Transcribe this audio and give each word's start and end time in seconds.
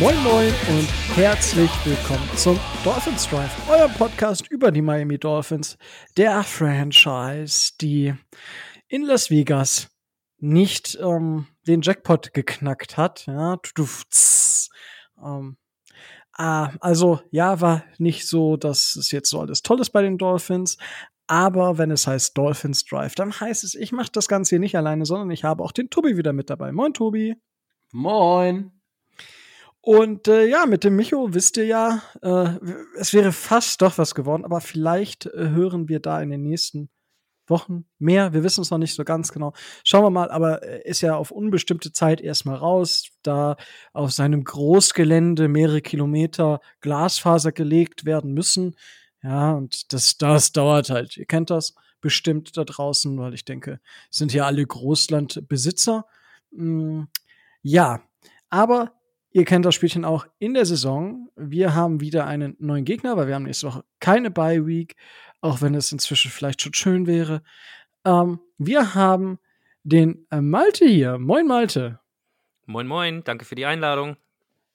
Moin 0.00 0.22
Moin 0.22 0.54
und 0.70 0.88
herzlich 1.14 1.70
willkommen 1.84 2.26
zum 2.34 2.58
Dolphins 2.84 3.28
Drive, 3.28 3.54
euer 3.68 3.86
Podcast 3.86 4.50
über 4.50 4.70
die 4.72 4.80
Miami 4.80 5.18
Dolphins, 5.18 5.76
der 6.16 6.42
Franchise, 6.42 7.72
die 7.82 8.14
in 8.88 9.02
Las 9.02 9.28
Vegas 9.28 9.90
nicht 10.38 10.98
ähm, 11.02 11.48
den 11.66 11.82
Jackpot 11.82 12.32
geknackt 12.32 12.96
hat. 12.96 13.26
Ja, 13.26 13.58
tudufts. 13.58 14.70
ähm, 15.22 15.58
ah, 16.40 16.72
also 16.80 17.20
ja, 17.30 17.60
war 17.60 17.84
nicht 17.98 18.26
so, 18.26 18.56
dass 18.56 18.96
es 18.96 19.10
jetzt 19.10 19.30
so 19.30 19.40
alles 19.40 19.62
toll 19.62 19.80
ist 19.80 19.90
bei 19.90 20.02
den 20.02 20.18
Dolphins. 20.18 20.78
Aber 21.26 21.78
wenn 21.78 21.92
es 21.92 22.06
heißt 22.06 22.36
Dolphins 22.36 22.84
Drive, 22.84 23.14
dann 23.14 23.38
heißt 23.38 23.62
es, 23.62 23.76
ich 23.76 23.92
mache 23.92 24.10
das 24.12 24.26
Ganze 24.26 24.50
hier 24.50 24.58
nicht 24.58 24.76
alleine, 24.76 25.04
sondern 25.04 25.30
ich 25.30 25.44
habe 25.44 25.62
auch 25.62 25.70
den 25.70 25.90
Tobi 25.90 26.16
wieder 26.16 26.32
mit 26.32 26.50
dabei. 26.50 26.72
Moin, 26.72 26.92
Tobi. 26.92 27.36
Moin. 27.92 28.72
Und 29.82 30.28
äh, 30.28 30.46
ja, 30.46 30.66
mit 30.66 30.82
dem 30.82 30.96
Micho 30.96 31.32
wisst 31.32 31.56
ihr 31.56 31.66
ja, 31.66 32.02
äh, 32.22 32.58
es 32.96 33.14
wäre 33.14 33.32
fast 33.32 33.80
doch 33.80 33.96
was 33.96 34.14
geworden, 34.14 34.44
aber 34.44 34.60
vielleicht 34.60 35.26
äh, 35.26 35.50
hören 35.50 35.88
wir 35.88 36.00
da 36.00 36.20
in 36.20 36.30
den 36.30 36.42
nächsten 36.42 36.90
Wochen 37.50 37.84
mehr. 37.98 38.32
Wir 38.32 38.42
wissen 38.42 38.62
es 38.62 38.70
noch 38.70 38.78
nicht 38.78 38.94
so 38.94 39.04
ganz 39.04 39.32
genau. 39.32 39.52
Schauen 39.84 40.04
wir 40.04 40.10
mal, 40.10 40.30
aber 40.30 40.62
er 40.62 40.86
ist 40.86 41.00
ja 41.00 41.16
auf 41.16 41.30
unbestimmte 41.30 41.92
Zeit 41.92 42.20
erstmal 42.20 42.56
raus, 42.56 43.10
da 43.22 43.56
auf 43.92 44.12
seinem 44.12 44.44
Großgelände 44.44 45.48
mehrere 45.48 45.82
Kilometer 45.82 46.60
Glasfaser 46.80 47.52
gelegt 47.52 48.04
werden 48.04 48.32
müssen. 48.32 48.76
Ja, 49.22 49.52
und 49.52 49.92
das, 49.92 50.16
das 50.16 50.52
dauert 50.52 50.88
halt. 50.90 51.16
Ihr 51.16 51.26
kennt 51.26 51.50
das 51.50 51.74
bestimmt 52.00 52.56
da 52.56 52.64
draußen, 52.64 53.18
weil 53.18 53.34
ich 53.34 53.44
denke, 53.44 53.80
sind 54.08 54.32
ja 54.32 54.46
alle 54.46 54.64
Großlandbesitzer. 54.64 56.06
Mm, 56.52 57.02
ja, 57.62 58.00
aber 58.48 58.92
Ihr 59.32 59.44
kennt 59.44 59.64
das 59.64 59.76
Spielchen 59.76 60.04
auch 60.04 60.26
in 60.40 60.54
der 60.54 60.66
Saison. 60.66 61.28
Wir 61.36 61.74
haben 61.74 62.00
wieder 62.00 62.26
einen 62.26 62.56
neuen 62.58 62.84
Gegner, 62.84 63.16
weil 63.16 63.28
wir 63.28 63.36
haben 63.36 63.44
nächste 63.44 63.68
Woche 63.68 63.84
keine 64.00 64.28
Bye 64.28 64.66
Week, 64.66 64.96
auch 65.40 65.62
wenn 65.62 65.74
es 65.74 65.92
inzwischen 65.92 66.30
vielleicht 66.30 66.62
schon 66.62 66.74
schön 66.74 67.06
wäre. 67.06 67.42
Ähm, 68.04 68.40
wir 68.58 68.94
haben 68.94 69.38
den 69.82 70.26
äh, 70.30 70.40
Malte 70.40 70.86
hier. 70.86 71.18
Moin 71.18 71.46
Malte. 71.46 72.00
Moin, 72.66 72.86
moin, 72.86 73.24
danke 73.24 73.44
für 73.44 73.54
die 73.54 73.66
Einladung. 73.66 74.16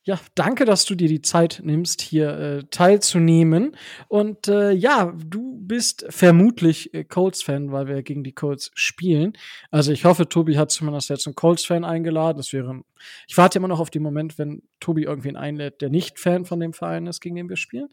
Ja, 0.07 0.19
danke, 0.35 0.65
dass 0.65 0.85
du 0.85 0.93
dir 0.93 1.07
die 1.07 1.23
Zeit 1.23 1.61
nimmst, 1.63 1.99
hier 1.99 2.29
äh, 2.37 2.63
teilzunehmen. 2.69 3.75
Und 4.07 4.47
äh, 4.47 4.69
ja, 4.71 5.11
du 5.17 5.57
bist 5.59 6.05
vermutlich 6.09 6.93
äh, 6.93 7.03
Colts-Fan, 7.03 7.71
weil 7.71 7.87
wir 7.87 8.03
gegen 8.03 8.23
die 8.23 8.31
Colts 8.31 8.69
spielen. 8.75 9.33
Also 9.71 9.91
ich 9.91 10.05
hoffe, 10.05 10.29
Tobi 10.29 10.57
hat 10.59 10.69
zumindest 10.69 11.09
jetzt 11.09 11.25
einen 11.25 11.33
Colts-Fan 11.35 11.83
eingeladen. 11.83 12.37
Das 12.37 12.53
wäre. 12.53 12.81
Ich 13.27 13.35
warte 13.35 13.57
immer 13.57 13.67
noch 13.67 13.79
auf 13.79 13.89
den 13.89 14.03
Moment, 14.03 14.37
wenn 14.37 14.61
Tobi 14.79 15.03
irgendwen 15.03 15.37
einlädt, 15.37 15.81
der 15.81 15.89
nicht 15.89 16.19
Fan 16.19 16.45
von 16.45 16.59
dem 16.59 16.73
Verein 16.73 17.07
ist, 17.07 17.19
gegen 17.19 17.35
den 17.35 17.49
wir 17.49 17.57
spielen. 17.57 17.87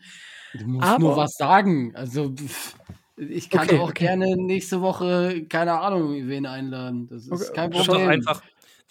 Du 0.52 0.66
musst 0.66 0.86
Aber- 0.86 0.98
nur 1.00 1.16
was 1.16 1.32
sagen. 1.36 1.96
Also 1.96 2.30
pff, 2.34 2.76
ich 3.16 3.48
kann 3.48 3.66
Okay, 3.68 3.78
auch 3.78 3.88
okay. 3.88 4.04
gerne 4.06 4.36
nächste 4.36 4.82
Woche, 4.82 5.46
keine 5.48 5.80
Ahnung, 5.80 6.12
wen 6.28 6.44
einladen. 6.44 7.08
Das 7.08 7.22
ist 7.26 7.32
Okay, 7.32 7.52
kein 7.54 7.70
Problem. 7.70 7.86
doch, 8.00 8.08
einfach, 8.08 8.42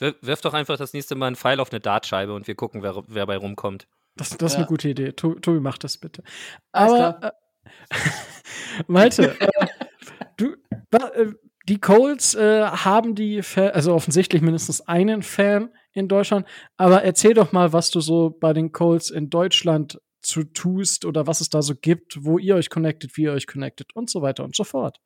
wirf, 0.02 0.16
wirf 0.22 0.42
doch 0.42 0.54
einfach 0.54 0.78
das 0.78 0.94
nächste 0.94 1.16
Mal 1.16 1.28
einen 1.28 1.36
Pfeil 1.36 1.60
auf 1.60 1.72
eine 1.72 1.80
Dartscheibe 1.80 2.34
und 2.34 2.48
wir 2.48 2.56
gucken, 2.56 2.84
wer, 2.84 3.02
wer 3.08 3.26
bei 3.26 3.38
rumkommt. 3.38 3.88
Das, 4.18 4.30
das 4.32 4.52
ist 4.52 4.54
Ja. 4.54 4.58
eine 4.60 4.68
gute 4.68 4.90
Idee. 4.90 5.14
To 5.14 5.36
Tobi, 5.36 5.60
mach 5.62 5.78
das 5.78 5.98
bitte. 5.98 6.24
Aber 6.74 7.20
äh, 7.24 7.32
Malte, 8.88 9.40
äh, 9.40 9.68
du, 10.38 10.56
äh, 10.92 11.28
die 11.70 11.80
Colts 11.80 12.36
äh, 12.36 12.64
haben 12.66 13.16
die, 13.16 13.42
Fa 13.44 13.68
also 13.68 13.94
offensichtlich 13.94 14.42
mindestens 14.42 14.82
einen 14.82 15.22
Fan 15.22 15.70
in 15.94 16.08
Deutschland. 16.08 16.48
Aber 16.78 17.04
erzähl 17.04 17.34
doch 17.34 17.52
mal, 17.52 17.72
was 17.72 17.92
du 17.92 18.02
so 18.02 18.36
bei 18.38 18.54
den 18.54 18.72
Colts 18.72 19.10
in 19.10 19.30
Deutschland 19.30 20.00
zu 20.22 20.44
tust 20.44 21.06
oder 21.06 21.28
was 21.28 21.42
es 21.42 21.50
da 21.50 21.62
so 21.62 21.74
gibt, 21.76 22.18
wo 22.24 22.38
ihr 22.38 22.56
euch 22.56 22.70
connectet, 22.70 23.16
wie 23.18 23.24
ihr 23.24 23.34
euch 23.34 23.48
connectet 23.48 23.96
und 23.96 24.10
so 24.10 24.22
weiter 24.22 24.44
und 24.44 24.56
so 24.56 24.64
fort. 24.64 25.00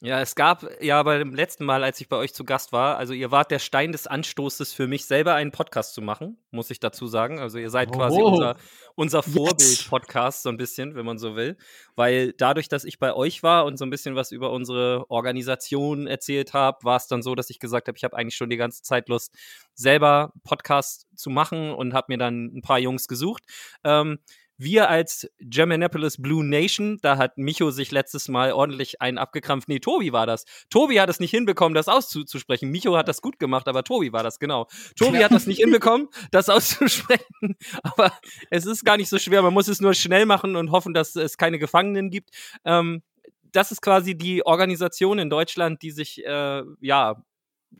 Ja, 0.00 0.20
es 0.20 0.36
gab 0.36 0.64
ja 0.80 1.02
beim 1.02 1.34
letzten 1.34 1.64
Mal, 1.64 1.82
als 1.82 2.00
ich 2.00 2.08
bei 2.08 2.16
euch 2.16 2.32
zu 2.32 2.44
Gast 2.44 2.72
war, 2.72 2.98
also 2.98 3.12
ihr 3.12 3.32
wart 3.32 3.50
der 3.50 3.58
Stein 3.58 3.90
des 3.90 4.06
Anstoßes 4.06 4.72
für 4.72 4.86
mich, 4.86 5.06
selber 5.06 5.34
einen 5.34 5.50
Podcast 5.50 5.92
zu 5.92 6.02
machen, 6.02 6.38
muss 6.52 6.70
ich 6.70 6.78
dazu 6.78 7.08
sagen. 7.08 7.40
Also 7.40 7.58
ihr 7.58 7.68
seid 7.68 7.90
quasi 7.90 8.20
Oh. 8.20 8.28
unser, 8.28 8.56
unser 8.94 9.22
Vorbild-Podcast, 9.24 10.44
so 10.44 10.50
ein 10.50 10.56
bisschen, 10.56 10.94
wenn 10.94 11.04
man 11.04 11.18
so 11.18 11.34
will. 11.34 11.56
Weil 11.96 12.32
dadurch, 12.34 12.68
dass 12.68 12.84
ich 12.84 13.00
bei 13.00 13.12
euch 13.12 13.42
war 13.42 13.64
und 13.64 13.76
so 13.76 13.84
ein 13.84 13.90
bisschen 13.90 14.14
was 14.14 14.30
über 14.30 14.52
unsere 14.52 15.04
Organisation 15.10 16.06
erzählt 16.06 16.52
habe, 16.54 16.78
war 16.84 16.96
es 16.96 17.08
dann 17.08 17.20
so, 17.22 17.34
dass 17.34 17.50
ich 17.50 17.58
gesagt 17.58 17.88
habe, 17.88 17.98
ich 17.98 18.04
habe 18.04 18.16
eigentlich 18.16 18.36
schon 18.36 18.50
die 18.50 18.56
ganze 18.56 18.82
Zeit 18.84 19.08
Lust, 19.08 19.34
selber 19.74 20.32
Podcast 20.44 21.08
zu 21.16 21.28
machen 21.28 21.72
und 21.72 21.92
habe 21.92 22.06
mir 22.12 22.18
dann 22.18 22.44
ein 22.56 22.62
paar 22.62 22.78
Jungs 22.78 23.08
gesucht. 23.08 23.42
Ähm, 23.82 24.20
wir 24.58 24.90
als 24.90 25.30
Germanapolis 25.38 26.20
Blue 26.20 26.44
Nation, 26.44 26.98
da 27.00 27.16
hat 27.16 27.38
Micho 27.38 27.70
sich 27.70 27.92
letztes 27.92 28.28
Mal 28.28 28.52
ordentlich 28.52 29.00
einen 29.00 29.16
abgekrampft. 29.16 29.68
Nee, 29.68 29.78
Tobi 29.78 30.12
war 30.12 30.26
das. 30.26 30.44
Tobi 30.68 31.00
hat 31.00 31.08
es 31.08 31.20
nicht 31.20 31.30
hinbekommen, 31.30 31.74
das 31.74 31.86
auszusprechen. 31.86 32.68
Micho 32.70 32.96
hat 32.96 33.06
das 33.08 33.22
gut 33.22 33.38
gemacht, 33.38 33.68
aber 33.68 33.84
Tobi 33.84 34.12
war 34.12 34.24
das, 34.24 34.40
genau. 34.40 34.66
Tobi 34.96 35.24
hat 35.24 35.32
das 35.32 35.46
nicht 35.46 35.60
hinbekommen, 35.60 36.08
das 36.32 36.48
auszusprechen. 36.48 37.24
Aber 37.82 38.12
es 38.50 38.66
ist 38.66 38.84
gar 38.84 38.96
nicht 38.96 39.08
so 39.08 39.18
schwer. 39.18 39.42
Man 39.42 39.54
muss 39.54 39.68
es 39.68 39.80
nur 39.80 39.94
schnell 39.94 40.26
machen 40.26 40.56
und 40.56 40.72
hoffen, 40.72 40.92
dass 40.92 41.14
es 41.14 41.36
keine 41.36 41.58
Gefangenen 41.58 42.10
gibt. 42.10 42.30
Ähm, 42.64 43.02
das 43.52 43.70
ist 43.70 43.80
quasi 43.80 44.16
die 44.16 44.44
Organisation 44.44 45.18
in 45.18 45.30
Deutschland, 45.30 45.82
die 45.82 45.90
sich, 45.90 46.24
äh, 46.24 46.62
ja, 46.80 47.22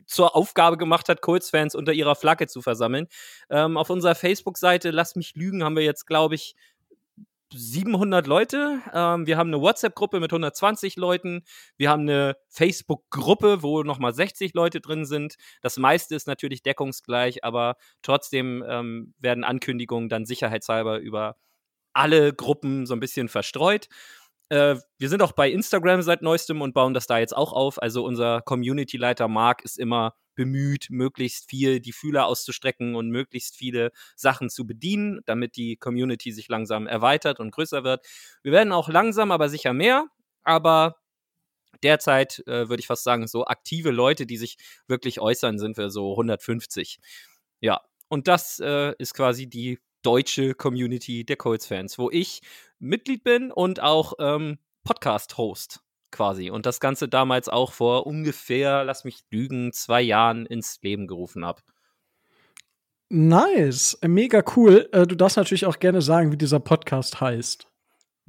zur 0.05 0.35
Aufgabe 0.35 0.77
gemacht 0.77 1.09
hat, 1.09 1.21
Colts-Fans 1.21 1.75
unter 1.75 1.93
ihrer 1.93 2.15
Flagge 2.15 2.47
zu 2.47 2.61
versammeln. 2.61 3.07
Ähm, 3.49 3.77
auf 3.77 3.89
unserer 3.89 4.15
Facebook-Seite, 4.15 4.91
lass 4.91 5.15
mich 5.15 5.35
lügen, 5.35 5.63
haben 5.63 5.75
wir 5.75 5.83
jetzt, 5.83 6.05
glaube 6.05 6.35
ich, 6.35 6.55
700 7.53 8.27
Leute. 8.27 8.79
Ähm, 8.93 9.25
wir 9.25 9.37
haben 9.37 9.49
eine 9.49 9.61
WhatsApp-Gruppe 9.61 10.19
mit 10.19 10.31
120 10.31 10.97
Leuten. 10.97 11.43
Wir 11.77 11.89
haben 11.89 12.01
eine 12.01 12.37
Facebook-Gruppe, 12.49 13.63
wo 13.63 13.83
nochmal 13.83 14.13
60 14.13 14.53
Leute 14.53 14.81
drin 14.81 15.05
sind. 15.05 15.35
Das 15.61 15.77
meiste 15.77 16.15
ist 16.15 16.27
natürlich 16.27 16.61
deckungsgleich, 16.61 17.43
aber 17.43 17.75
trotzdem 18.03 18.63
ähm, 18.67 19.13
werden 19.17 19.43
Ankündigungen 19.43 20.09
dann 20.09 20.25
sicherheitshalber 20.25 20.99
über 20.99 21.37
alle 21.93 22.33
Gruppen 22.33 22.85
so 22.85 22.93
ein 22.93 22.99
bisschen 22.99 23.29
verstreut. 23.29 23.89
Äh, 24.49 24.75
wir 24.97 25.09
sind 25.09 25.21
auch 25.21 25.31
bei 25.31 25.49
Instagram 25.49 26.01
seit 26.01 26.21
neuestem 26.21 26.61
und 26.61 26.73
bauen 26.73 26.93
das 26.93 27.07
da 27.07 27.19
jetzt 27.19 27.35
auch 27.35 27.53
auf. 27.53 27.81
Also 27.81 28.03
unser 28.03 28.41
Community-Leiter 28.41 29.27
Marc 29.27 29.63
ist 29.63 29.77
immer 29.77 30.15
bemüht, 30.35 30.87
möglichst 30.89 31.49
viel 31.49 31.79
die 31.79 31.91
Fühler 31.91 32.25
auszustrecken 32.25 32.95
und 32.95 33.09
möglichst 33.09 33.57
viele 33.57 33.91
Sachen 34.15 34.49
zu 34.49 34.65
bedienen, 34.65 35.19
damit 35.25 35.55
die 35.55 35.75
Community 35.75 36.31
sich 36.31 36.47
langsam 36.47 36.87
erweitert 36.87 37.39
und 37.39 37.51
größer 37.51 37.83
wird. 37.83 38.05
Wir 38.41 38.51
werden 38.51 38.71
auch 38.71 38.89
langsam, 38.89 39.31
aber 39.31 39.49
sicher 39.49 39.73
mehr. 39.73 40.07
Aber 40.43 40.95
derzeit 41.83 42.39
äh, 42.47 42.69
würde 42.69 42.79
ich 42.79 42.87
fast 42.87 43.03
sagen, 43.03 43.27
so 43.27 43.45
aktive 43.45 43.91
Leute, 43.91 44.25
die 44.25 44.37
sich 44.37 44.57
wirklich 44.87 45.19
äußern, 45.19 45.59
sind 45.59 45.77
wir 45.77 45.89
so 45.89 46.11
150. 46.11 46.99
Ja, 47.59 47.81
und 48.07 48.27
das 48.27 48.59
äh, 48.59 48.93
ist 48.97 49.13
quasi 49.13 49.47
die 49.47 49.79
deutsche 50.01 50.53
Community 50.53 51.25
der 51.25 51.37
Colts-Fans, 51.37 51.97
wo 51.99 52.09
ich 52.09 52.41
Mitglied 52.79 53.23
bin 53.23 53.51
und 53.51 53.81
auch 53.81 54.13
ähm, 54.19 54.57
Podcast-Host 54.83 55.81
quasi. 56.11 56.49
Und 56.49 56.65
das 56.65 56.79
Ganze 56.79 57.07
damals 57.07 57.49
auch 57.49 57.71
vor 57.71 58.07
ungefähr, 58.07 58.83
lass 58.83 59.03
mich 59.03 59.23
lügen, 59.29 59.71
zwei 59.73 60.01
Jahren 60.01 60.45
ins 60.45 60.79
Leben 60.81 61.07
gerufen 61.07 61.45
habe. 61.45 61.61
Nice, 63.09 63.97
mega 64.03 64.43
cool. 64.55 64.87
Äh, 64.91 65.07
du 65.07 65.15
darfst 65.15 65.37
natürlich 65.37 65.65
auch 65.65 65.79
gerne 65.79 66.01
sagen, 66.01 66.31
wie 66.31 66.37
dieser 66.37 66.59
Podcast 66.59 67.19
heißt. 67.19 67.68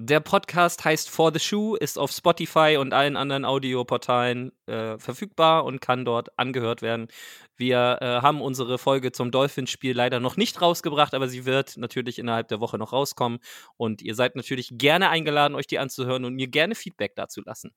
Der 0.03 0.21
Podcast 0.21 0.83
heißt 0.83 1.11
For 1.11 1.31
the 1.31 1.39
Shoe, 1.39 1.77
ist 1.77 1.99
auf 1.99 2.11
Spotify 2.11 2.79
und 2.81 2.95
allen 2.95 3.19
anderen 3.19 3.45
Audioportalen 3.45 4.51
äh, 4.65 4.97
verfügbar 4.97 5.67
und 5.67 5.83
kann 5.83 6.07
dort 6.07 6.31
angehört 6.39 6.81
werden. 6.81 7.09
Wir 7.59 7.99
äh, 8.01 8.07
haben 8.23 8.41
unsere 8.41 8.79
Folge 8.79 9.13
zum 9.13 9.31
Dolphins-Spiel 9.31 9.95
leider 9.95 10.19
noch 10.19 10.39
nicht 10.39 10.63
rausgebracht, 10.63 11.13
aber 11.13 11.29
sie 11.29 11.45
wird 11.45 11.77
natürlich 11.77 12.19
innerhalb 12.19 12.49
der 12.49 12.61
Woche 12.61 12.79
noch 12.79 12.95
rauskommen. 12.95 13.41
Und 13.77 14.01
ihr 14.01 14.15
seid 14.15 14.37
natürlich 14.37 14.71
gerne 14.73 15.11
eingeladen, 15.11 15.55
euch 15.55 15.67
die 15.67 15.79
anzuhören 15.79 16.25
und 16.25 16.35
mir 16.35 16.49
gerne 16.49 16.75
Feedback 16.75 17.15
dazu 17.15 17.43
lassen. 17.45 17.71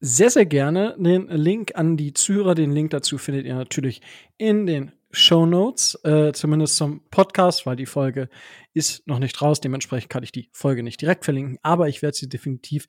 Sehr, 0.00 0.28
sehr 0.28 0.44
gerne. 0.44 0.96
Den 0.98 1.28
Link 1.28 1.76
an 1.76 1.96
die 1.96 2.12
Zuhörer, 2.12 2.54
den 2.54 2.72
Link 2.72 2.90
dazu 2.90 3.16
findet 3.16 3.46
ihr 3.46 3.54
natürlich 3.54 4.02
in 4.36 4.66
den 4.66 4.92
Show 5.12 5.44
Notes, 5.46 5.94
äh, 6.04 6.32
zumindest 6.32 6.76
zum 6.76 7.02
Podcast, 7.10 7.66
weil 7.66 7.76
die 7.76 7.86
Folge 7.86 8.28
ist 8.72 9.06
noch 9.06 9.18
nicht 9.18 9.40
raus. 9.42 9.60
Dementsprechend 9.60 10.10
kann 10.10 10.22
ich 10.22 10.32
die 10.32 10.48
Folge 10.52 10.82
nicht 10.82 11.00
direkt 11.00 11.24
verlinken, 11.24 11.58
aber 11.62 11.88
ich 11.88 12.00
werde 12.02 12.16
sie 12.16 12.28
definitiv 12.28 12.88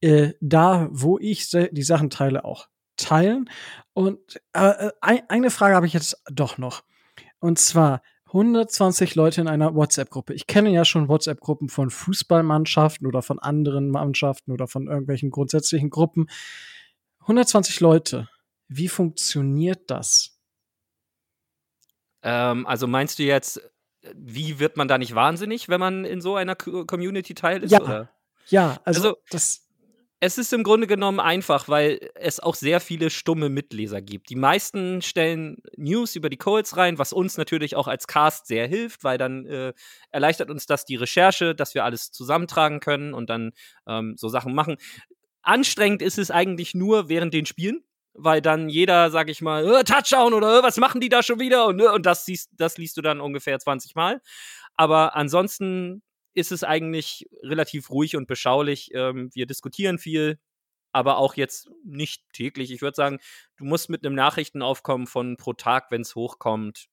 äh, 0.00 0.32
da, 0.40 0.88
wo 0.92 1.18
ich 1.18 1.48
die 1.50 1.82
Sachen 1.82 2.10
teile, 2.10 2.44
auch 2.44 2.68
teilen. 2.96 3.50
Und 3.94 4.18
äh, 4.52 4.90
ein- 5.00 5.28
eine 5.28 5.50
Frage 5.50 5.74
habe 5.74 5.86
ich 5.86 5.92
jetzt 5.92 6.22
doch 6.30 6.56
noch. 6.58 6.84
Und 7.40 7.58
zwar 7.58 8.02
120 8.26 9.14
Leute 9.14 9.40
in 9.40 9.48
einer 9.48 9.74
WhatsApp-Gruppe. 9.74 10.34
Ich 10.34 10.46
kenne 10.46 10.70
ja 10.70 10.84
schon 10.84 11.08
WhatsApp-Gruppen 11.08 11.68
von 11.68 11.90
Fußballmannschaften 11.90 13.06
oder 13.06 13.22
von 13.22 13.38
anderen 13.38 13.90
Mannschaften 13.90 14.52
oder 14.52 14.66
von 14.68 14.86
irgendwelchen 14.88 15.30
grundsätzlichen 15.30 15.90
Gruppen. 15.90 16.26
120 17.20 17.80
Leute. 17.80 18.28
Wie 18.68 18.88
funktioniert 18.88 19.90
das? 19.90 20.35
Ähm, 22.22 22.66
also 22.66 22.86
meinst 22.86 23.18
du 23.18 23.22
jetzt, 23.22 23.60
wie 24.14 24.58
wird 24.58 24.76
man 24.76 24.88
da 24.88 24.98
nicht 24.98 25.14
wahnsinnig, 25.14 25.68
wenn 25.68 25.80
man 25.80 26.04
in 26.04 26.20
so 26.20 26.36
einer 26.36 26.54
Co- 26.56 26.84
Community 26.86 27.34
Teil 27.34 27.62
ist? 27.62 27.70
Ja. 27.72 27.80
Oder? 27.82 28.10
Ja, 28.48 28.80
also, 28.84 29.02
Also- 29.02 29.16
das. 29.30 29.62
Es 30.18 30.38
ist 30.38 30.50
im 30.54 30.62
Grunde 30.64 30.86
genommen 30.86 31.20
einfach, 31.20 31.68
weil 31.68 32.00
es 32.14 32.40
auch 32.40 32.54
sehr 32.54 32.80
viele 32.80 33.10
stumme 33.10 33.50
Mitleser 33.50 34.00
gibt. 34.00 34.30
Die 34.30 34.34
meisten 34.34 35.02
stellen 35.02 35.58
News 35.76 36.16
über 36.16 36.30
die 36.30 36.38
Colts 36.38 36.78
rein, 36.78 36.98
was 36.98 37.12
uns 37.12 37.36
natürlich 37.36 37.76
auch 37.76 37.86
als 37.86 38.06
Cast 38.06 38.46
sehr 38.46 38.66
hilft, 38.66 39.04
weil 39.04 39.18
dann 39.18 39.44
äh, 39.44 39.74
erleichtert 40.10 40.50
uns 40.50 40.64
das 40.64 40.86
die 40.86 40.96
Recherche, 40.96 41.54
dass 41.54 41.74
wir 41.74 41.84
alles 41.84 42.12
zusammentragen 42.12 42.80
können 42.80 43.12
und 43.12 43.28
dann 43.28 43.52
ähm, 43.86 44.14
so 44.16 44.30
Sachen 44.30 44.54
machen. 44.54 44.78
Anstrengend 45.42 46.00
ist 46.00 46.16
es 46.18 46.30
eigentlich 46.30 46.74
nur 46.74 47.10
während 47.10 47.34
den 47.34 47.44
Spielen, 47.44 47.84
weil 48.18 48.40
dann 48.40 48.68
jeder, 48.68 49.10
sag 49.10 49.28
ich 49.28 49.40
mal, 49.42 49.66
äh, 49.66 49.84
Touchdown 49.84 50.32
oder 50.34 50.58
äh, 50.58 50.62
was 50.62 50.76
machen 50.78 51.00
die 51.00 51.08
da 51.08 51.22
schon 51.22 51.40
wieder 51.40 51.66
und, 51.66 51.80
äh, 51.80 51.88
und 51.88 52.06
das, 52.06 52.24
siehst, 52.24 52.50
das 52.52 52.78
liest 52.78 52.96
du 52.96 53.02
dann 53.02 53.20
ungefähr 53.20 53.58
20 53.58 53.94
Mal. 53.94 54.20
Aber 54.74 55.14
ansonsten 55.16 56.02
ist 56.34 56.52
es 56.52 56.64
eigentlich 56.64 57.26
relativ 57.42 57.90
ruhig 57.90 58.16
und 58.16 58.26
beschaulich. 58.26 58.90
Ähm, 58.94 59.30
wir 59.32 59.46
diskutieren 59.46 59.98
viel, 59.98 60.38
aber 60.92 61.16
auch 61.18 61.34
jetzt 61.34 61.70
nicht 61.84 62.22
täglich. 62.32 62.70
Ich 62.70 62.82
würde 62.82 62.94
sagen, 62.94 63.18
du 63.56 63.64
musst 63.64 63.88
mit 63.88 64.04
einem 64.04 64.14
Nachrichtenaufkommen 64.14 65.06
von 65.06 65.36
pro 65.36 65.54
Tag, 65.54 65.90
wenn 65.90 66.02
es 66.02 66.14
hochkommt, 66.14 66.86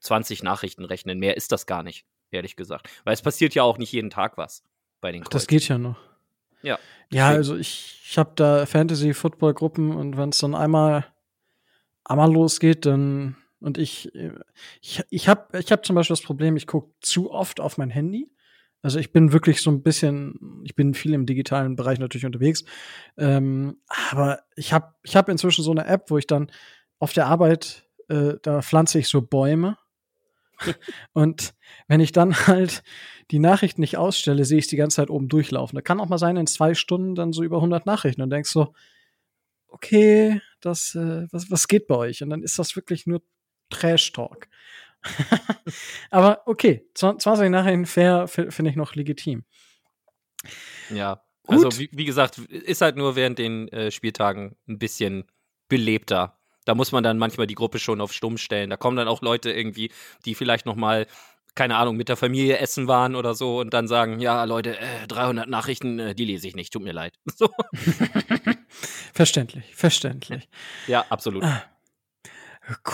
20 0.00 0.42
Nachrichten 0.42 0.84
rechnen. 0.84 1.18
Mehr 1.18 1.36
ist 1.36 1.52
das 1.52 1.66
gar 1.66 1.82
nicht, 1.82 2.06
ehrlich 2.30 2.56
gesagt. 2.56 2.88
Weil 3.04 3.14
es 3.14 3.22
passiert 3.22 3.54
ja 3.54 3.62
auch 3.62 3.78
nicht 3.78 3.92
jeden 3.92 4.10
Tag 4.10 4.38
was 4.38 4.62
bei 5.00 5.12
den 5.12 5.22
Das 5.22 5.30
Colts. 5.30 5.46
geht 5.48 5.68
ja 5.68 5.76
noch. 5.78 5.96
Ja. 6.62 6.78
Ja, 7.10 7.28
also 7.28 7.56
ich, 7.56 8.02
ich 8.04 8.18
habe 8.18 8.32
da 8.36 8.66
Fantasy-Football-Gruppen 8.66 9.92
und 9.96 10.16
wenn 10.16 10.28
es 10.28 10.38
dann 10.38 10.54
einmal, 10.54 11.06
einmal 12.04 12.32
losgeht, 12.32 12.84
dann 12.84 13.36
und 13.60 13.76
ich, 13.76 14.12
ich, 14.80 15.02
ich 15.10 15.28
habe 15.28 15.58
ich 15.58 15.72
hab 15.72 15.84
zum 15.84 15.96
Beispiel 15.96 16.14
das 16.14 16.22
Problem, 16.22 16.56
ich 16.56 16.66
gucke 16.66 16.92
zu 17.00 17.32
oft 17.32 17.60
auf 17.60 17.76
mein 17.76 17.90
Handy. 17.90 18.30
Also 18.82 19.00
ich 19.00 19.10
bin 19.10 19.32
wirklich 19.32 19.60
so 19.60 19.70
ein 19.70 19.82
bisschen, 19.82 20.62
ich 20.64 20.76
bin 20.76 20.94
viel 20.94 21.12
im 21.12 21.26
digitalen 21.26 21.74
Bereich 21.74 21.98
natürlich 21.98 22.26
unterwegs, 22.26 22.64
ähm, 23.16 23.80
aber 24.12 24.40
ich 24.54 24.72
habe 24.72 24.94
ich 25.02 25.16
hab 25.16 25.28
inzwischen 25.28 25.64
so 25.64 25.72
eine 25.72 25.86
App, 25.86 26.10
wo 26.10 26.18
ich 26.18 26.28
dann 26.28 26.52
auf 27.00 27.12
der 27.12 27.26
Arbeit, 27.26 27.88
äh, 28.08 28.34
da 28.42 28.62
pflanze 28.62 29.00
ich 29.00 29.08
so 29.08 29.20
Bäume 29.20 29.76
und 31.12 31.54
wenn 31.86 32.00
ich 32.00 32.12
dann 32.12 32.34
halt 32.46 32.82
die 33.30 33.38
Nachrichten 33.38 33.80
nicht 33.80 33.96
ausstelle, 33.96 34.44
sehe 34.44 34.58
ich 34.58 34.66
die 34.66 34.76
ganze 34.76 34.96
Zeit 34.96 35.10
oben 35.10 35.28
durchlaufen. 35.28 35.76
Da 35.76 35.82
kann 35.82 36.00
auch 36.00 36.08
mal 36.08 36.18
sein, 36.18 36.36
in 36.36 36.46
zwei 36.46 36.74
Stunden 36.74 37.14
dann 37.14 37.32
so 37.32 37.42
über 37.42 37.56
100 37.56 37.86
Nachrichten 37.86 38.22
und 38.22 38.30
denkst 38.30 38.50
so, 38.50 38.74
okay, 39.68 40.40
das, 40.60 40.94
äh, 40.94 41.26
was, 41.30 41.50
was 41.50 41.68
geht 41.68 41.86
bei 41.86 41.94
euch? 41.96 42.22
Und 42.22 42.30
dann 42.30 42.42
ist 42.42 42.58
das 42.58 42.74
wirklich 42.76 43.06
nur 43.06 43.22
Trash-Talk. 43.70 44.48
Aber 46.10 46.42
okay, 46.46 46.86
20 46.94 47.50
Nachrichten 47.50 47.86
fair 47.86 48.26
fi- 48.28 48.50
finde 48.50 48.70
ich 48.70 48.76
noch 48.76 48.94
legitim. 48.94 49.44
Ja. 50.90 51.22
Gut. 51.44 51.64
Also, 51.64 51.78
wie, 51.78 51.88
wie 51.92 52.04
gesagt, 52.04 52.38
ist 52.38 52.80
halt 52.82 52.96
nur 52.96 53.16
während 53.16 53.38
den 53.38 53.68
äh, 53.68 53.90
Spieltagen 53.90 54.56
ein 54.68 54.78
bisschen 54.78 55.24
belebter. 55.68 56.37
Da 56.68 56.74
muss 56.74 56.92
man 56.92 57.02
dann 57.02 57.16
manchmal 57.16 57.46
die 57.46 57.54
Gruppe 57.54 57.78
schon 57.78 58.02
auf 58.02 58.12
stumm 58.12 58.36
stellen. 58.36 58.68
Da 58.68 58.76
kommen 58.76 58.98
dann 58.98 59.08
auch 59.08 59.22
Leute 59.22 59.50
irgendwie, 59.50 59.90
die 60.26 60.34
vielleicht 60.34 60.66
noch 60.66 60.76
mal 60.76 61.06
keine 61.54 61.76
Ahnung, 61.76 61.96
mit 61.96 62.08
der 62.08 62.16
Familie 62.16 62.58
essen 62.58 62.86
waren 62.86 63.16
oder 63.16 63.34
so 63.34 63.58
und 63.58 63.74
dann 63.74 63.88
sagen, 63.88 64.20
ja, 64.20 64.44
Leute, 64.44 64.78
äh, 64.78 65.08
300 65.08 65.48
Nachrichten, 65.48 65.98
äh, 65.98 66.14
die 66.14 66.24
lese 66.24 66.46
ich 66.46 66.54
nicht, 66.54 66.72
tut 66.72 66.82
mir 66.84 66.92
leid. 66.92 67.14
So. 67.36 67.48
Verständlich, 69.14 69.74
verständlich. 69.74 70.48
Ja, 70.86 71.04
absolut. 71.08 71.42
Ah. 71.42 71.64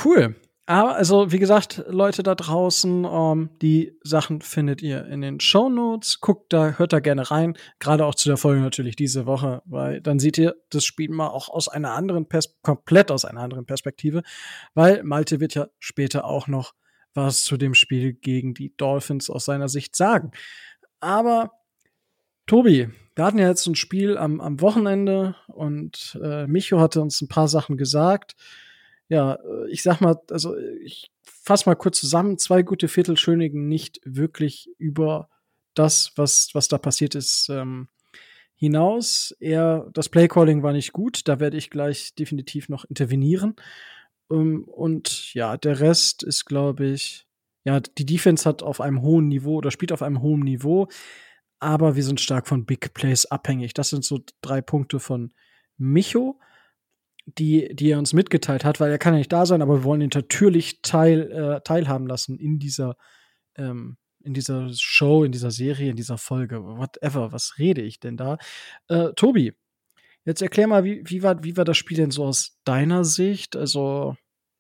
Cool. 0.05 0.37
Aber 0.67 0.97
also, 0.97 1.31
wie 1.31 1.39
gesagt, 1.39 1.85
Leute 1.89 2.23
da 2.23 2.35
draußen, 2.35 3.05
ähm, 3.05 3.51
die 3.61 3.99
Sachen 4.03 4.41
findet 4.41 4.81
ihr 4.81 5.05
in 5.07 5.21
den 5.21 5.39
Show 5.39 5.69
Notes. 5.69 6.21
Guckt 6.21 6.55
da, 6.55 6.79
hört 6.79 6.95
da 6.95 7.01
gerne 7.01 7.31
rein. 7.31 7.55
Gerade 7.81 8.07
auch 8.07 8.15
zu 8.15 8.31
der 8.31 8.39
Folge 8.39 8.63
natürlich 8.63 8.97
diese 8.97 9.27
Woche, 9.27 9.61
weil 9.67 10.01
dann 10.01 10.19
seht 10.19 10.39
ihr 10.39 10.57
das 10.71 10.87
Spiel 10.87 11.11
mal 11.11 11.29
auch 11.29 11.51
aus 11.51 11.69
einer 11.69 11.93
anderen 11.93 12.27
Pers 12.29 12.57
komplett 12.63 13.11
aus 13.11 13.27
einer 13.27 13.41
anderen 13.41 13.67
Perspektive, 13.67 14.23
weil 14.73 15.03
Malte 15.03 15.39
wird 15.39 15.55
ja 15.55 15.69
später 15.81 16.25
auch 16.25 16.47
noch 16.47 16.73
was 17.13 17.45
zu 17.45 17.59
dem 17.59 17.75
Spiel 17.75 18.15
gegen 18.15 18.55
die 18.55 18.75
Dolphins 18.75 19.29
aus 19.29 19.45
seiner 19.45 19.69
Sicht 19.69 19.95
sagen. 19.95 20.33
Aber 20.99 21.53
Tobi, 22.47 22.89
wir 23.15 23.25
hatten 23.25 23.39
ja 23.39 23.49
jetzt 23.49 23.67
ein 23.67 23.75
Spiel 23.75 24.17
am, 24.17 24.41
am 24.41 24.61
Wochenende 24.63 25.37
und 25.49 26.19
äh, 26.23 26.47
Micho 26.47 26.81
hatte 26.81 27.03
uns 27.03 27.21
ein 27.21 27.29
paar 27.29 27.49
Sachen 27.49 27.77
gesagt. 27.77 28.35
Ja, 29.09 29.35
äh, 29.35 29.71
ich 29.71 29.83
sag 29.83 30.01
mal, 30.01 30.21
also 30.31 30.57
ich 30.57 31.11
fass 31.23 31.67
mal 31.67 31.75
kurz 31.75 32.01
zusammen. 32.01 32.39
Zwei 32.39 32.63
gute 32.63 32.89
Viertel 32.89 33.17
schönigen 33.17 33.69
nicht 33.69 34.01
wirklich 34.05 34.71
über 34.79 35.29
das, 35.75 36.13
was, 36.17 36.51
was 36.55 36.69
da 36.69 36.79
passiert 36.79 37.15
ist, 37.15 37.49
ähm, 37.51 37.89
hinaus. 38.55 39.37
Eher, 39.41 39.89
das 39.93 40.09
Playcalling 40.09 40.63
war 40.63 40.73
nicht 40.73 40.93
gut. 40.93 41.29
Da 41.29 41.41
werde 41.41 41.57
ich 41.57 41.71
gleich 41.71 42.15
definitiv 42.15 42.69
noch 42.69 42.85
intervenieren. 42.85 43.57
Ähm, 44.31 44.65
und 44.65 45.35
ja, 45.35 45.57
der 45.57 45.81
Rest 45.81 46.23
ist, 46.23 46.45
glaube 46.47 46.87
ich, 46.87 47.27
ja, 47.65 47.81
die 47.81 48.07
Defense 48.07 48.49
hat 48.49 48.63
auf 48.63 48.81
einem 48.81 49.03
hohen 49.03 49.29
Niveau 49.29 49.57
oder 49.57 49.71
spielt 49.71 49.93
auf 49.93 50.03
einem 50.03 50.21
hohen 50.21 50.41
Niveau 50.41 50.89
aber 51.65 51.97
wir 51.97 52.05
sind 52.05 52.21
stark 52.21 52.47
von 52.47 52.67
Big 52.67 52.93
Plays 52.93 53.25
abhängig. 53.25 53.73
Das 53.73 53.89
sind 53.89 54.05
so 54.05 54.21
drei 54.43 54.61
Punkte 54.61 55.01
von 55.01 55.33
Micho, 55.79 56.39
die, 57.27 57.75
die 57.75 57.91
er 57.91 57.99
uns 57.99 58.13
mitgeteilt 58.13 58.65
hat, 58.65 58.81
weil 58.81 58.91
er 58.91 58.99
kann 58.99 59.15
ja 59.15 59.19
nicht 59.19 59.33
da 59.33 59.47
sein, 59.47 59.63
aber 59.63 59.79
wir 59.79 59.85
wollen 59.85 60.03
ihn 60.03 60.11
natürlich 60.13 60.83
teil, 60.83 61.31
äh, 61.33 61.61
teilhaben 61.63 62.07
lassen 62.07 62.39
in 62.39 62.59
dieser, 62.59 62.97
ähm, 63.57 63.97
in 64.23 64.35
dieser 64.35 64.69
Show, 64.75 65.25
in 65.25 65.33
dieser 65.33 65.51
Serie, 65.51 65.91
in 65.91 65.97
dieser 65.97 66.19
Folge, 66.19 66.65
whatever. 66.65 67.33
Was 67.33 67.59
rede 67.59 67.83
ich 67.83 68.01
denn 68.01 68.17
da? 68.17 68.39
Äh, 68.89 69.13
Tobi, 69.17 69.53
jetzt 70.25 70.43
erklär 70.43 70.67
mal, 70.67 70.85
wie, 70.85 71.03
wie, 71.07 71.23
war, 71.23 71.43
wie 71.45 71.57
war 71.57 71.65
das 71.65 71.77
Spiel 71.77 71.97
denn 71.97 72.11
so 72.11 72.25
aus 72.25 72.59
deiner 72.65 73.05
Sicht? 73.05 73.57
Also, 73.57 74.17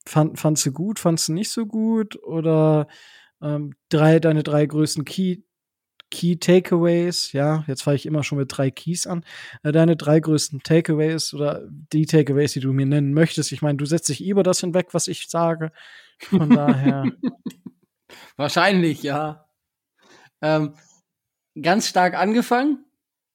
fand, 0.07 0.39
fandst 0.39 0.67
du 0.67 0.73
gut, 0.73 0.99
fandst 0.99 1.29
du 1.29 1.33
nicht 1.33 1.51
so 1.51 1.67
gut? 1.67 2.23
Oder 2.23 2.89
ähm, 3.43 3.75
drei, 3.89 4.21
deine 4.21 4.43
drei 4.43 4.67
größten 4.67 5.05
Key 5.05 5.43
Key 6.15 6.37
Takeaways, 6.37 7.33
ja, 7.33 7.65
jetzt 7.67 7.83
fange 7.83 7.97
ich 7.97 8.07
immer 8.07 8.23
schon 8.23 8.39
mit 8.39 8.57
drei 8.57 8.71
Keys 8.71 9.09
an. 9.09 9.25
Äh, 9.65 9.73
Deine 9.73 9.97
drei 9.97 10.21
größten 10.21 10.63
Takeaways 10.63 11.35
oder 11.35 11.63
die 11.69 12.07
Takeaways, 12.07 12.53
die 12.53 12.61
du 12.61 12.73
mir 12.73 12.87
nennen 12.87 13.13
möchtest. 13.13 13.51
Ich 13.51 13.63
meine, 13.63 13.79
du 13.79 13.85
setzt 13.85 14.09
dich 14.09 14.25
über 14.25 14.45
das 14.45 14.61
hinweg, 14.61 14.89
was 14.93 15.09
ich 15.09 15.27
sage. 15.29 15.73
Von 16.21 16.51
daher. 16.51 17.07
Wahrscheinlich, 18.37 19.03
ja. 19.03 19.49
Ähm, 20.41 20.75
ganz 21.61 21.89
stark 21.89 22.15
angefangen, 22.15 22.85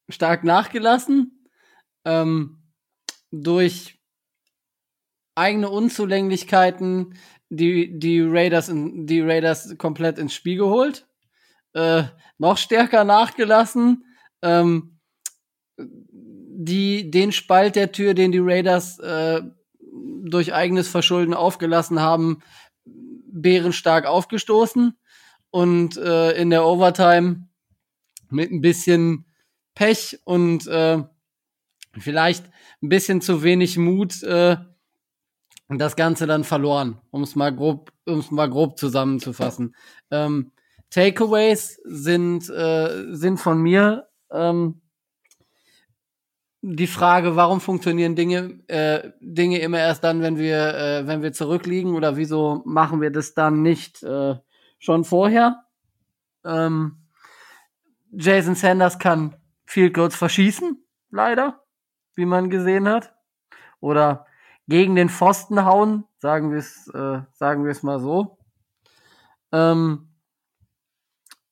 stark 0.07 0.45
nachgelassen, 0.45 1.45
ähm, 2.05 2.63
durch 3.29 3.99
eigene 5.35 5.69
Unzulänglichkeiten 5.69 7.15
die, 7.49 7.99
die 7.99 8.21
Raiders 8.21 8.69
in, 8.69 9.05
die 9.05 9.19
Raiders 9.19 9.77
komplett 9.77 10.17
ins 10.17 10.33
Spiel 10.33 10.55
geholt, 10.55 11.08
äh, 11.79 12.03
noch 12.37 12.57
stärker 12.57 13.03
nachgelassen, 13.03 14.03
ähm, 14.41 14.99
die, 15.77 17.09
den 17.09 17.31
Spalt 17.31 17.75
der 17.75 17.91
Tür, 17.91 18.13
den 18.13 18.31
die 18.31 18.41
Raiders 18.41 18.99
äh, 18.99 19.41
durch 20.23 20.53
eigenes 20.53 20.87
Verschulden 20.89 21.33
aufgelassen 21.33 22.01
haben, 22.01 22.41
bärenstark 22.85 24.05
aufgestoßen 24.05 24.97
und 25.51 25.97
äh, 25.97 26.31
in 26.33 26.49
der 26.49 26.65
Overtime 26.65 27.47
mit 28.29 28.51
ein 28.51 28.61
bisschen 28.61 29.25
Pech 29.73 30.19
und 30.25 30.67
äh, 30.67 31.01
vielleicht 31.97 32.45
ein 32.81 32.89
bisschen 32.89 33.21
zu 33.21 33.41
wenig 33.43 33.77
Mut 33.77 34.21
äh, 34.23 34.57
das 35.69 35.95
Ganze 35.95 36.27
dann 36.27 36.43
verloren, 36.43 36.99
um 37.11 37.23
es 37.23 37.35
mal 37.35 37.55
grob, 37.55 37.91
um 38.05 38.19
es 38.19 38.31
mal 38.31 38.49
grob 38.49 38.77
zusammenzufassen. 38.77 39.75
Ähm, 40.11 40.51
Takeaways 40.89 41.79
sind 41.83 42.49
äh, 42.49 43.13
sind 43.15 43.37
von 43.37 43.61
mir 43.61 44.07
ähm, 44.31 44.81
die 46.61 46.87
Frage, 46.87 47.35
warum 47.35 47.61
funktionieren 47.61 48.15
Dinge 48.15 48.59
äh, 48.67 49.11
Dinge 49.21 49.59
immer 49.59 49.79
erst 49.79 50.03
dann, 50.03 50.21
wenn 50.21 50.37
wir 50.37 50.75
äh, 50.75 51.07
wenn 51.07 51.21
wir 51.21 51.31
zurückliegen 51.31 51.95
oder 51.95 52.17
wieso 52.17 52.63
machen 52.65 53.01
wir 53.01 53.11
das 53.11 53.33
dann 53.33 53.61
nicht 53.61 54.03
äh, 54.03 54.35
schon 54.77 55.05
vorher? 55.05 55.63
Ähm, 56.43 56.97
Jason 58.11 58.55
Sanders 58.55 58.97
kann 58.97 59.35
Field 59.65 59.93
Goals 59.93 60.15
verschießen, 60.15 60.83
leider, 61.11 61.63
wie 62.15 62.25
man 62.25 62.49
gesehen 62.49 62.89
hat, 62.89 63.13
oder 63.79 64.25
gegen 64.67 64.95
den 64.95 65.09
Pfosten 65.09 65.63
hauen, 65.63 66.05
sagen 66.17 66.51
wir 66.51 66.57
es 66.57 66.87
äh, 66.93 67.21
sagen 67.33 67.63
wir 67.63 67.71
es 67.71 67.83
mal 67.83 67.99
so. 67.99 68.39
Ähm, 69.51 70.08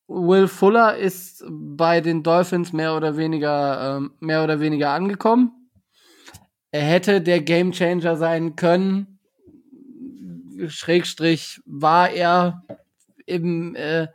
Will 0.08 0.48
Fuller 0.48 0.96
ist 0.96 1.44
bei 1.50 2.00
den 2.00 2.24
Dolphins 2.24 2.72
mehr 2.72 2.96
oder 2.96 3.18
weniger, 3.18 3.98
ähm, 3.98 4.14
mehr 4.20 4.44
oder 4.44 4.60
weniger 4.60 4.92
angekommen. 4.92 5.70
Er 6.72 6.82
hätte 6.82 7.22
der 7.22 7.42
Gamechanger 7.42 8.16
sein 8.16 8.56
können. 8.56 9.20
Schrägstrich 10.68 11.62
war 11.66 12.10
er 12.10 12.64
im, 13.26 13.76
äh, 13.76 14.08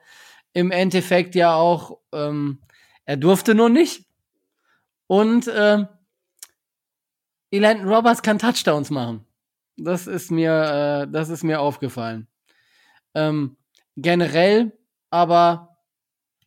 im 0.54 0.70
Endeffekt 0.70 1.34
ja 1.34 1.54
auch, 1.54 1.98
ähm, 2.12 2.60
er 3.04 3.16
durfte 3.16 3.54
nur 3.54 3.68
nicht. 3.68 4.06
Und 5.06 5.46
äh, 5.46 5.84
Elandon 7.50 7.88
Roberts 7.88 8.22
kann 8.22 8.38
Touchdowns 8.38 8.90
machen. 8.90 9.26
Das 9.76 10.06
ist 10.06 10.30
mir, 10.30 11.04
äh, 11.06 11.10
das 11.10 11.28
ist 11.28 11.44
mir 11.44 11.60
aufgefallen. 11.60 12.26
Ähm, 13.14 13.56
generell, 13.96 14.72
aber 15.10 15.71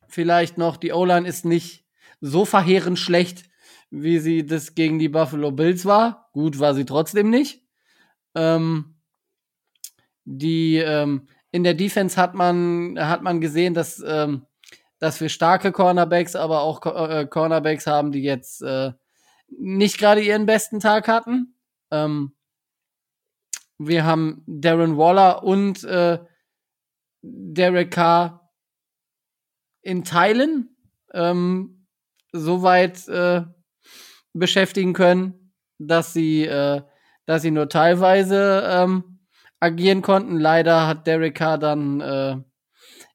vielleicht 0.07 0.57
noch, 0.57 0.77
die 0.77 0.91
O-Line 0.91 1.27
ist 1.27 1.45
nicht 1.45 1.85
so 2.21 2.45
verheerend 2.45 3.00
schlecht, 3.00 3.43
wie 3.89 4.19
sie 4.19 4.45
das 4.45 4.75
gegen 4.75 5.00
die 5.00 5.09
Buffalo 5.09 5.51
Bills 5.51 5.85
war. 5.85 6.29
Gut 6.33 6.59
war 6.59 6.74
sie 6.74 6.85
trotzdem 6.85 7.29
nicht. 7.29 7.63
Ähm, 8.35 8.95
die 10.25 10.77
ähm, 10.77 11.27
in 11.51 11.63
der 11.63 11.74
Defense 11.74 12.19
hat 12.19 12.33
man 12.33 12.97
hat 13.00 13.21
man 13.21 13.39
gesehen, 13.39 13.74
dass 13.74 14.03
ähm, 14.05 14.45
dass 15.00 15.21
wir 15.21 15.29
starke 15.29 15.71
Cornerbacks, 15.71 16.35
aber 16.35 16.62
auch 16.62 16.85
äh, 16.85 17.27
Cornerbacks 17.27 17.85
haben, 17.85 18.12
die 18.12 18.24
jetzt 18.24 18.62
äh, 18.62 18.91
nicht 19.47 19.97
gerade 19.97 20.21
ihren 20.21 20.45
besten 20.45 20.79
Tag 20.79 21.07
hatten. 21.07 21.55
Ähm, 21.91 22.33
wir 23.77 24.05
haben 24.05 24.43
Darren 24.47 24.97
Waller 24.97 25.43
und 25.43 25.83
äh, 25.83 26.19
Derek 27.21 27.91
Carr 27.91 28.45
in 29.86 30.04
Teilen 30.04 30.75
ähm, 31.13 31.86
soweit 32.32 33.08
äh, 33.08 33.44
beschäftigen 34.34 34.94
können, 34.94 35.54
dass 35.77 36.12
sie, 36.12 36.46
äh, 36.46 36.82
dass 37.25 37.44
sie 37.44 37.51
nur 37.51 37.70
teilweise 37.70 38.63
ähm, 38.68 39.20
agieren 39.60 40.01
konnten. 40.01 40.39
Leider 40.39 40.88
hat 40.88 41.06
Derek 41.08 41.36
Carr 41.36 41.60
dann 41.60 42.01
äh, 42.01 42.38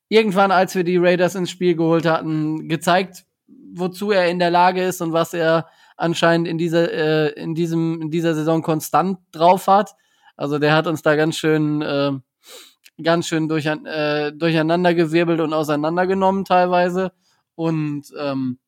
irgendwann, 0.09 0.53
als 0.53 0.75
wir 0.77 0.85
die 0.85 0.97
Raiders 0.97 1.35
ins 1.35 1.51
Spiel 1.51 1.75
geholt 1.75 2.07
hatten, 2.07 2.69
gezeigt, 2.69 3.25
wozu 3.75 4.13
er 4.13 4.29
in 4.29 4.39
der 4.39 4.51
Lage 4.51 4.83
ist 4.83 5.03
und 5.03 5.13
was 5.13 5.35
er 5.35 5.69
anscheinend 5.97 6.47
in 6.47 6.57
dieser, 6.57 6.93
äh, 6.93 7.29
in 7.33 7.55
diesem, 7.57 8.01
in 8.01 8.11
dieser 8.11 8.35
Saison 8.35 8.63
konstant 8.63 9.19
drauf 9.33 9.67
hat. 9.67 9.95
Also 10.37 10.59
der 10.59 10.75
hat 10.75 10.87
uns 10.87 11.03
da 11.03 11.17
ganz 11.17 11.37
schön, 11.37 11.83
äh, 11.83 12.13
ganz 13.03 13.27
schön 13.27 13.49
durch, 13.49 13.67
äh, 13.67 14.33
durcheinandergewirbelt 14.33 15.41
und 15.41 15.53
auseinandergenommen 15.53 16.45
teilweise. 16.45 17.13
Und 17.55 18.05
ähm, 18.19 18.59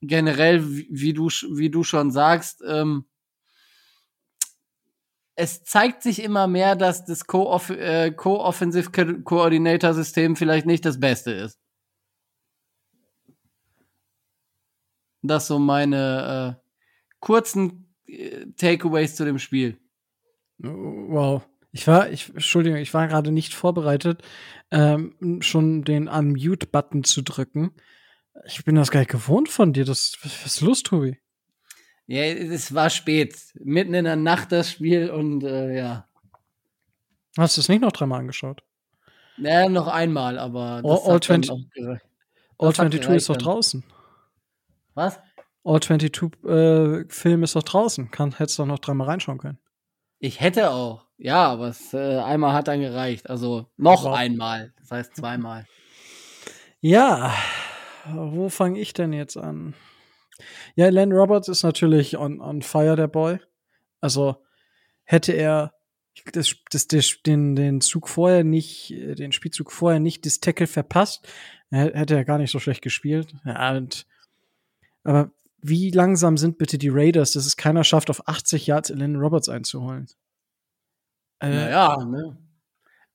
generell, 0.00 0.68
wie, 0.68 0.88
wie, 0.90 1.12
du, 1.12 1.28
wie 1.28 1.70
du 1.70 1.84
schon 1.84 2.10
sagst, 2.10 2.62
ähm, 2.66 3.04
es 5.34 5.64
zeigt 5.64 6.02
sich 6.02 6.22
immer 6.22 6.46
mehr, 6.46 6.76
dass 6.76 7.06
das 7.06 7.22
äh, 7.70 8.10
Co-Offensive 8.10 9.22
Coordinator 9.24 9.94
System 9.94 10.36
vielleicht 10.36 10.66
nicht 10.66 10.84
das 10.84 11.00
Beste 11.00 11.32
ist. 11.32 11.58
Das 15.22 15.46
so 15.46 15.58
meine 15.58 16.58
äh, 16.60 16.68
kurzen 17.20 17.94
äh, 18.06 18.46
Takeaways 18.56 19.16
zu 19.16 19.24
dem 19.24 19.38
Spiel. 19.38 19.78
Wow. 20.58 21.49
Ich 21.72 21.86
war, 21.86 22.10
ich, 22.10 22.30
Entschuldigung, 22.30 22.78
ich 22.78 22.92
war 22.94 23.06
gerade 23.06 23.30
nicht 23.30 23.54
vorbereitet, 23.54 24.22
ähm, 24.70 25.40
schon 25.40 25.84
den 25.84 26.08
Unmute-Button 26.08 27.04
zu 27.04 27.22
drücken. 27.22 27.72
Ich 28.46 28.64
bin 28.64 28.74
das 28.74 28.90
gar 28.90 29.00
nicht 29.00 29.10
gewohnt 29.10 29.48
von 29.48 29.72
dir. 29.72 29.84
Das, 29.84 30.16
was 30.22 30.46
ist 30.46 30.60
los, 30.60 30.82
Tobi? 30.82 31.18
Ja, 32.06 32.24
es 32.24 32.74
war 32.74 32.90
spät. 32.90 33.36
Mitten 33.54 33.94
in 33.94 34.04
der 34.04 34.16
Nacht 34.16 34.50
das 34.50 34.70
Spiel 34.70 35.10
und 35.10 35.44
äh, 35.44 35.76
ja. 35.76 36.08
Hast 37.38 37.56
du 37.56 37.60
es 37.60 37.68
nicht 37.68 37.82
noch 37.82 37.92
dreimal 37.92 38.20
angeschaut? 38.20 38.64
Ja, 39.36 39.68
noch 39.68 39.86
einmal, 39.86 40.38
aber. 40.38 40.82
Das 40.82 41.04
All, 41.04 41.12
All, 41.12 41.20
20, 41.20 41.50
All 42.58 42.74
22 42.74 43.16
ist 43.16 43.28
doch 43.28 43.36
draußen. 43.36 43.84
Was? 44.94 45.20
All 45.62 45.80
22 45.80 46.44
äh, 46.44 47.04
Film 47.08 47.42
ist 47.44 47.54
doch 47.54 47.62
draußen. 47.62 48.10
Kann, 48.10 48.36
hättest 48.36 48.58
doch 48.58 48.66
noch 48.66 48.80
dreimal 48.80 49.06
reinschauen 49.06 49.38
können. 49.38 49.58
Ich 50.18 50.40
hätte 50.40 50.70
auch. 50.70 51.06
Ja, 51.22 51.48
aber 51.48 51.68
es, 51.68 51.92
äh, 51.92 52.16
einmal 52.16 52.54
hat 52.54 52.68
dann 52.68 52.80
gereicht. 52.80 53.28
Also 53.28 53.66
noch 53.76 54.04
wow. 54.04 54.14
einmal. 54.16 54.72
Das 54.78 54.90
heißt 54.90 55.16
zweimal. 55.16 55.66
Ja, 56.80 57.34
wo 58.10 58.48
fange 58.48 58.80
ich 58.80 58.94
denn 58.94 59.12
jetzt 59.12 59.36
an? 59.36 59.74
Ja, 60.74 60.88
Len 60.88 61.12
Roberts 61.12 61.48
ist 61.48 61.62
natürlich 61.62 62.16
on, 62.16 62.40
on 62.40 62.62
fire, 62.62 62.96
der 62.96 63.06
Boy. 63.06 63.38
Also 64.00 64.36
hätte 65.04 65.32
er 65.32 65.74
das, 66.32 66.54
das, 66.70 66.88
das, 66.88 67.18
den, 67.26 67.54
den 67.54 67.82
Zug 67.82 68.08
vorher 68.08 68.42
nicht, 68.42 68.90
den 68.90 69.32
Spielzug 69.32 69.72
vorher 69.72 70.00
nicht 70.00 70.24
das 70.24 70.40
Tackle 70.40 70.66
verpasst, 70.66 71.28
hätte 71.70 72.14
er 72.14 72.24
gar 72.24 72.38
nicht 72.38 72.50
so 72.50 72.58
schlecht 72.58 72.80
gespielt. 72.80 73.34
Ja, 73.44 73.76
und, 73.76 74.06
aber 75.04 75.32
wie 75.60 75.90
langsam 75.90 76.38
sind 76.38 76.56
bitte 76.56 76.78
die 76.78 76.88
Raiders, 76.88 77.32
dass 77.32 77.44
es 77.44 77.58
keiner 77.58 77.84
schafft, 77.84 78.08
auf 78.08 78.26
80 78.26 78.66
Yards 78.66 78.88
Len 78.88 79.16
Roberts 79.16 79.50
einzuholen? 79.50 80.06
Äh, 81.40 81.48
naja, 81.48 82.04
ne? 82.04 82.36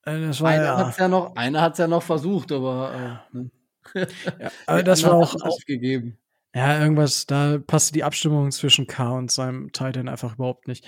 Äh, 0.03 0.21
das 0.21 0.41
war 0.41 0.51
einer 0.51 0.63
ja, 0.63 0.77
hat's 0.77 0.97
ja 0.97 1.07
noch, 1.07 1.35
einer 1.35 1.61
hat's 1.61 1.79
ja 1.79 1.87
noch 1.87 2.03
versucht, 2.03 2.51
aber, 2.51 3.21
äh, 3.33 3.37
ne? 3.37 3.51
ja, 4.39 4.51
aber 4.65 4.83
das 4.83 5.03
war 5.03 5.13
auch 5.13 5.35
aufgegeben. 5.41 6.17
Ja, 6.55 6.79
irgendwas, 6.81 7.25
da 7.25 7.57
passte 7.57 7.93
die 7.93 8.03
Abstimmung 8.03 8.49
zwischen 8.51 8.87
K 8.87 9.11
und 9.11 9.29
seinem 9.29 9.71
Titan 9.73 10.07
einfach 10.07 10.35
überhaupt 10.35 10.67
nicht. 10.67 10.87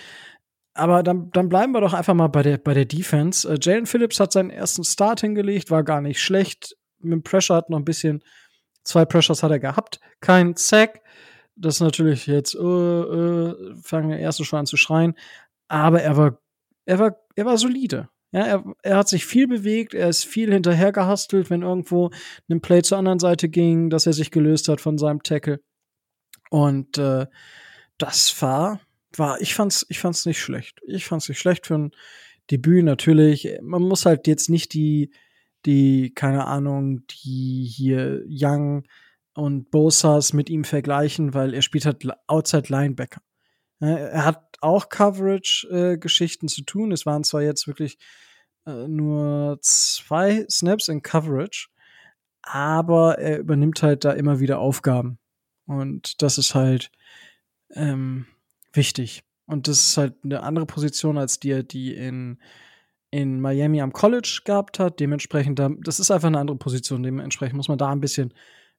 Aber 0.74 1.03
dann, 1.03 1.32
dann 1.32 1.50
bleiben 1.50 1.74
wir 1.74 1.82
doch 1.82 1.94
einfach 1.94 2.13
mal 2.13 2.27
bei 2.27 2.44
der, 2.44 2.58
bei 2.58 2.74
der 2.74 2.86
Defense. 2.86 3.51
Äh, 3.51 3.58
Jalen 3.62 3.86
Phillips 3.86 4.20
hat 4.20 4.32
seinen 4.32 4.51
ersten 4.51 4.84
Start 4.84 5.22
hingelegt, 5.22 5.72
war 5.72 5.84
gar 5.84 6.01
nicht 6.01 6.22
schlecht. 6.22 6.77
Mit 7.00 7.13
dem 7.13 7.24
Pressure 7.24 7.58
hat 7.58 7.70
noch 7.70 7.79
ein 7.79 7.86
bisschen, 7.86 8.24
zwei 8.84 9.03
Pressures 9.03 9.44
hat 9.44 9.51
er 9.51 9.60
gehabt. 9.60 10.00
Kein 10.22 10.56
Sack. 10.56 11.01
Das 11.56 11.75
ist 11.75 11.82
natürlich 11.82 12.27
jetzt, 12.27 12.56
äh, 12.56 12.60
äh, 12.60 13.75
fangen 13.82 14.10
wir 14.10 14.20
erst 14.20 14.46
schon 14.46 14.60
an 14.60 14.67
zu 14.67 14.77
schreien. 14.77 15.15
Aber 15.67 16.01
er 16.01 16.15
war, 16.15 16.39
er 16.88 17.00
war, 17.00 17.17
er 17.36 17.46
war 17.46 17.58
solide. 17.58 18.10
Ja, 18.32 18.41
er, 18.46 18.63
er 18.82 18.98
hat 18.98 19.08
sich 19.08 19.25
viel 19.25 19.48
bewegt, 19.48 19.94
er 19.94 20.10
ist 20.10 20.25
viel 20.25 20.51
hinterhergehastelt, 20.51 21.50
wenn 21.50 21.62
irgendwo 21.62 22.12
ein 22.50 22.62
Play 22.62 22.82
zur 22.82 22.98
anderen 22.98 23.20
Seite 23.20 23.50
ging, 23.50 23.89
dass 23.89 24.06
er 24.06 24.13
sich 24.13 24.32
gelöst 24.32 24.67
hat 24.67 24.82
von 24.82 24.98
seinem 24.98 25.22
Tackle. 25.22 25.62
Und 26.50 26.98
äh, 26.98 27.27
das 27.98 28.41
war, 28.41 28.79
war, 29.15 29.39
ich 29.41 29.53
fand's, 29.53 29.86
ich 29.89 30.00
fand's 30.00 30.25
nicht 30.25 30.41
schlecht. 30.41 30.82
Ich 30.88 31.06
fand's 31.06 31.29
nicht 31.29 31.39
schlecht 31.39 31.67
für 31.67 31.75
ein 31.75 31.91
Debüt 32.51 32.86
natürlich. 32.86 33.50
Man 33.62 33.82
muss 33.82 34.06
halt 34.06 34.27
jetzt 34.27 34.50
nicht 34.50 34.74
die, 34.74 35.12
die, 35.65 36.13
keine 36.13 36.46
Ahnung, 36.46 37.06
die 37.08 37.65
hier 37.65 38.24
Young 38.27 38.84
und 39.34 39.72
Bosas 39.72 40.32
mit 40.34 40.50
ihm 40.50 40.63
vergleichen, 40.63 41.34
weil 41.34 41.53
er 41.53 41.62
spielt 41.62 41.86
halt 41.86 42.08
Outside 42.27 42.70
Linebacker. 42.70 43.22
Er 43.79 44.25
hat 44.25 44.57
auch 44.62 44.89
Coverage-Geschichten 44.89 46.48
äh, 46.48 46.50
zu 46.50 46.63
tun. 46.63 46.91
Es 46.91 47.05
waren 47.05 47.24
zwar 47.24 47.41
jetzt 47.41 47.67
wirklich 47.67 47.98
äh, 48.65 48.88
nur 48.88 49.60
zwei 49.62 50.46
Snaps 50.50 50.88
in 50.88 51.01
Coverage, 51.01 51.69
aber 52.41 53.19
er 53.19 53.39
übernimmt 53.39 53.84
halt 53.84 54.03
da 54.03 54.12
immer 54.12 54.39
wieder 54.39 54.60
Aufgaben. 54.60 55.19
Und 55.65 56.22
das 56.22 56.38
ist 56.38 56.55
halt 56.55 56.91
ähm, 57.72 58.25
wichtig. 58.74 59.24
Und 59.46 59.67
das 59.67 59.79
ist 59.79 59.98
halt 59.98 60.15
eine 60.24 60.43
andere 60.43 60.65
Position, 60.65 61.17
als 61.17 61.39
die 61.39 61.51
er 61.51 61.63
die 61.63 61.96
in, 61.96 62.39
in 63.12 63.39
Miami 63.39 63.81
am 63.81 63.93
College 63.93 64.41
gehabt 64.43 64.79
hat. 64.79 65.00
Dementsprechend, 65.00 65.62
das 65.81 66.00
ist 66.00 66.12
einfach 66.12 66.27
eine 66.27 66.39
andere 66.39 66.57
Position. 66.57 67.03
Dementsprechend 67.03 67.55
muss 67.55 67.69
man 67.69 67.77
da 67.77 67.89
ein 67.89 68.01
bisschen, 68.01 68.34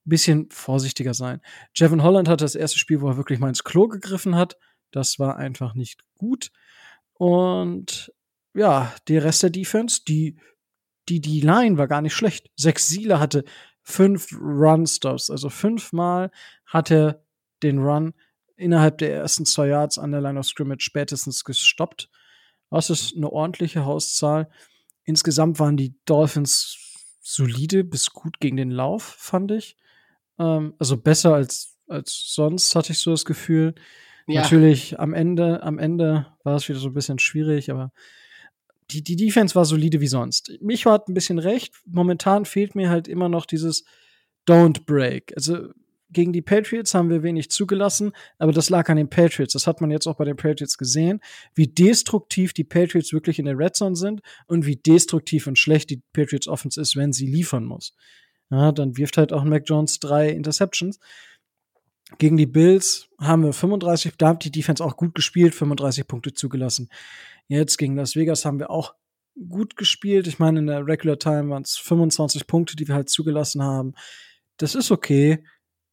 bisschen 0.04 0.48
vorsichtiger 0.50 1.14
sein. 1.14 1.40
Jevin 1.74 2.02
Holland 2.02 2.28
hatte 2.28 2.44
das 2.44 2.54
erste 2.54 2.78
Spiel, 2.78 3.00
wo 3.00 3.08
er 3.08 3.16
wirklich 3.16 3.38
mal 3.38 3.48
ins 3.48 3.64
Klo 3.64 3.88
gegriffen 3.88 4.34
hat. 4.34 4.58
Das 4.90 5.18
war 5.18 5.36
einfach 5.36 5.74
nicht 5.74 6.02
gut. 6.16 6.50
Und 7.14 8.12
ja, 8.54 8.94
der 9.08 9.24
Rest 9.24 9.42
der 9.42 9.50
Defense, 9.50 10.02
die, 10.06 10.36
die, 11.08 11.20
die 11.20 11.40
Line 11.40 11.78
war 11.78 11.88
gar 11.88 12.02
nicht 12.02 12.14
schlecht. 12.14 12.50
Sechs 12.56 12.88
Siele 12.88 13.20
hatte 13.20 13.44
fünf 13.82 14.32
Run-Stops. 14.32 15.30
Also 15.30 15.48
fünfmal 15.50 16.30
hat 16.66 16.90
er 16.90 17.22
den 17.62 17.78
Run 17.78 18.14
innerhalb 18.56 18.98
der 18.98 19.14
ersten 19.14 19.46
zwei 19.46 19.68
Yards 19.68 19.98
an 19.98 20.10
der 20.10 20.20
Line 20.20 20.38
of 20.38 20.46
Scrimmage 20.46 20.82
spätestens 20.82 21.44
gestoppt. 21.44 22.10
Das 22.70 22.90
ist 22.90 23.16
eine 23.16 23.30
ordentliche 23.30 23.84
Hauszahl. 23.84 24.50
Insgesamt 25.04 25.58
waren 25.58 25.76
die 25.76 25.94
Dolphins 26.04 26.76
solide 27.22 27.84
bis 27.84 28.10
gut 28.10 28.40
gegen 28.40 28.56
den 28.56 28.70
Lauf, 28.70 29.02
fand 29.02 29.52
ich. 29.52 29.76
Ähm, 30.38 30.74
also 30.78 30.96
besser 30.96 31.34
als, 31.34 31.76
als 31.88 32.32
sonst, 32.34 32.74
hatte 32.74 32.92
ich 32.92 32.98
so 32.98 33.10
das 33.10 33.24
Gefühl. 33.24 33.74
Ja. 34.28 34.42
Natürlich 34.42 35.00
am 35.00 35.14
Ende, 35.14 35.62
am 35.62 35.78
Ende 35.78 36.26
war 36.44 36.56
es 36.56 36.68
wieder 36.68 36.78
so 36.78 36.88
ein 36.88 36.94
bisschen 36.94 37.18
schwierig, 37.18 37.70
aber 37.70 37.92
die, 38.90 39.02
die 39.02 39.16
Defense 39.16 39.54
war 39.54 39.64
solide 39.64 40.02
wie 40.02 40.06
sonst. 40.06 40.52
Micho 40.60 40.90
hat 40.90 41.08
ein 41.08 41.14
bisschen 41.14 41.38
recht. 41.38 41.74
Momentan 41.86 42.44
fehlt 42.44 42.74
mir 42.74 42.90
halt 42.90 43.08
immer 43.08 43.30
noch 43.30 43.46
dieses 43.46 43.84
Don't 44.46 44.84
Break. 44.84 45.32
Also 45.34 45.70
gegen 46.10 46.34
die 46.34 46.42
Patriots 46.42 46.94
haben 46.94 47.08
wir 47.08 47.22
wenig 47.22 47.50
zugelassen, 47.50 48.12
aber 48.38 48.52
das 48.52 48.68
lag 48.68 48.90
an 48.90 48.98
den 48.98 49.08
Patriots. 49.08 49.54
Das 49.54 49.66
hat 49.66 49.80
man 49.80 49.90
jetzt 49.90 50.06
auch 50.06 50.16
bei 50.16 50.26
den 50.26 50.36
Patriots 50.36 50.76
gesehen, 50.76 51.20
wie 51.54 51.66
destruktiv 51.66 52.52
die 52.52 52.64
Patriots 52.64 53.14
wirklich 53.14 53.38
in 53.38 53.46
der 53.46 53.58
Red 53.58 53.76
Zone 53.76 53.96
sind 53.96 54.20
und 54.46 54.66
wie 54.66 54.76
destruktiv 54.76 55.46
und 55.46 55.58
schlecht 55.58 55.88
die 55.88 56.02
Patriots 56.12 56.48
Offense 56.48 56.78
ist, 56.78 56.96
wenn 56.96 57.14
sie 57.14 57.26
liefern 57.26 57.64
muss. 57.64 57.94
Ja, 58.50 58.72
dann 58.72 58.96
wirft 58.98 59.16
halt 59.16 59.32
auch 59.32 59.44
Mac 59.44 59.64
Jones 59.66 60.00
drei 60.00 60.30
Interceptions. 60.30 60.98
Gegen 62.16 62.38
die 62.38 62.46
Bills 62.46 63.08
haben 63.20 63.44
wir 63.44 63.52
35, 63.52 64.14
da 64.16 64.28
hat 64.28 64.44
die 64.44 64.50
Defense 64.50 64.82
auch 64.82 64.96
gut 64.96 65.14
gespielt, 65.14 65.54
35 65.54 66.06
Punkte 66.06 66.32
zugelassen. 66.32 66.88
Jetzt 67.48 67.76
gegen 67.76 67.96
Las 67.96 68.16
Vegas 68.16 68.46
haben 68.46 68.58
wir 68.58 68.70
auch 68.70 68.94
gut 69.48 69.76
gespielt. 69.76 70.26
Ich 70.26 70.38
meine, 70.38 70.60
in 70.60 70.66
der 70.66 70.86
Regular 70.86 71.18
Time 71.18 71.50
waren 71.50 71.62
es 71.62 71.76
25 71.76 72.46
Punkte, 72.46 72.76
die 72.76 72.88
wir 72.88 72.94
halt 72.94 73.10
zugelassen 73.10 73.62
haben. 73.62 73.94
Das 74.56 74.74
ist 74.74 74.90
okay, 74.90 75.44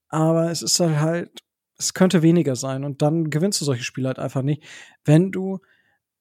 aber 0.08 0.52
es 0.52 0.62
ist 0.62 0.80
halt 0.80 1.00
halt, 1.00 1.40
es 1.78 1.94
könnte 1.94 2.22
weniger 2.22 2.56
sein 2.56 2.86
und 2.86 3.02
dann 3.02 3.30
gewinnst 3.30 3.60
du 3.60 3.66
solche 3.66 3.84
Spiele 3.84 4.08
halt 4.08 4.20
einfach 4.20 4.42
nicht. 4.42 4.64
Wenn 5.04 5.32
du 5.32 5.60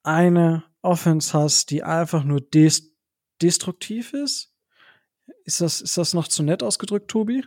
eine 0.03 0.65
Offense 0.83 1.33
hast, 1.33 1.71
die 1.71 1.83
einfach 1.83 2.25
nur 2.25 2.41
des 2.41 2.93
destruktiv 3.41 4.13
ist, 4.13 4.53
ist 5.45 5.61
das, 5.61 5.81
ist 5.81 5.97
das 5.97 6.15
noch 6.15 6.29
zu 6.29 6.43
nett 6.43 6.63
ausgedrückt, 6.63 7.11
Tobi? 7.11 7.45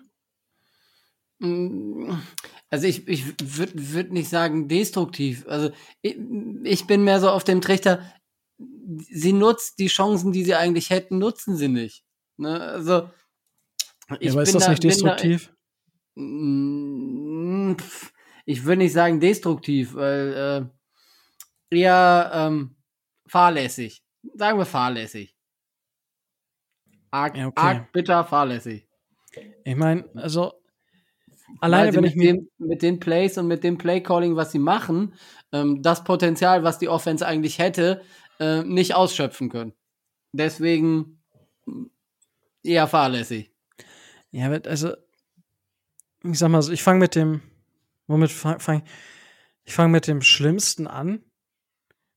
Mm, 1.39 2.11
Also 2.69 2.87
ich, 2.87 3.07
ich 3.07 3.25
würde 3.57 3.73
würd 3.93 4.11
nicht 4.11 4.29
sagen 4.29 4.67
destruktiv. 4.67 5.45
Also 5.47 5.71
ich, 6.01 6.17
ich 6.63 6.87
bin 6.87 7.03
mehr 7.03 7.19
so 7.19 7.29
auf 7.29 7.43
dem 7.43 7.61
Trichter, 7.61 8.11
sie 9.09 9.33
nutzt 9.33 9.79
die 9.79 9.87
Chancen, 9.87 10.31
die 10.31 10.43
sie 10.43 10.55
eigentlich 10.55 10.89
hätten, 10.89 11.17
nutzen 11.17 11.55
sie 11.55 11.67
nicht. 11.69 12.03
Ne? 12.37 12.59
Also 12.59 13.09
ja, 14.19 14.31
aber 14.31 14.43
ist 14.43 14.55
das 14.55 14.67
nicht 14.69 14.83
destruktiv? 14.83 15.53
Da, 16.15 16.21
mm, 16.21 17.77
pf, 17.77 18.11
ich 18.45 18.63
würde 18.63 18.79
nicht 18.79 18.93
sagen 18.93 19.19
destruktiv, 19.19 19.93
weil 19.95 20.71
äh, 21.71 21.75
eher 21.77 22.31
ähm, 22.33 22.77
fahrlässig. 23.27 24.03
Sagen 24.33 24.57
wir 24.57 24.65
fahrlässig. 24.65 25.35
Arg, 27.11 27.37
Ja, 27.37 27.47
okay. 27.47 27.61
arg 27.61 27.91
bitter 27.91 28.25
fahrlässig. 28.25 28.87
Ich 29.63 29.75
meine, 29.75 30.09
also 30.15 30.53
alleine 31.59 31.93
wenn 31.93 32.01
mit, 32.01 32.11
ich 32.11 32.17
mir 32.17 32.33
dem, 32.33 32.49
mit 32.57 32.81
den 32.81 32.99
Plays 32.99 33.37
und 33.37 33.47
mit 33.47 33.63
dem 33.63 33.77
Playcalling, 33.77 34.35
was 34.35 34.51
sie 34.51 34.59
machen, 34.59 35.13
ähm, 35.51 35.81
das 35.81 36.03
Potenzial, 36.03 36.63
was 36.63 36.79
die 36.79 36.89
Offense 36.89 37.25
eigentlich 37.25 37.59
hätte, 37.59 38.01
äh, 38.39 38.63
nicht 38.63 38.95
ausschöpfen 38.95 39.49
können. 39.49 39.73
Deswegen 40.31 41.21
mm, 41.65 41.85
eher 42.63 42.87
fahrlässig. 42.87 43.51
Ja, 44.31 44.51
also, 44.51 44.93
ich 46.23 46.37
sag 46.37 46.49
mal 46.49 46.61
so, 46.61 46.71
ich 46.71 46.83
fange 46.83 46.99
mit 46.99 47.15
dem, 47.15 47.41
womit 48.07 48.31
fange 48.31 48.59
fang, 48.59 48.83
ich 49.63 49.73
fange 49.73 49.91
mit 49.91 50.07
dem 50.07 50.21
Schlimmsten 50.21 50.87
an, 50.87 51.23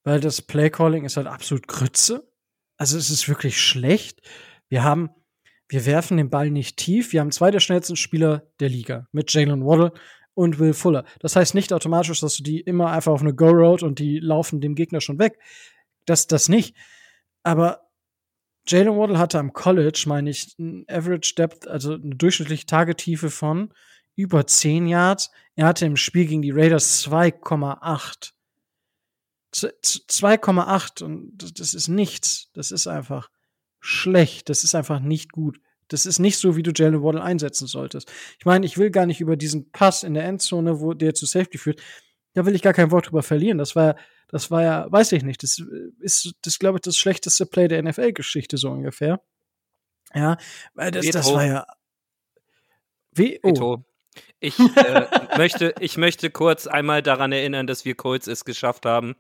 weil 0.03 0.21
das 0.21 0.43
Playcalling 0.43 1.05
ist 1.05 1.17
halt 1.17 1.27
absolut 1.27 1.69
Grütze. 1.69 2.31
Also 2.77 2.97
es 2.97 3.11
ist 3.11 3.29
wirklich 3.29 3.61
schlecht. 3.61 4.23
Wir 4.69 4.83
haben, 4.83 5.11
wir 5.71 5.87
werfen 5.87 6.17
den 6.17 6.31
Ball 6.31 6.51
nicht 6.51 6.77
tief. 6.77 7.13
Wir 7.13 7.21
haben 7.21 7.31
zwei 7.33 7.51
der 7.51 7.61
schnellsten 7.61 7.97
Spieler 7.97 8.43
der 8.59 8.69
Liga 8.69 9.07
mit 9.13 9.33
Jalen 9.33 9.65
Waddle 9.65 9.93
und 10.35 10.59
Will 10.59 10.75
Fuller. 10.75 11.05
Das 11.21 11.37
heißt 11.37 11.55
nicht 11.55 11.73
automatisch, 11.73 12.21
dass 12.21 12.37
du 12.37 12.43
die 12.43 12.61
immer 12.61 12.91
einfach 12.91 13.13
auf 13.13 13.21
eine 13.21 13.35
Go-Road 13.35 13.83
und 13.83 13.99
die 14.01 14.19
laufen 14.19 14.61
dem 14.61 14.75
Gegner 14.75 15.01
schon 15.01 15.19
weg. 15.19 15.39
Das, 16.07 16.27
das 16.27 16.49
nicht. 16.49 16.75
Aber 17.45 17.89
Jalen 18.67 18.97
Waddle 18.97 19.19
hatte 19.19 19.39
am 19.39 19.53
College, 19.53 20.05
meine 20.07 20.31
ich, 20.31 20.57
ein 20.59 20.85
Average 20.89 21.35
Depth, 21.37 21.67
also 21.69 21.95
eine 21.95 22.17
durchschnittliche 22.17 22.67
Tagetiefe 22.67 23.31
von 23.31 23.73
über 24.17 24.47
10 24.47 24.87
Yards. 24.89 25.31
Er 25.55 25.67
hatte 25.67 25.87
im 25.87 25.97
Spiel 25.97 26.27
gegen 26.27 26.43
die 26.43 26.51
Raiders 26.51 27.05
2,8. 27.07 28.33
Z- 29.53 29.75
z- 29.83 30.03
2,8 30.09 31.03
und 31.05 31.59
das 31.61 31.75
ist 31.75 31.89
nichts. 31.89 32.51
Das 32.55 32.71
ist 32.71 32.87
einfach 32.87 33.31
schlecht. 33.81 34.49
Das 34.49 34.65
ist 34.65 34.75
einfach 34.75 35.01
nicht 35.01 35.33
gut. 35.33 35.61
Das 35.89 36.07
ist 36.07 36.21
nicht 36.21 36.39
so, 36.39 36.57
wie 36.57 36.63
du 36.63 36.71
Jalen 36.75 37.03
Waddle 37.03 37.23
einsetzen 37.23 37.67
solltest. 37.67 38.11
Ich 38.39 38.45
meine, 38.45 38.65
ich 38.65 38.79
will 38.79 38.91
gar 38.91 39.07
nicht 39.07 39.21
über 39.21 39.37
diesen 39.37 39.71
Pass 39.73 40.05
in 40.05 40.15
der 40.15 40.25
Endzone, 40.25 40.81
wo 40.81 40.95
der 40.95 41.15
zu 41.15 41.27
Safety 41.27 41.59
führt, 41.59 41.81
da 42.35 42.47
will 42.47 42.55
ich 42.55 42.63
gar 42.63 42.73
kein 42.73 42.93
Wort 42.93 43.09
drüber 43.09 43.23
verlieren. 43.23 43.59
Das 43.59 43.75
war, 43.75 43.97
das 44.29 44.51
war 44.51 44.63
ja, 44.63 44.87
weiß 44.91 45.13
ich 45.13 45.25
nicht, 45.25 45.43
das 45.43 45.61
ist, 45.99 46.35
das 46.43 46.59
glaube 46.61 46.79
ich, 46.79 46.83
das 46.83 46.97
schlechteste 46.97 47.45
Play 47.45 47.67
der 47.67 47.83
NFL-Geschichte 47.83 48.57
so 48.57 48.71
ungefähr. 48.71 49.21
Ja, 50.15 50.37
weil 50.75 50.93
das, 50.93 51.07
das 51.11 51.33
war 51.33 51.45
ja. 51.45 51.67
Wie? 53.13 53.41
Oh. 53.43 53.79
Ich, 54.41 54.59
äh, 54.59 55.07
möchte, 55.37 55.75
ich 55.81 55.97
möchte 55.97 56.31
kurz 56.31 56.67
einmal 56.67 57.03
daran 57.03 57.33
erinnern, 57.33 57.67
dass 57.67 57.85
wir 57.85 57.95
Colts 57.95 58.27
es 58.27 58.45
geschafft 58.45 58.87
haben, 58.87 59.17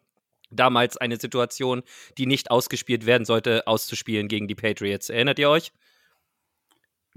damals 0.51 0.97
eine 0.97 1.17
Situation, 1.17 1.83
die 2.19 2.27
nicht 2.27 2.51
ausgespielt 2.51 3.07
werden 3.07 3.25
sollte, 3.25 3.67
auszuspielen 3.67 4.29
gegen 4.29 4.49
die 4.49 4.55
Patriots. 4.55 5.11
Erinnert 5.11 5.39
ihr 5.39 5.51
euch? 5.51 5.73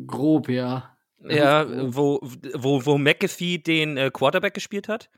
Grob, 0.06 0.50
ja. 0.50 0.98
Ja, 1.28 1.63
grob. 1.63 1.96
wo, 1.96 2.19
wo, 2.56 2.86
wo 2.86 2.98
McAfee 2.98 3.58
den 3.58 3.98
äh, 3.98 4.12
Quarterback 4.12 4.54
gespielt 4.54 4.88
hat 4.88 5.10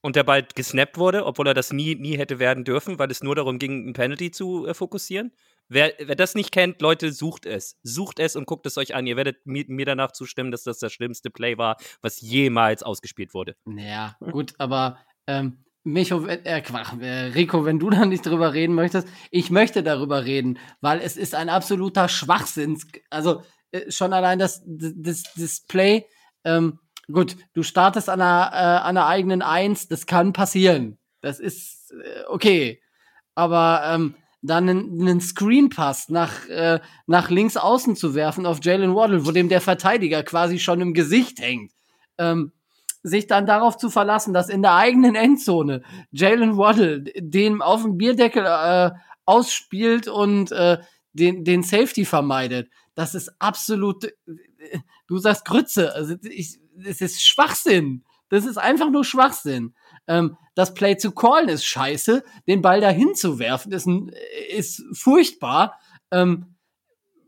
und 0.00 0.16
der 0.16 0.24
Ball 0.24 0.46
gesnappt 0.54 0.98
wurde, 0.98 1.24
obwohl 1.24 1.46
er 1.46 1.54
das 1.54 1.72
nie, 1.72 1.94
nie 1.94 2.18
hätte 2.18 2.38
werden 2.38 2.64
dürfen, 2.64 2.98
weil 2.98 3.10
es 3.10 3.22
nur 3.22 3.34
darum 3.34 3.58
ging, 3.58 3.88
ein 3.88 3.92
Penalty 3.94 4.30
zu 4.30 4.66
äh, 4.66 4.74
fokussieren. 4.74 5.32
Wer, 5.68 5.94
wer 5.98 6.16
das 6.16 6.34
nicht 6.34 6.52
kennt, 6.52 6.82
Leute, 6.82 7.12
sucht 7.12 7.46
es. 7.46 7.78
Sucht 7.82 8.18
es 8.18 8.36
und 8.36 8.46
guckt 8.46 8.66
es 8.66 8.76
euch 8.76 8.94
an. 8.94 9.06
Ihr 9.06 9.16
werdet 9.16 9.46
mir, 9.46 9.64
mir 9.68 9.86
danach 9.86 10.12
zustimmen, 10.12 10.50
dass 10.50 10.64
das 10.64 10.78
das 10.78 10.92
schlimmste 10.92 11.30
Play 11.30 11.56
war, 11.56 11.76
was 12.02 12.20
jemals 12.20 12.82
ausgespielt 12.82 13.32
wurde. 13.32 13.56
Naja, 13.64 14.16
gut, 14.20 14.54
aber 14.58 14.98
ähm, 15.26 15.64
Micho, 15.84 16.26
wenn- 16.26 16.44
äh, 16.44 16.60
Quatsch, 16.62 16.92
äh, 17.00 17.32
Rico, 17.34 17.64
wenn 17.64 17.78
du 17.78 17.90
da 17.90 18.06
nicht 18.06 18.24
drüber 18.24 18.52
reden 18.54 18.74
möchtest, 18.74 19.08
ich 19.30 19.50
möchte 19.50 19.82
darüber 19.82 20.24
reden, 20.24 20.58
weil 20.80 21.00
es 21.00 21.16
ist 21.16 21.34
ein 21.34 21.48
absoluter 21.48 22.08
Schwachsinn. 22.08 22.78
Also 23.10 23.42
äh, 23.72 23.90
schon 23.90 24.12
allein 24.12 24.38
das, 24.38 24.62
das 24.66 25.24
Display, 25.34 26.06
ähm, 26.44 26.78
gut, 27.10 27.36
du 27.54 27.62
startest 27.62 28.08
an 28.08 28.20
einer, 28.20 28.50
äh, 28.52 28.56
an 28.56 28.96
einer 28.96 29.06
eigenen 29.06 29.42
Eins, 29.42 29.88
das 29.88 30.06
kann 30.06 30.32
passieren. 30.32 30.98
Das 31.20 31.40
ist 31.40 31.92
äh, 31.92 32.22
okay. 32.28 32.80
Aber 33.34 33.82
ähm, 33.86 34.14
dann 34.42 34.68
einen, 34.68 35.00
einen 35.00 35.20
Screenpass 35.20 36.08
nach, 36.08 36.48
äh, 36.48 36.80
nach 37.06 37.30
links 37.30 37.56
außen 37.56 37.96
zu 37.96 38.14
werfen 38.14 38.44
auf 38.44 38.58
Jalen 38.62 38.94
Waddle, 38.94 39.24
wo 39.24 39.30
dem 39.30 39.48
der 39.48 39.60
Verteidiger 39.60 40.22
quasi 40.22 40.58
schon 40.58 40.80
im 40.80 40.94
Gesicht 40.94 41.40
hängt. 41.40 41.72
Ähm, 42.18 42.52
sich 43.02 43.26
dann 43.26 43.46
darauf 43.46 43.76
zu 43.76 43.90
verlassen, 43.90 44.32
dass 44.32 44.48
in 44.48 44.62
der 44.62 44.74
eigenen 44.74 45.14
Endzone 45.14 45.82
Jalen 46.10 46.56
Waddle 46.56 47.04
den 47.16 47.60
auf 47.60 47.82
dem 47.82 47.98
Bierdeckel 47.98 48.44
äh, 48.46 48.90
ausspielt 49.24 50.08
und 50.08 50.52
äh, 50.52 50.78
den, 51.12 51.44
den 51.44 51.62
Safety 51.62 52.04
vermeidet. 52.04 52.70
Das 52.94 53.14
ist 53.14 53.34
absolut, 53.38 54.04
äh, 54.04 54.78
du 55.06 55.18
sagst 55.18 55.44
Grütze, 55.44 55.94
also 55.94 56.14
ich, 56.22 56.58
es 56.84 57.00
ist 57.00 57.22
Schwachsinn. 57.22 58.04
Das 58.28 58.46
ist 58.46 58.56
einfach 58.56 58.90
nur 58.90 59.04
Schwachsinn. 59.04 59.74
Ähm, 60.06 60.36
das 60.54 60.74
Play 60.74 60.96
zu 60.96 61.12
callen 61.12 61.48
ist 61.48 61.64
scheiße, 61.64 62.24
den 62.46 62.62
Ball 62.62 62.80
dahin 62.80 63.14
zu 63.14 63.38
werfen 63.38 63.72
ist, 63.72 63.86
ist 64.48 64.82
furchtbar. 64.92 65.78
Ähm, 66.10 66.56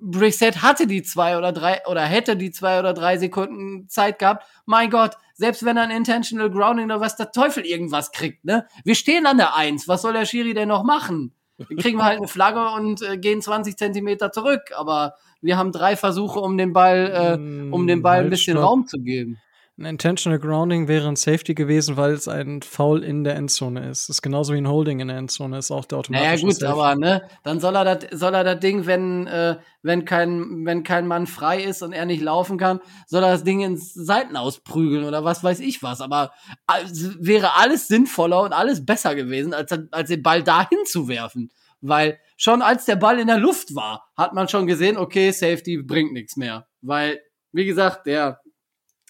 Brissett 0.01 0.63
hatte 0.63 0.87
die 0.87 1.03
zwei 1.03 1.39
oder 1.39 1.53
drei 1.53 1.81
oder 1.87 2.03
hätte 2.03 2.37
die 2.37 2.51
zwei 2.51 2.79
oder 2.79 2.93
drei 2.93 3.17
Sekunden 3.19 3.89
Zeit 3.89 4.19
gehabt. 4.19 4.47
Mein 4.67 4.91
Gott, 4.91 5.17
selbst 5.35 5.65
wenn 5.65 5.77
er 5.77 5.83
ein 5.85 5.91
Intentional 5.91 6.51
Grounding 6.51 6.87
oder 6.87 7.01
was 7.01 7.17
der 7.17 7.33
Teufel 7.33 7.67
irgendwas 7.67 8.13
kriegt, 8.13 8.45
ne? 8.45 8.67
Wir 8.85 8.95
stehen 8.95 9.27
an 9.27 9.37
der 9.37 9.55
Eins. 9.55 9.87
Was 9.89 10.03
soll 10.03 10.15
der 10.15 10.25
Schiri 10.25 10.55
denn 10.55 10.69
noch 10.69 10.85
machen? 10.85 11.35
Dann 11.59 11.77
kriegen 11.77 11.99
wir 11.99 12.05
halt 12.05 12.19
eine 12.19 12.29
Flagge 12.29 12.69
und 12.71 13.03
äh, 13.03 13.17
gehen 13.19 13.41
20 13.41 13.77
Zentimeter 13.77 14.33
zurück. 14.33 14.73
Aber 14.77 15.15
wir 15.41 15.57
haben 15.57 15.73
drei 15.73 15.97
Versuche, 15.97 16.41
um 16.41 16.57
den 16.57 16.73
Ball, 16.73 17.39
äh, 17.39 17.73
um 17.73 17.87
dem 17.87 18.03
Ball 18.03 18.17
ein 18.17 18.23
Halt, 18.23 18.31
bisschen 18.31 18.57
stopp. 18.57 18.69
Raum 18.69 18.87
zu 18.87 18.99
geben. 18.99 19.39
Ein 19.77 19.87
Intentional 19.87 20.39
Grounding 20.39 20.87
wäre 20.87 21.09
ein 21.09 21.17
Safety 21.17 21.53
gewesen, 21.53 21.97
weil 21.97 22.13
es 22.13 22.29
ein 22.29 22.63
Foul 22.63 23.03
in 23.03 23.25
der 23.25 23.35
Endzone 23.35 23.91
ist. 23.91 24.09
Das 24.09 24.19
ist 24.19 24.23
genauso 24.23 24.53
wie 24.55 24.59
ein 24.59 24.69
Holding 24.69 25.01
in 25.01 25.09
der 25.09 25.17
Endzone 25.17 25.59
ist 25.59 25.73
auch 25.73 25.85
der 25.85 25.99
automatische 25.99 26.29
Naja, 26.29 26.41
gut, 26.41 26.55
Safety. 26.55 26.73
aber 26.73 26.95
ne, 26.95 27.29
dann 27.43 27.59
soll 27.59 27.75
er 27.75 27.85
das, 27.85 28.21
soll 28.21 28.35
er 28.35 28.45
das 28.45 28.61
Ding, 28.61 28.87
wenn, 28.87 29.27
äh, 29.27 29.57
wenn 29.83 30.05
kein, 30.05 30.65
wenn 30.65 30.85
kein 30.85 31.09
Mann 31.09 31.27
frei 31.27 31.61
ist 31.61 31.83
und 31.83 31.93
er 31.93 32.07
nicht 32.07 32.23
laufen 32.23 32.57
kann, 32.57 32.79
soll 33.09 33.25
er 33.25 33.33
das 33.33 33.43
Ding 33.43 33.63
ins 33.63 33.93
Seiten 33.93 34.37
ausprügeln 34.37 35.05
oder 35.05 35.25
was 35.25 35.43
weiß 35.43 35.59
ich 35.59 35.83
was. 35.83 36.01
Aber 36.01 36.31
also, 36.69 37.11
wäre 37.19 37.57
alles 37.57 37.89
sinnvoller 37.89 38.43
und 38.43 38.53
alles 38.53 38.87
besser 38.87 39.17
gewesen, 39.17 39.55
als, 39.55 39.73
als 39.91 40.09
den 40.09 40.23
Ball 40.23 40.45
dahin 40.45 40.79
zu 40.87 41.09
werfen. 41.09 41.51
Weil 41.81 42.21
schon 42.37 42.63
als 42.63 42.85
der 42.85 42.97
Ball 42.97 43.19
in 43.19 43.27
der 43.27 43.39
Luft 43.39 43.75
war, 43.75 44.09
hat 44.17 44.35
man 44.35 44.49
schon 44.49 44.69
gesehen, 44.69 44.97
okay, 44.97 45.33
Safety 45.33 45.83
bringt 45.83 46.13
nichts 46.13 46.37
mehr. 46.37 46.69
Weil, 46.81 47.19
wie 47.51 47.65
gesagt, 47.65 48.07
der, 48.07 48.41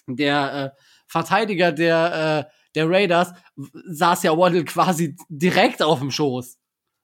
der 0.07 0.73
äh, 0.75 0.79
Verteidiger 1.07 1.71
der, 1.71 2.47
äh, 2.47 2.51
der 2.75 2.89
Raiders 2.89 3.33
saß 3.55 4.23
ja 4.23 4.37
Waddle 4.37 4.65
quasi 4.65 5.15
direkt 5.29 5.81
auf 5.81 5.99
dem 5.99 6.11
Schoß. 6.11 6.57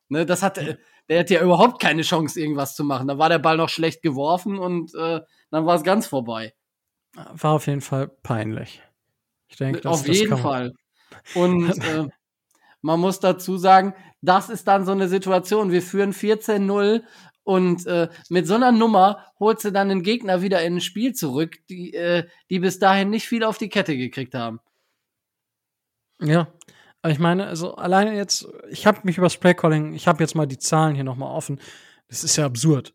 Ne, 0.10 0.26
das 0.26 0.44
hat, 0.44 0.58
äh, 0.58 0.78
der 1.08 1.20
hätte 1.20 1.36
ja 1.36 1.42
überhaupt 1.42 1.82
keine 1.82 2.02
Chance, 2.02 2.40
irgendwas 2.40 2.76
zu 2.76 2.84
machen. 2.84 3.08
Da 3.08 3.18
war 3.18 3.30
der 3.30 3.40
Ball 3.40 3.58
noch 3.58 3.70
schlecht 3.70 4.02
geworfen 4.02 4.60
und 4.60 4.94
äh, 4.96 5.22
dann 5.50 5.66
war 5.66 5.76
es 5.76 5.84
ganz 5.84 6.08
vorbei. 6.08 6.54
War 7.14 7.54
auf 7.54 7.68
jeden 7.68 7.82
Fall 7.82 8.08
peinlich. 8.08 8.82
Ich 9.48 9.58
denke, 9.58 9.82
das, 9.82 9.92
Auf 9.92 10.06
das 10.06 10.18
jeden 10.18 10.38
Fall. 10.38 10.72
Und 11.36 11.70
äh, 11.86 12.08
man 12.82 13.00
muss 13.00 13.20
dazu 13.20 13.58
sagen, 13.58 13.94
das 14.22 14.50
ist 14.50 14.68
dann 14.68 14.86
so 14.86 14.92
eine 14.92 15.08
Situation. 15.08 15.72
Wir 15.72 15.82
führen 15.82 16.14
14-0 16.14 17.04
und 17.44 17.88
äh, 17.88 18.10
mit 18.30 18.48
so 18.48 18.56
einer 18.56 18.72
Nummer 18.72 19.26
holst 19.40 19.66
du 19.66 19.72
dann 19.72 19.90
den 19.90 20.04
Gegner 20.04 20.42
wieder 20.42 20.64
in 20.64 20.76
ein 20.76 20.82
Spiel 20.82 21.14
zurück, 21.14 21.58
die, 21.70 21.94
äh, 21.94 22.28
die 22.50 22.60
bis 22.60 22.80
dahin 22.80 23.10
nicht 23.10 23.28
viel 23.28 23.44
auf 23.44 23.58
die 23.58 23.70
Kette 23.70 23.98
gekriegt 23.98 24.36
haben. 24.36 24.60
Ja, 26.22 26.54
ich 27.08 27.18
meine, 27.18 27.48
also 27.48 27.76
alleine 27.76 28.16
jetzt, 28.16 28.48
ich 28.70 28.86
habe 28.86 29.00
mich 29.04 29.18
über 29.18 29.26
das 29.26 29.38
Playcalling, 29.38 29.94
ich 29.94 30.08
habe 30.08 30.24
jetzt 30.24 30.36
mal 30.36 30.46
die 30.46 30.60
Zahlen 30.60 30.94
hier 30.94 31.04
nochmal 31.04 31.36
offen. 31.36 31.60
Das 32.10 32.24
ist 32.24 32.36
ja 32.36 32.46
absurd. 32.46 32.94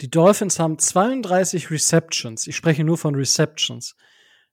Die 0.00 0.10
Dolphins 0.10 0.58
haben 0.58 0.78
32 0.78 1.70
Receptions. 1.70 2.46
Ich 2.46 2.56
spreche 2.56 2.82
nur 2.82 2.98
von 2.98 3.14
Receptions. 3.14 3.96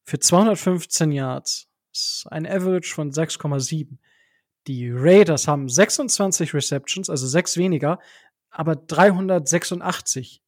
Für 0.04 0.20
215 0.20 1.12
Yards. 1.12 1.68
Das 1.92 2.02
ist 2.02 2.28
ein 2.30 2.46
Average 2.46 2.94
von 2.94 3.12
6,7. 3.12 3.98
Die 4.68 4.90
Raiders 4.92 5.48
haben 5.48 5.70
26 5.70 6.54
Receptions, 6.54 7.10
also 7.10 7.28
sechs 7.28 7.56
weniger, 7.58 8.00
aber 8.56 8.76
386. 8.76 10.42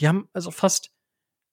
Die 0.00 0.08
haben 0.08 0.28
also 0.32 0.50
fast 0.50 0.92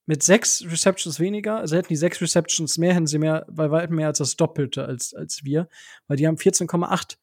mit 0.06 0.24
sechs 0.24 0.64
Receptions 0.64 1.20
weniger, 1.20 1.58
also 1.58 1.76
hätten 1.76 1.90
die 1.90 1.98
sechs 1.98 2.22
Receptions 2.22 2.78
mehr, 2.78 2.94
hätten 2.94 3.08
sie 3.08 3.20
mehr, 3.20 3.46
bei 3.50 3.70
weitem 3.72 3.98
mehr 3.98 4.08
als 4.08 4.20
das 4.20 4.38
Doppelte 4.38 4.86
als, 4.86 5.14
als 5.14 5.44
wir, 5.44 5.68
weil 6.08 6.16
die 6.16 6.26
haben 6.26 6.38
14,8 6.38 7.18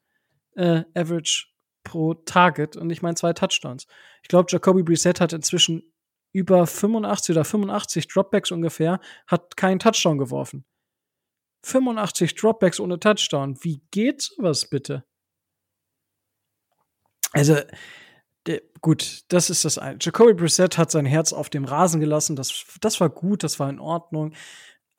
äh, 0.55 0.83
Average 0.93 1.47
pro 1.83 2.13
Target 2.13 2.77
und 2.77 2.89
ich 2.91 3.01
meine 3.01 3.15
zwei 3.15 3.33
Touchdowns. 3.33 3.87
Ich 4.21 4.29
glaube, 4.29 4.47
Jacoby 4.49 4.83
Brissett 4.83 5.19
hat 5.19 5.33
inzwischen 5.33 5.91
über 6.31 6.67
85 6.67 7.35
oder 7.35 7.45
85 7.45 8.07
Dropbacks 8.07 8.51
ungefähr, 8.51 8.99
hat 9.25 9.57
keinen 9.57 9.79
Touchdown 9.79 10.17
geworfen. 10.17 10.65
85 11.63 12.35
Dropbacks 12.35 12.79
ohne 12.79 12.99
Touchdown. 12.99 13.57
Wie 13.63 13.81
geht 13.89 14.21
sowas 14.21 14.69
bitte? 14.69 15.03
Also, 17.31 17.57
der, 18.45 18.61
gut, 18.81 19.23
das 19.29 19.49
ist 19.49 19.65
das 19.65 19.77
eine. 19.77 19.97
Jacoby 19.99 20.33
Brissett 20.33 20.77
hat 20.77 20.91
sein 20.91 21.05
Herz 21.05 21.33
auf 21.33 21.49
dem 21.49 21.65
Rasen 21.65 21.99
gelassen. 21.99 22.35
Das, 22.35 22.65
das 22.81 22.99
war 23.01 23.09
gut, 23.09 23.43
das 23.43 23.59
war 23.59 23.69
in 23.69 23.79
Ordnung. 23.79 24.33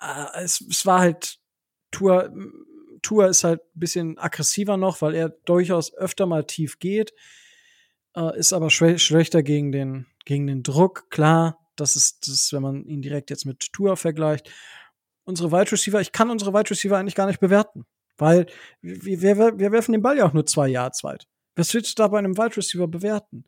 Äh, 0.01 0.43
es, 0.43 0.61
es 0.61 0.87
war 0.87 1.01
halt 1.01 1.39
Tour. 1.91 2.33
Tour 3.03 3.29
ist 3.29 3.45
halt 3.45 3.61
ein 3.61 3.81
bisschen 3.81 4.19
aggressiver 4.19 4.77
noch, 4.77 5.01
weil 5.01 5.15
er 5.15 5.29
durchaus 5.29 5.95
öfter 5.95 6.27
mal 6.27 6.45
tief 6.45 6.81
geht. 6.81 7.13
Äh, 8.17 8.37
ist 8.39 8.53
aber 8.53 8.71
schlechter 8.71 9.43
gegen 9.43 9.71
den, 9.71 10.07
gegen 10.25 10.47
den 10.47 10.63
Druck. 10.63 11.09
Klar, 11.11 11.59
das 11.77 11.95
ist, 11.95 12.27
das 12.27 12.35
ist, 12.35 12.53
wenn 12.53 12.63
man 12.63 12.85
ihn 12.85 13.03
direkt 13.03 13.31
jetzt 13.31 13.45
mit 13.45 13.73
Tour 13.73 13.97
vergleicht. 13.97 14.51
Unsere 15.25 15.53
Wide 15.53 15.71
Receiver, 15.71 16.01
ich 16.01 16.13
kann 16.13 16.31
unsere 16.31 16.53
Wide 16.53 16.71
Receiver 16.71 16.97
eigentlich 16.97 17.15
gar 17.15 17.27
nicht 17.27 17.41
bewerten, 17.41 17.85
weil 18.17 18.47
wir, 18.81 19.21
wir, 19.21 19.59
wir 19.59 19.73
werfen 19.73 19.93
den 19.93 20.03
Ball 20.03 20.17
ja 20.17 20.27
auch 20.27 20.33
nur 20.33 20.47
zwei 20.47 20.69
Yards 20.69 21.05
weit. 21.05 21.27
Was 21.57 21.75
willst 21.75 21.99
du 21.99 22.03
da 22.03 22.09
bei 22.09 22.19
einem 22.19 22.37
Wide 22.37 22.57
Receiver 22.57 22.87
bewerten? 22.87 23.45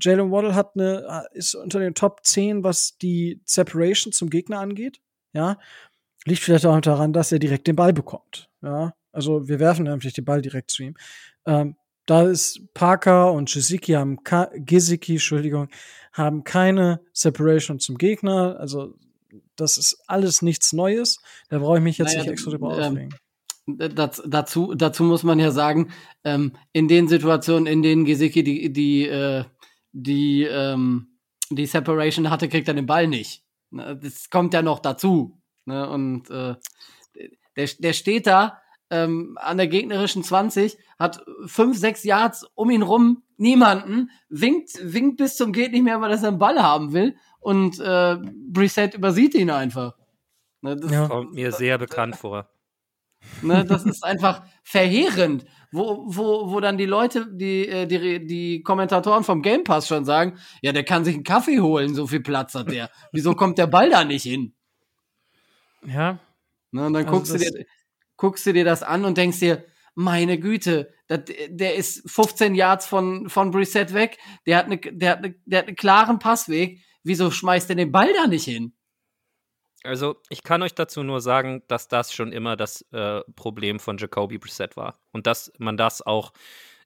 Jalen 0.00 0.30
Waddle 0.30 0.54
hat 0.54 0.72
eine, 0.74 1.26
ist 1.32 1.54
unter 1.54 1.80
den 1.80 1.94
Top 1.94 2.20
10, 2.24 2.64
was 2.64 2.96
die 2.98 3.40
Separation 3.44 4.12
zum 4.12 4.30
Gegner 4.30 4.60
angeht. 4.60 5.00
Ja. 5.32 5.58
Liegt 6.24 6.42
vielleicht 6.42 6.66
auch 6.66 6.80
daran, 6.80 7.12
dass 7.12 7.32
er 7.32 7.38
direkt 7.38 7.66
den 7.66 7.76
Ball 7.76 7.92
bekommt. 7.92 8.48
Ja. 8.62 8.94
Also 9.10 9.48
wir 9.48 9.60
werfen 9.60 9.84
nämlich 9.84 10.14
den 10.14 10.24
Ball 10.24 10.40
direkt 10.40 10.70
zu 10.70 10.84
ihm. 10.84 10.96
Ähm, 11.46 11.76
da 12.06 12.22
ist 12.22 12.60
Parker 12.74 13.32
und 13.32 13.52
Gesicki 13.52 13.92
haben 13.92 14.24
Ka 14.24 14.50
Gesicki, 14.54 15.12
Entschuldigung, 15.12 15.68
haben 16.12 16.44
keine 16.44 17.00
Separation 17.12 17.78
zum 17.78 17.98
Gegner. 17.98 18.58
Also 18.58 18.94
das 19.56 19.76
ist 19.76 20.02
alles 20.06 20.42
nichts 20.42 20.72
Neues. 20.72 21.18
Da 21.48 21.58
brauche 21.58 21.78
ich 21.78 21.82
mich 21.82 21.98
jetzt 21.98 22.08
Naja, 22.08 22.22
nicht 22.22 22.32
extra 22.32 22.50
drüber 22.50 22.76
ähm, 22.76 22.82
aufregen. 22.82 23.14
Das, 23.66 24.22
dazu, 24.26 24.74
dazu 24.74 25.04
muss 25.04 25.22
man 25.22 25.38
ja 25.38 25.52
sagen, 25.52 25.92
ähm, 26.24 26.52
in 26.72 26.88
den 26.88 27.06
Situationen, 27.06 27.66
in 27.66 27.82
denen 27.82 28.04
Gesicki 28.04 28.42
die, 28.42 28.72
die, 28.72 29.06
äh, 29.06 29.44
die, 29.92 30.42
ähm, 30.44 31.18
die 31.50 31.66
Separation 31.66 32.30
hatte, 32.30 32.48
kriegt 32.48 32.66
er 32.68 32.74
den 32.74 32.86
Ball 32.86 33.06
nicht. 33.06 33.44
Ne, 33.70 33.96
Das 33.96 34.30
kommt 34.30 34.52
ja 34.54 34.62
noch 34.62 34.80
dazu. 34.80 35.40
Ne? 35.64 35.88
Und 35.88 36.28
äh, 36.30 36.56
der, 37.56 37.68
der 37.78 37.92
steht 37.92 38.26
da 38.26 38.58
ähm, 38.90 39.38
an 39.40 39.56
der 39.56 39.68
gegnerischen 39.68 40.22
20, 40.22 40.76
hat 40.98 41.24
fünf, 41.46 41.78
sechs 41.78 42.04
Yards 42.04 42.46
um 42.54 42.68
ihn 42.70 42.82
rum, 42.82 43.22
niemanden, 43.36 44.10
winkt, 44.28 44.70
winkt 44.82 45.16
bis 45.16 45.36
zum 45.36 45.52
geht 45.52 45.72
nicht 45.72 45.82
mehr, 45.82 46.00
weil 46.00 46.10
er 46.10 46.18
seinen 46.18 46.38
Ball 46.38 46.62
haben 46.62 46.92
will 46.92 47.16
und 47.40 47.80
äh, 47.80 48.18
Brissett 48.20 48.94
übersieht 48.94 49.34
ihn 49.34 49.50
einfach. 49.50 49.96
Ne, 50.60 50.76
das, 50.76 50.90
Ja. 50.90 51.08
Kommt 51.08 51.32
mir 51.32 51.52
sehr 51.52 51.78
bekannt 51.78 52.16
vor. 52.16 52.48
Ne, 53.42 53.64
das 53.64 53.84
ist 53.84 54.04
einfach 54.04 54.42
verheerend, 54.62 55.44
wo, 55.70 56.04
wo, 56.06 56.50
wo 56.50 56.60
dann 56.60 56.78
die 56.78 56.86
Leute, 56.86 57.26
die, 57.30 57.66
äh, 57.66 57.86
die, 57.86 58.26
die 58.26 58.62
Kommentatoren 58.62 59.24
vom 59.24 59.42
Game 59.42 59.64
Pass 59.64 59.88
schon 59.88 60.04
sagen, 60.04 60.38
ja, 60.60 60.72
der 60.72 60.84
kann 60.84 61.04
sich 61.04 61.14
einen 61.14 61.24
Kaffee 61.24 61.60
holen, 61.60 61.94
so 61.94 62.06
viel 62.06 62.20
Platz 62.20 62.54
hat 62.54 62.70
der. 62.70 62.90
Wieso 63.12 63.34
kommt 63.34 63.58
der 63.58 63.66
Ball 63.66 63.90
da 63.90 64.04
nicht 64.04 64.24
hin? 64.24 64.54
Ja, 65.84 66.20
Ne, 66.72 66.86
und 66.86 66.94
dann 66.94 67.06
Also 67.06 67.18
guckst, 67.18 67.34
du 67.34 67.38
dir, 67.38 67.66
guckst 68.16 68.46
du 68.46 68.52
dir 68.52 68.64
das 68.64 68.82
an 68.82 69.04
und 69.04 69.18
denkst 69.18 69.38
dir, 69.38 69.64
meine 69.94 70.38
Güte, 70.38 70.90
dat, 71.06 71.30
der 71.48 71.74
ist 71.74 72.10
15 72.10 72.54
Yards 72.54 72.86
von, 72.86 73.28
von 73.28 73.50
Brissett 73.50 73.92
weg, 73.92 74.18
der 74.46 74.56
hat, 74.56 74.66
eine, 74.66 74.78
der, 74.78 75.10
hat 75.10 75.18
eine, 75.18 75.34
der 75.44 75.58
hat 75.60 75.66
einen 75.66 75.76
klaren 75.76 76.18
Passweg, 76.18 76.80
wieso 77.04 77.30
schmeißt 77.30 77.68
der 77.68 77.76
den 77.76 77.92
Ball 77.92 78.10
da 78.14 78.26
nicht 78.26 78.44
hin? 78.44 78.72
Also, 79.84 80.16
ich 80.28 80.44
kann 80.44 80.62
euch 80.62 80.74
dazu 80.74 81.02
nur 81.02 81.20
sagen, 81.20 81.62
dass 81.66 81.88
das 81.88 82.12
schon 82.12 82.32
immer 82.32 82.56
das 82.56 82.82
äh, 82.92 83.22
Problem 83.34 83.80
von 83.80 83.98
Jacoby 83.98 84.38
Brissett 84.38 84.76
war. 84.76 84.98
Und 85.12 85.26
dass 85.26 85.52
man 85.58 85.76
das 85.76 86.02
auch 86.02 86.32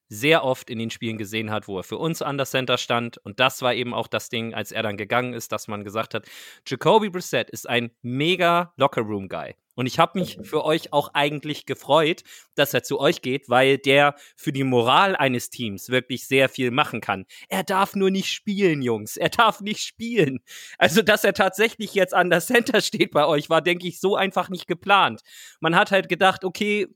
sehr 0.09 0.45
oft 0.45 0.71
in 0.71 0.79
den 0.79 0.91
Spielen 0.91 1.19
gesehen 1.19 1.51
hat, 1.51 1.69
wo 1.69 1.79
er 1.79 1.85
für 1.85 1.99
uns 1.99 2.23
an 2.23 2.37
der 2.37 2.47
Center 2.47 2.79
stand. 2.79 3.19
Und 3.19 3.41
das 3.41 3.63
war 3.63 3.75
eben 3.75 3.95
auch 3.95 4.07
das 4.07 4.29
Ding, 4.29 4.55
als 4.55 4.73
er 4.73 4.83
dann 4.83 4.97
gegangen 4.97 5.33
ist, 5.33 5.53
dass 5.53 5.69
man 5.69 5.85
gesagt 5.85 6.15
hat, 6.15 6.27
Jacoby 6.67 7.11
Brissett 7.11 7.51
ist 7.51 7.69
ein 7.69 7.91
mega 8.03 8.73
Lockerroom-Guy. 8.77 9.55
Und 9.77 9.87
ich 9.87 9.99
habe 9.99 10.19
mich 10.19 10.39
für 10.43 10.65
euch 10.65 10.93
auch 10.95 11.11
eigentlich 11.13 11.67
gefreut, 11.67 12.23
dass 12.55 12.73
er 12.73 12.83
zu 12.83 12.99
euch 12.99 13.21
geht, 13.21 13.51
weil 13.51 13.77
der 13.77 14.15
für 14.35 14.51
die 14.51 14.65
Moral 14.65 15.15
eines 15.15 15.51
Teams 15.51 15.91
wirklich 15.91 16.27
sehr 16.27 16.49
viel 16.49 16.71
machen 16.71 17.03
kann. 17.03 17.27
Er 17.49 17.63
darf 17.63 17.95
nur 17.95 18.11
nicht 18.11 18.33
spielen, 18.33 18.81
Jungs. 18.81 19.19
Er 19.19 19.29
darf 19.29 19.61
nicht 19.61 19.81
spielen. 19.81 20.41
Also, 20.79 21.03
dass 21.03 21.25
er 21.25 21.35
tatsächlich 21.35 21.93
jetzt 21.93 22.15
an 22.15 22.31
der 22.31 22.41
Center 22.41 22.81
steht 22.81 23.11
bei 23.11 23.27
euch, 23.27 23.51
war, 23.51 23.61
denke 23.61 23.87
ich, 23.87 24.01
so 24.01 24.17
einfach 24.17 24.49
nicht 24.49 24.67
geplant. 24.67 25.21
Man 25.61 25.77
hat 25.77 25.91
halt 25.91 26.09
gedacht, 26.09 26.45
okay, 26.45 26.89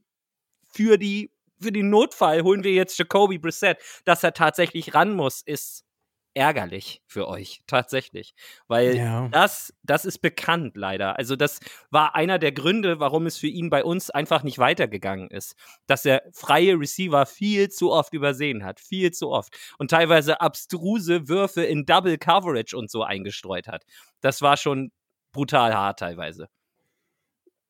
für 0.73 0.97
die 0.97 1.31
für 1.61 1.73
den 1.73 1.91
Notfall 1.91 2.43
holen 2.43 2.65
wir 2.65 2.73
jetzt 2.73 2.99
Jacoby 2.99 3.39
Brissett. 3.39 3.79
Dass 4.05 4.23
er 4.25 4.33
tatsächlich 4.35 4.95
ran 4.95 5.15
muss, 5.15 5.43
ist 5.43 5.85
ärgerlich 6.33 7.03
für 7.09 7.27
euch, 7.27 7.61
tatsächlich. 7.67 8.35
Weil 8.69 8.97
Ja. 8.97 9.29
das, 9.33 9.75
das 9.83 10.05
ist 10.05 10.19
bekannt 10.21 10.77
leider. 10.77 11.19
Also 11.19 11.35
das 11.35 11.59
war 11.91 12.15
einer 12.15 12.39
der 12.39 12.53
Gründe, 12.53 13.01
warum 13.01 13.27
es 13.27 13.37
für 13.37 13.49
ihn 13.49 13.69
bei 13.69 13.83
uns 13.85 14.11
einfach 14.11 14.45
nicht 14.45 14.59
weitergegangen 14.59 15.29
ist. 15.29 15.57
Dass 15.89 16.05
er 16.07 16.23
freie 16.33 16.79
Receiver 16.79 17.27
viel 17.27 17.69
zu 17.69 17.91
oft 17.91 18.15
übersehen 18.15 18.65
hat. 18.65 18.79
Viel 18.79 19.11
zu 19.11 19.31
oft. 19.31 19.57
Und 19.79 19.91
teilweise 19.91 20.41
abstruse 20.41 21.29
Würfe 21.29 21.63
in 21.65 21.85
Double 21.85 22.17
Coverage 22.17 22.77
und 22.77 22.91
so 22.91 23.03
eingestreut 23.03 23.67
hat. 23.67 23.85
Das 24.21 24.41
war 24.41 24.57
schon 24.57 24.93
brutal 25.33 25.75
hart 25.75 25.99
teilweise. 25.99 26.49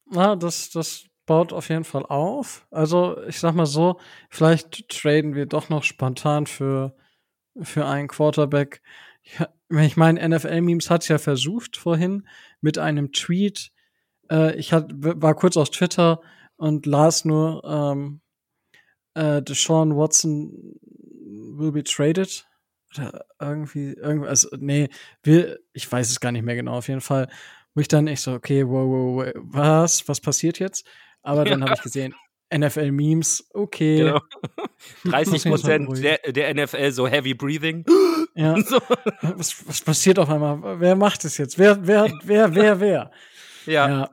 Na, 0.07 0.37
das, 0.37 0.71
das 0.71 1.05
baut 1.27 1.53
auf 1.53 1.69
jeden 1.69 1.85
Fall 1.85 2.05
auf. 2.07 2.67
Also, 2.71 3.23
ich 3.27 3.39
sag 3.39 3.55
mal 3.55 3.67
so, 3.67 3.99
vielleicht 4.31 4.89
traden 4.89 5.35
wir 5.35 5.47
doch 5.47 5.69
noch 5.69 5.85
spontan 5.85 6.47
für, 6.47 6.95
für 7.61 7.87
einen 7.87 8.09
Quarterback. 8.09 8.83
Ja, 9.39 9.49
ich 9.83 9.97
meine, 9.97 10.27
NFL-Memes 10.29 10.91
hat's 10.91 11.09
ja 11.09 11.19
versucht 11.19 11.77
vorhin 11.77 12.27
mit 12.61 12.79
einem 12.79 13.13
Tweet. 13.13 13.71
Äh, 14.31 14.57
ich 14.57 14.73
hat, 14.73 14.91
war 14.95 15.35
kurz 15.35 15.57
auf 15.57 15.71
Twitter 15.71 16.21
und 16.57 16.87
las 16.87 17.25
nur, 17.25 17.63
ähm, 17.65 18.21
äh, 19.15 19.43
Deshaun 19.43 19.97
Watson 19.97 20.79
will 20.83 21.73
be 21.73 21.85
traded. 21.85 22.47
Oder 22.97 23.25
irgendwie, 23.41 23.93
irgendwie, 23.93 24.29
also, 24.29 24.49
nee, 24.59 24.89
will, 25.23 25.61
ich 25.73 25.91
weiß 25.91 26.11
es 26.11 26.21
gar 26.21 26.33
nicht 26.33 26.45
mehr 26.45 26.57
genau, 26.57 26.79
auf 26.79 26.89
jeden 26.89 27.01
Fall 27.01 27.29
wo 27.75 27.81
ich 27.81 27.89
dann 27.89 28.07
echt 28.07 28.23
so, 28.23 28.33
okay, 28.33 28.67
wow, 28.67 28.87
wow 28.87 29.33
was, 29.37 30.07
was 30.09 30.21
passiert 30.21 30.59
jetzt? 30.59 30.87
Aber 31.23 31.45
dann 31.45 31.63
habe 31.63 31.75
ich 31.75 31.83
gesehen, 31.83 32.15
NFL-Memes, 32.53 33.51
okay. 33.55 33.99
Genau. 33.99 34.21
30 35.05 35.05
Muss 35.05 35.15
mich 35.15 35.33
jetzt 35.33 35.45
mal 35.69 35.85
Prozent 35.85 36.05
der, 36.05 36.33
der 36.33 36.55
NFL 36.55 36.93
so 36.93 37.07
heavy 37.07 37.35
breathing. 37.35 37.85
Ja, 38.35 38.61
so. 38.63 38.81
was, 39.23 39.67
was 39.69 39.83
passiert 39.83 40.19
auf 40.19 40.29
einmal? 40.29 40.81
Wer 40.81 40.97
macht 40.97 41.25
es 41.25 41.39
jetzt? 41.39 41.59
Wer, 41.59 41.87
wer, 41.87 42.13
wer, 42.25 42.55
wer, 42.55 42.81
wer? 42.81 43.11
Ja. 43.67 43.89
Ja. 43.89 44.11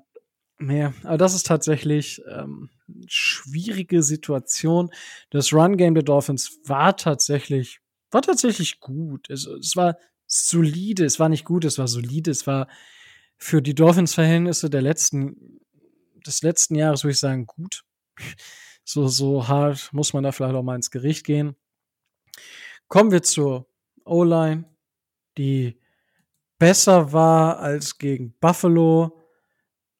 Nee, 0.59 0.89
aber 1.03 1.17
das 1.17 1.35
ist 1.35 1.45
tatsächlich 1.45 2.21
ähm, 2.31 2.69
schwierige 3.07 4.01
Situation. 4.01 4.89
Das 5.29 5.53
Run-Game 5.53 5.93
der 5.93 6.03
Dolphins 6.03 6.59
war 6.65 6.97
tatsächlich 6.97 7.79
war 8.11 8.21
tatsächlich 8.21 8.79
gut. 8.79 9.29
Es, 9.29 9.45
es 9.45 9.75
war 9.75 9.97
solide, 10.25 11.05
es 11.05 11.19
war 11.19 11.29
nicht 11.29 11.45
gut, 11.45 11.65
es 11.65 11.77
war 11.77 11.87
solide, 11.87 12.31
es 12.31 12.47
war 12.47 12.67
für 13.37 13.61
die 13.61 13.75
Dolphins-Verhältnisse 13.75 14.69
der 14.69 14.81
letzten, 14.81 15.59
des 16.27 16.41
letzten 16.41 16.75
Jahres, 16.75 17.03
würde 17.03 17.13
ich 17.13 17.19
sagen, 17.19 17.45
gut. 17.45 17.83
So, 18.89 19.09
so 19.09 19.49
hart 19.49 19.89
muss 19.91 20.13
man 20.13 20.23
da 20.23 20.31
vielleicht 20.31 20.55
auch 20.55 20.63
mal 20.63 20.77
ins 20.77 20.91
Gericht 20.91 21.25
gehen. 21.25 21.57
Kommen 22.87 23.11
wir 23.11 23.21
zur 23.21 23.67
O-Line, 24.05 24.63
die 25.37 25.77
besser 26.57 27.11
war 27.11 27.59
als 27.59 27.97
gegen 27.97 28.33
Buffalo, 28.39 29.27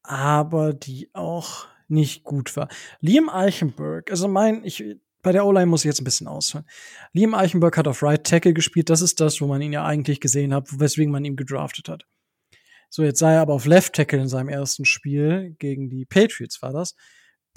aber 0.03 0.73
die 0.73 1.09
auch 1.13 1.67
nicht 1.89 2.23
gut 2.23 2.55
war. 2.55 2.69
Liam 3.01 3.29
Eichenberg, 3.29 4.09
also 4.09 4.29
mein, 4.29 4.63
ich, 4.63 4.83
bei 5.21 5.33
der 5.33 5.45
O-Line 5.45 5.65
muss 5.65 5.81
ich 5.81 5.89
jetzt 5.89 6.01
ein 6.01 6.05
bisschen 6.05 6.27
ausholen. 6.27 6.65
Liam 7.11 7.33
Eichenberg 7.33 7.77
hat 7.77 7.87
auf 7.87 8.03
Right 8.03 8.25
Tackle 8.25 8.53
gespielt. 8.53 8.89
Das 8.89 9.01
ist 9.01 9.19
das, 9.19 9.41
wo 9.41 9.47
man 9.47 9.61
ihn 9.61 9.73
ja 9.73 9.85
eigentlich 9.85 10.21
gesehen 10.21 10.53
hat, 10.53 10.79
weswegen 10.79 11.11
man 11.11 11.25
ihn 11.25 11.35
gedraftet 11.35 11.89
hat. 11.89 12.05
So, 12.89 13.03
jetzt 13.03 13.19
sah 13.19 13.33
er 13.33 13.41
aber 13.41 13.53
auf 13.53 13.65
Left 13.65 13.93
Tackle 13.93 14.21
in 14.21 14.27
seinem 14.27 14.49
ersten 14.49 14.85
Spiel 14.85 15.55
gegen 15.59 15.89
die 15.89 16.05
Patriots 16.05 16.61
war 16.61 16.73
das 16.73 16.95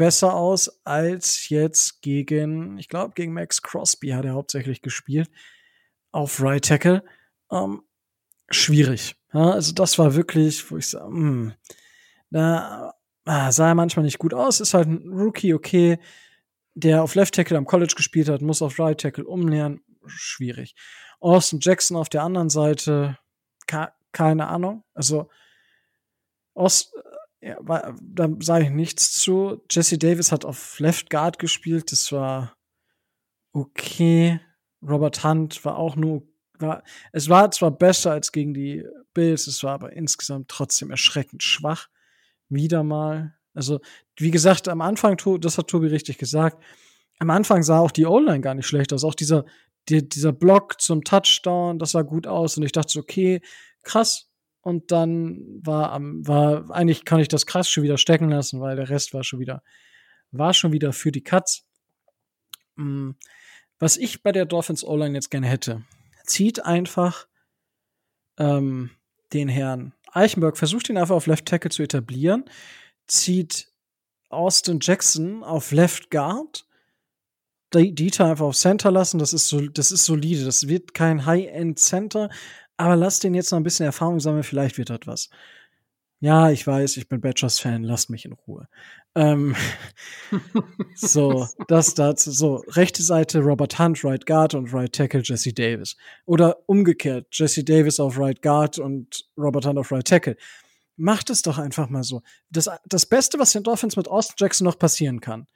besser 0.01 0.33
aus 0.33 0.81
als 0.85 1.51
jetzt 1.51 2.01
gegen, 2.01 2.79
ich 2.79 2.89
glaube, 2.89 3.13
gegen 3.15 3.35
Max 3.35 3.61
Crosby 3.61 4.09
hat 4.09 4.25
er 4.25 4.33
hauptsächlich 4.33 4.81
gespielt 4.81 5.29
auf 6.11 6.41
Right 6.41 6.65
Tackle. 6.65 7.05
Ähm, 7.53 7.83
schwierig. 8.49 9.17
Ja, 9.35 9.51
also 9.51 9.75
das 9.75 9.99
war 9.99 10.15
wirklich, 10.15 10.71
wo 10.71 10.79
ich 10.79 10.89
sage, 10.89 11.05
hm, 11.05 11.53
da 12.31 12.95
ah, 13.27 13.53
sah 13.53 13.69
er 13.69 13.75
manchmal 13.75 14.07
nicht 14.07 14.19
gut 14.19 14.33
aus. 14.33 14.61
Ist 14.61 14.73
halt 14.73 14.89
ein 14.89 15.07
Rookie, 15.13 15.53
okay, 15.53 15.99
der 16.73 17.03
auf 17.03 17.15
Left 17.15 17.35
Tackle 17.35 17.59
am 17.59 17.67
College 17.67 17.93
gespielt 17.95 18.31
hat, 18.31 18.41
muss 18.41 18.63
auf 18.63 18.79
Right 18.79 18.99
Tackle 18.99 19.27
umlernen. 19.27 19.83
Schwierig. 20.07 20.77
Austin 21.21 21.59
Jackson 21.61 21.99
auf 21.99 22.09
der 22.09 22.23
anderen 22.23 22.49
Seite, 22.49 23.19
keine 24.13 24.49
Ahnung. 24.49 24.85
Also, 24.95 25.29
Ost, 26.55 26.95
ja, 27.41 27.59
da 27.63 28.29
sage 28.41 28.65
ich 28.65 28.71
nichts 28.71 29.17
zu. 29.17 29.63
Jesse 29.71 29.99
Davis 29.99 30.33
hat 30.33 30.45
auf 30.45 30.79
Left 30.79 31.11
Guard 31.11 31.39
gespielt, 31.39 31.93
das 31.93 32.13
war 32.13 32.57
okay. 33.53 34.41
Robert 34.83 35.25
Hunt 35.25 35.65
war 35.65 35.77
auch 35.77 35.97
nur, 35.97 36.23
war, 36.59 36.83
es 37.13 37.29
war 37.29 37.51
zwar 37.51 37.71
besser 37.71 38.13
als 38.13 38.33
gegen 38.33 38.55
die 38.55 38.85
Bills, 39.15 39.47
es 39.47 39.63
war 39.63 39.75
aber 39.75 39.93
insgesamt 39.93 40.49
trotzdem 40.49 40.91
erschreckend 40.91 41.43
schwach. 41.43 41.89
Wieder 42.49 42.83
mal. 42.83 43.35
Also, 43.55 43.81
wie 44.17 44.31
gesagt, 44.31 44.69
am 44.69 44.81
Anfang, 44.81 45.17
das 45.41 45.59
hat 45.59 45.69
Tobi 45.69 45.89
richtig 45.89 46.19
gesagt, 46.19 46.63
am 47.19 47.31
Anfang 47.31 47.63
sah 47.63 47.79
auch 47.79 47.91
die 47.91 48.07
O-Line 48.07 48.41
gar 48.41 48.55
nicht 48.55 48.67
schlecht 48.67 48.93
aus. 48.93 49.05
Auch 49.05 49.15
dieser, 49.15 49.45
die, 49.89 50.09
dieser 50.09 50.33
Block 50.33 50.81
zum 50.81 51.05
Touchdown, 51.05 51.79
das 51.79 51.93
sah 51.93 52.03
gut 52.03 52.27
aus. 52.27 52.57
Und 52.57 52.63
ich 52.65 52.73
dachte 52.73 52.93
so, 52.93 53.01
okay, 53.01 53.41
krass, 53.83 54.31
und 54.63 54.93
dann 54.93 55.41
war 55.63 55.93
am, 55.93 56.27
war, 56.27 56.71
eigentlich 56.71 57.05
kann 57.05 57.21
ich 57.21 57.29
das 57.29 57.47
krass 57.47 57.69
schon 57.69 57.83
wieder 57.83 57.99
stecken 57.99 58.29
lassen, 58.29 58.61
weil 58.61 58.77
der 58.77 58.91
Rest 58.91 59.15
war 59.15 59.25
schon 59.25 59.41
wieder, 59.41 59.63
war 60.33 60.53
schon 60.53 60.73
wieder 60.73 60.93
für 60.93 61.13
die 61.13 61.23
Cuts. 61.23 61.67
Mm, 62.77 63.13
was 63.79 63.97
ich 63.97 64.23
bei 64.23 64.33
der 64.33 64.45
Dolphins 64.45 64.85
O-Line 64.85 65.15
jetzt 65.15 65.31
gerne 65.31 65.47
hätte, 65.47 65.83
zieht 66.25 66.65
einfach 66.65 67.27
ähm, 68.39 68.91
den 69.33 69.49
Herrn 69.49 69.95
Eichenberg, 70.13 70.59
versucht 70.59 70.91
ihn 70.91 70.99
einfach 70.99 71.15
auf 71.15 71.27
Left 71.27 71.47
Tackle 71.47 71.71
zu 71.71 71.83
etablieren, 71.83 72.45
zieht 73.07 73.73
Austin 74.29 74.79
Jackson 74.81 75.43
auf 75.43 75.73
Left 75.73 76.11
Guard, 76.11 76.67
Dieter 77.75 78.27
einfach 78.27 78.47
auf 78.47 78.57
Center 78.57 78.91
lassen, 78.91 79.19
das 79.19 79.33
ist 79.33 79.49
so, 79.49 79.61
das 79.61 79.93
ist 79.93 80.05
solide. 80.05 80.45
Das 80.45 80.69
wird 80.69 80.95
kein 80.95 81.27
High-End 81.27 81.79
Center, 81.79 82.29
aber 82.77 82.97
lass 82.97 83.21
den 83.21 83.35
jetzt 83.35 83.51
noch 83.51 83.59
ein 83.59 83.65
bisschen 83.65 83.87
Erfahrung 83.87 84.21
sammeln, 84.21 84.43
vielleicht 84.43 84.79
wird 84.79 84.91
das 84.91 85.01
was. 85.05 85.31
Ja, 86.23 86.51
ich 86.51 86.67
weiß, 86.67 86.99
ich 86.99 87.09
bin 87.09 87.23
Badgers-Fan, 87.23 87.83
lasst 87.83 88.11
mich 88.11 88.27
in 88.27 88.33
Ruhe. 88.33 88.69
Ähm, 89.15 89.57
so, 90.95 91.49
das 91.67 91.95
dazu. 91.95 92.31
So, 92.31 92.57
rechte 92.69 93.03
Seite 93.03 93.41
Robert 93.41 93.79
Hunt, 93.79 94.05
Right 94.05 94.27
Guard 94.27 94.55
und 94.55 94.73
Right 94.75 94.93
Tackle 94.93 95.23
Jesse 95.25 95.55
Davis. 95.55 95.97
Oder 96.27 96.59
umgekehrt, 96.67 97.29
Jesse 97.33 97.65
Davis 97.65 97.99
auf 98.01 98.19
Right 98.19 98.43
Guard 98.43 98.79
und 98.79 99.31
Robert 99.39 99.65
Hunt 99.65 99.79
auf 99.79 99.91
Right 99.91 100.07
Tackle. 100.07 100.37
Macht 100.97 101.31
es 101.31 101.41
doch 101.41 101.57
einfach 101.57 101.89
mal 101.89 102.03
so. 102.03 102.21
Das, 102.51 102.69
das 102.85 103.07
Beste, 103.07 103.39
was 103.39 103.53
den 103.53 103.63
Dolphins 103.63 103.97
mit 103.97 104.07
Austin 104.07 104.37
Jackson 104.39 104.67
noch 104.67 104.79
passieren 104.79 105.23
kann, 105.23 105.47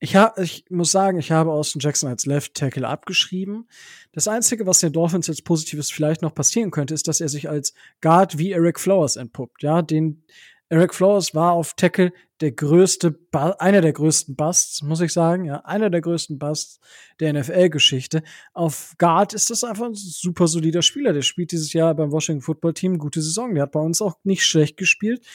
ich, 0.00 0.14
hab, 0.14 0.38
ich 0.38 0.64
muss 0.70 0.92
sagen, 0.92 1.18
ich 1.18 1.32
habe 1.32 1.52
Austin 1.52 1.80
Jackson 1.80 2.08
als 2.08 2.24
Left 2.26 2.54
Tackle 2.54 2.86
abgeschrieben. 2.86 3.68
Das 4.12 4.28
Einzige, 4.28 4.66
was 4.66 4.80
den 4.80 4.92
Dolphins 4.92 5.26
jetzt 5.26 5.44
Positives 5.44 5.90
vielleicht 5.90 6.22
noch 6.22 6.34
passieren 6.34 6.70
könnte, 6.70 6.94
ist, 6.94 7.08
dass 7.08 7.20
er 7.20 7.28
sich 7.28 7.48
als 7.48 7.74
Guard 8.00 8.38
wie 8.38 8.52
Eric 8.52 8.78
Flowers 8.78 9.16
entpuppt. 9.16 9.62
Ja, 9.62 9.82
den 9.82 10.22
Eric 10.68 10.94
Flowers 10.94 11.34
war 11.34 11.52
auf 11.52 11.74
Tackle 11.74 12.12
der 12.40 12.52
größte, 12.52 13.18
einer 13.32 13.80
der 13.80 13.92
größten 13.92 14.36
Busts, 14.36 14.82
muss 14.82 15.00
ich 15.00 15.12
sagen. 15.12 15.46
Ja, 15.46 15.64
einer 15.64 15.90
der 15.90 16.02
größten 16.02 16.38
Busts 16.38 16.78
der 17.18 17.32
NFL-Geschichte. 17.32 18.22
Auf 18.52 18.94
Guard 18.98 19.34
ist 19.34 19.50
das 19.50 19.64
einfach 19.64 19.86
ein 19.86 19.94
super 19.94 20.46
solider 20.46 20.82
Spieler. 20.82 21.12
Der 21.12 21.22
spielt 21.22 21.50
dieses 21.50 21.72
Jahr 21.72 21.94
beim 21.94 22.12
Washington 22.12 22.42
Football 22.42 22.74
Team 22.74 22.98
gute 22.98 23.22
Saison. 23.22 23.54
Der 23.54 23.64
hat 23.64 23.72
bei 23.72 23.80
uns 23.80 24.00
auch 24.00 24.16
nicht 24.22 24.46
schlecht 24.46 24.76
gespielt 24.76 25.26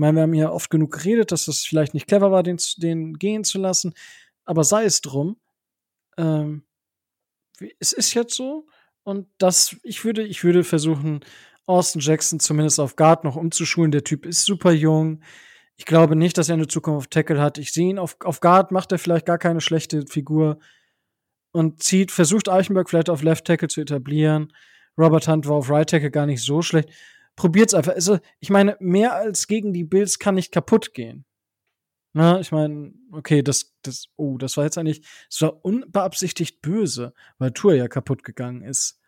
meine, 0.00 0.16
wir 0.16 0.22
haben 0.22 0.34
ja 0.34 0.50
oft 0.50 0.70
genug 0.70 0.92
geredet, 0.92 1.30
dass 1.30 1.44
das 1.44 1.64
vielleicht 1.64 1.94
nicht 1.94 2.08
clever 2.08 2.32
war, 2.32 2.42
den, 2.42 2.58
den 2.78 3.14
gehen 3.14 3.44
zu 3.44 3.58
lassen. 3.58 3.94
Aber 4.44 4.64
sei 4.64 4.84
es 4.84 5.00
drum. 5.02 5.36
Ähm, 6.16 6.64
es 7.78 7.92
ist 7.92 8.14
jetzt 8.14 8.34
so. 8.34 8.66
Und 9.04 9.28
das, 9.38 9.76
ich 9.82 10.04
würde, 10.04 10.22
ich 10.22 10.42
würde 10.42 10.64
versuchen, 10.64 11.20
Austin 11.66 12.00
Jackson 12.00 12.40
zumindest 12.40 12.80
auf 12.80 12.96
Guard 12.96 13.24
noch 13.24 13.36
umzuschulen. 13.36 13.92
Der 13.92 14.02
Typ 14.02 14.26
ist 14.26 14.44
super 14.44 14.72
jung. 14.72 15.22
Ich 15.76 15.84
glaube 15.86 16.16
nicht, 16.16 16.36
dass 16.36 16.48
er 16.48 16.54
eine 16.54 16.66
Zukunft 16.66 16.98
auf 16.98 17.06
Tackle 17.06 17.40
hat. 17.40 17.58
Ich 17.58 17.72
sehe 17.72 17.90
ihn 17.90 17.98
auf, 17.98 18.16
auf 18.24 18.40
Guard, 18.40 18.72
macht 18.72 18.92
er 18.92 18.98
vielleicht 18.98 19.26
gar 19.26 19.38
keine 19.38 19.60
schlechte 19.60 20.04
Figur 20.06 20.58
und 21.52 21.82
zieht, 21.82 22.10
versucht 22.10 22.48
Eichenberg 22.48 22.88
vielleicht 22.90 23.10
auf 23.10 23.22
Left 23.22 23.46
Tackle 23.46 23.68
zu 23.68 23.80
etablieren. 23.80 24.52
Robert 24.98 25.28
Hunt 25.28 25.46
war 25.46 25.56
auf 25.56 25.70
Right 25.70 25.88
Tackle 25.88 26.10
gar 26.10 26.26
nicht 26.26 26.42
so 26.42 26.62
schlecht 26.62 26.90
probiert's 27.40 27.72
einfach. 27.72 27.94
Also, 27.94 28.18
ich 28.40 28.50
meine, 28.50 28.76
mehr 28.80 29.14
als 29.14 29.46
gegen 29.46 29.72
die 29.72 29.84
Bills 29.84 30.18
kann 30.18 30.34
nicht 30.34 30.52
kaputt 30.52 30.92
gehen. 30.92 31.24
Na, 32.12 32.38
ich 32.38 32.52
meine, 32.52 32.92
okay, 33.12 33.42
das, 33.42 33.72
das, 33.82 34.08
oh, 34.16 34.36
das 34.36 34.58
war 34.58 34.64
jetzt 34.64 34.76
eigentlich, 34.76 35.00
das 35.30 35.40
war 35.40 35.64
unbeabsichtigt 35.64 36.60
böse, 36.60 37.14
weil 37.38 37.52
Tour 37.52 37.72
ja 37.72 37.88
kaputt 37.88 38.24
gegangen 38.24 38.62
ist. 38.62 39.00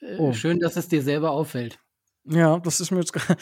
Äh, 0.00 0.16
oh. 0.18 0.32
Schön, 0.32 0.58
dass 0.58 0.76
es 0.76 0.88
dir 0.88 1.02
selber 1.02 1.30
auffällt. 1.30 1.78
Ja, 2.24 2.58
das 2.58 2.80
ist 2.80 2.90
mir 2.90 2.98
jetzt 2.98 3.12
gerade. 3.12 3.38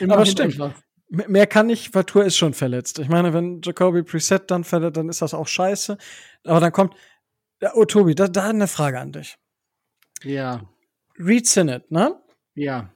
Aber 0.12 0.26
stimmt. 0.26 0.60
Einfach. 0.60 0.74
Mehr 1.08 1.46
kann 1.46 1.68
nicht, 1.68 1.94
weil 1.94 2.04
Tour 2.04 2.26
ist 2.26 2.36
schon 2.36 2.52
verletzt. 2.52 2.98
Ich 2.98 3.08
meine, 3.08 3.32
wenn 3.32 3.62
Jacoby 3.62 4.02
Preset 4.02 4.50
dann 4.50 4.64
verletzt, 4.64 4.98
dann 4.98 5.08
ist 5.08 5.22
das 5.22 5.32
auch 5.32 5.48
scheiße. 5.48 5.96
Aber 6.44 6.60
dann 6.60 6.72
kommt, 6.72 6.94
oh 7.72 7.86
Tobi, 7.86 8.14
da, 8.14 8.28
da 8.28 8.50
eine 8.50 8.68
Frage 8.68 9.00
an 9.00 9.12
dich. 9.12 9.38
Ja. 10.24 10.68
Reed 11.18 11.46
Sinnett, 11.46 11.90
ne? 11.90 12.20
Ja. 12.54 12.92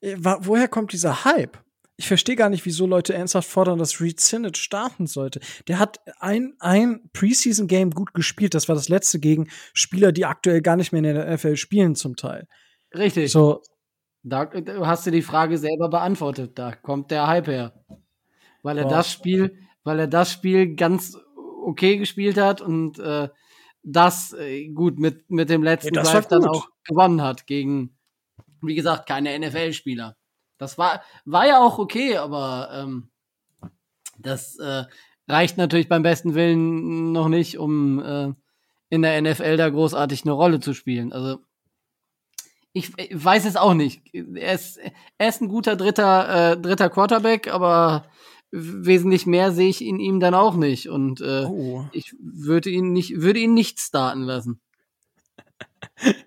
Äh, 0.00 0.16
woher 0.18 0.68
kommt 0.68 0.92
dieser 0.92 1.24
Hype? 1.24 1.58
Ich 1.96 2.08
verstehe 2.08 2.36
gar 2.36 2.48
nicht, 2.48 2.64
wieso 2.64 2.86
Leute 2.86 3.12
ernsthaft 3.12 3.48
fordern, 3.48 3.78
dass 3.78 4.00
Reed 4.00 4.20
Sinnett 4.20 4.56
starten 4.56 5.06
sollte. 5.06 5.38
Der 5.68 5.78
hat 5.78 6.00
ein, 6.18 6.54
ein 6.58 7.10
Preseason-Game 7.12 7.90
gut 7.90 8.14
gespielt. 8.14 8.54
Das 8.54 8.68
war 8.68 8.74
das 8.74 8.88
letzte 8.88 9.18
gegen 9.18 9.48
Spieler, 9.74 10.10
die 10.10 10.24
aktuell 10.24 10.62
gar 10.62 10.76
nicht 10.76 10.92
mehr 10.92 11.04
in 11.04 11.14
der 11.14 11.34
NFL 11.34 11.56
spielen, 11.56 11.94
zum 11.94 12.16
Teil. 12.16 12.48
Richtig. 12.94 13.30
So. 13.30 13.60
Da 14.22 14.50
hast 14.80 15.06
du 15.06 15.10
die 15.10 15.20
Frage 15.20 15.58
selber 15.58 15.90
beantwortet. 15.90 16.58
Da 16.58 16.72
kommt 16.72 17.10
der 17.10 17.26
Hype 17.26 17.48
her. 17.48 17.74
Weil 18.62 18.78
er 18.78 18.84
wow. 18.84 18.92
das 18.92 19.12
Spiel, 19.12 19.58
weil 19.84 19.98
er 19.98 20.08
das 20.08 20.32
Spiel 20.32 20.76
ganz 20.76 21.18
okay 21.62 21.98
gespielt 21.98 22.38
hat 22.38 22.62
und 22.62 22.98
äh, 22.98 23.28
das 23.82 24.32
äh, 24.32 24.68
gut 24.68 24.98
mit, 24.98 25.30
mit 25.30 25.50
dem 25.50 25.62
letzten 25.62 25.94
ja, 25.94 26.02
Drive 26.02 26.26
dann 26.28 26.46
auch 26.46 26.68
gewonnen 26.86 27.22
hat 27.22 27.46
gegen 27.46 27.96
wie 28.62 28.74
gesagt, 28.74 29.06
keine 29.06 29.38
NFL-Spieler. 29.38 30.16
Das 30.58 30.78
war, 30.78 31.02
war 31.24 31.46
ja 31.46 31.60
auch 31.60 31.78
okay, 31.78 32.16
aber 32.16 32.70
ähm, 32.72 33.10
das 34.18 34.58
äh, 34.58 34.84
reicht 35.26 35.56
natürlich 35.56 35.88
beim 35.88 36.02
besten 36.02 36.34
Willen 36.34 37.12
noch 37.12 37.28
nicht, 37.28 37.58
um 37.58 37.98
äh, 37.98 38.32
in 38.90 39.02
der 39.02 39.20
NFL 39.22 39.56
da 39.56 39.70
großartig 39.70 40.24
eine 40.24 40.32
Rolle 40.32 40.60
zu 40.60 40.74
spielen. 40.74 41.12
Also 41.12 41.38
ich, 42.72 42.92
ich 42.98 43.24
weiß 43.24 43.46
es 43.46 43.56
auch 43.56 43.74
nicht. 43.74 44.02
Er 44.12 44.54
ist, 44.54 44.78
er 45.18 45.28
ist 45.28 45.40
ein 45.40 45.48
guter 45.48 45.76
dritter, 45.76 46.52
äh, 46.52 46.56
dritter 46.56 46.90
Quarterback, 46.90 47.52
aber 47.52 48.06
wesentlich 48.52 49.26
mehr 49.26 49.52
sehe 49.52 49.68
ich 49.68 49.84
in 49.84 49.98
ihm 49.98 50.20
dann 50.20 50.34
auch 50.34 50.54
nicht. 50.54 50.88
Und 50.88 51.20
äh, 51.20 51.44
oh. 51.46 51.86
ich 51.92 52.14
würde 52.20 52.68
ihn 52.68 52.92
nicht, 52.92 53.20
würde 53.20 53.40
ihn 53.40 53.54
nicht 53.54 53.80
starten 53.80 54.22
lassen 54.22 54.60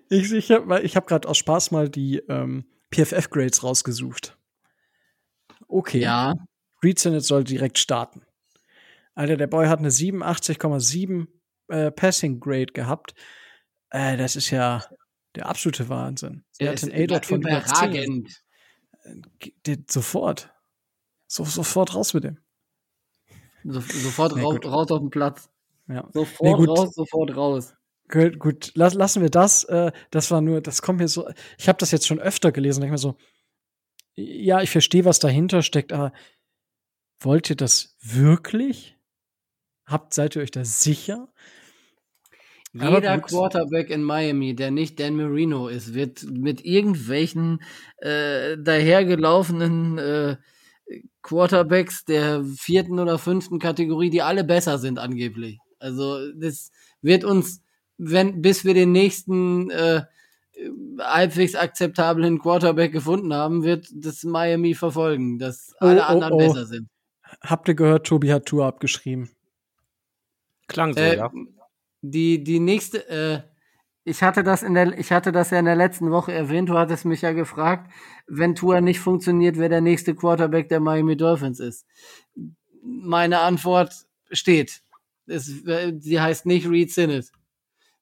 ich 0.08 0.32
ich 0.32 0.50
habe 0.50 0.82
ich 0.82 0.96
hab 0.96 1.06
gerade 1.06 1.28
aus 1.28 1.38
Spaß 1.38 1.70
mal 1.70 1.88
die 1.88 2.18
ähm, 2.28 2.64
PFF-Grades 2.92 3.62
rausgesucht. 3.62 4.36
Okay. 5.68 6.00
Ja. 6.00 6.34
Reed 6.82 6.98
Sinnett 6.98 7.24
soll 7.24 7.44
direkt 7.44 7.78
starten. 7.78 8.22
Alter, 9.14 9.36
der 9.36 9.46
Boy 9.46 9.66
hat 9.66 9.78
eine 9.78 9.90
87,7 9.90 11.26
äh, 11.68 11.90
Passing 11.90 12.40
Grade 12.40 12.72
gehabt. 12.72 13.14
Äh, 13.90 14.16
das 14.16 14.36
ist 14.36 14.50
ja 14.50 14.84
der 15.34 15.46
absolute 15.46 15.88
Wahnsinn. 15.88 16.44
Der 16.60 16.68
hat 16.68 16.74
ist 16.74 16.84
einen 16.84 17.02
A-Dot 17.02 17.26
von 17.26 17.40
über 17.40 17.64
10. 17.64 17.90
überragend. 17.90 18.42
Der, 19.66 19.78
sofort. 19.88 20.52
So, 21.26 21.44
sofort 21.44 21.94
raus 21.94 22.14
mit 22.14 22.24
dem. 22.24 22.38
So, 23.64 23.80
sofort 23.80 24.36
Nee, 24.36 24.42
raus, 24.42 24.58
raus 24.64 24.90
auf 24.90 25.00
den 25.00 25.10
Platz. 25.10 25.48
Ja. 25.88 26.08
Sofort 26.12 26.56
gut. 26.56 26.68
raus, 26.68 26.94
sofort 26.94 27.36
raus. 27.36 27.74
Gut, 28.08 28.38
gut 28.38 28.72
lass, 28.74 28.94
lassen 28.94 29.22
wir 29.22 29.30
das. 29.30 29.64
Äh, 29.64 29.92
das 30.10 30.30
war 30.30 30.40
nur, 30.40 30.60
das 30.60 30.82
kommt 30.82 31.00
mir 31.00 31.08
so. 31.08 31.28
Ich 31.58 31.68
habe 31.68 31.78
das 31.78 31.90
jetzt 31.90 32.06
schon 32.06 32.20
öfter 32.20 32.52
gelesen. 32.52 32.80
Denke 32.80 32.92
mir 32.92 32.98
so, 32.98 33.16
ja, 34.14 34.60
ich 34.62 34.70
verstehe, 34.70 35.04
was 35.04 35.18
dahinter 35.18 35.62
steckt, 35.62 35.92
aber 35.92 36.12
wollt 37.20 37.50
ihr 37.50 37.56
das 37.56 37.96
wirklich? 38.00 38.96
Habt, 39.86 40.14
seid 40.14 40.36
ihr 40.36 40.42
euch 40.42 40.50
da 40.50 40.64
sicher? 40.64 41.28
Jeder. 42.72 43.20
Quarterback 43.20 43.90
in 43.90 44.02
Miami, 44.02 44.56
der 44.56 44.72
nicht 44.72 44.98
Dan 44.98 45.16
Marino 45.16 45.68
ist, 45.68 45.94
wird 45.94 46.24
mit 46.24 46.64
irgendwelchen 46.64 47.62
äh, 47.98 48.56
dahergelaufenen 48.58 49.98
äh, 49.98 50.36
Quarterbacks 51.22 52.04
der 52.04 52.44
vierten 52.44 52.98
oder 52.98 53.18
fünften 53.18 53.60
Kategorie, 53.60 54.10
die 54.10 54.22
alle 54.22 54.42
besser 54.42 54.78
sind 54.78 54.98
angeblich. 54.98 55.58
Also 55.78 56.32
das 56.32 56.72
wird 57.00 57.24
uns, 57.24 57.62
wenn 57.98 58.42
bis 58.42 58.64
wir 58.64 58.74
den 58.74 58.92
nächsten 58.92 59.70
äh, 59.70 60.02
halbwegs 60.98 61.54
akzeptablen 61.54 62.38
Quarterback 62.38 62.92
gefunden 62.92 63.34
haben, 63.34 63.64
wird 63.64 63.88
das 63.94 64.24
Miami 64.24 64.74
verfolgen, 64.74 65.38
dass 65.38 65.74
Oh, 65.80 65.86
alle 65.86 66.00
oh, 66.00 66.04
anderen 66.04 66.32
oh. 66.34 66.38
besser 66.38 66.66
sind. 66.66 66.88
Habt 67.40 67.68
ihr 67.68 67.74
gehört, 67.74 68.06
Tobi 68.06 68.32
hat 68.32 68.46
Tour 68.46 68.66
abgeschrieben. 68.66 69.30
Klang 70.68 70.94
so, 70.94 71.00
Äh, 71.00 71.16
ja. 71.16 71.32
Die, 72.02 72.44
die 72.44 72.60
nächste, 72.60 73.08
äh, 73.08 73.40
ich 74.04 74.22
hatte 74.22 74.42
das 74.42 74.62
in 74.62 74.74
der, 74.74 74.98
ich 74.98 75.10
hatte 75.10 75.32
das 75.32 75.50
ja 75.50 75.58
in 75.58 75.64
der 75.64 75.76
letzten 75.76 76.10
Woche 76.10 76.32
erwähnt, 76.32 76.68
du 76.68 76.78
hattest 76.78 77.06
mich 77.06 77.22
ja 77.22 77.32
gefragt, 77.32 77.90
wenn 78.26 78.54
Tua 78.54 78.80
nicht 78.80 79.00
funktioniert, 79.00 79.58
wer 79.58 79.68
der 79.68 79.80
nächste 79.80 80.14
Quarterback 80.14 80.68
der 80.68 80.80
Miami 80.80 81.16
Dolphins 81.16 81.60
ist. 81.60 81.86
Meine 82.82 83.40
Antwort 83.40 84.06
steht. 84.30 84.82
Es, 85.26 85.64
äh, 85.66 85.94
sie 85.98 86.20
heißt 86.20 86.44
nicht 86.46 86.68
Reed 86.68 86.92
Sinnett. 86.92 87.32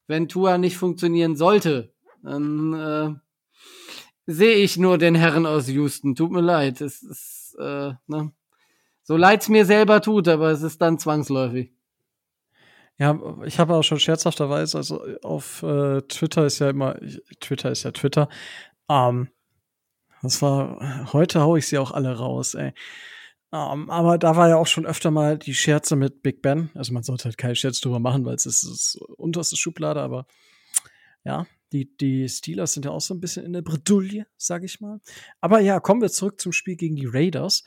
Wenn 0.06 0.28
Tua 0.28 0.58
nicht 0.58 0.76
funktionieren 0.76 1.36
sollte, 1.36 1.92
dann 2.22 2.72
äh, 2.74 3.14
sehe 4.26 4.56
ich 4.56 4.76
nur 4.76 4.98
den 4.98 5.14
Herren 5.14 5.46
aus 5.46 5.68
Houston. 5.68 6.14
Tut 6.14 6.30
mir 6.30 6.40
leid. 6.40 6.80
Es 6.80 7.02
ist, 7.02 7.56
äh, 7.58 7.92
ne? 8.06 8.32
So 9.04 9.16
leid's 9.16 9.48
mir 9.48 9.64
selber 9.64 10.00
tut, 10.00 10.28
aber 10.28 10.50
es 10.50 10.62
ist 10.62 10.80
dann 10.80 10.98
zwangsläufig. 10.98 11.72
Ja, 12.98 13.18
ich 13.44 13.58
habe 13.58 13.74
auch 13.74 13.82
schon 13.82 13.98
scherzhafterweise, 13.98 14.78
also 14.78 15.04
auf 15.22 15.62
äh, 15.62 16.02
Twitter 16.02 16.46
ist 16.46 16.60
ja 16.60 16.70
immer, 16.70 16.96
Twitter 17.40 17.70
ist 17.72 17.82
ja 17.82 17.90
Twitter. 17.90 18.28
Ähm, 18.88 19.28
das 20.22 20.40
war, 20.40 21.12
heute 21.12 21.40
hau 21.40 21.56
ich 21.56 21.66
sie 21.66 21.78
auch 21.78 21.90
alle 21.90 22.16
raus, 22.16 22.54
ey. 22.54 22.72
Ähm, 23.52 23.90
aber 23.90 24.18
da 24.18 24.36
war 24.36 24.48
ja 24.48 24.56
auch 24.56 24.66
schon 24.66 24.86
öfter 24.86 25.10
mal 25.10 25.38
die 25.38 25.54
Scherze 25.54 25.94
mit 25.96 26.22
Big 26.22 26.42
Ben. 26.42 26.70
Also 26.74 26.92
man 26.92 27.02
sollte 27.02 27.24
halt 27.24 27.36
keinen 27.38 27.56
Scherz 27.56 27.80
drüber 27.80 27.98
machen, 27.98 28.24
weil 28.24 28.34
es 28.34 28.46
ist, 28.46 28.64
ist 28.64 28.96
unterste 29.16 29.56
Schublade, 29.56 30.00
aber 30.00 30.26
ja, 31.24 31.46
die, 31.72 31.96
die 31.96 32.28
Steelers 32.28 32.74
sind 32.74 32.84
ja 32.84 32.90
auch 32.90 33.00
so 33.00 33.14
ein 33.14 33.20
bisschen 33.20 33.44
in 33.44 33.52
der 33.52 33.62
Bredouille, 33.62 34.26
sag 34.36 34.62
ich 34.64 34.80
mal. 34.80 35.00
Aber 35.40 35.60
ja, 35.60 35.80
kommen 35.80 36.02
wir 36.02 36.10
zurück 36.10 36.40
zum 36.40 36.52
Spiel 36.52 36.76
gegen 36.76 36.96
die 36.96 37.06
Raiders. 37.06 37.64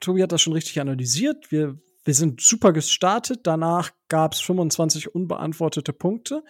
Tobi 0.00 0.22
hat 0.22 0.32
das 0.32 0.42
schon 0.42 0.52
richtig 0.52 0.80
analysiert. 0.80 1.50
Wir, 1.50 1.78
wir 2.04 2.14
sind 2.14 2.40
super 2.40 2.72
gestartet. 2.72 3.40
Danach 3.44 3.92
gab 4.08 4.34
es 4.34 4.40
25 4.40 5.14
unbeantwortete 5.14 5.92
Punkte. 5.92 6.44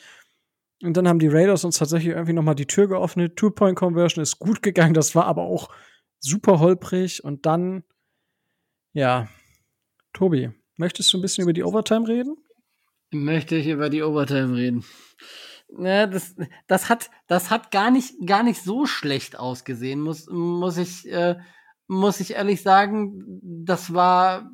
Und 0.82 0.96
dann 0.96 1.06
haben 1.06 1.20
die 1.20 1.28
Raiders 1.28 1.64
uns 1.64 1.78
tatsächlich 1.78 2.12
irgendwie 2.12 2.32
noch 2.32 2.42
mal 2.42 2.54
die 2.54 2.66
Tür 2.66 2.88
geöffnet. 2.88 3.36
Two-Point-Conversion 3.36 4.22
ist 4.22 4.38
gut 4.38 4.62
gegangen. 4.62 4.94
Das 4.94 5.14
war 5.14 5.26
aber 5.26 5.42
auch 5.42 5.68
super 6.18 6.58
holprig. 6.58 7.22
Und 7.22 7.46
dann, 7.46 7.84
ja, 8.94 9.28
Tobi, 10.14 10.50
möchtest 10.76 11.12
du 11.12 11.18
ein 11.18 11.22
bisschen 11.22 11.42
über 11.42 11.52
die 11.52 11.62
Overtime 11.62 12.08
reden? 12.08 12.36
möchte 13.14 13.56
ich 13.56 13.68
über 13.68 13.88
die 13.88 14.02
Overtime 14.02 14.56
reden. 14.56 14.84
Ja, 15.78 16.06
das, 16.06 16.34
das 16.66 16.88
hat, 16.88 17.10
das 17.26 17.50
hat 17.50 17.70
gar 17.70 17.90
nicht, 17.90 18.14
gar 18.26 18.42
nicht 18.42 18.62
so 18.62 18.86
schlecht 18.86 19.38
ausgesehen, 19.38 20.00
muss, 20.00 20.28
muss 20.28 20.76
ich, 20.76 21.10
äh, 21.10 21.36
muss 21.86 22.20
ich 22.20 22.34
ehrlich 22.34 22.62
sagen. 22.62 23.40
Das 23.42 23.94
war, 23.94 24.50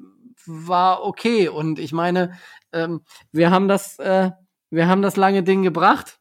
war 0.47 1.05
okay. 1.05 1.49
Und 1.49 1.79
ich 1.79 1.93
meine, 1.93 2.39
ähm, 2.73 3.03
wir 3.33 3.51
haben 3.51 3.69
das, 3.69 3.99
äh, 3.99 4.31
wir 4.71 4.89
haben 4.89 5.03
das 5.03 5.17
lange 5.17 5.43
Ding 5.43 5.63
gebracht. 5.63 6.19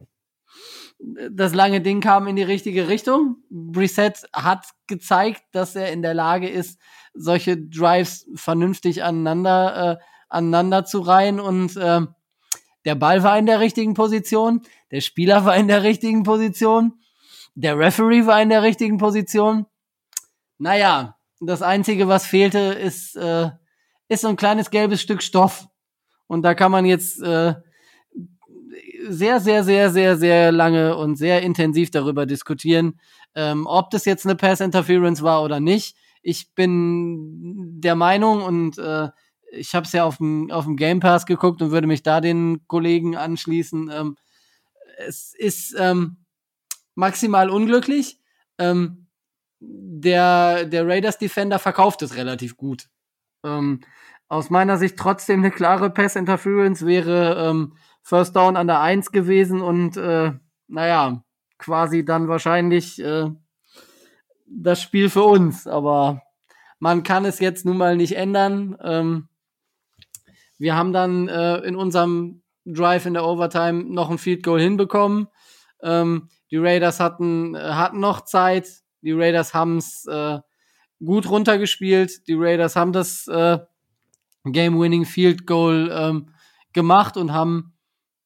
Das 1.31 1.53
lange 1.53 1.79
Ding 1.79 2.01
kam 2.01 2.27
in 2.27 2.35
die 2.35 2.43
richtige 2.43 2.89
Richtung. 2.89 3.37
Brissett 3.49 4.27
hat 4.33 4.65
gezeigt, 4.87 5.43
dass 5.53 5.75
er 5.75 5.93
in 5.93 6.01
der 6.01 6.13
Lage 6.13 6.49
ist, 6.49 6.77
solche 7.13 7.57
Drives 7.57 8.27
vernünftig 8.35 9.03
aneinander, 9.03 9.99
äh, 9.99 10.03
aneinander 10.29 10.85
zu 10.85 10.99
reihen 10.99 11.39
und 11.39 11.75
äh, 11.77 12.01
der 12.85 12.95
Ball 12.95 13.23
war 13.23 13.37
in 13.37 13.45
der 13.45 13.59
richtigen 13.59 13.93
Position, 13.93 14.61
der 14.91 15.01
Spieler 15.01 15.45
war 15.45 15.55
in 15.55 15.67
der 15.67 15.83
richtigen 15.83 16.23
Position, 16.23 16.93
der 17.55 17.77
Referee 17.77 18.25
war 18.25 18.41
in 18.41 18.49
der 18.49 18.63
richtigen 18.63 18.97
Position. 18.97 19.65
Naja, 20.57 21.17
das 21.41 21.61
Einzige, 21.61 22.07
was 22.07 22.25
fehlte, 22.25 22.59
ist, 22.59 23.15
äh, 23.15 23.49
ist 24.07 24.21
so 24.21 24.27
ein 24.27 24.35
kleines 24.35 24.71
gelbes 24.71 25.01
Stück 25.01 25.21
Stoff. 25.21 25.67
Und 26.27 26.43
da 26.43 26.53
kann 26.53 26.71
man 26.71 26.85
jetzt 26.85 27.21
äh, 27.21 27.55
sehr, 29.07 29.39
sehr, 29.39 29.63
sehr, 29.63 29.89
sehr, 29.89 30.17
sehr 30.17 30.51
lange 30.51 30.95
und 30.95 31.15
sehr 31.15 31.41
intensiv 31.41 31.91
darüber 31.91 32.25
diskutieren, 32.25 32.99
ähm, 33.35 33.65
ob 33.67 33.89
das 33.89 34.05
jetzt 34.05 34.25
eine 34.25 34.35
Pass 34.35 34.59
Interference 34.61 35.21
war 35.21 35.43
oder 35.43 35.59
nicht. 35.59 35.95
Ich 36.21 36.53
bin 36.53 37.81
der 37.81 37.95
Meinung 37.95 38.43
und 38.43 38.77
äh, 38.77 39.09
ich 39.51 39.73
habe 39.73 39.85
es 39.85 39.93
ja 39.93 40.03
auf 40.03 40.17
dem, 40.17 40.51
auf 40.51 40.65
dem 40.65 40.75
Game 40.75 40.99
Pass 40.99 41.25
geguckt 41.25 41.61
und 41.61 41.71
würde 41.71 41.87
mich 41.87 42.03
da 42.03 42.21
den 42.21 42.67
Kollegen 42.67 43.15
anschließen. 43.15 43.89
Ähm, 43.91 44.17
es 44.97 45.33
ist 45.33 45.75
ähm, 45.77 46.17
maximal 46.95 47.49
unglücklich. 47.49 48.19
Ähm, 48.57 49.07
der, 49.59 50.65
der 50.65 50.87
Raiders 50.87 51.17
Defender 51.17 51.59
verkauft 51.59 52.01
es 52.01 52.15
relativ 52.15 52.57
gut. 52.57 52.89
Ähm, 53.43 53.81
aus 54.27 54.49
meiner 54.49 54.77
Sicht 54.77 54.97
trotzdem 54.97 55.39
eine 55.39 55.51
klare 55.51 55.89
Pass 55.89 56.15
Interference 56.15 56.85
wäre 56.85 57.49
ähm, 57.49 57.75
First 58.03 58.35
Down 58.35 58.55
an 58.55 58.67
der 58.67 58.79
1 58.79 59.11
gewesen 59.11 59.61
und 59.61 59.97
äh, 59.97 60.33
naja, 60.67 61.23
quasi 61.57 62.05
dann 62.05 62.27
wahrscheinlich 62.27 63.01
äh, 63.01 63.29
das 64.49 64.81
Spiel 64.81 65.09
für 65.09 65.23
uns. 65.23 65.67
Aber 65.67 66.21
man 66.79 67.03
kann 67.03 67.25
es 67.25 67.39
jetzt 67.39 67.65
nun 67.65 67.77
mal 67.77 67.95
nicht 67.95 68.15
ändern. 68.15 68.77
Ähm, 68.81 69.29
wir 70.57 70.75
haben 70.75 70.93
dann 70.93 71.27
äh, 71.27 71.57
in 71.59 71.75
unserem 71.75 72.41
Drive 72.65 73.05
in 73.05 73.13
der 73.13 73.25
Overtime 73.25 73.83
noch 73.83 74.09
ein 74.09 74.17
Field 74.17 74.43
Goal 74.43 74.59
hinbekommen. 74.59 75.27
Ähm, 75.81 76.29
die 76.51 76.57
Raiders 76.57 76.99
hatten, 76.99 77.55
äh, 77.55 77.59
hatten 77.59 77.99
noch 77.99 78.21
Zeit. 78.21 78.67
Die 79.01 79.13
Raiders 79.13 79.53
haben 79.53 79.77
es 79.77 80.05
äh, 80.05 80.39
gut 81.03 81.29
runtergespielt. 81.29 82.27
Die 82.27 82.35
Raiders 82.35 82.75
haben 82.75 82.91
das 82.91 83.27
äh, 83.27 83.59
Game-Winning 84.45 85.05
Field 85.05 85.45
Goal 85.45 85.89
ähm, 85.93 86.29
gemacht 86.73 87.17
und 87.17 87.33
haben 87.33 87.73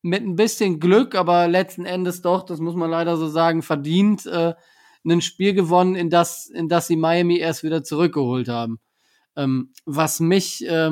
mit 0.02 0.24
ein 0.24 0.36
bisschen 0.36 0.80
Glück, 0.80 1.16
aber 1.16 1.48
letzten 1.48 1.86
Endes 1.86 2.22
doch, 2.22 2.44
das 2.44 2.60
muss 2.60 2.76
man 2.76 2.92
leider 2.92 3.16
so 3.16 3.28
sagen, 3.28 3.62
verdient 3.62 4.26
äh, 4.26 4.54
ein 5.06 5.22
Spiel 5.22 5.54
gewonnen, 5.54 5.96
in 5.96 6.10
das, 6.10 6.48
in 6.48 6.70
das 6.70 6.88
sie 6.88 6.96
Miami 6.96 7.38
erst 7.38 7.64
wieder 7.64 7.84
zurückgeholt 7.84 8.48
haben. 8.48 8.80
Ähm, 9.36 9.74
was 9.86 10.20
mich, 10.20 10.66
äh, 10.68 10.92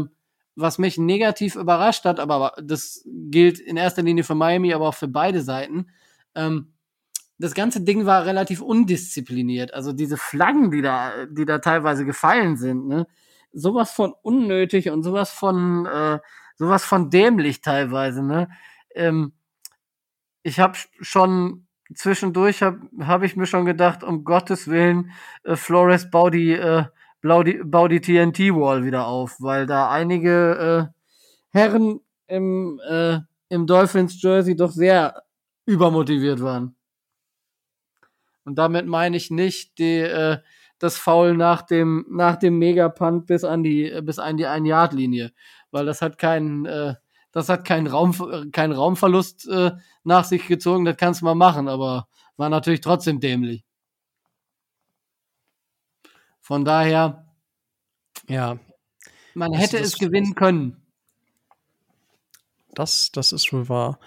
was 0.55 0.77
mich 0.77 0.97
negativ 0.97 1.55
überrascht 1.55 2.05
hat, 2.05 2.19
aber 2.19 2.53
das 2.61 3.03
gilt 3.05 3.59
in 3.59 3.77
erster 3.77 4.01
Linie 4.01 4.23
für 4.23 4.35
Miami, 4.35 4.73
aber 4.73 4.89
auch 4.89 4.95
für 4.95 5.07
beide 5.07 5.41
Seiten. 5.41 5.87
Ähm, 6.35 6.73
das 7.37 7.53
ganze 7.53 7.81
Ding 7.81 8.05
war 8.05 8.25
relativ 8.25 8.61
undiszipliniert. 8.61 9.73
Also 9.73 9.93
diese 9.93 10.17
Flaggen, 10.17 10.71
die 10.71 10.81
da, 10.81 11.25
die 11.25 11.45
da 11.45 11.59
teilweise 11.59 12.05
gefallen 12.05 12.55
sind, 12.55 12.87
ne, 12.87 13.07
sowas 13.51 13.91
von 13.91 14.13
unnötig 14.21 14.89
und 14.91 15.03
sowas 15.03 15.31
von, 15.31 15.85
äh, 15.85 16.19
sowas 16.55 16.85
von 16.85 17.09
dämlich 17.09 17.61
teilweise, 17.61 18.23
ne. 18.23 18.49
Ähm, 18.93 19.33
ich 20.43 20.59
habe 20.59 20.77
schon 20.99 21.67
zwischendurch 21.93 22.61
habe 22.61 22.79
hab 22.99 23.23
ich 23.23 23.35
mir 23.35 23.45
schon 23.45 23.65
gedacht, 23.65 24.03
um 24.03 24.23
Gottes 24.23 24.67
Willen, 24.67 25.11
äh, 25.43 25.55
Flores, 25.55 26.09
bau 26.09 26.29
die, 26.29 26.53
äh, 26.53 26.85
bau 27.21 27.43
die, 27.43 27.61
bau 27.63 27.87
die 27.87 28.01
TNT-Wall 28.01 28.85
wieder 28.85 29.07
auf, 29.07 29.35
weil 29.39 29.65
da 29.65 29.89
einige 29.89 30.91
äh, 30.91 31.57
Herren 31.57 31.99
im, 32.27 32.79
äh, 32.87 33.19
im 33.49 33.67
Dolphins-Jersey 33.67 34.55
doch 34.55 34.71
sehr 34.71 35.23
übermotiviert 35.65 36.41
waren. 36.41 36.75
Und 38.43 38.55
damit 38.57 38.87
meine 38.87 39.17
ich 39.17 39.29
nicht 39.29 39.77
die, 39.77 39.99
äh, 39.99 40.37
das 40.79 40.97
Foul 40.97 41.37
nach 41.37 41.61
dem, 41.61 42.05
nach 42.09 42.37
dem 42.37 42.57
Megapunt 42.57 43.27
bis 43.27 43.43
an 43.43 43.63
die, 43.63 43.99
bis 44.01 44.17
an 44.17 44.37
die 44.37 44.47
Ein-Yard-Linie, 44.47 45.31
weil 45.69 45.85
das 45.85 46.01
hat 46.01 46.17
keinen, 46.17 46.65
äh, 46.65 46.95
das 47.31 47.49
hat 47.49 47.65
keinen 47.65 47.87
Raum, 47.87 48.51
keinen 48.51 48.73
Raumverlust 48.73 49.47
äh, 49.47 49.71
nach 50.03 50.25
sich 50.25 50.47
gezogen, 50.47 50.85
das 50.85 50.97
kannst 50.97 51.21
du 51.21 51.25
mal 51.25 51.35
machen, 51.35 51.67
aber 51.67 52.07
war 52.37 52.49
natürlich 52.49 52.81
trotzdem 52.81 53.19
dämlich. 53.19 53.63
Von 56.39 56.65
daher, 56.65 57.25
Ja, 58.27 58.57
man 59.33 59.53
hätte 59.53 59.77
das- 59.79 59.87
es 59.93 59.97
gewinnen 59.99 60.35
können. 60.35 60.77
Das, 62.73 63.11
das 63.11 63.31
ist 63.33 63.51
wohl 63.51 63.67
wahr. 63.69 63.99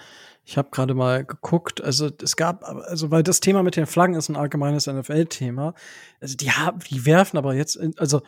Ich 0.46 0.58
habe 0.58 0.68
gerade 0.70 0.94
mal 0.94 1.24
geguckt, 1.24 1.82
also 1.82 2.10
es 2.22 2.36
gab, 2.36 2.64
also 2.64 3.10
weil 3.10 3.22
das 3.22 3.40
Thema 3.40 3.62
mit 3.62 3.76
den 3.76 3.86
Flaggen 3.86 4.14
ist 4.14 4.28
ein 4.28 4.36
allgemeines 4.36 4.86
NFL-Thema. 4.86 5.74
Also 6.20 6.36
die 6.36 6.50
haben, 6.50 6.80
die 6.80 7.06
werfen 7.06 7.38
aber 7.38 7.54
jetzt, 7.54 7.78
also 7.98 8.22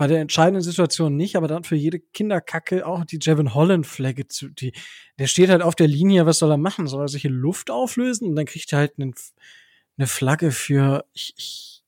bei 0.00 0.06
der 0.06 0.22
entscheidenden 0.22 0.62
Situation 0.62 1.14
nicht, 1.14 1.36
aber 1.36 1.46
dann 1.46 1.62
für 1.62 1.76
jede 1.76 2.00
Kinderkacke 2.00 2.86
auch 2.86 3.04
die 3.04 3.18
Jevin 3.20 3.52
Holland-Flagge 3.52 4.28
zu, 4.28 4.48
die, 4.48 4.72
der 5.18 5.26
steht 5.26 5.50
halt 5.50 5.60
auf 5.60 5.74
der 5.74 5.88
Linie, 5.88 6.24
was 6.24 6.38
soll 6.38 6.50
er 6.50 6.56
machen? 6.56 6.86
Soll 6.86 7.04
er 7.04 7.08
sich 7.08 7.26
in 7.26 7.34
Luft 7.34 7.70
auflösen? 7.70 8.26
Und 8.26 8.34
dann 8.34 8.46
kriegt 8.46 8.72
er 8.72 8.78
halt 8.78 8.94
einen, 8.98 9.14
eine 9.98 10.06
Flagge 10.06 10.52
für, 10.52 11.04
ich, 11.12 11.34
ich, 11.36 11.82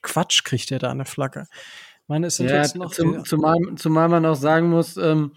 Quatsch 0.00 0.42
kriegt 0.42 0.70
er 0.72 0.78
da 0.78 0.90
eine 0.90 1.04
Flagge. 1.04 1.48
Ich 1.50 2.08
meine, 2.08 2.28
es 2.28 2.36
sind 2.36 2.48
Ja, 2.48 2.62
jetzt 2.62 2.76
noch 2.76 2.92
zum, 2.92 3.26
zumal, 3.26 3.58
zumal 3.76 4.08
man 4.08 4.24
auch 4.24 4.34
sagen 4.34 4.70
muss, 4.70 4.96
ähm, 4.96 5.32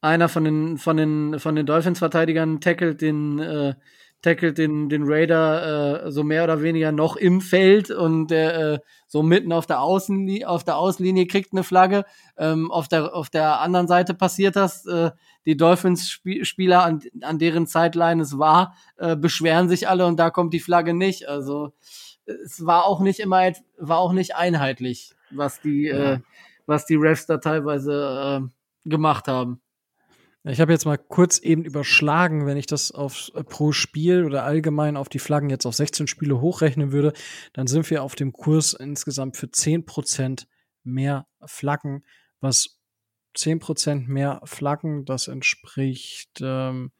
einer 0.00 0.30
von 0.30 0.44
den, 0.44 0.78
von 0.78 0.96
den, 0.96 1.38
von 1.38 1.54
den 1.54 1.66
Dolphins-Verteidigern 1.66 2.62
tackelt 2.62 3.02
den, 3.02 3.40
äh, 3.40 3.74
tackelt 4.24 4.58
den, 4.58 4.88
den 4.88 5.04
Raider 5.04 6.06
äh, 6.06 6.10
so 6.10 6.24
mehr 6.24 6.44
oder 6.44 6.62
weniger 6.62 6.92
noch 6.92 7.16
im 7.16 7.40
Feld 7.40 7.90
und 7.90 8.28
der 8.28 8.56
äh, 8.56 8.78
so 9.06 9.22
mitten 9.22 9.52
auf 9.52 9.66
der 9.66 9.80
Außenlinie, 9.82 10.48
auf 10.48 10.64
der 10.64 10.76
Auslinie 10.76 11.26
kriegt 11.26 11.52
eine 11.52 11.62
Flagge. 11.62 12.04
Ähm, 12.38 12.70
auf, 12.70 12.88
der, 12.88 13.14
auf 13.14 13.28
der 13.28 13.60
anderen 13.60 13.86
Seite 13.86 14.14
passiert 14.14 14.56
das. 14.56 14.86
Äh, 14.86 15.10
die 15.44 15.56
Dolphins-Spieler, 15.56 16.82
an, 16.82 17.02
an 17.20 17.38
deren 17.38 17.66
Sideline 17.66 18.22
es 18.22 18.38
war, 18.38 18.74
äh, 18.96 19.14
beschweren 19.14 19.68
sich 19.68 19.88
alle 19.88 20.06
und 20.06 20.18
da 20.18 20.30
kommt 20.30 20.54
die 20.54 20.60
Flagge 20.60 20.94
nicht. 20.94 21.28
Also 21.28 21.74
es 22.26 22.64
war 22.64 22.86
auch 22.86 23.00
nicht 23.00 23.20
immer, 23.20 23.52
war 23.78 23.98
auch 23.98 24.12
nicht 24.12 24.34
einheitlich, 24.34 25.14
was 25.30 25.60
die, 25.60 25.88
äh, 25.88 26.20
was 26.66 26.86
die 26.86 26.96
Refs 26.96 27.26
da 27.26 27.36
teilweise 27.36 28.42
äh, 28.42 28.88
gemacht 28.88 29.28
haben. 29.28 29.60
Ich 30.46 30.60
habe 30.60 30.72
jetzt 30.72 30.84
mal 30.84 30.98
kurz 30.98 31.38
eben 31.38 31.64
überschlagen, 31.64 32.44
wenn 32.44 32.58
ich 32.58 32.66
das 32.66 32.92
auf 32.92 33.32
äh, 33.34 33.42
pro 33.42 33.72
Spiel 33.72 34.24
oder 34.24 34.44
allgemein 34.44 34.98
auf 34.98 35.08
die 35.08 35.18
Flaggen 35.18 35.48
jetzt 35.48 35.64
auf 35.64 35.74
16 35.74 36.06
Spiele 36.06 36.40
hochrechnen 36.40 36.92
würde, 36.92 37.14
dann 37.54 37.66
sind 37.66 37.88
wir 37.88 38.02
auf 38.02 38.14
dem 38.14 38.32
Kurs 38.32 38.74
insgesamt 38.74 39.38
für 39.38 39.46
10% 39.46 40.46
mehr 40.82 41.26
Flaggen, 41.46 42.04
was 42.40 42.78
10% 43.38 44.06
mehr 44.06 44.42
Flaggen, 44.44 45.06
das 45.06 45.28
entspricht 45.28 46.40
ähm, 46.42 46.92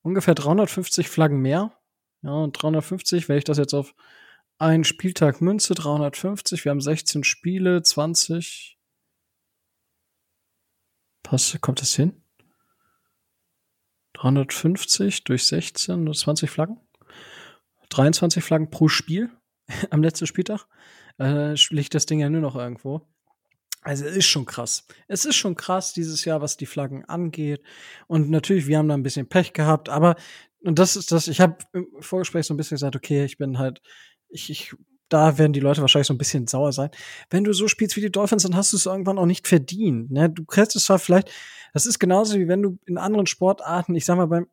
ungefähr 0.00 0.34
350 0.34 1.08
Flaggen 1.08 1.40
mehr. 1.40 1.78
Ja, 2.22 2.32
und 2.32 2.52
350, 2.52 3.28
wenn 3.28 3.36
ich 3.36 3.44
das 3.44 3.58
jetzt 3.58 3.74
auf 3.74 3.94
einen 4.56 4.84
Spieltag 4.84 5.42
münze, 5.42 5.74
350, 5.74 6.64
wir 6.64 6.70
haben 6.70 6.80
16 6.80 7.24
Spiele, 7.24 7.82
20. 7.82 8.78
Passt, 11.22 11.60
kommt 11.60 11.82
das 11.82 11.94
hin? 11.94 12.23
350 14.24 15.24
durch 15.24 15.44
16, 15.44 16.02
nur 16.02 16.14
20 16.14 16.50
Flaggen. 16.50 16.80
23 17.90 18.42
Flaggen 18.42 18.70
pro 18.70 18.88
Spiel 18.88 19.30
am 19.90 20.02
letzten 20.02 20.26
Spieltag. 20.26 20.66
Äh, 21.18 21.54
liegt 21.70 21.94
das 21.94 22.06
Ding 22.06 22.20
ja 22.20 22.30
nur 22.30 22.40
noch 22.40 22.56
irgendwo. 22.56 23.02
Also 23.82 24.06
es 24.06 24.16
ist 24.16 24.26
schon 24.26 24.46
krass. 24.46 24.86
Es 25.08 25.26
ist 25.26 25.36
schon 25.36 25.56
krass 25.56 25.92
dieses 25.92 26.24
Jahr, 26.24 26.40
was 26.40 26.56
die 26.56 26.64
Flaggen 26.64 27.04
angeht. 27.04 27.62
Und 28.06 28.30
natürlich, 28.30 28.66
wir 28.66 28.78
haben 28.78 28.88
da 28.88 28.94
ein 28.94 29.02
bisschen 29.02 29.28
Pech 29.28 29.52
gehabt, 29.52 29.90
aber 29.90 30.16
und 30.62 30.78
das 30.78 30.96
ist 30.96 31.12
das, 31.12 31.28
ich 31.28 31.42
habe 31.42 31.58
im 31.74 31.86
Vorgespräch 32.00 32.46
so 32.46 32.54
ein 32.54 32.56
bisschen 32.56 32.76
gesagt, 32.76 32.96
okay, 32.96 33.26
ich 33.26 33.36
bin 33.36 33.58
halt, 33.58 33.82
ich, 34.30 34.48
ich, 34.48 34.74
da 35.14 35.38
werden 35.38 35.52
die 35.52 35.60
Leute 35.60 35.80
wahrscheinlich 35.80 36.08
so 36.08 36.14
ein 36.14 36.18
bisschen 36.18 36.48
sauer 36.48 36.72
sein. 36.72 36.90
Wenn 37.30 37.44
du 37.44 37.52
so 37.52 37.68
spielst 37.68 37.94
wie 37.94 38.00
die 38.00 38.10
Dolphins, 38.10 38.42
dann 38.42 38.56
hast 38.56 38.72
du 38.72 38.76
es 38.76 38.86
irgendwann 38.86 39.16
auch 39.16 39.26
nicht 39.26 39.46
verdient. 39.46 40.10
Ne? 40.10 40.28
Du 40.28 40.44
kriegst 40.44 40.74
es 40.74 40.86
zwar 40.86 40.98
vielleicht, 40.98 41.30
das 41.72 41.86
ist 41.86 42.00
genauso 42.00 42.36
wie 42.36 42.48
wenn 42.48 42.62
du 42.62 42.78
in 42.84 42.98
anderen 42.98 43.28
Sportarten, 43.28 43.94
ich 43.94 44.04
sag 44.04 44.16
mal, 44.16 44.26
beim, 44.26 44.48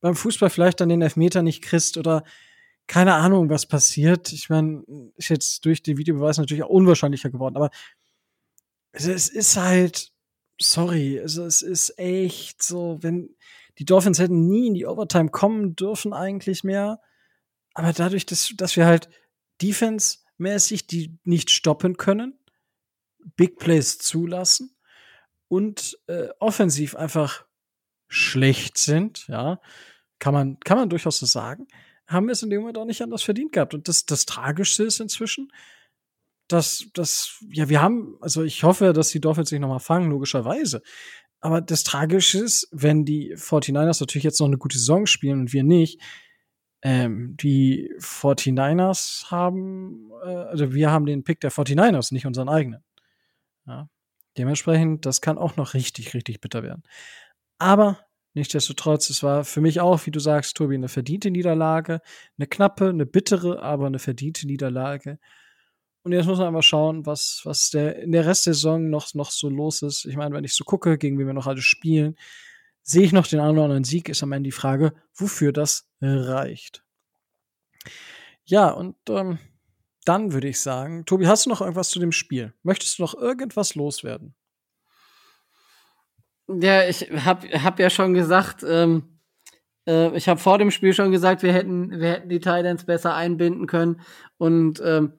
beim 0.00 0.14
Fußball 0.14 0.50
vielleicht 0.50 0.80
dann 0.80 0.88
den 0.88 1.02
Elfmeter 1.02 1.42
nicht 1.42 1.62
kriegst 1.62 1.98
oder 1.98 2.22
keine 2.86 3.14
Ahnung, 3.14 3.50
was 3.50 3.66
passiert. 3.66 4.32
Ich 4.32 4.50
meine, 4.50 4.84
ist 5.16 5.30
jetzt 5.30 5.64
durch 5.64 5.82
die 5.82 5.96
Videobeweise 5.98 6.40
natürlich 6.40 6.62
auch 6.62 6.68
unwahrscheinlicher 6.68 7.30
geworden, 7.30 7.56
aber 7.56 7.70
es, 8.92 9.08
es 9.08 9.28
ist 9.28 9.56
halt, 9.56 10.12
sorry, 10.60 11.18
also 11.20 11.44
es 11.44 11.60
ist 11.60 11.98
echt 11.98 12.62
so, 12.62 12.98
wenn 13.00 13.30
die 13.78 13.84
Dolphins 13.84 14.20
hätten 14.20 14.46
nie 14.46 14.68
in 14.68 14.74
die 14.74 14.86
Overtime 14.86 15.30
kommen 15.30 15.74
dürfen 15.74 16.12
eigentlich 16.12 16.62
mehr, 16.62 17.00
aber 17.72 17.92
dadurch, 17.92 18.26
dass, 18.26 18.52
dass 18.56 18.76
wir 18.76 18.86
halt 18.86 19.08
Defense-mäßig 19.62 20.86
die 20.86 21.18
nicht 21.24 21.50
stoppen 21.50 21.96
können, 21.96 22.38
Big 23.36 23.58
Plays 23.58 23.98
zulassen 23.98 24.76
und 25.48 25.98
äh, 26.06 26.28
offensiv 26.38 26.94
einfach 26.94 27.46
schlecht 28.08 28.78
sind, 28.78 29.26
ja, 29.28 29.60
kann 30.18 30.34
man, 30.34 30.60
kann 30.60 30.78
man 30.78 30.88
durchaus 30.88 31.18
so 31.18 31.26
sagen, 31.26 31.66
haben 32.06 32.26
wir 32.26 32.32
es 32.32 32.42
in 32.42 32.50
dem 32.50 32.60
Moment 32.60 32.78
auch 32.78 32.84
nicht 32.84 33.02
anders 33.02 33.22
verdient 33.22 33.52
gehabt. 33.52 33.74
Und 33.74 33.88
das, 33.88 34.06
das 34.06 34.26
Tragischste 34.26 34.84
ist 34.84 35.00
inzwischen, 35.00 35.52
dass, 36.48 36.86
dass, 36.92 37.42
ja, 37.50 37.68
wir 37.68 37.80
haben, 37.80 38.16
also 38.20 38.42
ich 38.42 38.62
hoffe, 38.62 38.92
dass 38.92 39.08
die 39.08 39.20
Dolphins 39.20 39.48
sich 39.48 39.60
nochmal 39.60 39.80
fangen, 39.80 40.10
logischerweise. 40.10 40.82
Aber 41.40 41.60
das 41.60 41.82
Tragische 41.82 42.38
ist, 42.38 42.68
wenn 42.70 43.04
die 43.04 43.34
49ers 43.34 44.00
natürlich 44.00 44.24
jetzt 44.24 44.40
noch 44.40 44.46
eine 44.46 44.58
gute 44.58 44.78
Saison 44.78 45.06
spielen 45.06 45.40
und 45.40 45.52
wir 45.52 45.62
nicht, 45.62 46.00
ähm, 46.84 47.34
die 47.38 47.90
49ers 47.98 49.30
haben, 49.30 50.10
äh, 50.22 50.28
also 50.28 50.74
wir 50.74 50.90
haben 50.90 51.06
den 51.06 51.24
Pick 51.24 51.40
der 51.40 51.50
49ers, 51.50 52.12
nicht 52.12 52.26
unseren 52.26 52.50
eigenen. 52.50 52.84
Ja. 53.66 53.88
Dementsprechend, 54.36 55.06
das 55.06 55.22
kann 55.22 55.38
auch 55.38 55.56
noch 55.56 55.72
richtig, 55.72 56.12
richtig 56.12 56.42
bitter 56.42 56.62
werden. 56.62 56.82
Aber 57.58 58.00
nichtsdestotrotz, 58.34 59.08
es 59.08 59.22
war 59.22 59.44
für 59.44 59.62
mich 59.62 59.80
auch, 59.80 60.04
wie 60.04 60.10
du 60.10 60.20
sagst, 60.20 60.56
Tobi, 60.56 60.74
eine 60.74 60.88
verdiente 60.88 61.30
Niederlage. 61.30 62.00
Eine 62.36 62.48
knappe, 62.48 62.90
eine 62.90 63.06
bittere, 63.06 63.62
aber 63.62 63.86
eine 63.86 63.98
verdiente 63.98 64.46
Niederlage. 64.46 65.18
Und 66.02 66.12
jetzt 66.12 66.26
muss 66.26 66.38
man 66.38 66.48
einfach 66.48 66.62
schauen, 66.62 67.06
was, 67.06 67.40
was 67.44 67.70
der, 67.70 68.02
in 68.02 68.12
der 68.12 68.26
Rest 68.26 68.44
der 68.44 68.52
Saison 68.52 68.90
noch, 68.90 69.14
noch 69.14 69.30
so 69.30 69.48
los 69.48 69.80
ist. 69.80 70.04
Ich 70.04 70.16
meine, 70.16 70.34
wenn 70.34 70.44
ich 70.44 70.52
so 70.52 70.64
gucke, 70.64 70.98
gegen 70.98 71.18
wen 71.18 71.28
wir 71.28 71.32
noch 71.32 71.46
alle 71.46 71.62
spielen, 71.62 72.16
sehe 72.84 73.02
ich 73.02 73.12
noch 73.12 73.26
den 73.26 73.40
einen 73.40 73.52
oder 73.52 73.64
anderen 73.64 73.84
Sieg, 73.84 74.08
ist 74.08 74.22
am 74.22 74.32
Ende 74.32 74.48
die 74.48 74.52
Frage, 74.52 74.92
wofür 75.14 75.52
das 75.52 75.88
reicht. 76.00 76.84
Ja, 78.44 78.70
und 78.70 78.94
ähm, 79.08 79.38
dann 80.04 80.32
würde 80.32 80.48
ich 80.48 80.60
sagen, 80.60 81.06
Tobi, 81.06 81.26
hast 81.26 81.46
du 81.46 81.50
noch 81.50 81.62
irgendwas 81.62 81.88
zu 81.88 81.98
dem 81.98 82.12
Spiel? 82.12 82.52
Möchtest 82.62 82.98
du 82.98 83.02
noch 83.02 83.14
irgendwas 83.14 83.74
loswerden? 83.74 84.34
Ja, 86.46 86.86
ich 86.86 87.00
hab, 87.24 87.44
hab 87.44 87.80
ja 87.80 87.88
schon 87.88 88.12
gesagt, 88.12 88.62
ähm, 88.68 89.18
äh, 89.86 90.14
ich 90.14 90.28
habe 90.28 90.38
vor 90.38 90.58
dem 90.58 90.70
Spiel 90.70 90.92
schon 90.92 91.10
gesagt, 91.10 91.42
wir 91.42 91.54
hätten, 91.54 91.90
wir 91.90 92.10
hätten 92.10 92.28
die 92.28 92.40
Titans 92.40 92.84
besser 92.84 93.14
einbinden 93.14 93.66
können. 93.66 94.02
Und 94.36 94.82
ähm, 94.84 95.14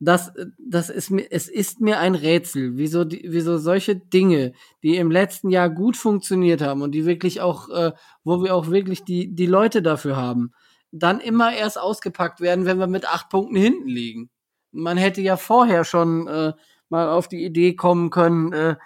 das, 0.00 0.32
das 0.58 0.88
ist 0.88 1.10
mir, 1.10 1.30
es 1.30 1.46
ist 1.46 1.80
mir 1.80 2.00
ein 2.00 2.14
Rätsel, 2.14 2.78
wieso, 2.78 3.04
die, 3.04 3.22
wieso 3.28 3.58
solche 3.58 3.96
Dinge, 3.96 4.54
die 4.82 4.96
im 4.96 5.10
letzten 5.10 5.50
Jahr 5.50 5.68
gut 5.68 5.96
funktioniert 5.96 6.62
haben 6.62 6.80
und 6.80 6.92
die 6.92 7.04
wirklich 7.04 7.42
auch, 7.42 7.68
äh, 7.68 7.92
wo 8.24 8.42
wir 8.42 8.54
auch 8.54 8.70
wirklich 8.70 9.04
die, 9.04 9.34
die 9.34 9.46
Leute 9.46 9.82
dafür 9.82 10.16
haben, 10.16 10.52
dann 10.90 11.20
immer 11.20 11.52
erst 11.52 11.78
ausgepackt 11.78 12.40
werden, 12.40 12.64
wenn 12.64 12.78
wir 12.78 12.86
mit 12.86 13.06
acht 13.06 13.28
Punkten 13.28 13.56
hinten 13.56 13.88
liegen. 13.88 14.30
Man 14.72 14.96
hätte 14.96 15.20
ja 15.20 15.36
vorher 15.36 15.84
schon 15.84 16.26
äh, 16.26 16.54
mal 16.88 17.10
auf 17.10 17.28
die 17.28 17.44
Idee 17.44 17.74
kommen 17.74 18.08
können, 18.08 18.52
äh, 18.54 18.76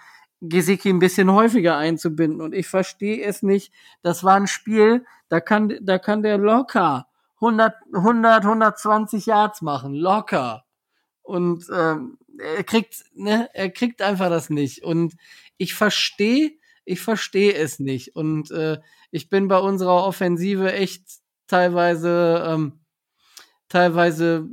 Gesicki 0.41 0.91
ein 0.91 0.99
bisschen 0.99 1.33
häufiger 1.33 1.77
einzubinden. 1.77 2.41
Und 2.41 2.55
ich 2.55 2.67
verstehe 2.67 3.25
es 3.25 3.43
nicht. 3.43 3.73
Das 4.03 4.25
war 4.25 4.35
ein 4.35 4.49
Spiel, 4.49 5.07
da 5.29 5.41
kann, 5.41 5.73
da 5.81 5.99
kann 5.99 6.23
der 6.23 6.39
locker 6.39 7.07
100, 7.37 7.75
100, 7.95 8.45
120 8.45 9.27
Yards 9.27 9.63
machen. 9.63 9.95
Locker. 9.95 10.65
Und 11.25 11.67
ähm, 11.75 12.19
er 12.39 12.65
kriegt, 12.65 13.05
ne, 13.15 13.49
er 13.55 13.71
kriegt 13.71 14.03
einfach 14.03 14.29
das 14.29 14.51
nicht. 14.51 14.85
Und 14.85 15.15
ich 15.57 15.75
verstehe, 15.75 16.53
ich 16.85 17.01
verstehe 17.01 17.55
es 17.55 17.79
nicht. 17.79 18.15
Und 18.15 18.51
äh, 18.51 18.79
ich 19.11 19.31
bin 19.31 19.49
bei 19.49 19.59
unserer 19.59 20.05
Offensive 20.05 20.73
echt 20.73 21.03
teilweise, 21.47 22.45
ähm, 22.47 22.81
teilweise 23.71 24.47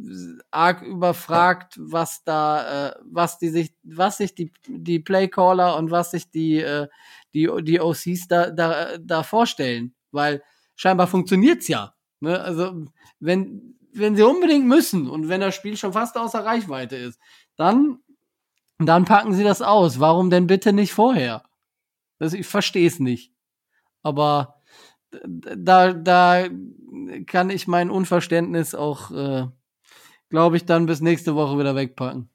arg 0.49 0.82
überfragt, 0.82 1.76
was 1.78 2.24
da, 2.24 2.89
äh, 2.89 2.95
was 3.03 3.38
die 3.38 3.49
sich, 3.49 3.74
was 3.84 4.17
sich 4.17 4.34
die, 4.34 4.53
die 4.67 4.99
Playcaller 4.99 5.78
und 5.78 5.91
was 5.91 6.11
sich 6.11 6.32
die, 6.32 6.61
äh, 6.61 6.88
die, 7.34 7.49
die 7.63 7.82
OCs 7.82 8.30
da, 8.30 8.49
da, 8.49 8.97
da 8.97 9.24
vorstellen. 9.24 9.93
Weil 10.11 10.41
scheinbar 10.76 11.07
funktioniert's 11.07 11.67
ja. 11.67 11.93
Ne? 12.22 12.39
Also, 12.39 12.86
wenn, 13.19 13.76
wenn 13.93 14.15
sie 14.15 14.23
unbedingt 14.23 14.65
müssen 14.65 15.09
und 15.09 15.29
wenn 15.29 15.41
das 15.41 15.55
Spiel 15.55 15.77
schon 15.77 15.93
fast 15.93 16.17
außer 16.17 16.43
Reichweite 16.45 16.95
ist, 16.95 17.19
dann, 17.55 17.99
dann 18.79 19.05
packen 19.05 19.33
sie 19.33 19.43
das 19.43 19.61
aus. 19.61 19.99
Warum 19.99 20.29
denn 20.29 20.47
bitte 20.47 20.73
nicht 20.73 20.93
vorher? 20.93 21.43
Das, 22.19 22.33
ich 22.33 22.47
verstehe 22.47 22.87
es 22.87 22.99
nicht. 22.99 23.33
Aber 24.03 24.61
da, 25.25 25.93
da 25.93 26.47
kann 27.25 27.49
ich 27.49 27.67
mein 27.67 27.89
Unverständnis 27.89 28.75
auch, 28.75 29.11
äh, 29.11 29.47
glaube 30.29 30.57
ich, 30.57 30.65
dann 30.65 30.85
bis 30.85 31.01
nächste 31.01 31.35
Woche 31.35 31.59
wieder 31.59 31.75
wegpacken. 31.75 32.29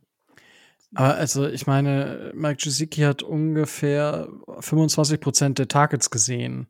Aber 0.94 1.14
also, 1.14 1.46
ich 1.48 1.66
meine, 1.66 2.32
Mike 2.34 2.62
Gesicki 2.62 3.02
hat 3.02 3.22
ungefähr 3.22 4.28
25 4.61 5.20
Prozent 5.20 5.59
der 5.59 5.68
Targets 5.68 6.11
gesehen. 6.11 6.68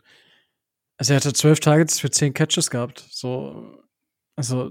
Also 0.96 1.12
er 1.12 1.16
hatte 1.16 1.32
zwölf 1.32 1.60
Targets 1.60 2.00
für 2.00 2.10
zehn 2.10 2.32
Catches 2.32 2.70
gehabt. 2.70 3.06
So, 3.10 3.78
also 4.36 4.70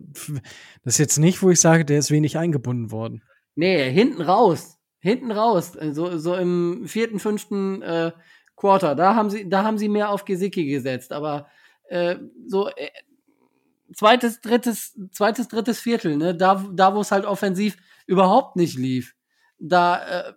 das 0.84 0.93
ist 0.93 0.97
jetzt 0.99 1.18
nicht, 1.18 1.41
wo 1.41 1.49
ich 1.49 1.59
sage, 1.59 1.84
der 1.84 1.99
ist 1.99 2.11
wenig 2.11 2.38
eingebunden 2.38 2.91
worden. 2.91 3.24
Nee, 3.55 3.91
hinten 3.91 4.22
raus. 4.22 4.78
Hinten 4.99 5.32
raus. 5.32 5.74
So, 5.91 6.18
so 6.18 6.36
im 6.36 6.86
vierten, 6.88 7.20
fünften 7.20 7.82
äh, 7.82 8.11
Quarter. 8.55 8.95
Da 8.95 9.16
haben 9.16 9.30
sie, 9.30 9.49
da 9.49 9.63
haben 9.63 9.78
sie 9.78 9.89
mehr 9.89 10.09
auf 10.09 10.26
Gesicki 10.26 10.66
gesetzt. 10.66 11.11
Aber 11.11 11.47
äh, 11.89 12.16
so 12.47 12.70
äh, 12.70 12.89
zweites, 13.93 14.41
drittes, 14.41 14.97
zweites, 15.11 15.47
drittes 15.47 15.80
Viertel, 15.80 16.18
ne, 16.18 16.36
da, 16.36 16.66
da 16.74 16.95
wo 16.95 17.01
es 17.01 17.11
halt 17.11 17.26
offensiv 17.26 17.78
überhaupt 18.07 18.55
nicht 18.55 18.78
lief, 18.78 19.16
da 19.59 20.28
äh, 20.28 20.34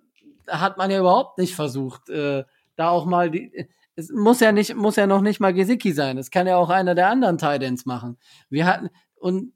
hat 0.49 0.79
man 0.79 0.91
ja 0.91 1.01
überhaupt 1.01 1.39
nicht 1.39 1.55
versucht, 1.55 2.09
äh, 2.09 2.45
da 2.77 2.89
auch 2.91 3.05
mal 3.07 3.31
die. 3.31 3.69
Es 3.97 4.11
muss 4.13 4.39
ja 4.39 4.53
nicht, 4.53 4.77
muss 4.77 4.95
ja 4.95 5.09
noch 5.09 5.21
nicht 5.21 5.41
mal 5.41 5.53
Gesicki 5.53 5.93
sein. 5.93 6.19
Es 6.19 6.31
kann 6.31 6.47
ja 6.47 6.57
auch 6.57 6.71
einer 6.71 6.95
der 6.95 7.09
anderen 7.09 7.37
Titans 7.37 7.85
machen. 7.85 8.17
Wir 8.49 8.65
hatten 8.65 8.91
und 9.21 9.53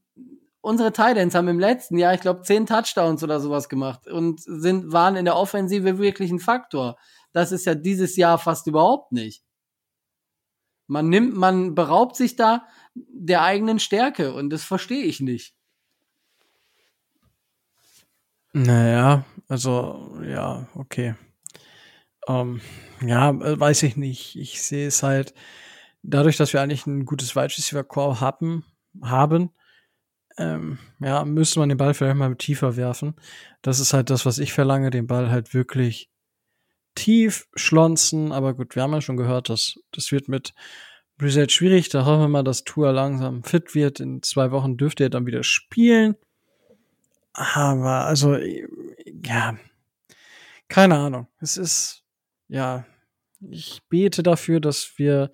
unsere 0.61 0.93
Titans 0.93 1.35
haben 1.35 1.49
im 1.49 1.59
letzten 1.59 1.99
Jahr, 1.99 2.15
ich 2.15 2.21
glaube, 2.21 2.43
zehn 2.43 2.67
Touchdowns 2.67 3.23
oder 3.23 3.41
sowas 3.41 3.69
gemacht 3.69 4.07
und 4.07 4.41
sind 4.41 4.93
waren 4.93 5.17
in 5.17 5.25
der 5.25 5.37
Offensive 5.37 5.99
wirklich 5.99 6.31
ein 6.31 6.39
Faktor. 6.39 6.97
Das 7.33 7.53
ist 7.53 7.67
ja 7.67 7.75
dieses 7.75 8.17
Jahr 8.17 8.39
fast 8.39 8.67
überhaupt 8.67 9.13
nicht. 9.13 9.45
Man 10.87 11.09
nimmt, 11.09 11.35
man 11.35 11.75
beraubt 11.75 12.17
sich 12.17 12.37
da 12.37 12.67
der 12.95 13.43
eigenen 13.43 13.79
Stärke 13.79 14.35
und 14.35 14.51
das 14.51 14.65
verstehe 14.65 15.05
ich 15.05 15.21
nicht. 15.21 15.55
Naja, 18.53 19.25
also, 19.49 20.21
ja, 20.23 20.69
okay. 20.75 21.15
Ähm, 22.29 22.61
ja, 23.01 23.33
weiß 23.35 23.83
ich 23.85 23.97
nicht. 23.97 24.37
Ich 24.37 24.63
sehe 24.63 24.87
es 24.87 25.03
halt 25.03 25.33
dadurch, 26.03 26.37
dass 26.37 26.53
wir 26.53 26.61
eigentlich 26.61 26.87
ein 26.87 27.07
gutes 27.07 27.35
Wide 27.35 27.47
Receiver 27.47 27.85
Core 27.85 28.21
haben, 28.21 28.65
haben, 29.03 29.51
ähm, 30.39 30.79
ja, 31.01 31.25
müsste 31.25 31.59
man 31.59 31.69
den 31.69 31.79
Ball 31.79 31.95
vielleicht 31.95 32.17
mal 32.17 32.35
tiefer 32.37 32.77
werfen. 32.77 33.15
Das 33.61 33.81
ist 33.81 33.93
halt 33.93 34.11
das, 34.11 34.25
was 34.27 34.39
ich 34.39 34.53
verlange, 34.53 34.91
den 34.91 35.07
Ball 35.07 35.31
halt 35.31 35.55
wirklich 35.55 36.11
tief 36.95 37.49
schlonzen. 37.55 38.33
Aber 38.33 38.55
gut, 38.55 38.75
wir 38.75 38.83
haben 38.83 38.93
ja 38.93 39.01
schon 39.01 39.17
gehört, 39.17 39.49
dass 39.49 39.79
das 39.93 40.13
wird 40.13 40.29
mit 40.29 40.55
Brissett 41.19 41.53
schwierig. 41.53 41.89
Da 41.89 42.05
hoffen 42.05 42.23
wir 42.23 42.29
mal, 42.29 42.45
dass 42.45 42.65
Tour 42.65 42.93
langsam 42.93 43.45
fit 43.45 43.75
wird. 43.75 44.01
In 44.01 44.23
zwei 44.23 44.51
Wochen 44.51 44.77
dürfte 44.77 45.05
er 45.05 45.11
dann 45.11 45.27
wieder 45.27 45.43
spielen. 45.43 46.17
Aber, 47.35 48.07
also, 48.07 48.37
ja, 48.37 49.57
keine 50.69 50.97
Ahnung. 50.97 51.29
Es 51.41 51.57
ist, 51.57 52.05
ja, 52.49 52.85
ich 53.41 53.83
bete 53.89 54.23
dafür, 54.23 54.61
dass 54.61 54.99
wir, 54.99 55.33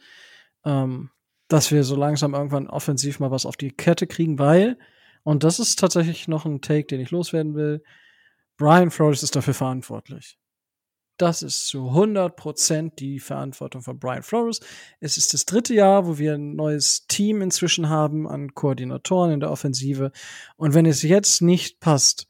ähm, 0.64 1.10
dass 1.48 1.72
wir 1.72 1.82
so 1.84 1.96
langsam 1.96 2.34
irgendwann 2.34 2.68
offensiv 2.68 3.20
mal 3.20 3.30
was 3.30 3.46
auf 3.46 3.56
die 3.56 3.70
Kette 3.70 4.06
kriegen, 4.06 4.38
weil, 4.38 4.78
und 5.22 5.44
das 5.44 5.58
ist 5.58 5.78
tatsächlich 5.78 6.28
noch 6.28 6.44
ein 6.44 6.60
Take, 6.60 6.86
den 6.86 7.00
ich 7.00 7.10
loswerden 7.10 7.54
will, 7.54 7.82
Brian 8.56 8.90
Flores 8.90 9.22
ist 9.22 9.36
dafür 9.36 9.54
verantwortlich. 9.54 10.38
Das 11.16 11.42
ist 11.42 11.66
zu 11.66 11.90
100% 11.90 12.94
die 12.94 13.18
Verantwortung 13.18 13.82
von 13.82 13.98
Brian 13.98 14.22
Flores. 14.22 14.60
Es 15.00 15.16
ist 15.16 15.34
das 15.34 15.46
dritte 15.46 15.74
Jahr, 15.74 16.06
wo 16.06 16.18
wir 16.18 16.34
ein 16.34 16.54
neues 16.54 17.08
Team 17.08 17.42
inzwischen 17.42 17.88
haben 17.88 18.28
an 18.28 18.54
Koordinatoren 18.54 19.32
in 19.32 19.40
der 19.40 19.50
Offensive. 19.50 20.12
Und 20.56 20.74
wenn 20.74 20.86
es 20.86 21.02
jetzt 21.02 21.42
nicht 21.42 21.80
passt, 21.80 22.28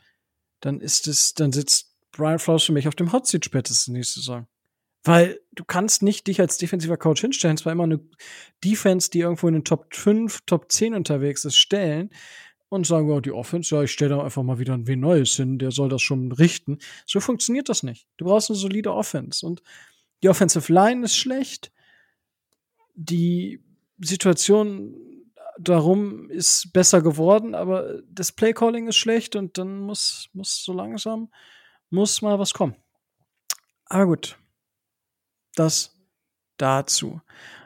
dann 0.61 0.81
ist 0.81 1.07
es, 1.07 1.35
dann 1.35 1.53
sitzt 1.53 1.95
Brian 2.13 2.39
Flores 2.39 2.65
für 2.65 2.73
mich 2.73 2.89
auf 2.89 2.95
dem 2.95 3.13
Hotseat 3.13 3.45
spätestens 3.45 3.89
nächste 3.89 4.21
Saison. 4.21 4.47
Weil 5.05 5.41
du 5.53 5.65
kannst 5.65 6.03
nicht 6.03 6.27
dich 6.27 6.41
als 6.41 6.59
defensiver 6.59 6.97
Coach 6.97 7.21
hinstellen, 7.21 7.57
zwar 7.57 7.73
immer 7.73 7.85
eine 7.85 8.01
Defense, 8.65 9.11
die 9.11 9.21
irgendwo 9.21 9.49
in 9.49 9.55
den 9.55 9.65
Top 9.65 9.95
5, 9.95 10.41
Top 10.47 10.71
10 10.71 10.95
unterwegs 10.95 11.45
ist, 11.45 11.57
stellen, 11.57 12.11
und 12.69 12.87
sagen, 12.87 13.11
ja, 13.11 13.21
die 13.21 13.33
Offense, 13.33 13.75
ja, 13.75 13.83
ich 13.83 13.93
stelle 13.93 14.17
da 14.17 14.23
einfach 14.23 14.43
mal 14.43 14.59
wieder 14.59 14.75
ein 14.75 14.87
wen 14.87 15.01
Neues 15.01 15.35
hin, 15.37 15.59
der 15.59 15.71
soll 15.71 15.89
das 15.89 16.03
schon 16.03 16.33
richten. 16.33 16.79
So 17.07 17.21
funktioniert 17.21 17.69
das 17.69 17.83
nicht. 17.83 18.07
Du 18.19 18.27
brauchst 18.27 18.51
eine 18.51 18.59
solide 18.59 18.93
Offense. 18.93 19.47
Und 19.47 19.63
die 20.23 20.29
Offensive 20.29 20.73
Line 20.73 21.05
ist 21.05 21.17
schlecht. 21.17 21.73
Die 22.95 23.63
Situation 23.99 24.95
darum 25.59 26.31
ist 26.31 26.73
besser 26.73 27.03
geworden, 27.03 27.55
aber 27.55 28.03
das 28.09 28.33
Playcalling 28.33 28.87
ist 28.87 28.97
schlecht 28.97 29.35
und 29.35 29.59
dann 29.59 29.81
muss, 29.81 30.29
muss 30.33 30.63
so 30.63 30.73
langsam, 30.73 31.31
muss 31.91 32.23
mal 32.23 32.39
was 32.39 32.53
kommen. 32.53 32.77
Aber 33.87 34.07
gut. 34.07 34.39
Das 35.59 35.97
dazu. 36.57 37.21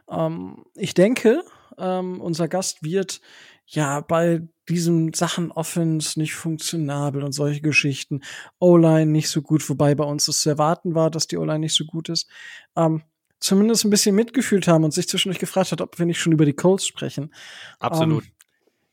Ähm, 0.09 0.65
ich 0.75 0.95
denke, 0.95 1.43
ähm, 1.79 2.21
unser 2.21 2.49
Gast 2.49 2.83
wird 2.83 3.21
ja 3.67 4.01
bei 4.01 4.47
diesen 4.69 5.13
Sachen 5.13 5.51
Offense 5.51 6.19
nicht 6.19 6.35
funktionabel 6.35 7.23
und 7.25 7.33
solche 7.33 7.61
Geschichten. 7.61 8.21
O-Line 8.59 9.11
nicht 9.11 9.29
so 9.29 9.43
gut, 9.43 9.69
wobei 9.69 9.95
bei 9.95 10.05
uns 10.05 10.27
das 10.27 10.43
zu 10.43 10.51
erwarten 10.51 10.95
war, 10.95 11.11
dass 11.11 11.27
die 11.27 11.37
O-Line 11.37 11.61
nicht 11.61 11.75
so 11.75 11.85
gut 11.85 12.09
ist. 12.09 12.29
Ähm, 12.77 13.03
zumindest 13.41 13.85
ein 13.85 13.91
bisschen 13.91 14.15
mitgefühlt 14.15 14.69
haben 14.69 14.85
und 14.85 14.93
sich 14.93 15.09
zwischendurch 15.09 15.41
gefragt 15.41 15.73
hat, 15.73 15.81
ob 15.81 15.99
wir 15.99 16.07
nicht 16.07 16.21
schon 16.21 16.33
über 16.33 16.47
die 16.47 16.53
Colts 16.53 16.87
sprechen. 16.87 17.35
Absolut. 17.81 18.25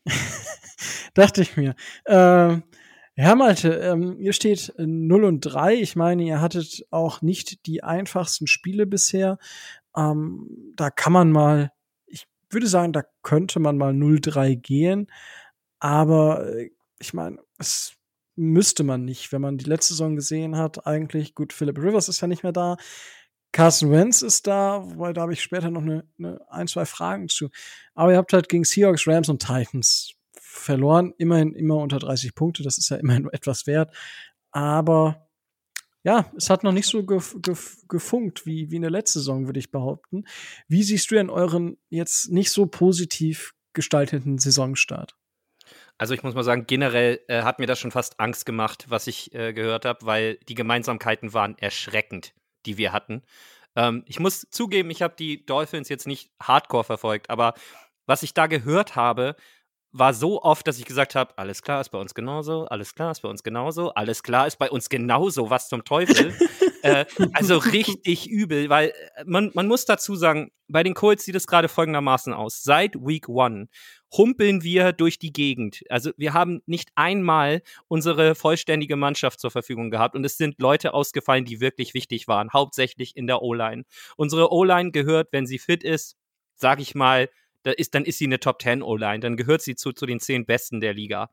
Ähm, 0.06 0.12
dachte 1.14 1.42
ich 1.42 1.56
mir. 1.56 1.76
Ähm, 2.06 2.64
Herr 3.20 3.36
Malte, 3.36 3.74
ähm, 3.74 4.18
ihr 4.18 4.32
steht 4.32 4.72
0 4.78 5.24
und 5.24 5.40
3. 5.42 5.74
Ich 5.74 5.94
meine, 5.94 6.22
ihr 6.22 6.40
hattet 6.40 6.86
auch 6.90 7.20
nicht 7.20 7.66
die 7.66 7.82
einfachsten 7.82 8.46
Spiele 8.46 8.86
bisher. 8.86 9.36
Ähm, 9.94 10.72
da 10.74 10.88
kann 10.88 11.12
man 11.12 11.30
mal, 11.30 11.70
ich 12.06 12.26
würde 12.48 12.66
sagen, 12.66 12.94
da 12.94 13.02
könnte 13.22 13.60
man 13.60 13.76
mal 13.76 13.92
0-3 13.92 14.56
gehen. 14.56 15.06
Aber 15.80 16.48
äh, 16.48 16.70
ich 16.98 17.12
meine, 17.12 17.40
es 17.58 17.92
müsste 18.36 18.84
man 18.84 19.04
nicht, 19.04 19.32
wenn 19.32 19.42
man 19.42 19.58
die 19.58 19.66
letzte 19.66 19.92
Saison 19.92 20.16
gesehen 20.16 20.56
hat. 20.56 20.86
Eigentlich, 20.86 21.34
gut, 21.34 21.52
Philip 21.52 21.76
Rivers 21.76 22.08
ist 22.08 22.22
ja 22.22 22.26
nicht 22.26 22.42
mehr 22.42 22.52
da. 22.52 22.78
Carson 23.52 23.90
Wentz 23.90 24.22
ist 24.22 24.46
da, 24.46 24.82
wobei 24.82 25.12
da 25.12 25.20
habe 25.20 25.34
ich 25.34 25.42
später 25.42 25.70
noch 25.70 25.82
eine, 25.82 26.08
eine, 26.18 26.40
ein, 26.48 26.68
zwei 26.68 26.86
Fragen 26.86 27.28
zu. 27.28 27.50
Aber 27.92 28.12
ihr 28.12 28.16
habt 28.16 28.32
halt 28.32 28.48
gegen 28.48 28.64
Seahawks, 28.64 29.06
Rams 29.06 29.28
und 29.28 29.42
Titans 29.42 30.14
verloren. 30.60 31.14
Immerhin 31.18 31.54
immer 31.54 31.76
unter 31.76 31.98
30 31.98 32.34
Punkte, 32.34 32.62
das 32.62 32.78
ist 32.78 32.90
ja 32.90 32.96
immerhin 32.96 33.28
etwas 33.32 33.66
wert. 33.66 33.94
Aber 34.52 35.28
ja, 36.02 36.30
es 36.36 36.48
hat 36.48 36.64
noch 36.64 36.72
nicht 36.72 36.86
so 36.86 37.04
gef 37.04 37.36
gef 37.42 37.76
gefunkt 37.88 38.46
wie, 38.46 38.70
wie 38.70 38.76
in 38.76 38.82
der 38.82 38.90
letzten 38.90 39.18
Saison, 39.18 39.46
würde 39.46 39.60
ich 39.60 39.70
behaupten. 39.70 40.24
Wie 40.68 40.82
siehst 40.82 41.10
du 41.10 41.14
denn 41.14 41.30
euren 41.30 41.76
jetzt 41.90 42.30
nicht 42.30 42.50
so 42.50 42.66
positiv 42.66 43.54
gestalteten 43.74 44.38
Saisonstart? 44.38 45.16
Also 45.98 46.14
ich 46.14 46.22
muss 46.22 46.34
mal 46.34 46.44
sagen, 46.44 46.64
generell 46.66 47.20
äh, 47.28 47.42
hat 47.42 47.58
mir 47.58 47.66
das 47.66 47.78
schon 47.78 47.90
fast 47.90 48.18
Angst 48.18 48.46
gemacht, 48.46 48.86
was 48.88 49.06
ich 49.06 49.34
äh, 49.34 49.52
gehört 49.52 49.84
habe, 49.84 50.06
weil 50.06 50.36
die 50.48 50.54
Gemeinsamkeiten 50.54 51.34
waren 51.34 51.58
erschreckend, 51.58 52.32
die 52.64 52.78
wir 52.78 52.92
hatten. 52.92 53.22
Ähm, 53.76 54.02
ich 54.06 54.18
muss 54.18 54.46
zugeben, 54.50 54.88
ich 54.88 55.02
habe 55.02 55.14
die 55.18 55.44
Dolphins 55.44 55.90
jetzt 55.90 56.06
nicht 56.06 56.30
hardcore 56.40 56.84
verfolgt, 56.84 57.28
aber 57.28 57.52
was 58.06 58.22
ich 58.22 58.32
da 58.32 58.46
gehört 58.46 58.96
habe, 58.96 59.36
war 59.92 60.14
so 60.14 60.42
oft, 60.42 60.66
dass 60.66 60.78
ich 60.78 60.84
gesagt 60.84 61.14
habe, 61.14 61.36
alles 61.36 61.62
klar, 61.62 61.80
ist 61.80 61.88
bei 61.88 61.98
uns 61.98 62.14
genauso, 62.14 62.66
alles 62.66 62.94
klar, 62.94 63.10
ist 63.10 63.22
bei 63.22 63.28
uns 63.28 63.42
genauso, 63.42 63.92
alles 63.94 64.22
klar, 64.22 64.46
ist 64.46 64.58
bei 64.58 64.70
uns 64.70 64.88
genauso, 64.88 65.50
was 65.50 65.68
zum 65.68 65.84
Teufel. 65.84 66.34
äh, 66.82 67.04
also 67.32 67.58
richtig 67.58 68.28
übel, 68.28 68.68
weil 68.68 68.90
äh, 68.90 69.24
man, 69.26 69.50
man 69.54 69.66
muss 69.66 69.84
dazu 69.84 70.14
sagen, 70.14 70.52
bei 70.68 70.84
den 70.84 70.94
Colts 70.94 71.24
sieht 71.24 71.34
es 71.34 71.48
gerade 71.48 71.68
folgendermaßen 71.68 72.32
aus. 72.32 72.62
Seit 72.62 72.94
Week 72.94 73.28
One 73.28 73.68
humpeln 74.16 74.62
wir 74.62 74.92
durch 74.92 75.18
die 75.18 75.32
Gegend. 75.32 75.82
Also 75.88 76.12
wir 76.16 76.32
haben 76.34 76.62
nicht 76.66 76.90
einmal 76.94 77.62
unsere 77.88 78.36
vollständige 78.36 78.96
Mannschaft 78.96 79.40
zur 79.40 79.50
Verfügung 79.50 79.90
gehabt 79.90 80.14
und 80.14 80.24
es 80.24 80.36
sind 80.36 80.60
Leute 80.60 80.94
ausgefallen, 80.94 81.44
die 81.44 81.60
wirklich 81.60 81.94
wichtig 81.94 82.28
waren, 82.28 82.52
hauptsächlich 82.52 83.16
in 83.16 83.26
der 83.26 83.42
O-Line. 83.42 83.84
Unsere 84.16 84.52
O-Line 84.52 84.92
gehört, 84.92 85.28
wenn 85.32 85.46
sie 85.46 85.58
fit 85.58 85.82
ist, 85.82 86.16
sag 86.54 86.80
ich 86.80 86.94
mal, 86.94 87.28
da 87.62 87.72
ist, 87.72 87.94
dann 87.94 88.04
ist 88.04 88.18
sie 88.18 88.26
eine 88.26 88.40
Top 88.40 88.62
10 88.62 88.82
O-Line, 88.82 89.20
dann 89.20 89.36
gehört 89.36 89.62
sie 89.62 89.76
zu, 89.76 89.92
zu 89.92 90.06
den 90.06 90.20
zehn 90.20 90.46
Besten 90.46 90.80
der 90.80 90.94
Liga. 90.94 91.30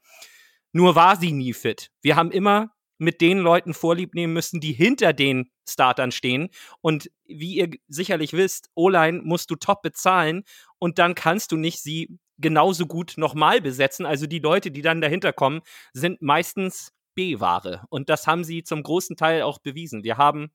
Nur 0.71 0.95
war 0.95 1.15
sie 1.15 1.32
nie 1.32 1.53
fit. 1.53 1.89
Wir 2.01 2.15
haben 2.15 2.32
immer 2.32 2.71
mit 2.97 3.21
den 3.21 3.38
Leuten 3.38 3.73
vorlieb 3.73 4.15
nehmen 4.15 4.34
müssen, 4.34 4.59
die 4.59 4.73
hinter 4.73 5.13
den 5.13 5.51
Startern 5.69 6.11
stehen. 6.11 6.49
Und 6.82 7.11
wie 7.25 7.55
ihr 7.55 7.69
sicherlich 7.88 8.34
wisst, 8.34 8.69
O-Line 8.75 9.21
musst 9.23 9.51
du 9.51 9.55
top 9.55 9.82
bezahlen 9.82 10.43
und 10.80 10.97
dann 10.97 11.15
kannst 11.15 11.51
du 11.51 11.57
nicht 11.57 11.82
sie 11.82 12.17
genauso 12.38 12.86
gut 12.86 13.13
nochmal 13.17 13.61
besetzen. 13.61 14.05
Also 14.05 14.28
die 14.28 14.39
Leute, 14.39 14.71
die 14.71 14.82
dann 14.82 15.01
dahinter 15.01 15.34
kommen, 15.34 15.61
sind 15.93 16.21
meistens 16.21 16.91
B-Ware. 17.15 17.86
Und 17.89 18.09
das 18.09 18.28
haben 18.28 18.43
sie 18.43 18.63
zum 18.63 18.84
großen 18.84 19.15
Teil 19.15 19.41
auch 19.41 19.59
bewiesen. 19.59 20.03
Wir 20.03 20.17
haben 20.17 20.51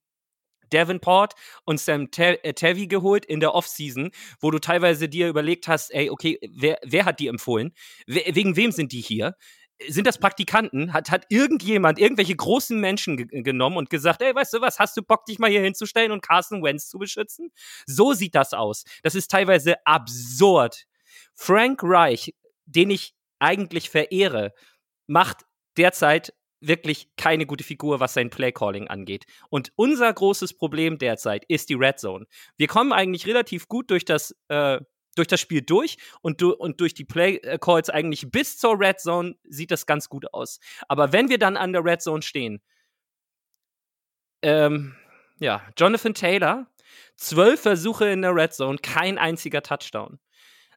Davenport 0.72 1.34
und 1.64 1.80
Sam 1.80 2.10
Te 2.10 2.42
äh, 2.44 2.54
Tevy 2.54 2.86
geholt 2.86 3.24
in 3.24 3.40
der 3.40 3.54
Offseason, 3.54 4.10
wo 4.40 4.50
du 4.50 4.58
teilweise 4.58 5.08
dir 5.08 5.28
überlegt 5.28 5.68
hast, 5.68 5.92
ey, 5.92 6.10
okay, 6.10 6.38
wer, 6.50 6.78
wer 6.84 7.04
hat 7.04 7.20
die 7.20 7.28
empfohlen? 7.28 7.72
We 8.06 8.22
wegen 8.34 8.56
wem 8.56 8.72
sind 8.72 8.92
die 8.92 9.00
hier? 9.00 9.36
Sind 9.88 10.06
das 10.06 10.18
Praktikanten? 10.18 10.92
Hat, 10.92 11.10
hat 11.10 11.26
irgendjemand 11.28 11.98
irgendwelche 11.98 12.36
großen 12.36 12.78
Menschen 12.78 13.16
ge 13.16 13.42
genommen 13.42 13.76
und 13.76 13.90
gesagt, 13.90 14.22
ey, 14.22 14.34
weißt 14.34 14.54
du 14.54 14.60
was, 14.60 14.78
hast 14.78 14.96
du 14.96 15.02
Bock, 15.02 15.24
dich 15.26 15.38
mal 15.38 15.50
hier 15.50 15.62
hinzustellen 15.62 16.12
und 16.12 16.22
Carson 16.22 16.62
Wentz 16.62 16.88
zu 16.88 16.98
beschützen? 16.98 17.50
So 17.86 18.12
sieht 18.12 18.34
das 18.34 18.52
aus. 18.52 18.84
Das 19.02 19.14
ist 19.14 19.30
teilweise 19.30 19.74
absurd. 19.84 20.84
Frank 21.34 21.80
Reich, 21.82 22.34
den 22.66 22.90
ich 22.90 23.14
eigentlich 23.38 23.90
verehre, 23.90 24.52
macht 25.06 25.44
derzeit 25.76 26.32
wirklich 26.62 27.08
keine 27.16 27.46
gute 27.46 27.64
Figur, 27.64 28.00
was 28.00 28.14
sein 28.14 28.30
Playcalling 28.30 28.88
angeht. 28.88 29.24
Und 29.50 29.72
unser 29.76 30.12
großes 30.12 30.54
Problem 30.54 30.98
derzeit 30.98 31.44
ist 31.48 31.68
die 31.68 31.74
Red 31.74 31.98
Zone. 31.98 32.26
Wir 32.56 32.68
kommen 32.68 32.92
eigentlich 32.92 33.26
relativ 33.26 33.68
gut 33.68 33.90
durch 33.90 34.04
das, 34.04 34.34
äh, 34.48 34.80
durch 35.14 35.28
das 35.28 35.40
Spiel 35.40 35.62
durch 35.62 35.98
und, 36.22 36.40
du, 36.40 36.54
und 36.54 36.80
durch 36.80 36.94
die 36.94 37.04
Play 37.04 37.38
Calls 37.60 37.90
eigentlich 37.90 38.30
bis 38.30 38.56
zur 38.58 38.78
Red 38.78 39.00
Zone 39.00 39.34
sieht 39.44 39.70
das 39.70 39.86
ganz 39.86 40.08
gut 40.08 40.32
aus. 40.32 40.58
Aber 40.88 41.12
wenn 41.12 41.28
wir 41.28 41.38
dann 41.38 41.56
an 41.56 41.72
der 41.72 41.84
Red 41.84 42.02
Zone 42.02 42.22
stehen, 42.22 42.62
ähm, 44.42 44.96
ja, 45.38 45.62
Jonathan 45.76 46.14
Taylor, 46.14 46.66
zwölf 47.16 47.60
Versuche 47.60 48.06
in 48.06 48.22
der 48.22 48.34
Red 48.34 48.54
Zone, 48.54 48.78
kein 48.78 49.18
einziger 49.18 49.62
Touchdown. 49.62 50.18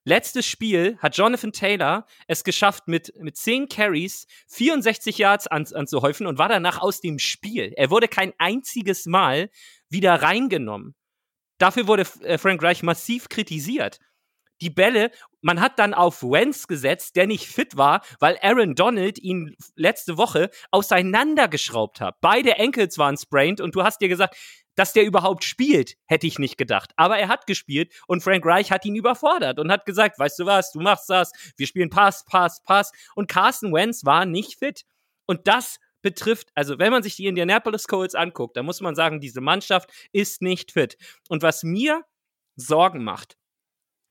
Letztes 0.08 0.46
Spiel 0.46 1.00
hat 1.00 1.18
Jonathan 1.18 1.52
Taylor 1.52 2.06
es 2.28 2.44
geschafft, 2.44 2.88
mit, 2.88 3.12
mit 3.20 3.38
10 3.38 3.68
Carries 3.68 4.28
64 4.50 5.18
Yards 5.18 5.48
an, 5.48 5.66
anzuhäufen 5.74 6.28
und 6.28 6.38
war 6.38 6.48
danach 6.48 6.80
aus 6.80 7.02
dem 7.02 7.18
Spiel. 7.18 7.74
Er 7.76 7.90
wurde 7.90 8.08
kein 8.08 8.32
einziges 8.38 9.08
Mal 9.08 9.50
wieder 9.90 10.22
reingenommen. 10.22 10.94
Dafür 11.58 11.88
wurde 11.88 12.06
äh, 12.22 12.38
Frank 12.38 12.62
Reich 12.62 12.84
massiv 12.84 13.30
kritisiert. 13.30 13.98
Die 14.62 14.70
Bälle, 14.70 15.10
man 15.42 15.60
hat 15.60 15.80
dann 15.80 15.96
auf 15.96 16.22
Wentz 16.22 16.68
gesetzt, 16.68 17.16
der 17.16 17.26
nicht 17.26 17.48
fit 17.48 17.76
war, 17.76 18.02
weil 18.20 18.38
Aaron 18.42 18.76
Donald 18.76 19.18
ihn 19.18 19.56
letzte 19.76 20.18
Woche 20.18 20.52
auseinandergeschraubt 20.70 22.00
hat. 22.00 22.16
Beide 22.22 22.60
Ankles 22.60 23.00
waren 23.00 23.18
sprained 23.18 23.60
und 23.60 23.76
du 23.76 23.84
hast 23.84 24.02
dir 24.02 24.08
gesagt, 24.08 24.38
dass 24.76 24.94
der 24.94 25.06
überhaupt 25.06 25.44
spielt, 25.44 25.96
hätte 26.06 26.28
ich 26.28 26.40
nicht 26.40 26.58
gedacht. 26.58 26.92
Aber 26.96 27.18
er 27.18 27.28
hat 27.28 27.48
gespielt 27.48 27.94
und 28.08 28.22
Frank 28.22 28.46
Reich 28.46 28.72
hat 28.72 28.86
ihn 28.86 28.96
überfordert 28.96 29.60
und 29.60 29.72
hat 29.72 29.86
gesagt, 29.86 30.20
weißt 30.20 30.40
du 30.40 30.46
was, 30.46 30.72
du 30.72 30.80
machst 30.80 31.10
das, 31.10 31.32
wir 31.58 31.68
spielen 31.68 31.90
Pass, 31.90 32.24
Pass, 32.26 32.62
Pass. 32.64 32.92
Und 33.16 33.30
Carson 33.30 33.74
Wentz 33.74 34.06
war 34.06 34.26
nicht 34.26 34.60
fit. 34.60 34.84
Und 35.26 35.48
das 35.48 35.80
betrifft, 36.02 36.50
also 36.54 36.78
wenn 36.78 36.92
man 36.92 37.02
sich 37.02 37.16
die 37.16 37.26
Indianapolis 37.26 37.88
Colts 37.88 38.14
anguckt, 38.14 38.58
dann 38.58 38.66
muss 38.66 38.80
man 38.80 38.94
sagen, 38.94 39.20
diese 39.20 39.42
Mannschaft 39.42 39.90
ist 40.12 40.42
nicht 40.42 40.72
fit. 40.72 40.98
Und 41.30 41.42
was 41.42 41.64
mir 41.64 42.04
Sorgen 42.56 43.04
macht, 43.04 43.38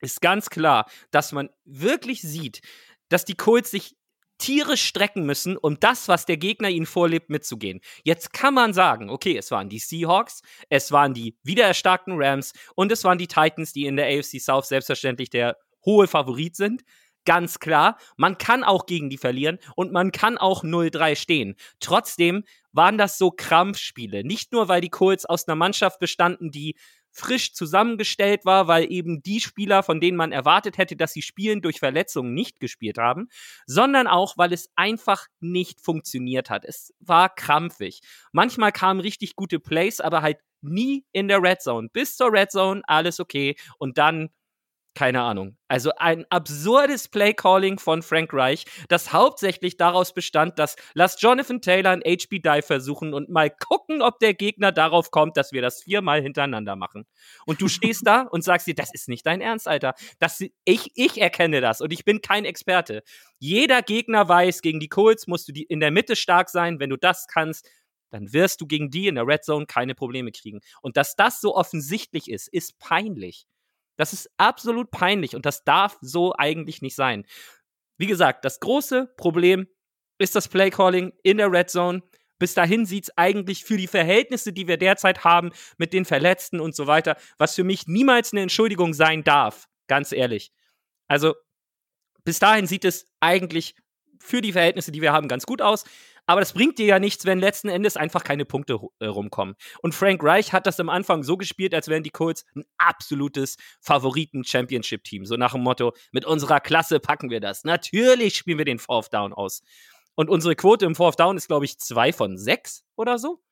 ist 0.00 0.20
ganz 0.20 0.50
klar, 0.50 0.90
dass 1.12 1.32
man 1.32 1.50
wirklich 1.64 2.20
sieht, 2.22 2.62
dass 3.08 3.24
die 3.24 3.36
Colts 3.36 3.70
sich 3.70 3.96
tierisch 4.38 4.84
strecken 4.84 5.24
müssen, 5.24 5.56
um 5.56 5.78
das, 5.80 6.08
was 6.08 6.26
der 6.26 6.36
Gegner 6.36 6.68
ihnen 6.68 6.86
vorlebt, 6.86 7.30
mitzugehen. 7.30 7.80
Jetzt 8.02 8.32
kann 8.32 8.54
man 8.54 8.72
sagen, 8.72 9.10
okay, 9.10 9.36
es 9.36 9.50
waren 9.50 9.68
die 9.68 9.78
Seahawks, 9.78 10.42
es 10.68 10.92
waren 10.92 11.14
die 11.14 11.36
wiedererstarkten 11.42 12.14
Rams 12.16 12.52
und 12.74 12.92
es 12.92 13.04
waren 13.04 13.18
die 13.18 13.28
Titans, 13.28 13.72
die 13.72 13.86
in 13.86 13.96
der 13.96 14.06
AFC 14.06 14.40
South 14.40 14.66
selbstverständlich 14.66 15.30
der 15.30 15.56
hohe 15.84 16.06
Favorit 16.06 16.56
sind. 16.56 16.82
Ganz 17.26 17.58
klar, 17.58 17.96
man 18.18 18.36
kann 18.36 18.64
auch 18.64 18.84
gegen 18.84 19.08
die 19.08 19.16
verlieren 19.16 19.58
und 19.76 19.92
man 19.92 20.12
kann 20.12 20.36
auch 20.36 20.62
0-3 20.62 21.16
stehen. 21.16 21.56
Trotzdem 21.80 22.44
waren 22.72 22.98
das 22.98 23.16
so 23.16 23.30
Krampfspiele. 23.30 24.24
Nicht 24.24 24.52
nur, 24.52 24.68
weil 24.68 24.82
die 24.82 24.90
Colts 24.90 25.24
aus 25.24 25.48
einer 25.48 25.54
Mannschaft 25.54 26.00
bestanden, 26.00 26.50
die 26.50 26.76
frisch 27.14 27.54
zusammengestellt 27.54 28.44
war, 28.44 28.66
weil 28.66 28.90
eben 28.90 29.22
die 29.22 29.40
Spieler, 29.40 29.82
von 29.82 30.00
denen 30.00 30.16
man 30.16 30.32
erwartet 30.32 30.78
hätte, 30.78 30.96
dass 30.96 31.12
sie 31.12 31.22
spielen, 31.22 31.62
durch 31.62 31.78
Verletzungen 31.78 32.34
nicht 32.34 32.58
gespielt 32.60 32.98
haben, 32.98 33.28
sondern 33.66 34.08
auch, 34.08 34.36
weil 34.36 34.52
es 34.52 34.68
einfach 34.74 35.28
nicht 35.40 35.80
funktioniert 35.80 36.50
hat. 36.50 36.64
Es 36.64 36.92
war 36.98 37.32
krampfig. 37.32 38.00
Manchmal 38.32 38.72
kamen 38.72 39.00
richtig 39.00 39.36
gute 39.36 39.60
Plays, 39.60 40.00
aber 40.00 40.22
halt 40.22 40.38
nie 40.60 41.04
in 41.12 41.28
der 41.28 41.42
Red 41.42 41.62
Zone. 41.62 41.88
Bis 41.92 42.16
zur 42.16 42.32
Red 42.32 42.50
Zone 42.50 42.82
alles 42.86 43.20
okay 43.20 43.54
und 43.78 43.96
dann 43.96 44.30
keine 44.94 45.22
Ahnung. 45.22 45.56
Also 45.68 45.90
ein 45.96 46.24
absurdes 46.30 47.08
Playcalling 47.08 47.78
von 47.78 48.02
Frank 48.02 48.32
Reich, 48.32 48.64
das 48.88 49.12
hauptsächlich 49.12 49.76
daraus 49.76 50.14
bestand, 50.14 50.58
dass 50.58 50.76
lass 50.94 51.20
Jonathan 51.20 51.60
Taylor 51.60 51.90
ein 51.90 52.02
HB 52.02 52.42
Dive 52.42 52.62
versuchen 52.62 53.12
und 53.12 53.28
mal 53.28 53.50
gucken, 53.50 54.02
ob 54.02 54.20
der 54.20 54.34
Gegner 54.34 54.72
darauf 54.72 55.10
kommt, 55.10 55.36
dass 55.36 55.52
wir 55.52 55.62
das 55.62 55.82
viermal 55.82 56.22
hintereinander 56.22 56.76
machen. 56.76 57.06
Und 57.44 57.60
du 57.60 57.68
stehst 57.68 58.06
da 58.06 58.22
und 58.22 58.44
sagst 58.44 58.66
dir, 58.66 58.74
das 58.74 58.94
ist 58.94 59.08
nicht 59.08 59.26
dein 59.26 59.40
Ernst, 59.40 59.66
Alter. 59.66 59.94
Das, 60.20 60.40
ich, 60.64 60.90
ich 60.94 61.20
erkenne 61.20 61.60
das 61.60 61.80
und 61.80 61.92
ich 61.92 62.04
bin 62.04 62.20
kein 62.20 62.44
Experte. 62.44 63.02
Jeder 63.38 63.82
Gegner 63.82 64.28
weiß, 64.28 64.62
gegen 64.62 64.80
die 64.80 64.88
Colts 64.88 65.26
musst 65.26 65.48
du 65.48 65.52
die 65.52 65.64
in 65.64 65.80
der 65.80 65.90
Mitte 65.90 66.16
stark 66.16 66.48
sein. 66.48 66.78
Wenn 66.78 66.90
du 66.90 66.96
das 66.96 67.26
kannst, 67.26 67.68
dann 68.10 68.32
wirst 68.32 68.60
du 68.60 68.66
gegen 68.68 68.90
die 68.90 69.08
in 69.08 69.16
der 69.16 69.26
Red 69.26 69.44
Zone 69.44 69.66
keine 69.66 69.96
Probleme 69.96 70.30
kriegen. 70.30 70.60
Und 70.82 70.96
dass 70.96 71.16
das 71.16 71.40
so 71.40 71.56
offensichtlich 71.56 72.30
ist, 72.30 72.46
ist 72.46 72.78
peinlich. 72.78 73.48
Das 73.96 74.12
ist 74.12 74.30
absolut 74.36 74.90
peinlich 74.90 75.36
und 75.36 75.46
das 75.46 75.64
darf 75.64 75.98
so 76.00 76.34
eigentlich 76.36 76.82
nicht 76.82 76.96
sein. 76.96 77.24
Wie 77.96 78.06
gesagt, 78.06 78.44
das 78.44 78.60
große 78.60 79.12
Problem 79.16 79.68
ist 80.18 80.34
das 80.34 80.48
Playcalling 80.48 81.12
in 81.22 81.38
der 81.38 81.50
Red 81.50 81.70
Zone. 81.70 82.02
Bis 82.38 82.54
dahin 82.54 82.86
sieht 82.86 83.04
es 83.04 83.16
eigentlich 83.16 83.64
für 83.64 83.76
die 83.76 83.86
Verhältnisse, 83.86 84.52
die 84.52 84.66
wir 84.66 84.76
derzeit 84.76 85.24
haben, 85.24 85.52
mit 85.78 85.92
den 85.92 86.04
Verletzten 86.04 86.60
und 86.60 86.74
so 86.74 86.86
weiter, 86.86 87.16
was 87.38 87.54
für 87.54 87.64
mich 87.64 87.86
niemals 87.86 88.32
eine 88.32 88.42
Entschuldigung 88.42 88.92
sein 88.92 89.22
darf. 89.22 89.68
Ganz 89.86 90.12
ehrlich. 90.12 90.52
Also, 91.06 91.34
bis 92.24 92.38
dahin 92.38 92.66
sieht 92.66 92.84
es 92.84 93.06
eigentlich 93.20 93.76
für 94.24 94.40
die 94.40 94.52
Verhältnisse, 94.52 94.90
die 94.90 95.02
wir 95.02 95.12
haben, 95.12 95.28
ganz 95.28 95.44
gut 95.44 95.60
aus. 95.60 95.84
Aber 96.26 96.40
das 96.40 96.54
bringt 96.54 96.78
dir 96.78 96.86
ja 96.86 96.98
nichts, 96.98 97.26
wenn 97.26 97.38
letzten 97.38 97.68
Endes 97.68 97.98
einfach 97.98 98.24
keine 98.24 98.46
Punkte 98.46 98.78
äh, 98.98 99.06
rumkommen. 99.06 99.56
Und 99.82 99.94
Frank 99.94 100.24
Reich 100.24 100.54
hat 100.54 100.66
das 100.66 100.80
am 100.80 100.88
Anfang 100.88 101.22
so 101.22 101.36
gespielt, 101.36 101.74
als 101.74 101.88
wären 101.88 102.02
die 102.02 102.10
Colts 102.10 102.46
ein 102.56 102.64
absolutes 102.78 103.56
Favoriten-Championship-Team. 103.80 105.26
So 105.26 105.36
nach 105.36 105.52
dem 105.52 105.62
Motto, 105.62 105.92
mit 106.12 106.24
unserer 106.24 106.60
Klasse 106.60 106.98
packen 106.98 107.28
wir 107.28 107.40
das. 107.40 107.64
Natürlich 107.64 108.36
spielen 108.36 108.56
wir 108.56 108.64
den 108.64 108.78
Fourth 108.78 109.12
Down 109.12 109.34
aus. 109.34 109.62
Und 110.14 110.30
unsere 110.30 110.56
Quote 110.56 110.86
im 110.86 110.94
Fourth 110.94 111.20
Down 111.20 111.36
ist, 111.36 111.48
glaube 111.48 111.66
ich, 111.66 111.78
zwei 111.78 112.12
von 112.12 112.38
sechs 112.38 112.84
oder 112.96 113.18
so. 113.18 113.42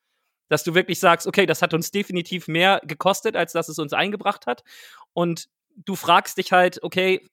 Dass 0.48 0.64
du 0.64 0.74
wirklich 0.74 0.98
sagst, 0.98 1.26
okay, 1.26 1.44
das 1.44 1.60
hat 1.60 1.74
uns 1.74 1.90
definitiv 1.90 2.48
mehr 2.48 2.80
gekostet, 2.84 3.36
als 3.36 3.52
dass 3.52 3.68
es 3.68 3.78
uns 3.78 3.92
eingebracht 3.92 4.46
hat. 4.46 4.64
Und 5.12 5.48
du 5.76 5.94
fragst 5.94 6.38
dich 6.38 6.52
halt, 6.52 6.82
okay, 6.82 7.26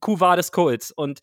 Kuh 0.00 0.20
war 0.20 0.36
des 0.36 0.52
Colts. 0.52 0.90
Und 0.90 1.20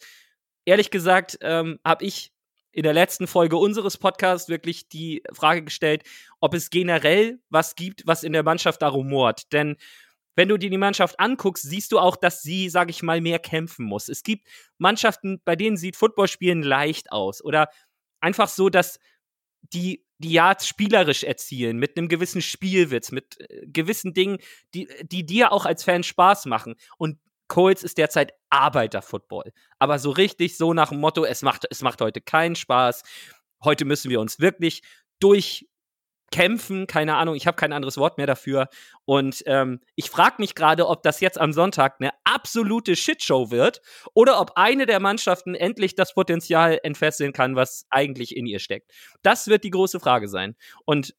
ehrlich 0.65 0.91
gesagt, 0.91 1.37
ähm, 1.41 1.79
habe 1.85 2.05
ich 2.05 2.31
in 2.71 2.83
der 2.83 2.93
letzten 2.93 3.27
Folge 3.27 3.57
unseres 3.57 3.97
Podcasts 3.97 4.49
wirklich 4.49 4.89
die 4.89 5.23
Frage 5.33 5.63
gestellt, 5.63 6.03
ob 6.39 6.53
es 6.53 6.69
generell 6.69 7.39
was 7.49 7.75
gibt, 7.75 8.05
was 8.05 8.23
in 8.23 8.33
der 8.33 8.43
Mannschaft 8.43 8.81
da 8.81 8.87
rumort. 8.87 9.51
Denn 9.53 9.77
wenn 10.35 10.47
du 10.47 10.57
dir 10.57 10.69
die 10.69 10.77
Mannschaft 10.77 11.19
anguckst, 11.19 11.63
siehst 11.63 11.91
du 11.91 11.99
auch, 11.99 12.15
dass 12.15 12.41
sie, 12.41 12.69
sag 12.69 12.89
ich 12.89 13.03
mal, 13.03 13.19
mehr 13.21 13.39
kämpfen 13.39 13.85
muss. 13.85 14.07
Es 14.07 14.23
gibt 14.23 14.47
Mannschaften, 14.77 15.41
bei 15.43 15.55
denen 15.55 15.77
sieht 15.77 15.95
Footballspielen 15.95 16.61
leicht 16.61 17.11
aus 17.11 17.43
oder 17.43 17.69
einfach 18.21 18.47
so, 18.47 18.69
dass 18.69 18.99
die 19.61 20.05
die 20.19 20.33
Yards 20.33 20.67
spielerisch 20.67 21.23
erzielen, 21.23 21.77
mit 21.77 21.97
einem 21.97 22.09
gewissen 22.09 22.41
Spielwitz, 22.41 23.11
mit 23.11 23.39
äh, 23.39 23.65
gewissen 23.67 24.13
Dingen, 24.13 24.37
die, 24.73 24.87
die 25.03 25.25
dir 25.25 25.51
auch 25.51 25.65
als 25.65 25.83
Fan 25.83 26.03
Spaß 26.03 26.45
machen. 26.45 26.75
Und 26.97 27.19
Colts 27.49 27.83
ist 27.83 27.97
derzeit 27.97 28.33
Arbeiterfootball. 28.49 29.51
Aber 29.79 29.99
so 29.99 30.11
richtig, 30.11 30.55
so 30.55 30.73
nach 30.73 30.89
dem 30.89 31.01
Motto, 31.01 31.25
es 31.25 31.41
macht, 31.41 31.65
es 31.69 31.81
macht 31.81 31.99
heute 31.99 32.21
keinen 32.21 32.55
Spaß. 32.55 33.03
Heute 33.61 33.83
müssen 33.83 34.09
wir 34.09 34.21
uns 34.21 34.39
wirklich 34.39 34.81
durchkämpfen. 35.19 36.87
Keine 36.87 37.17
Ahnung, 37.17 37.35
ich 37.35 37.47
habe 37.47 37.57
kein 37.57 37.73
anderes 37.73 37.97
Wort 37.97 38.17
mehr 38.17 38.27
dafür. 38.27 38.69
Und 39.03 39.43
ähm, 39.47 39.81
ich 39.95 40.09
frage 40.09 40.35
mich 40.39 40.55
gerade, 40.55 40.87
ob 40.87 41.03
das 41.03 41.19
jetzt 41.19 41.39
am 41.39 41.51
Sonntag 41.51 41.95
eine 41.99 42.11
absolute 42.23 42.95
Shitshow 42.95 43.51
wird 43.51 43.81
oder 44.13 44.39
ob 44.39 44.53
eine 44.55 44.85
der 44.85 45.01
Mannschaften 45.01 45.55
endlich 45.55 45.95
das 45.95 46.13
Potenzial 46.13 46.79
entfesseln 46.83 47.33
kann, 47.33 47.55
was 47.55 47.85
eigentlich 47.89 48.37
in 48.37 48.45
ihr 48.45 48.59
steckt. 48.59 48.91
Das 49.23 49.47
wird 49.47 49.65
die 49.65 49.71
große 49.71 49.99
Frage 49.99 50.29
sein. 50.29 50.55
Und 50.85 51.13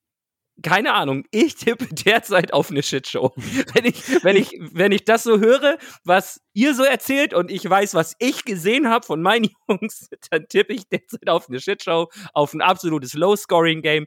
keine 0.62 0.94
Ahnung, 0.94 1.24
ich 1.30 1.54
tippe 1.54 1.86
derzeit 1.90 2.52
auf 2.52 2.70
eine 2.70 2.82
Shitshow. 2.82 3.32
wenn 3.74 3.84
ich, 3.84 4.24
wenn 4.24 4.36
ich, 4.36 4.58
wenn 4.72 4.92
ich 4.92 5.04
das 5.04 5.22
so 5.22 5.38
höre, 5.38 5.78
was 6.04 6.40
ihr 6.52 6.74
so 6.74 6.84
erzählt 6.84 7.34
und 7.34 7.50
ich 7.50 7.68
weiß, 7.68 7.94
was 7.94 8.14
ich 8.18 8.44
gesehen 8.44 8.88
habe 8.88 9.06
von 9.06 9.22
meinen 9.22 9.50
Jungs, 9.68 10.08
dann 10.30 10.46
tippe 10.48 10.72
ich 10.72 10.88
derzeit 10.88 11.28
auf 11.28 11.48
eine 11.48 11.60
Shitshow, 11.60 12.08
auf 12.34 12.52
ein 12.54 12.60
absolutes 12.60 13.14
Low-Scoring-Game. 13.14 14.06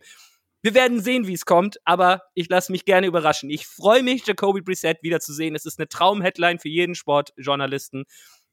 Wir 0.62 0.74
werden 0.74 1.02
sehen, 1.02 1.28
wie 1.28 1.34
es 1.34 1.46
kommt, 1.46 1.78
aber 1.84 2.22
ich 2.36 2.48
lasse 2.50 2.72
mich 2.72 2.86
gerne 2.86 3.08
überraschen. 3.08 3.50
Ich 3.50 3.68
freue 3.68 4.02
mich, 4.02 4.26
Jacoby 4.26 4.62
Brissett 4.62 5.04
wiederzusehen. 5.04 5.56
Es 5.56 5.66
ist 5.66 5.78
eine 5.78 5.90
Traumheadline 5.90 6.60
für 6.60 6.70
jeden 6.70 6.96
Sportjournalisten. 6.96 8.06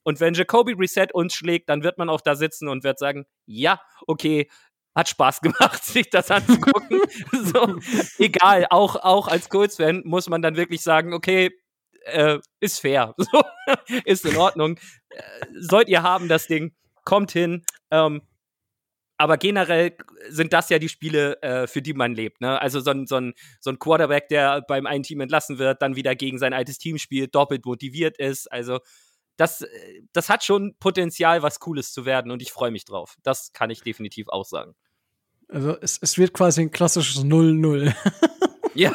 Und 0.03 0.19
wenn 0.19 0.35
Jacoby 0.35 0.75
Brissett 0.75 1.15
uns 1.15 1.35
schlägt, 1.35 1.69
dann 1.69 1.85
wird 1.85 1.99
man 1.99 2.09
auch 2.09 2.21
da 2.21 2.35
sitzen 2.35 2.69
und 2.69 2.83
wird 2.83 2.99
sagen, 2.99 3.27
ja, 3.47 3.81
okay, 4.07 4.49
hat 4.95 5.09
Spaß 5.09 5.41
gemacht, 5.41 5.85
sich 5.85 6.11
das 6.11 6.31
anzugucken. 6.31 7.01
so, 7.33 7.79
egal, 8.19 8.67
auch, 8.71 8.97
auch 8.97 9.29
als 9.29 9.49
Colts-Fan 9.49 10.03
muss 10.05 10.29
man 10.29 10.43
dann 10.43 10.57
wirklich 10.57 10.83
sagen, 10.83 11.13
okay, 11.13 11.51
äh, 12.05 12.39
ist 12.61 12.81
fair, 12.81 13.15
so, 13.19 13.43
ist 14.05 14.25
in 14.25 14.37
Ordnung. 14.37 14.79
Äh, 15.11 15.23
sollt 15.59 15.89
ihr 15.89 16.03
haben, 16.03 16.29
das 16.29 16.47
Ding, 16.47 16.75
kommt 17.05 17.33
hin. 17.33 17.65
Ähm, 17.91 18.23
aber 19.19 19.37
generell 19.37 19.95
sind 20.31 20.55
das 20.55 20.71
ja 20.71 20.79
die 20.79 20.89
Spiele, 20.89 21.43
äh, 21.43 21.67
für 21.67 21.83
die 21.83 21.93
man 21.93 22.15
lebt. 22.15 22.41
Ne? 22.41 22.59
Also 22.59 22.81
so 22.81 22.91
ein, 22.91 23.07
so, 23.07 23.17
ein, 23.17 23.35
so 23.61 23.69
ein 23.69 23.79
Quarterback, 23.79 24.29
der 24.29 24.63
beim 24.63 24.87
einen 24.87 25.03
Team 25.03 25.21
entlassen 25.21 25.59
wird, 25.59 25.83
dann 25.83 25.95
wieder 25.95 26.15
gegen 26.17 26.39
sein 26.39 26.55
altes 26.55 26.79
Team 26.79 26.97
spielt, 26.97 27.35
doppelt 27.35 27.67
motiviert 27.67 28.17
ist. 28.17 28.51
Also 28.51 28.79
das, 29.41 29.65
das 30.13 30.29
hat 30.29 30.45
schon 30.45 30.75
Potenzial, 30.79 31.43
was 31.43 31.61
Cooles 31.61 31.93
zu 31.93 32.05
werden 32.05 32.31
und 32.31 32.43
ich 32.43 32.53
freue 32.53 32.71
mich 32.71 32.85
drauf. 32.85 33.17
Das 33.23 33.53
kann 33.53 33.71
ich 33.71 33.83
definitiv 33.83 34.29
auch 34.29 34.45
sagen. 34.45 34.75
Also 35.49 35.77
es, 35.81 35.99
es 36.01 36.19
wird 36.19 36.35
quasi 36.35 36.61
ein 36.61 36.71
klassisches 36.71 37.25
0-0. 37.25 37.95
Ja, 38.75 38.93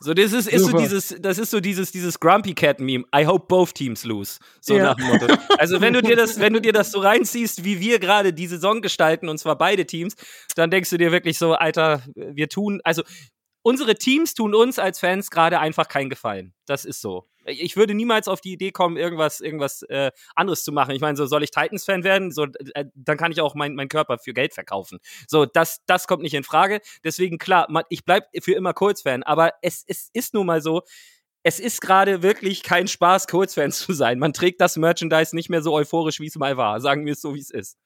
so 0.00 0.14
das 0.14 0.32
ist, 0.32 0.48
ist 0.48 0.64
so 0.64 0.78
dieses, 0.78 1.14
das 1.20 1.36
ist 1.36 1.50
so 1.50 1.60
dieses, 1.60 1.92
dieses 1.92 2.18
Grumpy 2.18 2.54
Cat 2.54 2.80
Meme. 2.80 3.04
I 3.14 3.26
hope 3.26 3.46
both 3.48 3.74
teams 3.74 4.04
lose. 4.04 4.38
So 4.62 4.76
Ja. 4.76 4.84
nach 4.84 4.96
dem 4.96 5.06
Motto. 5.08 5.26
Also 5.58 5.82
wenn 5.82 5.92
du 5.92 6.02
dir 6.02 6.16
das, 6.16 6.40
wenn 6.40 6.54
du 6.54 6.60
dir 6.60 6.72
das 6.72 6.90
so 6.90 7.00
reinziehst, 7.00 7.64
wie 7.64 7.80
wir 7.80 7.98
gerade 7.98 8.32
die 8.32 8.46
Saison 8.46 8.80
gestalten, 8.80 9.28
und 9.28 9.36
zwar 9.36 9.58
beide 9.58 9.84
Teams, 9.84 10.14
dann 10.56 10.70
denkst 10.70 10.88
du 10.88 10.96
dir 10.96 11.12
wirklich 11.12 11.36
so, 11.38 11.52
Alter, 11.52 12.02
wir 12.14 12.48
tun, 12.48 12.80
also 12.82 13.02
unsere 13.62 13.96
Teams 13.96 14.32
tun 14.32 14.54
uns 14.54 14.78
als 14.78 14.98
Fans 15.00 15.30
gerade 15.30 15.60
einfach 15.60 15.88
keinen 15.88 16.08
Gefallen. 16.08 16.54
Das 16.64 16.86
ist 16.86 17.02
so. 17.02 17.28
Ich 17.46 17.76
würde 17.76 17.94
niemals 17.94 18.28
auf 18.28 18.40
die 18.40 18.52
Idee 18.52 18.72
kommen, 18.72 18.96
irgendwas, 18.96 19.40
irgendwas 19.40 19.82
äh, 19.82 20.10
anderes 20.34 20.64
zu 20.64 20.72
machen. 20.72 20.94
Ich 20.94 21.00
meine, 21.00 21.16
so 21.16 21.26
soll 21.26 21.42
ich 21.42 21.50
Titans-Fan 21.50 22.04
werden, 22.04 22.30
so 22.30 22.46
äh, 22.74 22.86
dann 22.94 23.16
kann 23.16 23.32
ich 23.32 23.40
auch 23.40 23.54
meinen 23.54 23.74
mein 23.74 23.88
Körper 23.88 24.18
für 24.18 24.32
Geld 24.32 24.54
verkaufen. 24.54 24.98
So, 25.28 25.46
das, 25.46 25.80
das 25.86 26.06
kommt 26.06 26.22
nicht 26.22 26.34
in 26.34 26.44
Frage. 26.44 26.80
Deswegen, 27.04 27.38
klar, 27.38 27.66
man, 27.70 27.84
ich 27.88 28.04
bleib 28.04 28.28
für 28.42 28.52
immer 28.52 28.72
Colts-Fan, 28.74 29.22
aber 29.22 29.52
es, 29.62 29.84
es 29.86 30.10
ist 30.12 30.34
nun 30.34 30.46
mal 30.46 30.62
so, 30.62 30.82
es 31.42 31.60
ist 31.60 31.80
gerade 31.82 32.22
wirklich 32.22 32.62
kein 32.62 32.88
Spaß, 32.88 33.26
Colts-Fan 33.26 33.70
zu 33.70 33.92
sein. 33.92 34.18
Man 34.18 34.32
trägt 34.32 34.60
das 34.60 34.76
Merchandise 34.76 35.36
nicht 35.36 35.50
mehr 35.50 35.62
so 35.62 35.74
euphorisch, 35.74 36.18
wie 36.20 36.26
es 36.26 36.36
mal 36.36 36.56
war. 36.56 36.80
Sagen 36.80 37.04
wir 37.04 37.12
es 37.12 37.20
so, 37.20 37.34
wie 37.34 37.40
es 37.40 37.50
ist. 37.50 37.76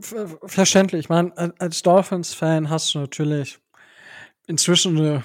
Ver- 0.00 0.38
Verständlich. 0.44 1.02
Ich 1.02 1.08
meine, 1.08 1.54
als 1.60 1.82
Dolphins-Fan 1.82 2.68
hast 2.68 2.94
du 2.94 2.98
natürlich 2.98 3.60
inzwischen 4.48 4.98
eine 4.98 5.24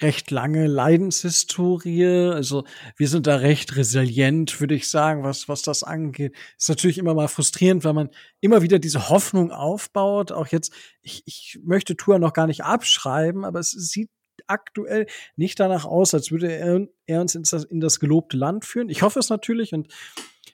recht 0.00 0.30
lange 0.30 0.66
Leidenshistorie. 0.66 2.30
Also 2.32 2.64
wir 2.96 3.08
sind 3.08 3.26
da 3.26 3.36
recht 3.36 3.76
resilient, 3.76 4.60
würde 4.60 4.74
ich 4.74 4.88
sagen, 4.88 5.22
was, 5.22 5.48
was 5.48 5.62
das 5.62 5.82
angeht. 5.82 6.34
Ist 6.58 6.68
natürlich 6.68 6.98
immer 6.98 7.14
mal 7.14 7.28
frustrierend, 7.28 7.84
weil 7.84 7.94
man 7.94 8.10
immer 8.40 8.62
wieder 8.62 8.78
diese 8.78 9.08
Hoffnung 9.08 9.50
aufbaut. 9.50 10.32
Auch 10.32 10.48
jetzt, 10.48 10.72
ich, 11.02 11.22
ich 11.26 11.58
möchte 11.64 11.96
Tour 11.96 12.18
noch 12.18 12.32
gar 12.32 12.46
nicht 12.46 12.64
abschreiben, 12.64 13.44
aber 13.44 13.60
es 13.60 13.70
sieht 13.70 14.10
aktuell 14.46 15.06
nicht 15.36 15.58
danach 15.58 15.84
aus, 15.84 16.14
als 16.14 16.30
würde 16.30 16.52
er, 16.52 16.86
er 17.06 17.20
uns 17.20 17.34
in 17.34 17.42
das, 17.42 17.64
in 17.64 17.80
das 17.80 18.00
gelobte 18.00 18.36
Land 18.36 18.64
führen. 18.64 18.88
Ich 18.88 19.02
hoffe 19.02 19.18
es 19.18 19.30
natürlich 19.30 19.72
und 19.72 19.88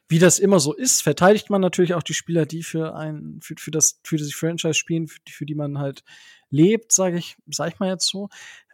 wie 0.09 0.19
das 0.19 0.39
immer 0.39 0.61
so 0.61 0.75
ist, 0.75 1.03
verteidigt 1.03 1.49
man 1.49 1.63
natürlich 1.63 1.95
auch 1.95 2.03
die 2.03 2.15
Spieler, 2.15 2.45
die 2.45 2.63
für 2.63 2.95
ein, 2.95 3.41
für, 3.43 3.55
für 3.59 3.71
das, 3.71 3.99
für 4.05 4.19
das 4.19 4.33
Franchise 4.33 4.75
spielen, 4.75 5.09
für 5.09 5.21
für 5.27 5.47
die 5.47 5.55
man 5.55 5.79
halt 5.79 6.05
lebt, 6.51 6.93
sage 6.93 7.17
ich, 7.17 7.37
sag 7.51 7.73
ich 7.73 7.79
mal 7.81 7.89
jetzt 7.89 8.07
so. 8.07 8.29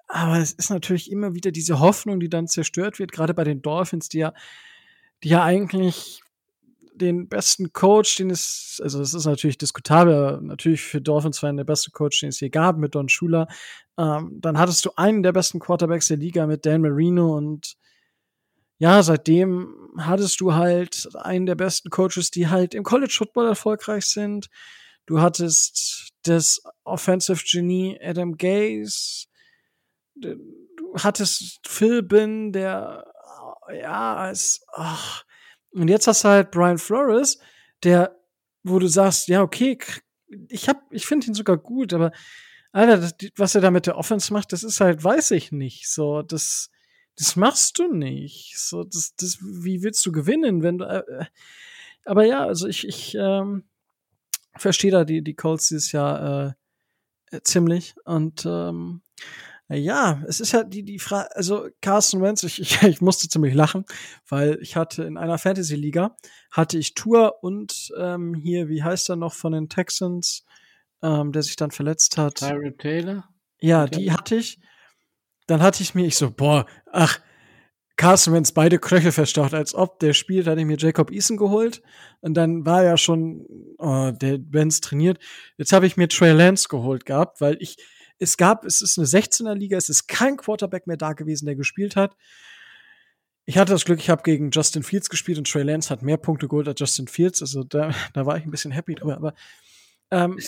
Aber 0.08 0.38
es 0.38 0.52
ist 0.52 0.70
natürlich 0.70 1.12
immer 1.12 1.34
wieder 1.34 1.50
diese 1.52 1.80
Hoffnung, 1.80 2.18
die 2.18 2.30
dann 2.30 2.48
zerstört 2.48 2.98
wird, 2.98 3.12
gerade 3.12 3.34
bei 3.34 3.44
den 3.44 3.62
Dolphins, 3.62 4.08
die 4.08 4.18
ja, 4.18 4.32
die 5.22 5.28
ja 5.28 5.44
eigentlich 5.44 6.22
den 6.94 7.28
besten 7.28 7.72
Coach, 7.72 8.16
den 8.16 8.30
es, 8.30 8.80
also 8.82 9.00
es 9.00 9.14
ist 9.14 9.26
natürlich 9.26 9.58
diskutabel, 9.58 10.40
natürlich 10.42 10.82
für 10.82 11.00
Dolphins-Fan 11.00 11.56
der 11.56 11.64
beste 11.64 11.90
Coach, 11.90 12.20
den 12.20 12.30
es 12.30 12.40
je 12.40 12.48
gab, 12.48 12.76
mit 12.76 12.94
Don 12.94 13.08
Shula. 13.08 13.46
Ähm, 13.96 14.38
dann 14.40 14.58
hattest 14.58 14.84
du 14.84 14.90
einen 14.96 15.22
der 15.22 15.32
besten 15.32 15.60
Quarterbacks 15.60 16.08
der 16.08 16.16
Liga 16.16 16.46
mit 16.46 16.66
Dan 16.66 16.82
Marino 16.82 17.36
und 17.36 17.76
ja, 18.78 19.02
seitdem 19.02 19.74
hattest 19.98 20.40
du 20.40 20.54
halt 20.54 21.08
einen 21.14 21.46
der 21.46 21.56
besten 21.56 21.90
Coaches, 21.90 22.30
die 22.30 22.48
halt 22.48 22.74
im 22.74 22.84
College 22.84 23.14
Football 23.16 23.48
erfolgreich 23.48 24.06
sind. 24.06 24.48
Du 25.06 25.20
hattest 25.20 26.10
das 26.22 26.62
Offensive 26.84 27.42
Genie 27.44 27.98
Adam 28.00 28.36
Gaze. 28.36 29.26
Du 30.20 30.94
hattest 30.96 31.60
Phil 31.66 32.02
Bin, 32.02 32.52
der 32.52 33.04
ja 33.72 34.16
als 34.16 34.64
ach. 34.72 35.24
und 35.72 35.88
jetzt 35.88 36.06
hast 36.06 36.24
du 36.24 36.28
halt 36.28 36.50
Brian 36.50 36.78
Flores, 36.78 37.38
der 37.82 38.16
wo 38.62 38.78
du 38.78 38.88
sagst, 38.88 39.28
ja, 39.28 39.42
okay, 39.42 39.78
ich 40.48 40.68
hab 40.68 40.82
ich 40.90 41.06
finde 41.06 41.28
ihn 41.28 41.34
sogar 41.34 41.56
gut, 41.56 41.92
aber 41.92 42.12
Alter, 42.72 42.98
das, 42.98 43.14
was 43.36 43.54
er 43.54 43.60
da 43.60 43.70
mit 43.70 43.86
der 43.86 43.96
Offense 43.96 44.32
macht, 44.32 44.52
das 44.52 44.62
ist 44.62 44.80
halt, 44.80 45.02
weiß 45.02 45.30
ich 45.32 45.52
nicht. 45.52 45.88
So, 45.88 46.22
das, 46.22 46.70
das 47.16 47.34
machst 47.34 47.78
du 47.78 47.92
nicht. 47.92 48.58
So, 48.58 48.84
das, 48.84 49.14
das, 49.16 49.38
wie 49.40 49.82
willst 49.82 50.04
du 50.04 50.12
gewinnen, 50.12 50.62
wenn 50.62 50.78
du. 50.78 50.84
Äh, 50.84 50.98
äh, 50.98 51.24
aber 52.04 52.24
ja, 52.24 52.46
also 52.46 52.68
ich, 52.68 52.86
ich 52.86 53.14
ähm, 53.14 53.64
verstehe 54.54 54.90
da 54.90 55.04
die, 55.04 55.22
die 55.22 55.34
Colts 55.34 55.68
dieses 55.68 55.92
Jahr 55.92 56.56
äh, 57.32 57.36
äh, 57.36 57.40
ziemlich. 57.42 57.94
Und 58.04 58.44
ähm, 58.46 59.02
ja, 59.76 60.22
es 60.26 60.40
ist 60.40 60.52
ja 60.52 60.64
die, 60.64 60.82
die 60.82 60.98
Frage, 60.98 61.34
also 61.36 61.68
Carson 61.82 62.22
Wentz, 62.22 62.42
ich, 62.42 62.60
ich, 62.60 62.82
ich 62.82 63.00
musste 63.00 63.28
ziemlich 63.28 63.54
lachen, 63.54 63.84
weil 64.28 64.58
ich 64.62 64.76
hatte 64.76 65.04
in 65.04 65.18
einer 65.18 65.38
Fantasy-Liga, 65.38 66.16
hatte 66.50 66.78
ich 66.78 66.94
Tour 66.94 67.42
und 67.42 67.92
ähm, 67.98 68.34
hier, 68.34 68.68
wie 68.68 68.82
heißt 68.82 69.10
er 69.10 69.16
noch 69.16 69.34
von 69.34 69.52
den 69.52 69.68
Texans, 69.68 70.44
ähm, 71.02 71.32
der 71.32 71.42
sich 71.42 71.56
dann 71.56 71.70
verletzt 71.70 72.16
hat. 72.16 72.36
Tyrod 72.36 72.78
Taylor? 72.78 73.28
Ja, 73.60 73.84
Okay. 73.84 73.98
die 73.98 74.12
hatte 74.12 74.36
ich. 74.36 74.58
Dann 75.46 75.62
hatte 75.62 75.82
ich 75.82 75.94
mir, 75.94 76.06
ich 76.06 76.16
so, 76.16 76.30
boah, 76.30 76.66
ach, 76.92 77.20
Carson 77.96 78.32
Wentz 78.32 78.52
beide 78.52 78.78
Knöchel 78.78 79.10
verstaucht, 79.12 79.54
als 79.54 79.74
ob 79.74 79.98
der 79.98 80.12
spielt, 80.12 80.46
hatte 80.46 80.60
ich 80.60 80.66
mir 80.66 80.76
Jacob 80.78 81.10
Eason 81.10 81.36
geholt. 81.36 81.82
Und 82.20 82.34
dann 82.34 82.64
war 82.64 82.84
ja 82.84 82.96
schon, 82.96 83.44
oh, 83.78 84.12
der 84.12 84.38
Wentz 84.50 84.80
trainiert. 84.80 85.18
Jetzt 85.56 85.72
habe 85.72 85.86
ich 85.86 85.96
mir 85.96 86.08
Trey 86.08 86.32
Lance 86.32 86.68
geholt 86.68 87.04
gehabt, 87.06 87.40
weil 87.40 87.56
ich, 87.60 87.76
es 88.18 88.36
gab, 88.36 88.64
es 88.64 88.82
ist 88.82 88.98
eine 88.98 89.06
16er 89.06 89.54
Liga, 89.54 89.76
es 89.76 89.88
ist 89.88 90.08
kein 90.08 90.36
Quarterback 90.36 90.86
mehr 90.86 90.96
da 90.96 91.12
gewesen, 91.12 91.46
der 91.46 91.56
gespielt 91.56 91.96
hat. 91.96 92.16
Ich 93.44 93.56
hatte 93.56 93.72
das 93.72 93.84
Glück, 93.84 93.98
ich 93.98 94.10
habe 94.10 94.22
gegen 94.22 94.50
Justin 94.50 94.82
Fields 94.82 95.08
gespielt 95.08 95.38
und 95.38 95.50
Trey 95.50 95.62
Lance 95.62 95.88
hat 95.88 96.02
mehr 96.02 96.18
Punkte 96.18 96.48
geholt 96.48 96.68
als 96.68 96.80
Justin 96.80 97.08
Fields. 97.08 97.40
Also 97.40 97.64
da, 97.64 97.94
da 98.12 98.26
war 98.26 98.36
ich 98.36 98.44
ein 98.44 98.50
bisschen 98.50 98.72
happy 98.72 98.94
drüber, 98.94 99.16
aber 99.16 99.34
ähm, 100.10 100.38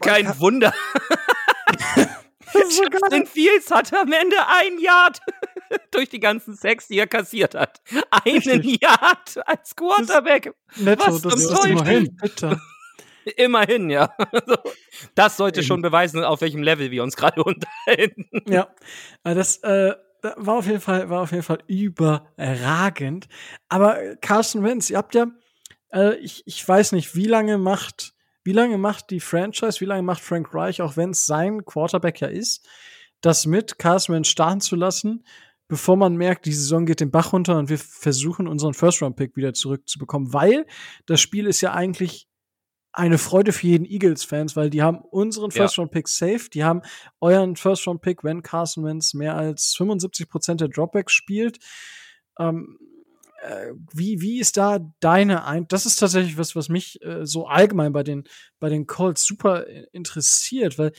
Kein 0.00 0.38
Wunder. 0.40 0.74
so 2.52 2.82
geil. 2.82 3.00
Justin 3.02 3.26
Fields 3.26 3.70
hatte 3.70 3.98
am 3.98 4.12
Ende 4.12 4.36
ein 4.46 4.78
Yard 4.78 5.20
durch 5.90 6.08
die 6.08 6.20
ganzen 6.20 6.56
Sex, 6.56 6.88
die 6.88 6.98
er 6.98 7.06
kassiert 7.06 7.54
hat. 7.54 7.80
Einen 8.10 8.38
Richtig. 8.38 8.82
Yard 8.82 9.46
als 9.46 9.76
Quarterback. 9.76 10.52
Netto, 10.76 11.06
Was 11.06 11.22
das 11.22 11.32
zum 11.32 11.40
ist 11.40 11.48
Teufel? 11.48 12.10
bitte. 12.20 12.60
Immerhin, 13.36 13.90
ja. 13.90 14.14
Das 15.14 15.36
sollte 15.36 15.62
schon 15.62 15.82
beweisen, 15.82 16.22
auf 16.24 16.40
welchem 16.40 16.62
Level 16.62 16.90
wir 16.90 17.02
uns 17.02 17.16
gerade 17.16 17.42
unterhalten. 17.44 18.28
Ja, 18.46 18.68
äh, 19.24 19.34
das 19.34 19.58
äh, 19.58 19.94
war 20.36 20.56
auf 20.56 20.66
jeden 20.66 20.80
Fall 20.80 21.08
war 21.08 21.22
auf 21.22 21.30
jeden 21.30 21.42
Fall 21.42 21.60
überragend. 21.66 23.28
Aber 23.68 24.02
äh, 24.02 24.16
Carson 24.20 24.62
Wentz, 24.62 24.90
ihr 24.90 24.98
habt 24.98 25.14
ja, 25.14 25.26
äh, 25.92 26.16
ich, 26.16 26.42
ich 26.46 26.66
weiß 26.66 26.92
nicht, 26.92 27.14
wie 27.14 27.26
lange 27.26 27.58
macht 27.58 28.14
wie 28.42 28.52
lange 28.52 28.78
macht 28.78 29.10
die 29.10 29.20
Franchise, 29.20 29.80
wie 29.80 29.84
lange 29.84 30.02
macht 30.02 30.22
Frank 30.22 30.54
Reich, 30.54 30.80
auch 30.80 30.96
wenn 30.96 31.10
es 31.10 31.26
sein 31.26 31.64
Quarterback 31.64 32.20
ja 32.20 32.28
ist, 32.28 32.66
das 33.20 33.46
mit 33.46 33.78
Carson 33.78 34.14
Wentz 34.14 34.28
starten 34.28 34.60
zu 34.60 34.76
lassen, 34.76 35.24
bevor 35.68 35.96
man 35.96 36.16
merkt, 36.16 36.46
die 36.46 36.52
Saison 36.52 36.86
geht 36.86 37.00
den 37.00 37.10
Bach 37.10 37.32
runter 37.32 37.58
und 37.58 37.68
wir 37.68 37.78
versuchen 37.78 38.48
unseren 38.48 38.74
First-Round-Pick 38.74 39.36
wieder 39.36 39.52
zurückzubekommen, 39.52 40.32
weil 40.32 40.66
das 41.06 41.20
Spiel 41.20 41.46
ist 41.46 41.60
ja 41.60 41.74
eigentlich 41.74 42.29
eine 42.92 43.18
Freude 43.18 43.52
für 43.52 43.66
jeden 43.66 43.86
Eagles-Fans, 43.86 44.56
weil 44.56 44.70
die 44.70 44.82
haben 44.82 44.98
unseren. 44.98 45.50
First-Round-Pick 45.50 46.08
safe, 46.08 46.50
die 46.52 46.64
haben 46.64 46.82
euren 47.20 47.56
First-Round-Pick, 47.56 48.24
wenn 48.24 48.42
Carson 48.42 48.84
Wentz 48.84 49.14
mehr 49.14 49.36
als 49.36 49.76
75% 49.76 50.56
der 50.56 50.68
Dropbacks 50.68 51.12
spielt. 51.12 51.58
Ähm, 52.38 52.78
äh, 53.42 53.72
wie, 53.92 54.20
wie 54.20 54.40
ist 54.40 54.56
da 54.56 54.80
deine 55.00 55.44
ein? 55.44 55.66
Das 55.68 55.86
ist 55.86 55.96
tatsächlich 55.96 56.36
was, 56.36 56.56
was 56.56 56.68
mich 56.68 57.02
äh, 57.02 57.24
so 57.26 57.46
allgemein 57.46 57.92
bei 57.92 58.02
den, 58.02 58.24
bei 58.58 58.68
den 58.68 58.86
Colts 58.86 59.24
super 59.24 59.66
äh, 59.66 59.86
interessiert, 59.92 60.78
weil 60.78 60.92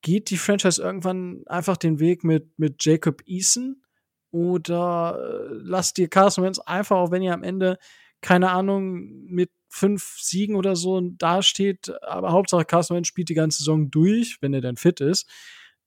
geht 0.00 0.30
die 0.30 0.36
Franchise 0.36 0.82
irgendwann 0.82 1.42
einfach 1.46 1.76
den 1.76 1.98
Weg 1.98 2.24
mit, 2.24 2.58
mit 2.58 2.84
Jacob 2.84 3.22
Eason 3.26 3.82
oder 4.30 5.18
äh, 5.18 5.54
lasst 5.62 5.98
ihr 5.98 6.08
Carson 6.08 6.44
Wentz 6.44 6.58
einfach, 6.58 6.96
auch 6.96 7.10
wenn 7.10 7.22
ihr 7.22 7.32
am 7.32 7.42
Ende, 7.42 7.78
keine 8.20 8.50
Ahnung, 8.50 9.24
mit 9.26 9.50
fünf 9.74 10.18
Siegen 10.20 10.54
oder 10.54 10.76
so 10.76 11.00
dasteht, 11.00 11.92
aber 12.02 12.30
Hauptsache 12.30 12.64
Carson 12.64 12.96
Wentz 12.96 13.08
spielt 13.08 13.28
die 13.28 13.34
ganze 13.34 13.58
Saison 13.58 13.90
durch, 13.90 14.38
wenn 14.40 14.54
er 14.54 14.60
dann 14.60 14.76
fit 14.76 15.00
ist. 15.00 15.28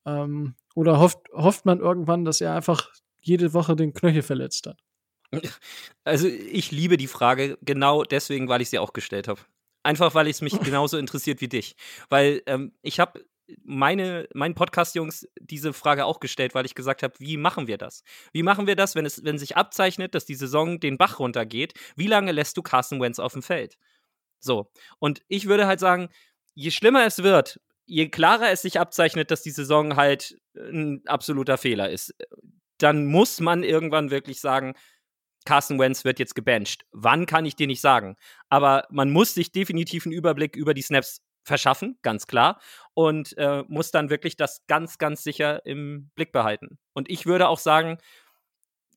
Ähm, 0.06 0.56
oder 0.76 1.00
hofft, 1.00 1.20
hofft 1.34 1.66
man 1.66 1.80
irgendwann, 1.80 2.26
dass 2.26 2.42
er 2.42 2.54
einfach 2.54 2.92
jede 3.22 3.54
Woche 3.54 3.76
den 3.76 3.94
Knöchel 3.94 4.22
verletzt 4.22 4.68
hat? 4.68 4.78
Also 6.04 6.28
ich 6.28 6.72
liebe 6.72 6.98
die 6.98 7.08
Frage 7.08 7.58
genau 7.62 8.04
deswegen, 8.04 8.50
weil 8.50 8.62
ich 8.62 8.70
sie 8.70 8.80
auch 8.80 8.94
gestellt 8.94 9.28
habe. 9.28 9.42
Einfach 9.84 10.14
weil 10.16 10.28
es 10.28 10.42
mich 10.42 10.60
genauso 10.62 10.98
interessiert 10.98 11.40
wie 11.40 11.48
dich. 11.48 11.76
Weil 12.10 12.44
ähm, 12.46 12.74
ich 12.82 13.00
habe 13.00 13.26
meine, 13.64 14.28
meinen 14.34 14.56
Podcast-Jungs 14.56 15.28
diese 15.40 15.74
Frage 15.74 16.06
auch 16.06 16.20
gestellt, 16.20 16.56
weil 16.56 16.66
ich 16.66 16.76
gesagt 16.76 17.04
habe, 17.04 17.14
wie 17.20 17.38
machen 17.38 17.68
wir 17.68 17.78
das? 17.78 18.04
Wie 18.34 18.44
machen 18.44 18.68
wir 18.68 18.76
das, 18.76 18.96
wenn 18.96 19.06
es, 19.06 19.24
wenn 19.24 19.38
sich 19.38 19.56
abzeichnet, 19.58 20.16
dass 20.16 20.26
die 20.26 20.36
Saison 20.36 20.80
den 20.80 20.98
Bach 20.98 21.20
runtergeht? 21.20 21.74
Wie 21.96 22.08
lange 22.08 22.32
lässt 22.32 22.58
du 22.58 22.62
Carson 22.62 23.02
Wentz 23.02 23.20
auf 23.20 23.34
dem 23.34 23.42
Feld? 23.42 23.78
So. 24.40 24.72
Und 25.00 25.22
ich 25.28 25.48
würde 25.48 25.68
halt 25.68 25.80
sagen, 25.80 26.10
je 26.54 26.72
schlimmer 26.72 27.06
es 27.06 27.24
wird, 27.24 27.60
je 27.86 28.10
klarer 28.10 28.52
es 28.52 28.62
sich 28.62 28.80
abzeichnet, 28.80 29.32
dass 29.32 29.44
die 29.44 29.52
Saison 29.52 29.96
halt 29.96 30.38
ein 30.56 31.02
absoluter 31.06 31.58
Fehler 31.58 31.90
ist, 31.90 32.14
dann 32.78 33.06
muss 33.06 33.40
man 33.40 33.64
irgendwann 33.64 34.12
wirklich 34.12 34.40
sagen, 34.42 34.76
Carson 35.46 35.80
Wentz 35.80 36.04
wird 36.04 36.20
jetzt 36.20 36.36
gebencht. 36.36 36.86
Wann 36.92 37.26
kann 37.26 37.46
ich 37.46 37.56
dir 37.56 37.68
nicht 37.68 37.80
sagen? 37.80 38.18
Aber 38.50 38.86
man 38.90 39.10
muss 39.10 39.34
sich 39.34 39.54
definitiv 39.54 40.06
einen 40.06 40.14
Überblick 40.14 40.58
über 40.58 40.74
die 40.74 40.82
Snaps 40.82 41.22
verschaffen, 41.48 41.98
ganz 42.02 42.28
klar, 42.28 42.60
und 42.94 43.36
äh, 43.38 43.64
muss 43.68 43.92
dann 43.92 44.10
wirklich 44.10 44.36
das 44.36 44.66
ganz, 44.68 44.98
ganz 44.98 45.24
sicher 45.24 45.66
im 45.66 46.12
Blick 46.16 46.32
behalten. 46.32 46.78
Und 46.94 47.10
ich 47.10 47.26
würde 47.26 47.48
auch 47.48 47.60
sagen, 47.60 47.98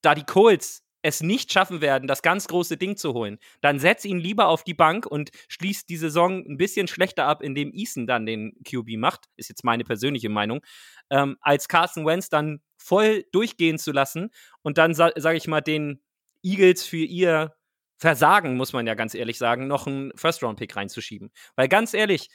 da 0.03 0.15
die 0.15 0.25
Colts 0.25 0.83
es 1.03 1.23
nicht 1.23 1.51
schaffen 1.53 1.81
werden, 1.81 2.07
das 2.07 2.21
ganz 2.21 2.47
große 2.47 2.77
Ding 2.77 2.97
zu 2.97 3.15
holen, 3.15 3.39
dann 3.63 3.79
setz 3.79 4.05
ihn 4.05 4.19
lieber 4.19 4.49
auf 4.49 4.65
die 4.65 4.75
Bank 4.75 5.07
und 5.07 5.31
schließt 5.49 5.89
die 5.89 5.97
Saison 5.97 6.45
ein 6.47 6.59
bisschen 6.59 6.89
schlechter 6.89 7.25
ab, 7.25 7.43
indem 7.43 7.73
Eason 7.73 8.07
dann 8.07 8.27
den 8.27 8.53
QB 8.69 8.99
macht, 8.99 9.27
ist 9.37 9.49
jetzt 9.49 9.65
meine 9.65 9.85
persönliche 9.85 10.29
Meinung, 10.29 10.61
ähm, 11.09 11.37
als 11.41 11.69
Carson 11.69 12.05
Wentz 12.05 12.29
dann 12.29 12.61
voll 12.77 13.25
durchgehen 13.33 13.79
zu 13.79 13.93
lassen 13.93 14.31
und 14.63 14.77
dann, 14.77 14.93
sa 14.93 15.11
sage 15.17 15.39
ich 15.39 15.47
mal, 15.47 15.63
den 15.63 16.03
Eagles 16.43 16.85
für 16.85 16.97
ihr 17.05 17.55
Versagen, 18.01 18.57
muss 18.57 18.73
man 18.73 18.87
ja 18.87 18.95
ganz 18.95 19.15
ehrlich 19.15 19.37
sagen, 19.37 19.67
noch 19.67 19.87
einen 19.87 20.11
First-Round-Pick 20.17 20.75
reinzuschieben. 20.75 21.31
Weil 21.55 21.69
ganz 21.69 21.93
ehrlich, 21.93 22.31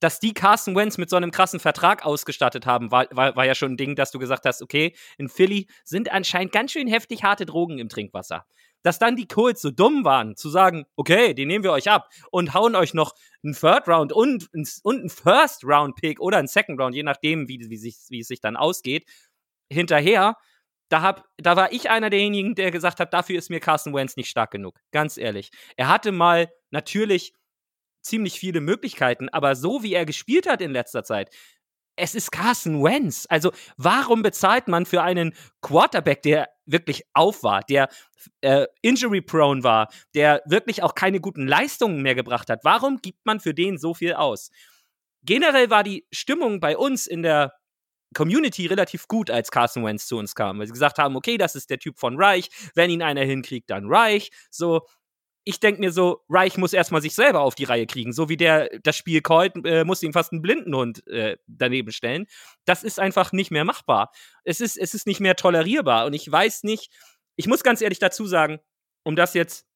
dass 0.00 0.18
die 0.18 0.32
Carson 0.32 0.74
Wentz 0.74 0.96
mit 0.96 1.10
so 1.10 1.16
einem 1.16 1.30
krassen 1.30 1.60
Vertrag 1.60 2.06
ausgestattet 2.06 2.64
haben, 2.64 2.90
war, 2.90 3.06
war, 3.10 3.36
war 3.36 3.44
ja 3.44 3.54
schon 3.54 3.72
ein 3.72 3.76
Ding, 3.76 3.96
dass 3.96 4.10
du 4.10 4.18
gesagt 4.18 4.46
hast, 4.46 4.62
okay, 4.62 4.94
in 5.18 5.28
Philly 5.28 5.66
sind 5.84 6.10
anscheinend 6.10 6.52
ganz 6.52 6.72
schön 6.72 6.88
heftig 6.88 7.22
harte 7.22 7.44
Drogen 7.44 7.78
im 7.78 7.90
Trinkwasser. 7.90 8.46
Dass 8.82 8.98
dann 8.98 9.14
die 9.16 9.28
Colts 9.28 9.60
so 9.60 9.70
dumm 9.70 10.04
waren, 10.04 10.36
zu 10.36 10.48
sagen, 10.48 10.84
okay, 10.96 11.34
den 11.34 11.48
nehmen 11.48 11.64
wir 11.64 11.72
euch 11.72 11.90
ab 11.90 12.08
und 12.30 12.54
hauen 12.54 12.74
euch 12.74 12.94
noch 12.94 13.12
einen 13.42 13.54
Third 13.54 13.86
Round 13.88 14.12
und, 14.12 14.48
und 14.82 15.00
einen 15.00 15.10
First 15.10 15.64
Round 15.64 15.96
Pick 15.96 16.18
oder 16.18 16.38
einen 16.38 16.48
Second 16.48 16.80
Round, 16.80 16.94
je 16.94 17.02
nachdem, 17.02 17.46
wie, 17.48 17.60
wie, 17.68 17.76
sich, 17.76 17.96
wie 18.08 18.20
es 18.20 18.28
sich 18.28 18.40
dann 18.40 18.56
ausgeht, 18.56 19.06
hinterher 19.70 20.36
da, 20.88 21.02
hab, 21.02 21.24
da 21.38 21.56
war 21.56 21.72
ich 21.72 21.90
einer 21.90 22.10
derjenigen, 22.10 22.54
der 22.54 22.70
gesagt 22.70 23.00
hat, 23.00 23.12
dafür 23.12 23.38
ist 23.38 23.50
mir 23.50 23.60
Carson 23.60 23.94
Wentz 23.94 24.16
nicht 24.16 24.28
stark 24.28 24.50
genug. 24.50 24.78
Ganz 24.92 25.16
ehrlich. 25.16 25.50
Er 25.76 25.88
hatte 25.88 26.12
mal 26.12 26.52
natürlich 26.70 27.32
ziemlich 28.02 28.38
viele 28.38 28.60
Möglichkeiten, 28.60 29.28
aber 29.30 29.56
so 29.56 29.82
wie 29.82 29.94
er 29.94 30.04
gespielt 30.04 30.48
hat 30.48 30.60
in 30.60 30.72
letzter 30.72 31.02
Zeit, 31.02 31.34
es 31.96 32.14
ist 32.14 32.32
Carson 32.32 32.82
Wentz. 32.82 33.26
Also, 33.28 33.52
warum 33.76 34.22
bezahlt 34.22 34.68
man 34.68 34.84
für 34.84 35.02
einen 35.02 35.32
Quarterback, 35.62 36.22
der 36.22 36.48
wirklich 36.66 37.04
auf 37.12 37.42
war, 37.42 37.62
der 37.62 37.88
äh, 38.40 38.66
injury-prone 38.82 39.62
war, 39.62 39.88
der 40.14 40.42
wirklich 40.44 40.82
auch 40.82 40.94
keine 40.94 41.20
guten 41.20 41.46
Leistungen 41.46 42.02
mehr 42.02 42.14
gebracht 42.14 42.50
hat? 42.50 42.64
Warum 42.64 42.98
gibt 42.98 43.24
man 43.24 43.40
für 43.40 43.54
den 43.54 43.78
so 43.78 43.94
viel 43.94 44.14
aus? 44.14 44.50
Generell 45.22 45.70
war 45.70 45.84
die 45.84 46.06
Stimmung 46.12 46.60
bei 46.60 46.76
uns 46.76 47.06
in 47.06 47.22
der 47.22 47.54
Community 48.14 48.66
relativ 48.66 49.08
gut, 49.08 49.30
als 49.30 49.50
Carson 49.50 49.84
Wentz 49.84 50.06
zu 50.06 50.16
uns 50.16 50.34
kam, 50.34 50.58
weil 50.58 50.66
sie 50.66 50.72
gesagt 50.72 50.98
haben, 50.98 51.16
okay, 51.16 51.36
das 51.36 51.54
ist 51.54 51.70
der 51.70 51.78
Typ 51.78 51.98
von 51.98 52.16
Reich, 52.16 52.48
wenn 52.74 52.90
ihn 52.90 53.02
einer 53.02 53.22
hinkriegt, 53.22 53.70
dann 53.70 53.86
Reich. 53.86 54.30
So, 54.50 54.82
ich 55.44 55.60
denke 55.60 55.80
mir 55.80 55.92
so, 55.92 56.22
Reich 56.28 56.56
muss 56.56 56.72
erstmal 56.72 57.02
sich 57.02 57.14
selber 57.14 57.40
auf 57.40 57.54
die 57.54 57.64
Reihe 57.64 57.86
kriegen. 57.86 58.12
So 58.12 58.28
wie 58.28 58.36
der 58.36 58.70
das 58.82 58.96
Spiel 58.96 59.20
callt, 59.20 59.52
äh, 59.64 59.84
muss 59.84 60.02
ihm 60.02 60.14
fast 60.14 60.32
einen 60.32 60.40
Blindenhund 60.40 61.06
äh, 61.06 61.36
daneben 61.46 61.92
stellen. 61.92 62.26
Das 62.64 62.82
ist 62.82 62.98
einfach 62.98 63.32
nicht 63.32 63.50
mehr 63.50 63.64
machbar. 63.64 64.10
Es 64.44 64.60
ist, 64.60 64.78
es 64.78 64.94
ist 64.94 65.06
nicht 65.06 65.20
mehr 65.20 65.36
tolerierbar. 65.36 66.06
Und 66.06 66.14
ich 66.14 66.30
weiß 66.30 66.62
nicht, 66.62 66.90
ich 67.36 67.46
muss 67.46 67.62
ganz 67.62 67.82
ehrlich 67.82 67.98
dazu 67.98 68.26
sagen, 68.26 68.58
um 69.02 69.16
das 69.16 69.34
jetzt 69.34 69.66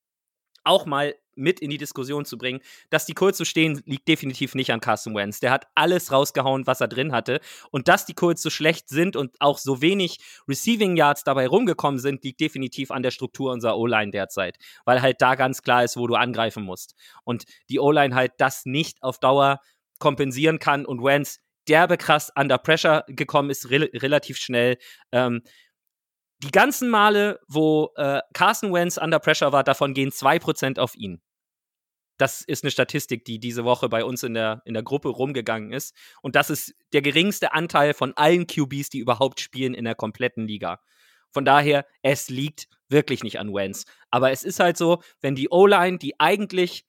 auch 0.64 0.86
mal 0.86 1.14
mit 1.39 1.61
in 1.61 1.70
die 1.70 1.78
Diskussion 1.78 2.24
zu 2.24 2.36
bringen. 2.36 2.61
Dass 2.91 3.07
die 3.07 3.14
Colts 3.14 3.39
so 3.39 3.45
stehen, 3.45 3.82
liegt 3.86 4.09
definitiv 4.09 4.55
nicht 4.55 4.72
an 4.72 4.80
Carson 4.80 5.14
Wentz. 5.14 5.41
Der 5.41 5.51
hat 5.51 5.66
alles 5.74 6.12
rausgehauen, 6.12 6.66
was 6.66 6.80
er 6.80 6.89
drin 6.89 7.12
hatte. 7.12 7.41
Und 7.70 7.89
dass 7.89 8.07
die 8.07 8.14
Colts 8.14 8.43
so 8.43 8.51
schlecht 8.51 8.89
sind 8.89 9.16
und 9.16 9.36
auch 9.41 9.59
so 9.59 9.80
wenig 9.80 10.18
Receiving 10.49 10.97
Yards 10.97 11.24
dabei 11.24 11.47
rumgekommen 11.47 12.01
sind, 12.01 12.24
liegt 12.24 12.41
definitiv 12.41 12.91
an 12.91 13.03
der 13.03 13.11
Struktur 13.11 13.53
unserer 13.53 13.78
O-Line 13.78 14.11
derzeit. 14.11 14.59
Weil 14.84 15.01
halt 15.01 15.20
da 15.20 15.34
ganz 15.34 15.62
klar 15.62 15.84
ist, 15.84 15.97
wo 15.97 16.07
du 16.07 16.14
angreifen 16.14 16.64
musst. 16.64 16.95
Und 17.24 17.45
die 17.70 17.80
O-Line 17.80 18.14
halt 18.14 18.32
das 18.39 18.66
nicht 18.66 19.03
auf 19.03 19.18
Dauer 19.18 19.61
kompensieren 19.99 20.59
kann 20.59 20.84
und 20.86 21.03
Wentz 21.03 21.41
derbe 21.68 21.97
krass 21.97 22.32
under 22.34 22.59
pressure 22.59 23.05
gekommen 23.09 23.51
ist, 23.51 23.70
re 23.70 23.91
relativ 23.95 24.39
schnell. 24.39 24.78
Ähm, 25.12 25.43
die 26.43 26.51
ganzen 26.51 26.89
Male, 26.89 27.41
wo 27.49 27.91
äh, 27.97 28.20
Carson 28.32 28.72
Wentz 28.72 28.97
under 28.97 29.18
pressure 29.18 29.53
war, 29.53 29.64
davon 29.64 29.93
gehen 29.93 30.11
2% 30.11 30.78
auf 30.78 30.95
ihn. 30.95 31.20
Das 32.18 32.42
ist 32.42 32.64
eine 32.64 32.70
Statistik, 32.70 33.24
die 33.24 33.38
diese 33.38 33.64
Woche 33.64 33.88
bei 33.88 34.04
uns 34.04 34.22
in 34.22 34.34
der, 34.34 34.62
in 34.64 34.74
der 34.74 34.82
Gruppe 34.82 35.08
rumgegangen 35.08 35.72
ist. 35.72 35.94
Und 36.20 36.36
das 36.36 36.50
ist 36.50 36.74
der 36.92 37.00
geringste 37.00 37.52
Anteil 37.52 37.94
von 37.94 38.12
allen 38.16 38.46
QBs, 38.46 38.90
die 38.90 38.98
überhaupt 38.98 39.40
spielen 39.40 39.74
in 39.74 39.84
der 39.84 39.94
kompletten 39.94 40.46
Liga. 40.46 40.80
Von 41.30 41.44
daher, 41.44 41.86
es 42.02 42.28
liegt 42.28 42.68
wirklich 42.88 43.22
nicht 43.22 43.38
an 43.38 43.54
Wentz. 43.54 43.84
Aber 44.10 44.30
es 44.30 44.44
ist 44.44 44.60
halt 44.60 44.76
so, 44.76 45.02
wenn 45.20 45.34
die 45.34 45.50
O-Line, 45.50 45.98
die 45.98 46.18
eigentlich 46.18 46.84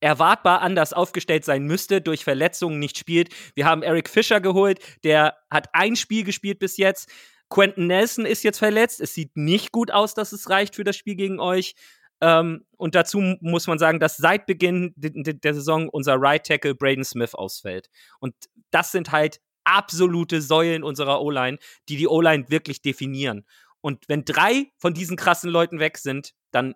erwartbar 0.00 0.60
anders 0.60 0.92
aufgestellt 0.92 1.44
sein 1.44 1.64
müsste, 1.64 2.00
durch 2.00 2.24
Verletzungen 2.24 2.78
nicht 2.78 2.98
spielt. 2.98 3.34
Wir 3.54 3.64
haben 3.64 3.82
Eric 3.82 4.08
Fischer 4.08 4.40
geholt, 4.40 4.78
der 5.02 5.36
hat 5.50 5.68
ein 5.72 5.96
Spiel 5.96 6.24
gespielt 6.24 6.58
bis 6.58 6.76
jetzt. 6.76 7.10
Quentin 7.48 7.86
Nelson 7.86 8.26
ist 8.26 8.42
jetzt 8.42 8.58
verletzt. 8.58 9.00
Es 9.00 9.14
sieht 9.14 9.36
nicht 9.36 9.72
gut 9.72 9.90
aus, 9.90 10.14
dass 10.14 10.32
es 10.32 10.50
reicht 10.50 10.74
für 10.74 10.84
das 10.84 10.96
Spiel 10.96 11.14
gegen 11.14 11.40
euch. 11.40 11.74
Ähm, 12.20 12.64
und 12.76 12.94
dazu 12.94 13.20
muss 13.40 13.66
man 13.66 13.78
sagen, 13.78 14.00
dass 14.00 14.16
seit 14.16 14.46
Beginn 14.46 14.92
der 14.96 15.54
Saison 15.54 15.88
unser 15.88 16.16
Right 16.16 16.44
Tackle 16.44 16.74
Braden 16.74 17.04
Smith 17.04 17.34
ausfällt. 17.34 17.90
Und 18.20 18.34
das 18.70 18.92
sind 18.92 19.12
halt 19.12 19.40
absolute 19.64 20.42
Säulen 20.42 20.84
unserer 20.84 21.20
O-Line, 21.22 21.58
die 21.88 21.96
die 21.96 22.08
O-Line 22.08 22.50
wirklich 22.50 22.82
definieren. 22.82 23.46
Und 23.80 24.04
wenn 24.08 24.24
drei 24.24 24.66
von 24.78 24.94
diesen 24.94 25.16
krassen 25.16 25.50
Leuten 25.50 25.78
weg 25.78 25.98
sind, 25.98 26.32
dann 26.50 26.74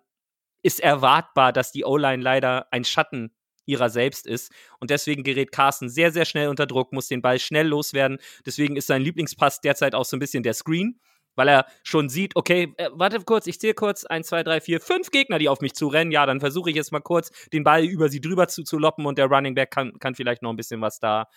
ist 0.61 0.79
erwartbar, 0.79 1.53
dass 1.53 1.71
die 1.71 1.85
O-Line 1.85 2.21
leider 2.21 2.71
ein 2.71 2.83
Schatten 2.83 3.33
ihrer 3.65 3.89
selbst 3.89 4.27
ist. 4.27 4.51
Und 4.79 4.89
deswegen 4.89 5.23
gerät 5.23 5.51
Carsten 5.51 5.89
sehr, 5.89 6.11
sehr 6.11 6.25
schnell 6.25 6.49
unter 6.49 6.65
Druck, 6.65 6.91
muss 6.91 7.07
den 7.07 7.21
Ball 7.21 7.39
schnell 7.39 7.67
loswerden. 7.67 8.17
Deswegen 8.45 8.75
ist 8.75 8.87
sein 8.87 9.01
Lieblingspass 9.01 9.61
derzeit 9.61 9.95
auch 9.95 10.05
so 10.05 10.17
ein 10.17 10.19
bisschen 10.19 10.43
der 10.43 10.53
Screen 10.53 10.99
weil 11.39 11.47
er 11.47 11.65
schon 11.81 12.09
sieht, 12.09 12.35
okay, 12.35 12.73
äh, 12.77 12.89
warte 12.93 13.19
kurz, 13.21 13.47
ich 13.47 13.59
zähle 13.59 13.73
kurz, 13.73 14.05
eins, 14.05 14.27
zwei, 14.27 14.43
drei, 14.43 14.61
vier, 14.61 14.79
fünf 14.79 15.09
Gegner, 15.09 15.39
die 15.39 15.49
auf 15.49 15.61
mich 15.61 15.73
zurennen. 15.73 16.11
Ja, 16.11 16.27
dann 16.27 16.39
versuche 16.39 16.69
ich 16.69 16.75
jetzt 16.75 16.91
mal 16.91 16.99
kurz, 16.99 17.31
den 17.51 17.63
Ball 17.63 17.83
über 17.85 18.09
sie 18.09 18.21
drüber 18.21 18.47
zu, 18.47 18.63
zu 18.63 18.77
loppen 18.77 19.07
und 19.07 19.17
der 19.17 19.25
Running 19.25 19.55
Back 19.55 19.71
kann, 19.71 19.97
kann 19.99 20.13
vielleicht 20.13 20.43
noch 20.43 20.51
ein 20.51 20.57
bisschen 20.57 20.81
was 20.81 20.99
da 20.99 21.27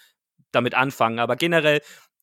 damit 0.50 0.74
anfangen. 0.74 1.18
Aber 1.18 1.36
generell 1.36 1.80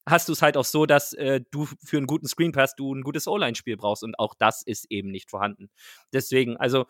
hast 0.07 0.27
du 0.27 0.34
es 0.34 0.41
halt 0.41 0.57
auch 0.57 0.65
so, 0.65 0.86
dass 0.86 1.13
äh, 1.13 1.41
du 1.51 1.67
für 1.84 1.97
einen 1.97 2.07
guten 2.07 2.27
Screen 2.27 2.51
Pass 2.51 2.75
du 2.75 2.93
ein 2.93 3.01
gutes 3.01 3.27
O-Line-Spiel 3.27 3.77
brauchst 3.77 4.03
und 4.03 4.17
auch 4.19 4.36
das 4.38 4.61
ist 4.61 4.86
eben 4.89 5.09
nicht 5.09 5.30
vorhanden. 5.30 5.69
Deswegen, 6.13 6.57
also 6.57 6.86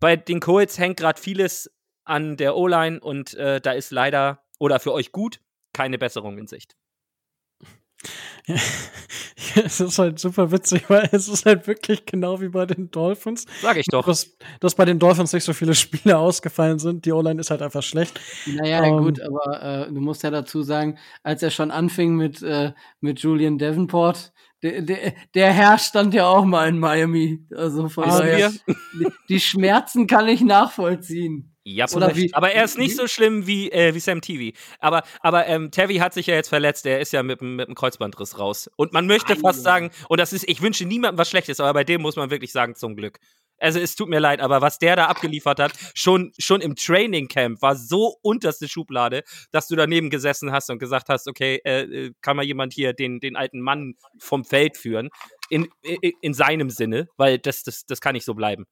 bei 0.00 0.16
den 0.16 0.40
Colts 0.40 0.78
hängt 0.78 0.98
gerade 0.98 1.20
vieles 1.20 1.70
an 2.04 2.36
der 2.36 2.56
O-Line 2.56 3.00
und 3.00 3.34
äh, 3.34 3.60
da 3.60 3.72
ist 3.72 3.92
leider 3.92 4.42
oder 4.58 4.80
für 4.80 4.92
euch 4.92 5.12
gut 5.12 5.40
keine 5.72 5.98
Besserung 5.98 6.38
in 6.38 6.46
Sicht. 6.46 6.76
Ja, 8.46 8.56
es 9.64 9.80
ist 9.80 9.98
halt 9.98 10.18
super 10.18 10.50
witzig, 10.50 10.88
weil 10.88 11.08
es 11.12 11.28
ist 11.28 11.46
halt 11.46 11.66
wirklich 11.66 12.04
genau 12.06 12.40
wie 12.40 12.48
bei 12.48 12.66
den 12.66 12.90
Dolphins. 12.90 13.46
Sag 13.60 13.76
ich 13.76 13.86
doch. 13.86 14.06
Dass, 14.06 14.36
dass 14.60 14.74
bei 14.74 14.84
den 14.84 14.98
Dolphins 14.98 15.32
nicht 15.32 15.44
so 15.44 15.52
viele 15.52 15.74
Spiele 15.76 16.18
ausgefallen 16.18 16.78
sind. 16.78 17.04
Die 17.04 17.12
O-Line 17.12 17.40
ist 17.40 17.50
halt 17.50 17.62
einfach 17.62 17.82
schlecht. 17.82 18.20
Naja, 18.46 18.84
ähm, 18.84 18.98
gut, 18.98 19.20
aber 19.20 19.62
äh, 19.62 19.92
du 19.92 20.00
musst 20.00 20.22
ja 20.22 20.30
dazu 20.30 20.62
sagen, 20.62 20.98
als 21.22 21.42
er 21.42 21.50
schon 21.50 21.70
anfing 21.70 22.16
mit, 22.16 22.42
äh, 22.42 22.72
mit 23.00 23.20
Julian 23.20 23.58
Davenport, 23.58 24.32
der, 24.62 24.82
der, 24.82 25.12
der 25.34 25.52
Herr 25.52 25.78
stand 25.78 26.14
ja 26.14 26.26
auch 26.26 26.44
mal 26.44 26.68
in 26.68 26.78
Miami. 26.78 27.44
Also 27.54 27.88
von 27.88 28.08
daher, 28.08 28.52
die, 29.28 29.40
Schmerzen 29.40 30.06
kann 30.06 30.28
ich 30.28 30.40
nachvollziehen. 30.40 31.48
Ja, 31.64 31.86
Oder 31.94 32.16
wie, 32.16 32.34
aber 32.34 32.50
er 32.50 32.64
ist 32.64 32.76
nicht 32.76 32.92
wie? 32.92 32.96
so 32.96 33.06
schlimm 33.06 33.46
wie, 33.46 33.70
äh, 33.70 33.94
wie 33.94 34.00
Sam 34.00 34.20
Tevi. 34.20 34.54
Aber, 34.80 35.04
aber 35.20 35.46
ähm, 35.46 35.70
Tevi 35.70 35.96
hat 35.96 36.12
sich 36.12 36.26
ja 36.26 36.34
jetzt 36.34 36.48
verletzt, 36.48 36.86
er 36.86 36.98
ist 36.98 37.12
ja 37.12 37.22
mit, 37.22 37.40
mit 37.40 37.68
einem 37.68 37.76
Kreuzbandriss 37.76 38.38
raus. 38.38 38.68
Und 38.74 38.92
man 38.92 39.06
möchte 39.06 39.36
fast 39.36 39.62
sagen, 39.62 39.90
und 40.08 40.18
das 40.18 40.32
ist, 40.32 40.48
ich 40.48 40.60
wünsche 40.60 40.84
niemandem 40.84 41.18
was 41.18 41.30
Schlechtes, 41.30 41.60
aber 41.60 41.72
bei 41.72 41.84
dem 41.84 42.02
muss 42.02 42.16
man 42.16 42.30
wirklich 42.30 42.50
sagen, 42.50 42.74
zum 42.74 42.96
Glück. 42.96 43.20
Also 43.62 43.78
es 43.78 43.94
tut 43.94 44.08
mir 44.08 44.18
leid, 44.18 44.40
aber 44.40 44.60
was 44.60 44.78
der 44.78 44.96
da 44.96 45.06
abgeliefert 45.06 45.60
hat, 45.60 45.72
schon, 45.94 46.32
schon 46.38 46.60
im 46.60 46.74
Training 46.74 47.28
Camp, 47.28 47.62
war 47.62 47.76
so 47.76 48.16
unterste 48.22 48.68
Schublade, 48.68 49.22
dass 49.52 49.68
du 49.68 49.76
daneben 49.76 50.10
gesessen 50.10 50.50
hast 50.50 50.68
und 50.68 50.78
gesagt 50.78 51.08
hast, 51.08 51.28
okay, 51.28 51.60
äh, 51.64 51.82
äh 51.82 52.12
kann 52.20 52.36
mal 52.36 52.44
jemand 52.44 52.72
hier 52.72 52.92
den, 52.92 53.20
den 53.20 53.36
alten 53.36 53.60
Mann 53.60 53.94
vom 54.18 54.44
Feld 54.44 54.76
führen? 54.76 55.10
In, 55.48 55.68
in, 55.82 56.12
in 56.20 56.34
seinem 56.34 56.70
Sinne, 56.70 57.08
weil 57.16 57.38
das, 57.38 57.62
das, 57.62 57.86
das 57.86 58.00
kann 58.00 58.14
nicht 58.14 58.24
so 58.24 58.34
bleiben. 58.34 58.66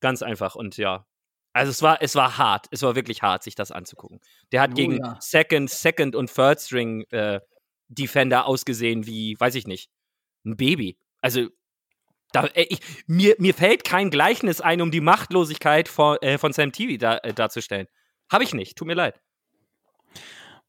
Ganz 0.00 0.22
einfach. 0.22 0.54
Und 0.54 0.76
ja, 0.76 1.06
Also 1.52 1.70
es 1.70 1.82
war, 1.82 2.02
es 2.02 2.14
war 2.14 2.38
hart. 2.38 2.66
Es 2.70 2.82
war 2.82 2.94
wirklich 2.94 3.22
hart, 3.22 3.42
sich 3.42 3.54
das 3.54 3.72
anzugucken. 3.72 4.20
Der 4.52 4.60
hat 4.60 4.72
Oh 4.72 4.74
gegen 4.74 4.98
ja. 4.98 5.16
Second, 5.20 5.70
Second 5.70 6.14
und 6.14 6.32
Third 6.32 6.60
String 6.60 7.04
äh, 7.10 7.40
Defender 7.88 8.46
ausgesehen 8.46 9.06
wie, 9.06 9.36
weiß 9.38 9.54
ich 9.54 9.66
nicht, 9.66 9.90
ein 10.44 10.56
Baby. 10.56 10.98
Also 11.20 11.48
da, 12.32 12.46
äh, 12.46 12.66
ich, 12.68 12.80
mir, 13.06 13.34
mir 13.38 13.54
fällt 13.54 13.84
kein 13.84 14.10
Gleichnis 14.10 14.60
ein, 14.60 14.80
um 14.80 14.90
die 14.90 15.00
Machtlosigkeit 15.00 15.88
von, 15.88 16.16
äh, 16.20 16.38
von 16.38 16.52
Sam 16.52 16.72
TV 16.72 16.98
da, 16.98 17.18
äh, 17.18 17.32
darzustellen. 17.32 17.86
Habe 18.30 18.44
ich 18.44 18.54
nicht. 18.54 18.76
Tut 18.76 18.86
mir 18.86 18.94
leid. 18.94 19.20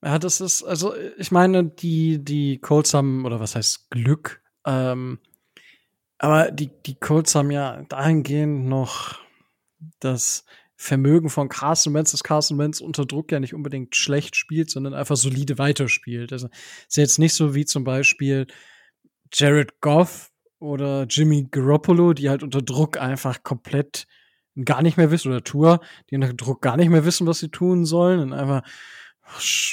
Ja, 0.02 0.18
das 0.18 0.40
ist, 0.40 0.62
also 0.62 0.94
ich 1.18 1.30
meine, 1.30 1.64
die, 1.64 2.24
die 2.24 2.58
Colts 2.58 2.94
haben, 2.94 3.26
oder 3.26 3.38
was 3.38 3.54
heißt 3.54 3.90
Glück, 3.90 4.42
ähm, 4.64 5.18
aber 6.18 6.50
die, 6.50 6.70
die 6.86 6.94
Colts 6.94 7.34
haben 7.34 7.50
ja 7.50 7.82
dahingehend 7.88 8.66
noch 8.66 9.18
das 10.00 10.44
Vermögen 10.76 11.28
von 11.28 11.48
Carson 11.48 11.92
Wentz, 11.92 12.12
dass 12.12 12.22
Carson 12.22 12.58
Wentz 12.58 12.80
unter 12.80 13.04
Druck 13.04 13.32
ja 13.32 13.40
nicht 13.40 13.54
unbedingt 13.54 13.96
schlecht 13.96 14.36
spielt, 14.36 14.70
sondern 14.70 14.94
einfach 14.94 15.16
solide 15.16 15.58
weiterspielt. 15.58 16.32
Also 16.32 16.48
ist 16.88 16.96
jetzt 16.96 17.18
nicht 17.18 17.34
so 17.34 17.54
wie 17.54 17.66
zum 17.66 17.84
Beispiel 17.84 18.46
Jared 19.32 19.80
Goff 19.80 20.29
oder 20.60 21.06
Jimmy 21.08 21.48
Garoppolo, 21.50 22.12
die 22.12 22.30
halt 22.30 22.42
unter 22.42 22.62
Druck 22.62 22.98
einfach 22.98 23.42
komplett 23.42 24.06
gar 24.64 24.82
nicht 24.82 24.96
mehr 24.96 25.10
wissen, 25.10 25.32
oder 25.32 25.42
Tour, 25.42 25.80
die 26.10 26.16
unter 26.16 26.32
Druck 26.34 26.62
gar 26.62 26.76
nicht 26.76 26.90
mehr 26.90 27.04
wissen, 27.04 27.26
was 27.26 27.38
sie 27.38 27.48
tun 27.48 27.84
sollen 27.84 28.20
und 28.20 28.32
einfach 28.32 28.62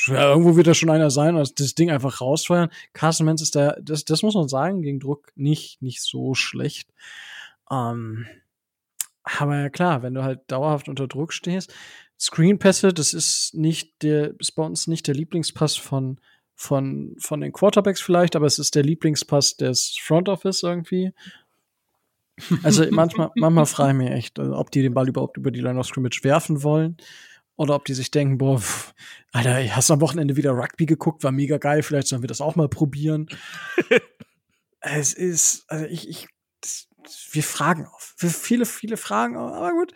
ja, 0.07 0.29
irgendwo 0.29 0.55
wird 0.55 0.67
da 0.67 0.73
schon 0.73 0.89
einer 0.89 1.09
sein, 1.09 1.35
also 1.35 1.53
das 1.55 1.73
Ding 1.73 1.89
einfach 1.89 2.21
rausfeuern. 2.21 2.69
Carson 2.93 3.25
Wentz 3.25 3.41
ist 3.41 3.55
da, 3.55 3.75
das, 3.81 4.05
das 4.05 4.21
muss 4.21 4.35
man 4.35 4.47
sagen, 4.47 4.81
gegen 4.81 4.99
Druck 4.99 5.31
nicht, 5.35 5.81
nicht 5.81 6.01
so 6.01 6.35
schlecht. 6.35 6.93
Ähm, 7.71 8.27
aber 9.23 9.57
ja 9.57 9.69
klar, 9.69 10.03
wenn 10.03 10.13
du 10.13 10.23
halt 10.23 10.41
dauerhaft 10.47 10.87
unter 10.87 11.07
Druck 11.07 11.33
stehst, 11.33 11.73
Screenpässe, 12.19 12.93
das 12.93 13.13
ist 13.13 13.53
nicht 13.53 14.01
der, 14.03 14.39
ist 14.39 14.53
bei 14.53 14.63
uns 14.63 14.87
nicht 14.87 15.07
der 15.07 15.15
Lieblingspass 15.15 15.75
von, 15.75 16.19
von, 16.57 17.15
von 17.19 17.39
den 17.39 17.53
Quarterbacks 17.53 18.01
vielleicht, 18.01 18.35
aber 18.35 18.47
es 18.47 18.57
ist 18.57 18.73
der 18.73 18.83
Lieblingspass 18.83 19.57
des 19.57 19.95
Front 20.01 20.27
Office 20.27 20.63
irgendwie. 20.63 21.13
Also 22.63 22.83
manchmal, 22.91 23.29
manchmal 23.35 23.67
frage 23.67 23.91
ich 23.91 23.97
mich 23.97 24.09
echt, 24.09 24.39
also, 24.39 24.55
ob 24.55 24.71
die 24.71 24.81
den 24.81 24.95
Ball 24.95 25.07
überhaupt 25.07 25.37
über 25.37 25.51
die 25.51 25.61
Line 25.61 25.79
of 25.79 25.85
Scrimmage 25.85 26.23
werfen 26.23 26.63
wollen. 26.63 26.97
Oder 27.57 27.75
ob 27.75 27.85
die 27.85 27.93
sich 27.93 28.11
denken, 28.11 28.37
boah, 28.39 28.59
pff, 28.59 28.93
Alter, 29.31 29.75
hast 29.75 29.89
du 29.89 29.93
am 29.93 30.01
Wochenende 30.01 30.35
wieder 30.35 30.51
Rugby 30.51 30.85
geguckt, 30.85 31.23
war 31.23 31.31
mega 31.31 31.57
geil, 31.57 31.81
vielleicht 31.81 32.07
sollen 32.07 32.21
wir 32.21 32.27
das 32.27 32.41
auch 32.41 32.55
mal 32.55 32.69
probieren. 32.69 33.27
es 34.79 35.13
ist, 35.13 35.65
also 35.67 35.85
ich, 35.85 36.09
ich, 36.09 36.27
das, 36.61 36.87
wir 37.31 37.43
fragen 37.43 37.85
auf. 37.85 38.15
Wir 38.17 38.29
viele, 38.29 38.65
viele 38.65 38.97
Fragen 38.97 39.37
aber 39.37 39.71
gut. 39.71 39.93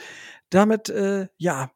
Damit, 0.50 0.90
äh, 0.90 1.28
ja. 1.38 1.72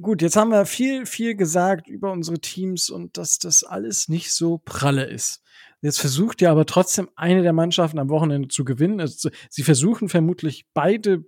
Gut, 0.00 0.22
jetzt 0.22 0.36
haben 0.36 0.50
wir 0.50 0.64
viel, 0.64 1.04
viel 1.04 1.34
gesagt 1.34 1.88
über 1.88 2.12
unsere 2.12 2.38
Teams 2.38 2.88
und 2.88 3.18
dass 3.18 3.38
das 3.38 3.62
alles 3.62 4.08
nicht 4.08 4.32
so 4.32 4.58
pralle 4.58 5.04
ist. 5.04 5.42
Jetzt 5.82 6.00
versucht 6.00 6.40
ja 6.40 6.50
aber 6.50 6.64
trotzdem 6.64 7.10
eine 7.16 7.42
der 7.42 7.52
Mannschaften 7.52 7.98
am 7.98 8.08
Wochenende 8.08 8.48
zu 8.48 8.64
gewinnen. 8.64 9.00
Also, 9.00 9.30
sie 9.50 9.62
versuchen 9.62 10.08
vermutlich 10.08 10.66
beide 10.72 11.24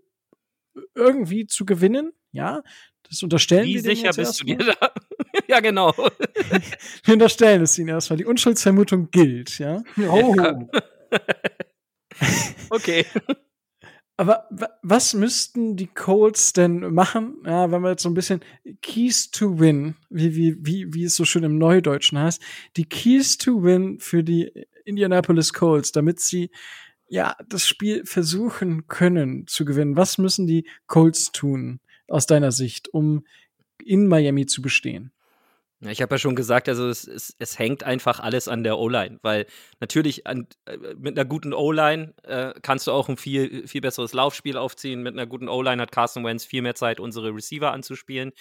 irgendwie 0.95 1.47
zu 1.47 1.67
gewinnen, 1.67 2.12
ja. 2.33 2.62
Das 3.09 3.23
unterstellen 3.23 3.67
Wie 3.67 3.75
wir 3.75 3.83
sicher 3.83 4.07
jetzt 4.07 4.17
bist 4.17 4.41
du 4.41 4.45
dir 4.45 4.57
da? 4.57 4.93
ja, 5.49 5.61
genau. 5.61 5.93
Wir 7.05 7.15
unterstellen 7.15 7.62
es 7.62 7.79
ihnen 7.79 7.89
erstmal. 7.89 8.17
Die 8.17 8.25
Unschuldsvermutung 8.25 9.11
gilt, 9.11 9.59
ja. 9.59 9.83
Oh. 10.09 10.35
Okay. 12.71 13.05
Aber 14.17 14.47
wa- 14.51 14.71
was 14.83 15.12
müssten 15.15 15.77
die 15.77 15.89
Colts 15.89 16.53
denn 16.53 16.93
machen, 16.95 17.39
ja, 17.45 17.71
wenn 17.73 17.83
wir 17.83 17.91
jetzt 17.91 18.03
so 18.05 18.09
ein 18.09 18.15
bisschen 18.15 18.41
Keys 18.81 19.31
to 19.33 19.59
Win, 19.59 19.97
wie, 20.09 20.37
wie, 20.37 20.57
wie, 20.65 20.95
wie 20.95 21.05
es 21.05 21.17
so 21.17 21.25
schön 21.25 21.43
im 21.43 21.59
Neudeutschen 21.59 22.19
heißt, 22.19 22.41
die 22.77 22.85
Keys 22.85 23.39
to 23.39 23.65
Win 23.65 23.99
für 23.99 24.23
die 24.23 24.53
Indianapolis 24.85 25.53
Colts, 25.53 25.91
damit 25.91 26.21
sie 26.21 26.51
ja 27.09 27.37
das 27.49 27.67
Spiel 27.67 28.05
versuchen 28.07 28.87
können 28.87 29.47
zu 29.49 29.65
gewinnen. 29.65 29.97
Was 29.97 30.19
müssen 30.19 30.47
die 30.47 30.67
Colts 30.87 31.33
tun 31.33 31.81
aus 32.07 32.27
deiner 32.27 32.53
Sicht, 32.53 32.89
um 32.95 33.25
in 33.85 34.07
Miami 34.07 34.47
zu 34.47 34.62
bestehen? 34.62 35.11
Ich 35.91 36.01
habe 36.01 36.14
ja 36.14 36.18
schon 36.18 36.35
gesagt, 36.35 36.68
also 36.68 36.89
es, 36.89 37.07
es, 37.07 37.35
es 37.39 37.59
hängt 37.59 37.82
einfach 37.82 38.20
alles 38.20 38.49
an 38.49 38.64
der 38.64 38.78
O-Line, 38.78 39.18
weil 39.22 39.47
natürlich 39.80 40.26
an, 40.26 40.47
äh, 40.66 40.76
mit 40.97 41.18
einer 41.18 41.28
guten 41.28 41.53
O-Line 41.53 42.14
äh, 42.22 42.55
kannst 42.62 42.87
du 42.87 42.93
auch 42.93 43.09
ein 43.09 43.16
viel, 43.16 43.66
viel 43.68 43.80
besseres 43.80 44.12
Laufspiel 44.12 44.57
aufziehen. 44.57 45.03
Mit 45.03 45.14
einer 45.14 45.26
guten 45.26 45.49
O-Line 45.49 45.82
hat 45.82 45.93
Carson 45.93 46.24
Wentz 46.24 46.45
viel 46.45 46.62
mehr 46.62 46.74
Zeit, 46.74 47.01
unsere 47.01 47.35
Receiver 47.35 47.72
anzuspielen. 47.72 48.32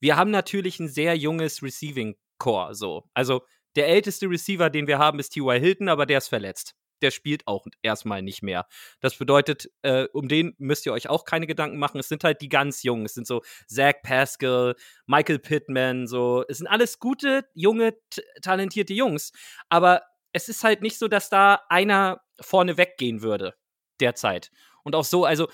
Wir 0.00 0.16
haben 0.16 0.30
natürlich 0.30 0.78
ein 0.78 0.88
sehr 0.88 1.16
junges 1.16 1.62
Receiving 1.62 2.16
Core, 2.38 2.74
so. 2.74 3.04
Also 3.14 3.42
der 3.76 3.88
älteste 3.88 4.28
Receiver, 4.28 4.70
den 4.70 4.86
wir 4.86 4.98
haben, 4.98 5.18
ist 5.18 5.30
T.Y. 5.30 5.58
Hilton, 5.58 5.88
aber 5.88 6.06
der 6.06 6.18
ist 6.18 6.28
verletzt. 6.28 6.74
Der 7.02 7.10
spielt 7.10 7.46
auch 7.46 7.66
erstmal 7.82 8.22
nicht 8.22 8.42
mehr. 8.42 8.66
Das 9.00 9.16
bedeutet, 9.16 9.70
äh, 9.82 10.06
um 10.12 10.28
den 10.28 10.54
müsst 10.58 10.86
ihr 10.86 10.92
euch 10.92 11.08
auch 11.08 11.24
keine 11.24 11.46
Gedanken 11.46 11.78
machen. 11.78 12.00
Es 12.00 12.08
sind 12.08 12.24
halt 12.24 12.40
die 12.40 12.48
ganz 12.48 12.82
Jungen. 12.82 13.04
Es 13.04 13.14
sind 13.14 13.26
so 13.26 13.42
Zach 13.66 13.94
Pascal, 14.02 14.74
Michael 15.06 15.38
Pittman, 15.38 16.06
so. 16.06 16.44
Es 16.48 16.58
sind 16.58 16.66
alles 16.66 16.98
gute, 16.98 17.44
junge, 17.54 17.94
talentierte 18.42 18.94
Jungs. 18.94 19.32
Aber 19.68 20.02
es 20.32 20.48
ist 20.48 20.64
halt 20.64 20.82
nicht 20.82 20.98
so, 20.98 21.08
dass 21.08 21.30
da 21.30 21.60
einer 21.68 22.20
vorne 22.40 22.76
weggehen 22.76 23.22
würde 23.22 23.54
derzeit. 24.00 24.50
Und 24.82 24.94
auch 24.94 25.04
so, 25.04 25.24
also 25.24 25.48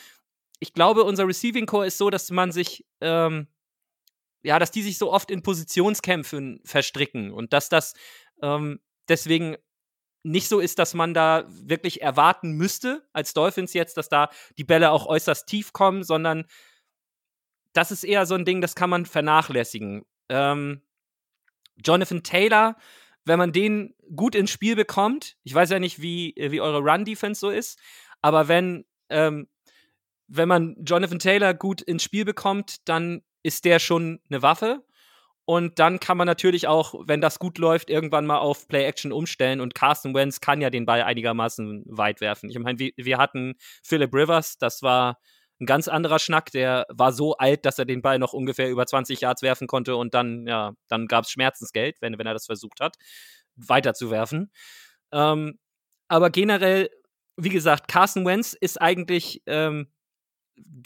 ich 0.59 0.75
glaube, 0.75 1.05
unser 1.05 1.27
Receiving 1.27 1.67
Core 1.67 1.87
ist 1.87 1.99
so, 1.99 2.11
dass 2.11 2.31
man 2.31 2.53
sich, 2.53 2.87
ähm, 3.01 3.49
ja, 4.43 4.59
dass 4.59 4.71
die 4.71 4.83
sich 4.83 4.99
so 4.99 5.13
oft 5.13 5.31
in 5.31 5.43
Positionskämpfen 5.43 6.61
verstricken 6.65 7.31
und 7.31 7.53
dass 7.53 7.69
das 7.69 7.95
ähm, 8.43 8.81
deswegen 9.09 9.57
nicht 10.23 10.49
so 10.49 10.61
ist, 10.61 10.79
dass 10.79 10.95
man 10.95 11.15
da 11.15 11.45
wirklich 11.49 12.03
erwarten 12.03 12.53
müsste, 12.53 13.07
als 13.13 13.33
Dolphins 13.33 13.73
jetzt, 13.73 13.97
dass 13.97 14.09
da 14.09 14.31
die 14.59 14.65
Bälle 14.65 14.91
auch 14.91 15.07
äußerst 15.07 15.47
tief 15.47 15.73
kommen, 15.73 16.03
sondern 16.03 16.45
das 17.73 17.91
ist 17.91 18.05
eher 18.05 18.27
so 18.27 18.35
ein 18.35 18.45
Ding, 18.45 18.61
das 18.61 18.75
kann 18.75 18.91
man 18.91 19.07
vernachlässigen. 19.07 20.05
Ähm, 20.29 20.83
Jonathan 21.77 22.23
Taylor, 22.23 22.77
wenn 23.25 23.39
man 23.39 23.53
den 23.53 23.95
gut 24.15 24.35
ins 24.35 24.51
Spiel 24.51 24.77
bekommt, 24.77 25.37
ich 25.43 25.55
weiß 25.55 25.71
ja 25.71 25.79
nicht, 25.79 26.03
wie, 26.03 26.35
wie 26.37 26.61
eure 26.61 26.81
Run-Defense 26.81 27.41
so 27.41 27.51
ist, 27.51 27.79
aber 28.21 28.49
wenn, 28.49 28.85
ähm, 29.09 29.49
wenn 30.27 30.49
man 30.49 30.77
Jonathan 30.85 31.19
Taylor 31.19 31.55
gut 31.55 31.81
ins 31.81 32.03
Spiel 32.03 32.25
bekommt, 32.25 32.89
dann 32.89 33.23
ist 33.43 33.65
der 33.65 33.79
schon 33.79 34.21
eine 34.29 34.43
Waffe. 34.43 34.85
Und 35.51 35.81
dann 35.81 35.99
kann 35.99 36.17
man 36.17 36.27
natürlich 36.27 36.69
auch, 36.69 36.95
wenn 37.09 37.21
das 37.21 37.41
gut 37.41 37.59
läuft, 37.59 37.91
irgendwann 37.91 38.25
mal 38.25 38.39
auf 38.39 38.69
Play-Action 38.69 39.11
umstellen. 39.11 39.61
Und 39.61 39.75
Carson 39.75 40.15
Wentz 40.15 40.41
kann 40.41 40.61
ja 40.61 40.71
den 40.71 40.87
Ball 40.87 41.03
einigermaßen 41.03 41.83
weit 41.89 42.21
werfen. 42.21 42.51
Ich 42.51 42.59
meine, 42.61 42.79
wir, 42.79 43.19
hatten 43.19 43.57
Philip 43.83 44.15
Rivers, 44.15 44.59
das 44.59 44.81
war 44.83 45.19
ein 45.61 45.67
ganz 45.67 45.89
anderer 45.89 46.21
Schnack. 46.21 46.53
Der 46.53 46.87
war 46.89 47.13
so 47.13 47.37
alt, 47.37 47.67
dass 47.67 47.81
er 47.81 47.85
den 47.85 48.01
Ball 48.01 48.21
noch 48.21 48.33
ungefähr 48.33 48.71
über 48.71 48.87
20 48.87 49.23
Yards 49.23 49.43
werfen 49.43 49.67
konnte. 49.67 49.97
Und 49.97 50.15
dann, 50.15 50.47
ja, 50.47 50.75
dann 50.87 51.09
gab 51.09 51.25
es 51.25 51.33
Schmerzensgeld, 51.33 51.97
wenn, 52.01 52.17
wenn 52.17 52.29
er 52.29 52.35
das 52.35 52.47
versucht 52.47 52.79
hat, 52.79 52.95
weiterzuwerfen. 53.57 54.53
Ähm, 55.11 55.59
aber 56.07 56.31
generell, 56.31 56.91
wie 57.37 57.49
gesagt, 57.49 57.89
Carson 57.89 58.25
Wentz 58.25 58.53
ist 58.53 58.81
eigentlich 58.81 59.43
ähm, 59.47 59.89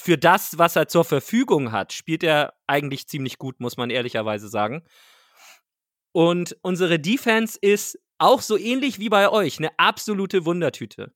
für 0.01 0.19
das, 0.19 0.59
was 0.59 0.77
er 0.77 0.89
zur 0.89 1.05
Verfügung 1.05 1.73
hat, 1.73 1.93
spielt 1.93 2.23
er 2.23 2.55
eigentlich 2.67 3.07
ziemlich 3.07 3.39
gut, 3.39 3.61
muss 3.61 3.77
man 3.77 3.91
ehrlicherweise 3.91 4.49
sagen. 4.49 4.83
Und 6.12 6.57
unsere 6.62 6.99
Defense 7.01 7.59
ist 7.61 7.99
auch 8.19 8.41
so 8.41 8.57
ähnlich 8.57 8.99
wie 8.99 9.09
bei 9.09 9.29
euch 9.29 9.59
eine 9.59 9.77
absolute 9.79 10.45
Wundertüte. 10.45 11.12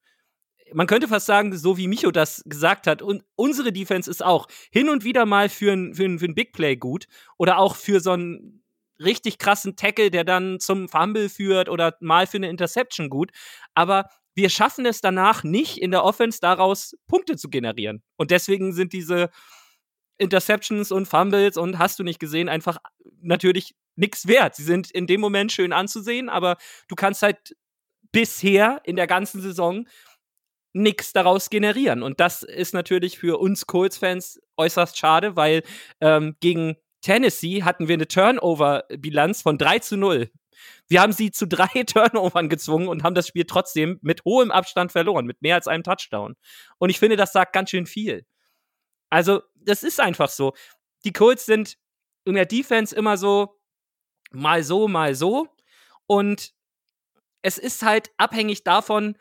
Man 0.73 0.87
könnte 0.87 1.09
fast 1.09 1.27
sagen, 1.27 1.57
so 1.57 1.79
wie 1.79 1.89
Micho 1.89 2.11
das 2.11 2.43
gesagt 2.45 2.87
hat, 2.87 3.01
und 3.01 3.25
unsere 3.37 3.73
Defense 3.73 4.11
ist 4.11 4.23
auch 4.25 4.47
hin 4.71 4.89
und 4.89 5.05
wieder 5.05 5.25
mal 5.25 5.49
für 5.49 5.73
ein, 5.73 5.95
für 5.95 6.05
ein, 6.05 6.19
für 6.19 6.27
ein 6.27 6.35
Big 6.35 6.53
Play 6.53 6.77
gut 6.77 7.07
oder 7.39 7.59
auch 7.59 7.77
für 7.77 8.01
so 8.01 8.11
einen 8.11 8.63
richtig 9.01 9.39
krassen 9.39 9.77
Tackle, 9.77 10.11
der 10.11 10.25
dann 10.25 10.61
zum 10.61 10.89
Fumble 10.89 11.29
führt 11.29 11.69
oder 11.69 11.97
mal 12.01 12.27
für 12.27 12.37
eine 12.37 12.51
Interception 12.51 13.09
gut. 13.09 13.31
Aber 13.75 14.11
wir 14.39 14.51
schaffen 14.51 14.87
es 14.87 15.01
danach 15.01 15.43
nicht 15.43 15.79
in 15.79 15.91
der 15.91 16.05
Offense 16.05 16.39
daraus 16.41 16.97
Punkte 17.09 17.37
zu 17.37 17.51
generieren. 17.51 18.05
Und 18.17 18.31
deswegen 18.31 18.73
sind 18.73 18.93
diese 18.93 19.31
Interceptions 20.17 20.93
und 20.93 21.07
Fumbles 21.07 21.57
und 21.57 21.79
hast 21.79 21.99
du 21.99 22.05
nicht 22.05 22.21
gesehen 22.21 22.49
einfach 22.49 22.79
natürlich 23.21 23.75
nichts 23.97 24.29
wert. 24.29 24.55
Sie 24.55 24.63
sind 24.63 24.93
in 24.93 25.09
dem 25.09 25.21
Moment 25.21 25.51
schön 25.51 25.73
anzusehen, 25.73 26.29
aber 26.29 26.57
du 26.87 26.95
kannst 26.95 27.23
halt 27.23 27.57
bisher 28.13 28.81
in 28.85 28.95
der 28.95 29.09
ganzen 29.09 29.41
Saison 29.41 29.89
nichts 30.73 31.13
daraus 31.13 31.51
generieren. 31.51 32.05
Und 32.05 32.21
das 32.21 32.45
ist 32.45 32.75
natürlich 32.75 33.19
für 33.19 33.41
uns 33.41 33.67
Colts-Fans 33.67 34.41
äußerst 34.57 34.97
schade, 34.97 35.35
weil 35.35 35.65
ähm, 36.01 36.37
gegen 36.39 36.77
Tennessee 37.01 37.65
hatten 37.65 37.89
wir 37.89 37.95
eine 37.95 38.07
Turnover-Bilanz 38.07 39.43
von 39.43 39.59
3 39.59 39.81
zu 39.81 39.97
0. 39.97 40.31
Wir 40.89 41.01
haben 41.01 41.13
sie 41.13 41.31
zu 41.31 41.47
drei 41.47 41.67
Turnovern 41.87 42.49
gezwungen 42.49 42.89
und 42.89 43.03
haben 43.03 43.15
das 43.15 43.29
Spiel 43.29 43.45
trotzdem 43.45 43.99
mit 44.03 44.25
hohem 44.25 44.51
Abstand 44.51 44.93
verloren, 44.93 45.27
mit 45.27 45.43
mehr 45.43 45.55
als 45.55 45.69
einem 45.69 45.83
Touchdown. 45.83 46.37
Und 46.79 46.91
ich 46.91 46.99
finde, 46.99 47.17
das 47.17 47.33
sagt 47.33 47.53
ganz 47.53 47.71
schön 47.71 47.87
viel. 47.87 48.27
Also, 49.11 49.43
das 49.55 49.83
ist 49.83 50.01
einfach 50.01 50.29
so. 50.29 50.55
Die 51.05 51.13
Colts 51.13 51.47
sind 51.47 51.77
in 52.25 52.35
der 52.35 52.47
Defense 52.47 52.95
immer 52.95 53.17
so 53.17 53.59
mal 54.31 54.63
so, 54.63 54.89
mal 54.89 55.15
so. 55.15 55.49
Und 56.07 56.53
es 57.43 57.59
ist 57.59 57.83
halt 57.83 58.11
abhängig 58.17 58.65
davon, 58.65 59.17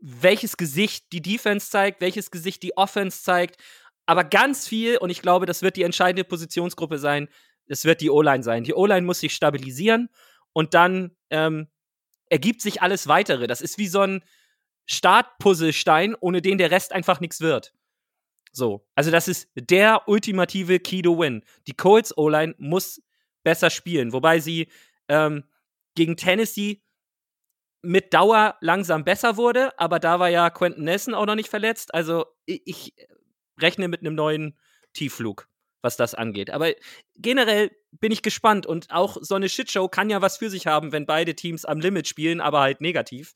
welches 0.00 0.56
Gesicht 0.56 1.12
die 1.12 1.22
Defense 1.22 1.70
zeigt, 1.70 2.00
welches 2.00 2.30
Gesicht 2.30 2.62
die 2.62 2.76
Offense 2.76 3.22
zeigt. 3.22 3.62
Aber 4.06 4.24
ganz 4.24 4.68
viel, 4.68 4.98
und 4.98 5.10
ich 5.10 5.22
glaube, 5.22 5.46
das 5.46 5.62
wird 5.62 5.76
die 5.76 5.82
entscheidende 5.82 6.24
Positionsgruppe 6.24 6.98
sein, 6.98 7.28
es 7.66 7.84
wird 7.84 8.00
die 8.00 8.10
O-Line 8.10 8.42
sein. 8.42 8.62
Die 8.62 8.74
O-Line 8.74 9.04
muss 9.04 9.20
sich 9.20 9.34
stabilisieren 9.34 10.08
und 10.56 10.72
dann 10.72 11.14
ähm, 11.28 11.68
ergibt 12.30 12.62
sich 12.62 12.80
alles 12.80 13.08
weitere. 13.08 13.46
Das 13.46 13.60
ist 13.60 13.76
wie 13.76 13.88
so 13.88 14.00
ein 14.00 14.24
Startpuzzlestein, 14.86 16.14
ohne 16.18 16.40
den 16.40 16.56
der 16.56 16.70
Rest 16.70 16.94
einfach 16.94 17.20
nichts 17.20 17.42
wird. 17.42 17.74
So, 18.52 18.88
also 18.94 19.10
das 19.10 19.28
ist 19.28 19.50
der 19.54 20.08
ultimative 20.08 20.80
Key 20.80 21.02
to 21.02 21.18
Win. 21.18 21.44
Die 21.66 21.74
Colts 21.74 22.16
O-Line 22.16 22.54
muss 22.56 23.02
besser 23.42 23.68
spielen, 23.68 24.14
wobei 24.14 24.40
sie 24.40 24.68
ähm, 25.08 25.44
gegen 25.94 26.16
Tennessee 26.16 26.82
mit 27.82 28.14
Dauer 28.14 28.56
langsam 28.62 29.04
besser 29.04 29.36
wurde, 29.36 29.78
aber 29.78 29.98
da 29.98 30.20
war 30.20 30.30
ja 30.30 30.48
Quentin 30.48 30.84
Nelson 30.84 31.12
auch 31.12 31.26
noch 31.26 31.34
nicht 31.34 31.50
verletzt. 31.50 31.92
Also 31.92 32.24
ich, 32.46 32.62
ich 32.64 32.94
rechne 33.60 33.88
mit 33.88 34.00
einem 34.00 34.14
neuen 34.14 34.58
Tiefflug, 34.94 35.50
was 35.86 35.96
das 35.96 36.14
angeht. 36.14 36.50
Aber 36.50 36.72
generell 37.16 37.70
bin 37.92 38.10
ich 38.10 38.22
gespannt 38.22 38.66
und 38.66 38.90
auch 38.90 39.16
so 39.20 39.36
eine 39.36 39.48
Shitshow 39.48 39.88
kann 39.88 40.10
ja 40.10 40.20
was 40.20 40.36
für 40.36 40.50
sich 40.50 40.66
haben, 40.66 40.90
wenn 40.90 41.06
beide 41.06 41.36
Teams 41.36 41.64
am 41.64 41.78
Limit 41.78 42.08
spielen, 42.08 42.40
aber 42.40 42.60
halt 42.60 42.80
negativ. 42.80 43.34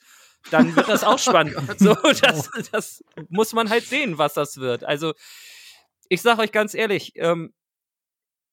Dann 0.51 0.75
wird 0.75 0.89
das 0.89 1.05
auch 1.05 1.19
spannend. 1.29 1.57
so, 1.79 1.95
das, 1.95 2.51
das 2.73 3.05
muss 3.29 3.53
man 3.53 3.71
halt 3.71 3.85
sehen, 3.85 4.19
was 4.19 4.35
das 4.35 4.57
wird. 4.57 4.83
Also, 4.83 5.15
ich 6.09 6.23
sag 6.23 6.41
euch 6.41 6.51
ganz 6.51 6.75
ehrlich, 6.75 7.13
ähm, 7.15 7.55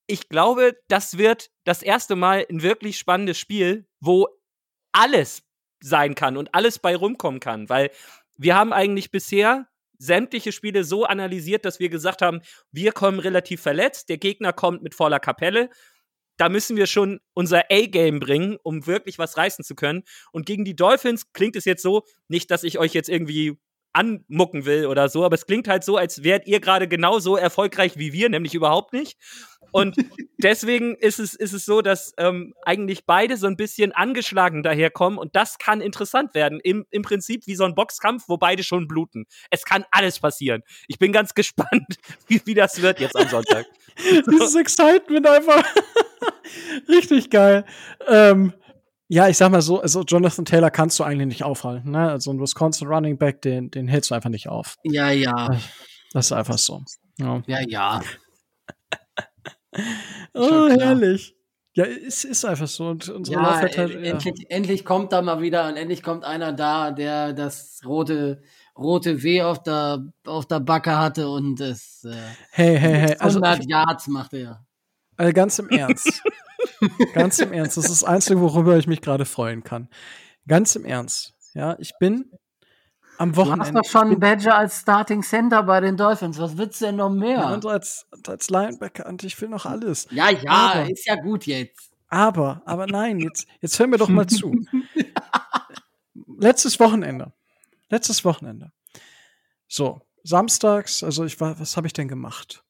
ich 0.05 0.29
glaube, 0.29 0.77
das 0.87 1.17
wird 1.17 1.49
das 1.63 1.81
erste 1.81 2.15
Mal 2.15 2.45
ein 2.49 2.61
wirklich 2.61 2.99
spannendes 2.99 3.39
Spiel, 3.39 3.87
wo 3.99 4.27
alles 4.91 5.43
sein 5.81 6.13
kann 6.13 6.37
und 6.37 6.53
alles 6.53 6.77
bei 6.79 6.95
rumkommen 6.95 7.39
kann, 7.39 7.67
weil 7.67 7.89
wir 8.37 8.55
haben 8.55 8.73
eigentlich 8.73 9.09
bisher 9.09 9.67
sämtliche 9.97 10.51
Spiele 10.51 10.83
so 10.83 11.05
analysiert, 11.05 11.65
dass 11.65 11.79
wir 11.79 11.89
gesagt 11.89 12.21
haben, 12.21 12.41
wir 12.71 12.91
kommen 12.91 13.19
relativ 13.19 13.61
verletzt, 13.61 14.09
der 14.09 14.17
Gegner 14.17 14.53
kommt 14.53 14.83
mit 14.83 14.95
voller 14.95 15.19
Kapelle. 15.19 15.69
Da 16.37 16.49
müssen 16.49 16.77
wir 16.77 16.85
schon 16.85 17.19
unser 17.33 17.63
A-Game 17.71 18.19
bringen, 18.19 18.57
um 18.61 18.85
wirklich 18.85 19.17
was 19.17 19.37
reißen 19.37 19.65
zu 19.65 19.73
können. 19.73 20.03
Und 20.31 20.45
gegen 20.45 20.65
die 20.65 20.75
Dolphins 20.75 21.33
klingt 21.33 21.55
es 21.55 21.65
jetzt 21.65 21.81
so, 21.81 22.03
nicht, 22.27 22.51
dass 22.51 22.63
ich 22.63 22.77
euch 22.77 22.93
jetzt 22.93 23.09
irgendwie 23.09 23.57
anmucken 23.97 24.65
will 24.65 24.85
oder 24.85 25.09
so, 25.09 25.25
aber 25.25 25.35
es 25.35 25.47
klingt 25.47 25.67
halt 25.67 25.83
so, 25.83 25.97
als 25.97 26.23
wärt 26.23 26.47
ihr 26.47 26.59
gerade 26.59 26.87
genauso 26.87 27.35
erfolgreich 27.35 27.97
wie 27.97 28.13
wir, 28.13 28.29
nämlich 28.29 28.53
überhaupt 28.53 28.93
nicht. 28.93 29.17
Und 29.71 29.95
deswegen 30.37 30.95
ist 30.95 31.19
es, 31.19 31.33
ist 31.33 31.53
es 31.53 31.65
so, 31.65 31.81
dass 31.81 32.13
ähm, 32.17 32.53
eigentlich 32.63 33.05
beide 33.05 33.37
so 33.37 33.47
ein 33.47 33.57
bisschen 33.57 33.91
angeschlagen 33.91 34.63
daherkommen 34.63 35.17
und 35.17 35.35
das 35.35 35.57
kann 35.57 35.81
interessant 35.81 36.35
werden. 36.35 36.59
Im, 36.63 36.85
Im 36.91 37.01
Prinzip 37.01 37.47
wie 37.47 37.55
so 37.55 37.63
ein 37.63 37.75
Boxkampf, 37.75 38.25
wo 38.27 38.37
beide 38.37 38.63
schon 38.63 38.87
bluten. 38.87 39.25
Es 39.49 39.65
kann 39.65 39.83
alles 39.91 40.19
passieren. 40.19 40.61
Ich 40.87 40.99
bin 40.99 41.11
ganz 41.11 41.33
gespannt, 41.35 41.97
wie, 42.27 42.41
wie 42.45 42.53
das 42.53 42.81
wird 42.81 42.99
jetzt 42.99 43.15
am 43.15 43.27
Sonntag. 43.27 43.65
Dieses 44.31 44.55
Excitement 44.55 45.27
einfach. 45.27 45.63
Richtig 46.87 47.29
geil. 47.31 47.65
Ähm, 48.07 48.53
ja, 49.09 49.27
ich 49.29 49.37
sag 49.37 49.51
mal 49.51 49.61
so, 49.61 49.81
also 49.81 50.01
Jonathan 50.03 50.45
Taylor 50.45 50.69
kannst 50.71 50.99
du 50.99 51.03
eigentlich 51.03 51.27
nicht 51.27 51.43
aufhalten. 51.43 51.91
Ne? 51.91 52.09
Also 52.11 52.31
ein 52.31 52.39
Wisconsin 52.41 52.87
Running 52.87 53.17
Back, 53.17 53.41
den, 53.41 53.69
den 53.71 53.87
hältst 53.87 54.11
du 54.11 54.15
einfach 54.15 54.29
nicht 54.29 54.47
auf. 54.49 54.75
Ja, 54.83 55.09
ja. 55.11 55.57
Das 56.13 56.27
ist 56.27 56.31
einfach 56.31 56.57
so. 56.57 56.81
Ja, 57.19 57.41
Ja, 57.47 57.59
ja. 57.67 58.01
oh, 60.33 60.69
herrlich. 60.69 61.35
Ja, 61.73 61.85
es 61.85 62.23
ist 62.23 62.43
einfach 62.43 62.67
so. 62.67 62.87
Und 62.87 63.07
unsere 63.09 63.39
Ja, 63.41 63.59
en- 63.61 64.03
ja. 64.03 64.11
endlich, 64.11 64.45
endlich 64.49 64.85
kommt 64.85 65.13
da 65.13 65.21
mal 65.21 65.41
wieder 65.41 65.67
und 65.69 65.77
endlich 65.77 66.01
kommt 66.01 66.23
einer 66.23 66.51
da, 66.53 66.91
der 66.91 67.33
das 67.33 67.81
rote, 67.85 68.41
rote 68.77 69.21
W 69.21 69.43
auf 69.43 69.61
der, 69.61 70.03
auf 70.25 70.47
der 70.47 70.59
Backe 70.59 70.97
hatte 70.97 71.29
und 71.29 71.59
es 71.61 72.03
äh, 72.03 72.15
Hey, 72.51 72.77
hey, 72.79 72.93
hey. 72.93 73.15
Also, 73.19 73.39
100 73.41 73.69
Yards 73.69 74.07
macht 74.07 74.33
er. 74.33 74.65
also 75.17 75.33
ganz 75.33 75.59
im 75.59 75.69
Ernst. 75.69 76.23
Ganz 77.13 77.39
im 77.39 77.53
Ernst. 77.53 77.77
Das 77.77 77.85
ist 77.85 78.01
das 78.01 78.03
Einzige, 78.03 78.39
worüber 78.41 78.77
ich 78.77 78.87
mich 78.87 79.01
gerade 79.01 79.25
freuen 79.25 79.63
kann. 79.63 79.89
Ganz 80.47 80.75
im 80.75 80.85
Ernst. 80.85 81.33
Ja, 81.53 81.75
ich 81.79 81.93
bin 81.99 82.31
am 83.17 83.33
Du 83.33 83.41
hast 83.41 83.47
Wochenende. 83.47 83.81
doch 83.81 83.89
schon 83.89 84.19
Badger 84.19 84.57
als 84.57 84.79
Starting 84.81 85.23
Center 85.23 85.63
bei 85.63 85.79
den 85.81 85.97
Dolphins. 85.97 86.37
Was 86.37 86.57
willst 86.57 86.81
du 86.81 86.85
denn 86.85 86.97
noch 86.97 87.09
ja. 87.09 87.15
mehr? 87.15 87.47
und 87.47 87.65
als, 87.65 88.05
als 88.27 88.49
Linebacker 88.49 89.07
und 89.07 89.23
ich 89.23 89.39
will 89.41 89.49
noch 89.49 89.65
alles. 89.65 90.07
Ja, 90.11 90.29
ja, 90.29 90.51
Aber- 90.51 90.89
ist 90.89 91.05
ja 91.05 91.15
gut 91.15 91.45
jetzt. 91.45 91.91
Aber, 92.09 92.61
aber 92.65 92.87
nein, 92.87 93.19
jetzt, 93.19 93.47
jetzt 93.59 93.77
hör 93.79 93.87
mir 93.87 93.97
doch 93.97 94.07
mal 94.07 94.27
zu. 94.27 94.55
Letztes 96.39 96.79
Wochenende. 96.79 97.33
Letztes 97.89 98.23
Wochenende. 98.23 98.71
So, 99.67 100.01
samstags, 100.23 101.03
also 101.03 101.25
ich 101.25 101.39
war, 101.41 101.59
was 101.59 101.75
habe 101.75 101.87
ich 101.87 101.93
denn 101.93 102.07
gemacht? 102.07 102.63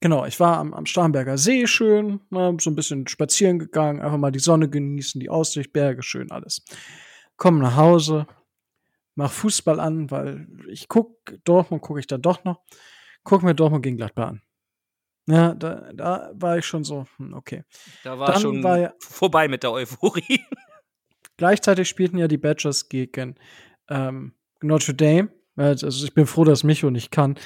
Genau, 0.00 0.26
ich 0.26 0.38
war 0.40 0.58
am, 0.58 0.74
am 0.74 0.86
Starnberger 0.86 1.38
See 1.38 1.66
schön, 1.66 2.20
ne, 2.30 2.56
so 2.60 2.70
ein 2.70 2.76
bisschen 2.76 3.06
spazieren 3.08 3.58
gegangen, 3.58 4.00
einfach 4.02 4.18
mal 4.18 4.30
die 4.30 4.38
Sonne 4.38 4.68
genießen, 4.68 5.20
die 5.20 5.30
Aussicht, 5.30 5.72
Berge, 5.72 6.02
schön 6.02 6.30
alles. 6.30 6.62
Komm 7.36 7.58
nach 7.58 7.76
Hause, 7.76 8.26
mach 9.14 9.30
Fußball 9.32 9.80
an, 9.80 10.10
weil 10.10 10.48
ich 10.68 10.88
guck, 10.88 11.16
Dortmund 11.44 11.82
gucke 11.82 12.00
ich 12.00 12.06
dann 12.06 12.20
doch 12.22 12.44
noch, 12.44 12.60
guck 13.24 13.42
mir 13.42 13.54
Dortmund 13.54 13.82
gegen 13.84 13.96
Gladbach 13.96 14.28
an. 14.28 14.42
Ja, 15.28 15.54
da, 15.54 15.90
da 15.92 16.30
war 16.34 16.58
ich 16.58 16.66
schon 16.66 16.84
so, 16.84 17.06
hm, 17.16 17.32
okay. 17.34 17.64
Da 18.04 18.18
war 18.18 18.32
Dann 18.32 18.40
schon 18.40 18.62
war 18.62 18.78
ja- 18.78 18.94
vorbei 19.00 19.48
mit 19.48 19.62
der 19.64 19.72
Euphorie. 19.72 20.40
Gleichzeitig 21.36 21.88
spielten 21.88 22.18
ja 22.18 22.28
die 22.28 22.38
Badgers 22.38 22.88
gegen 22.88 23.34
ähm, 23.88 24.34
Notre 24.62 24.94
Dame. 24.94 25.30
Also 25.56 25.88
ich 25.88 26.14
bin 26.14 26.26
froh, 26.26 26.44
dass 26.44 26.64
Micho 26.64 26.90
nicht 26.90 27.10
kann. 27.10 27.38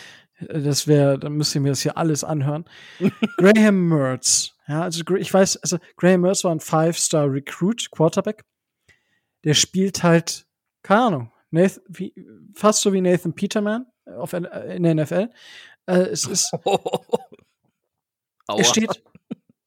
Das 0.49 0.87
wäre, 0.87 1.19
dann 1.19 1.35
müsst 1.35 1.55
ihr 1.55 1.61
mir 1.61 1.71
das 1.71 1.83
hier 1.83 1.97
alles 1.97 2.25
anhören. 2.25 2.65
Graham 3.37 3.89
Mertz. 3.89 4.55
Ja, 4.67 4.83
also 4.83 5.03
ich 5.17 5.33
weiß, 5.33 5.59
also 5.59 5.79
Graham 5.97 6.23
Mertz 6.23 6.45
war 6.45 6.53
ein 6.53 6.61
Five-Star 6.61 7.31
Recruit, 7.31 7.91
Quarterback. 7.91 8.45
Der 9.45 9.55
spielt 9.55 10.03
halt, 10.03 10.47
keine 10.83 11.03
Ahnung, 11.03 11.33
Nathan, 11.51 11.83
wie, 11.89 12.15
fast 12.55 12.83
so 12.83 12.93
wie 12.93 13.01
Nathan 13.01 13.35
Peterman 13.35 13.87
auf, 14.07 14.33
äh, 14.33 14.77
in 14.77 14.83
der 14.83 14.95
NFL. 14.95 15.31
Äh, 15.87 15.93
es 15.93 16.27
ist, 16.27 16.53
Aua. 16.65 16.91
es 18.59 18.69
steht, 18.69 19.03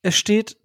es 0.01 0.15
steht 0.15 0.57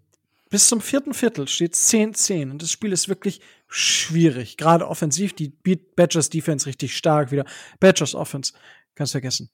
bis 0.51 0.69
zum 0.69 0.81
vierten 0.81 1.15
Viertel 1.15 1.47
steht 1.47 1.75
10-10 1.75 2.51
und 2.51 2.63
das 2.63 2.71
Spiel 2.71 2.93
ist 2.93 3.09
wirklich 3.09 3.41
schwierig. 3.69 4.57
Gerade 4.57 4.89
offensiv, 4.89 5.35
die 5.35 5.51
Beat 5.51 5.95
Badgers 5.95 6.31
Defense 6.31 6.67
richtig 6.67 6.97
stark 6.97 7.31
wieder. 7.31 7.45
Badgers 7.81 8.15
Offense, 8.15 8.55
kannst 8.95 9.13
vergessen. 9.13 9.51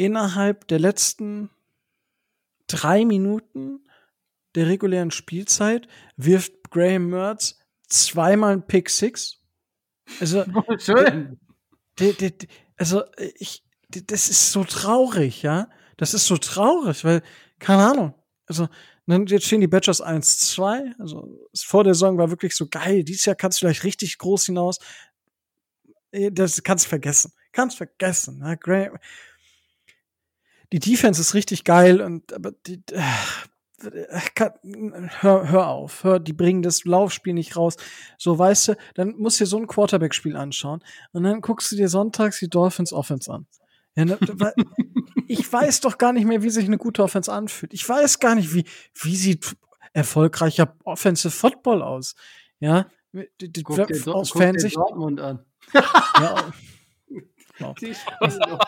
Innerhalb 0.00 0.66
der 0.68 0.78
letzten 0.78 1.50
drei 2.68 3.04
Minuten 3.04 3.86
der 4.54 4.66
regulären 4.66 5.10
Spielzeit 5.10 5.88
wirft 6.16 6.70
Graham 6.70 7.10
Mertz 7.10 7.58
zweimal 7.86 8.54
ein 8.54 8.66
Pick 8.66 8.88
Six. 8.88 9.42
Also, 10.18 10.44
Schön. 10.78 11.38
der, 11.98 12.14
der, 12.14 12.30
der, 12.30 12.48
also 12.78 13.02
ich, 13.34 13.62
das 13.90 14.30
ist 14.30 14.52
so 14.52 14.64
traurig, 14.64 15.42
ja. 15.42 15.68
Das 15.98 16.14
ist 16.14 16.24
so 16.24 16.38
traurig, 16.38 17.04
weil, 17.04 17.20
keine 17.58 17.84
Ahnung. 17.90 18.14
Also, 18.46 18.68
jetzt 19.06 19.44
stehen 19.44 19.60
die 19.60 19.66
Badgers 19.66 20.02
1-2. 20.02 20.94
Also, 20.98 21.28
vor 21.54 21.84
der 21.84 21.92
Saison 21.92 22.16
war 22.16 22.30
wirklich 22.30 22.56
so 22.56 22.66
geil. 22.68 23.04
Dieses 23.04 23.26
Jahr 23.26 23.36
kannst 23.36 23.58
du 23.60 23.66
vielleicht 23.66 23.84
richtig 23.84 24.16
groß 24.16 24.46
hinaus. 24.46 24.78
Eh, 26.10 26.30
Das 26.30 26.62
kannst 26.62 26.86
du 26.86 26.88
vergessen. 26.88 27.34
Kannst 27.52 27.76
vergessen. 27.76 28.38
Ne? 28.38 28.56
Graham. 28.56 28.96
Die 30.72 30.78
Defense 30.78 31.20
ist 31.20 31.34
richtig 31.34 31.64
geil 31.64 32.00
und 32.00 32.32
aber 32.32 32.52
die, 32.66 32.82
äh, 32.92 33.02
kann, 34.34 34.52
hör, 35.20 35.48
hör 35.50 35.68
auf, 35.68 36.04
hör, 36.04 36.20
die 36.20 36.32
bringen 36.32 36.62
das 36.62 36.84
Laufspiel 36.84 37.32
nicht 37.32 37.56
raus. 37.56 37.76
So, 38.18 38.38
weißt 38.38 38.68
du, 38.68 38.76
dann 38.94 39.16
musst 39.16 39.40
du 39.40 39.44
dir 39.44 39.48
so 39.48 39.56
ein 39.58 39.66
Quarterback-Spiel 39.66 40.36
anschauen 40.36 40.84
und 41.12 41.22
dann 41.24 41.40
guckst 41.40 41.72
du 41.72 41.76
dir 41.76 41.88
sonntags 41.88 42.38
die 42.38 42.48
Dolphins 42.50 42.92
Offense 42.92 43.32
an. 43.32 43.46
Ja, 43.96 44.04
ne, 44.04 44.18
ich 45.26 45.50
weiß 45.52 45.80
doch 45.80 45.98
gar 45.98 46.12
nicht 46.12 46.26
mehr, 46.26 46.42
wie 46.42 46.50
sich 46.50 46.66
eine 46.66 46.78
gute 46.78 47.02
Offense 47.02 47.32
anfühlt. 47.32 47.72
Ich 47.74 47.88
weiß 47.88 48.20
gar 48.20 48.34
nicht, 48.34 48.54
wie, 48.54 48.64
wie 48.94 49.16
sieht 49.16 49.56
erfolgreicher 49.92 50.76
Offensive 50.84 51.32
Football 51.32 51.82
aus. 51.82 52.14
Ja, 52.60 52.86
die, 53.12 53.50
die, 53.52 53.62
Guck 53.64 53.90
aus 54.08 54.30
Fansicht. 54.30 54.76
Dortmund 54.76 55.20
an. 55.20 55.44
Ja, 55.72 56.52
Die 57.80 57.94
au- 58.30 58.58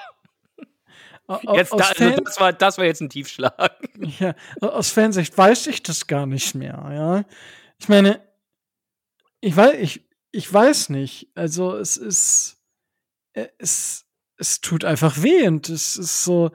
Jetzt, 1.55 1.73
aus, 1.73 1.81
da, 1.81 2.05
also 2.05 2.21
das, 2.25 2.41
war, 2.41 2.53
das 2.53 2.79
war 2.79 2.85
jetzt 2.85 3.01
ein 3.01 3.09
Tiefschlag. 3.09 3.89
ja, 4.19 4.35
aus 4.61 4.91
Fansicht 4.91 5.37
weiß 5.37 5.69
ich 5.69 5.83
das 5.83 6.07
gar 6.07 6.27
nicht 6.27 6.55
mehr. 6.55 6.91
Ja, 6.93 7.25
ich 7.79 7.89
meine, 7.89 8.21
ich 9.41 9.57
weiß, 9.57 9.75
ich, 9.81 10.09
ich 10.31 10.53
weiß 10.53 10.89
nicht. 10.91 11.29
Also 11.35 11.77
es 11.77 11.97
ist, 11.97 12.59
äh, 13.35 13.49
es, 13.59 14.05
es 14.37 14.61
tut 14.61 14.85
einfach 14.85 15.23
weh 15.23 15.47
und 15.47 15.69
es 15.69 15.97
ist 15.97 16.25
so, 16.25 16.51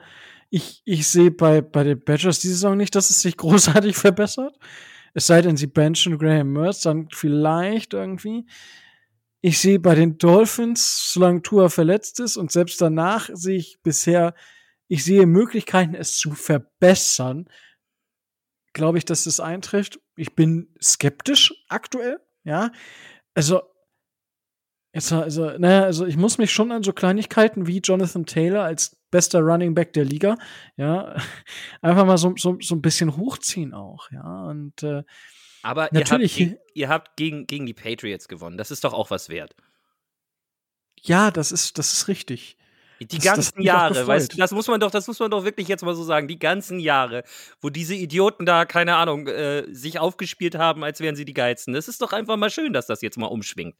ich, 0.50 0.82
ich 0.84 1.06
sehe 1.06 1.30
bei, 1.30 1.60
bei 1.60 1.84
den 1.84 2.02
Badgers 2.02 2.40
die 2.40 2.48
Saison 2.48 2.76
nicht, 2.76 2.94
dass 2.94 3.10
es 3.10 3.20
sich 3.20 3.36
großartig 3.38 3.96
verbessert. 3.96 4.56
Es 5.14 5.26
sei 5.26 5.42
denn, 5.42 5.56
sie 5.56 5.66
benchen 5.66 6.18
Graham 6.18 6.52
Mertz, 6.52 6.82
dann 6.82 7.08
vielleicht 7.10 7.94
irgendwie. 7.94 8.46
Ich 9.40 9.58
sehe 9.58 9.78
bei 9.78 9.94
den 9.94 10.18
Dolphins, 10.18 11.12
solange 11.12 11.42
Tua 11.42 11.68
verletzt 11.68 12.20
ist 12.20 12.36
und 12.36 12.50
selbst 12.50 12.80
danach 12.80 13.30
sehe 13.32 13.56
ich 13.56 13.78
bisher, 13.82 14.34
ich 14.88 15.04
sehe 15.04 15.26
Möglichkeiten, 15.26 15.94
es 15.94 16.16
zu 16.16 16.32
verbessern. 16.32 17.48
Glaube 18.72 18.98
ich, 18.98 19.04
dass 19.04 19.24
das 19.24 19.38
eintrifft. 19.38 20.00
Ich 20.16 20.34
bin 20.34 20.74
skeptisch 20.82 21.54
aktuell, 21.68 22.20
ja. 22.42 22.72
Also, 23.34 23.62
jetzt, 24.92 25.12
also, 25.12 25.50
naja, 25.58 25.84
also 25.84 26.06
ich 26.06 26.16
muss 26.16 26.38
mich 26.38 26.52
schon 26.52 26.72
an 26.72 26.82
so 26.82 26.92
Kleinigkeiten 26.92 27.66
wie 27.66 27.78
Jonathan 27.78 28.26
Taylor 28.26 28.64
als 28.64 28.96
bester 29.10 29.40
Running 29.40 29.74
Back 29.74 29.92
der 29.92 30.04
Liga, 30.04 30.36
ja, 30.76 31.16
einfach 31.82 32.04
mal 32.04 32.18
so, 32.18 32.34
so, 32.36 32.58
so 32.60 32.74
ein 32.74 32.82
bisschen 32.82 33.16
hochziehen 33.16 33.74
auch, 33.74 34.10
ja. 34.10 34.44
Und 34.44 34.82
äh, 34.82 35.02
Aber 35.62 35.88
Natürlich. 35.92 36.40
Ihr 36.40 36.50
habt, 36.50 36.60
ihr 36.74 36.88
habt 36.88 37.16
gegen, 37.16 37.46
gegen 37.46 37.66
die 37.66 37.74
Patriots 37.74 38.28
gewonnen. 38.28 38.58
Das 38.58 38.70
ist 38.70 38.84
doch 38.84 38.92
auch 38.92 39.10
was 39.10 39.28
wert. 39.28 39.54
ja, 41.02 41.30
das 41.30 41.52
ist, 41.52 41.78
das 41.78 41.92
ist 41.92 42.08
richtig. 42.08 42.56
Die 43.00 43.18
ganzen 43.18 43.60
Jahre, 43.60 44.06
weißt 44.06 44.32
du, 44.32 44.36
das 44.36 44.50
muss 44.50 44.66
man 44.66 44.80
doch, 44.80 44.90
das 44.90 45.06
muss 45.06 45.18
man 45.20 45.30
doch 45.30 45.44
wirklich 45.44 45.68
jetzt 45.68 45.84
mal 45.84 45.94
so 45.94 46.02
sagen, 46.02 46.26
die 46.26 46.38
ganzen 46.38 46.80
Jahre, 46.80 47.22
wo 47.60 47.70
diese 47.70 47.94
Idioten 47.94 48.44
da, 48.44 48.64
keine 48.64 48.96
Ahnung, 48.96 49.28
äh, 49.28 49.64
sich 49.72 49.98
aufgespielt 49.98 50.56
haben, 50.56 50.82
als 50.82 51.00
wären 51.00 51.14
sie 51.14 51.24
die 51.24 51.34
Geilsten. 51.34 51.74
Das 51.74 51.86
ist 51.86 52.02
doch 52.02 52.12
einfach 52.12 52.36
mal 52.36 52.50
schön, 52.50 52.72
dass 52.72 52.86
das 52.86 53.00
jetzt 53.02 53.16
mal 53.16 53.26
umschwingt. 53.26 53.76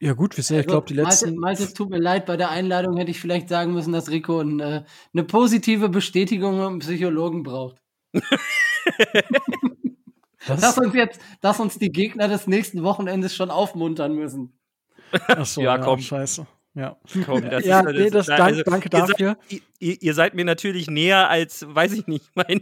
Ja, 0.00 0.12
gut, 0.12 0.36
wir 0.36 0.44
sind, 0.44 0.60
ich 0.60 0.66
glaube, 0.66 0.86
die 0.86 0.94
letzten. 0.94 1.30
Malte, 1.30 1.40
Malte, 1.40 1.62
es 1.64 1.74
tut 1.74 1.90
mir 1.90 1.98
leid, 1.98 2.26
bei 2.26 2.36
der 2.36 2.50
Einladung 2.50 2.96
hätte 2.96 3.10
ich 3.10 3.20
vielleicht 3.20 3.48
sagen 3.48 3.72
müssen, 3.72 3.92
dass 3.92 4.10
Rico 4.10 4.40
ein, 4.40 4.60
äh, 4.60 4.84
eine 5.12 5.24
positive 5.24 5.88
Bestätigung 5.88 6.64
im 6.64 6.78
Psychologen 6.80 7.42
braucht. 7.42 7.78
Dass 10.46 10.78
uns 10.78 10.94
jetzt, 10.94 11.20
dass 11.42 11.60
uns 11.60 11.78
die 11.78 11.90
Gegner 11.90 12.26
des 12.26 12.46
nächsten 12.46 12.82
Wochenendes 12.82 13.34
schon 13.34 13.50
aufmuntern 13.50 14.14
müssen. 14.14 14.58
Ach 15.26 15.44
so, 15.44 15.60
Ja, 15.60 15.76
ja, 15.76 15.82
komm. 15.82 16.00
Scheiße. 16.00 16.46
Ja. 16.74 16.96
Komm, 17.26 17.48
das 17.50 17.64
Ja, 17.66 17.80
ist, 17.80 17.96
nee, 17.98 18.10
das- 18.10 18.28
na, 18.28 18.36
dank- 18.36 18.64
danke 18.64 18.88
dafür. 18.88 19.36
Seid, 19.50 19.62
ihr, 19.80 19.96
ihr 20.02 20.14
seid 20.14 20.34
mir 20.34 20.44
natürlich 20.44 20.88
näher 20.88 21.28
als, 21.28 21.64
weiß 21.68 21.92
ich 21.92 22.06
nicht, 22.06 22.30
meine, 22.36 22.60